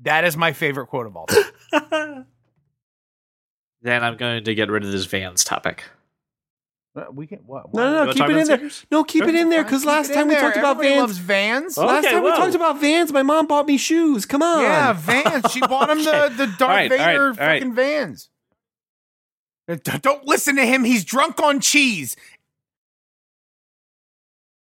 That 0.00 0.24
is 0.24 0.36
my 0.36 0.52
favorite 0.52 0.86
quote 0.86 1.06
of 1.06 1.16
all 1.16 1.26
time. 1.26 2.26
Then 3.82 4.02
I'm 4.02 4.16
going 4.16 4.42
to 4.44 4.54
get 4.54 4.70
rid 4.70 4.82
of 4.82 4.90
this 4.92 5.04
Vans 5.04 5.44
topic. 5.44 5.84
Uh, 6.96 7.06
we 7.12 7.26
can 7.26 7.38
what? 7.46 7.74
No, 7.74 7.92
no, 7.92 8.04
no, 8.04 8.12
keep 8.12 8.22
it 8.22 8.30
in 8.30 8.36
there. 8.36 8.44
stickers? 8.44 8.86
No, 8.90 9.02
keep 9.02 9.24
it 9.24 9.34
in 9.34 9.48
there 9.50 9.64
because 9.64 9.84
last 9.84 10.10
it 10.10 10.12
in 10.12 10.18
time 10.18 10.28
we 10.28 10.34
there. 10.34 10.42
talked 10.42 10.56
about 10.56 10.76
Everybody 10.76 10.94
Vans. 10.94 11.00
loves 11.00 11.18
Vans. 11.18 11.78
Oh. 11.78 11.86
Last 11.86 12.04
Okay, 12.04 12.14
time 12.14 12.22
we 12.22 12.30
talked 12.30 12.54
about 12.54 12.80
Vans, 12.80 13.12
my 13.12 13.22
mom 13.24 13.46
bought 13.48 13.66
me 13.66 13.76
shoes. 13.76 14.24
Come 14.26 14.42
on. 14.42 14.62
Yeah, 14.62 14.92
Vans. 14.92 15.50
She 15.50 15.60
bought 15.60 15.90
him 15.90 15.98
the 16.04 16.32
the 16.36 16.46
Darth 16.58 16.60
All 16.62 16.68
right, 16.68 16.92
all 16.92 16.98
right, 16.98 17.06
Vader 17.06 17.24
all 17.26 17.32
right. 17.32 17.62
freaking 17.62 17.74
Vans. 17.74 18.28
Uh, 19.68 19.76
d- 19.82 19.98
Don't 20.02 20.24
listen 20.26 20.54
to 20.56 20.64
him. 20.64 20.84
He's 20.84 21.04
drunk 21.04 21.40
on 21.42 21.58
cheese, 21.60 22.16